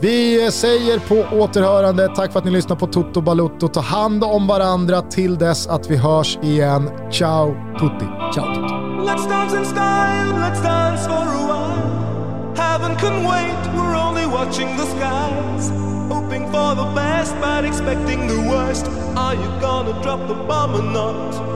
Vi 0.00 0.50
säger 0.50 0.98
på 0.98 1.36
återhörande, 1.36 2.08
tack 2.16 2.32
för 2.32 2.38
att 2.38 2.44
ni 2.44 2.50
lyssnar 2.50 2.76
på 2.76 2.86
Toto 2.86 3.20
Balutto. 3.20 3.68
Ta 3.68 3.80
hand 3.80 4.24
om 4.24 4.46
varandra 4.46 5.02
till 5.02 5.38
dess 5.38 5.66
att 5.66 5.90
vi 5.90 5.96
hörs 5.96 6.38
igen. 6.42 6.90
Ciao 7.10 7.54
tutti. 7.80 8.06
Ciao 8.34 8.54
tutti. 8.54 8.74
Let's 9.06 9.28
dance 9.28 9.58
in 9.58 9.64
style, 9.64 10.32
let's 10.44 10.62
dance 10.62 11.08
for 11.08 11.26
a 11.38 11.42
while. 11.50 12.64
Heaven 12.64 12.96
can 12.96 13.24
wait, 13.24 13.60
we're 13.76 13.96
only 14.08 14.26
watching 14.26 14.68
the 14.76 14.86
skies. 14.94 15.70
Hoping 16.10 16.44
for 16.52 16.74
the 16.74 16.94
best, 16.94 17.34
but 17.40 17.64
expecting 17.64 18.28
the 18.28 18.40
worst. 18.50 18.86
Are 19.16 19.34
you 19.34 19.50
gonna 19.60 20.02
drop 20.02 20.28
the 20.28 20.34
bomb 20.34 20.74
or 20.74 20.82
not? 20.92 21.55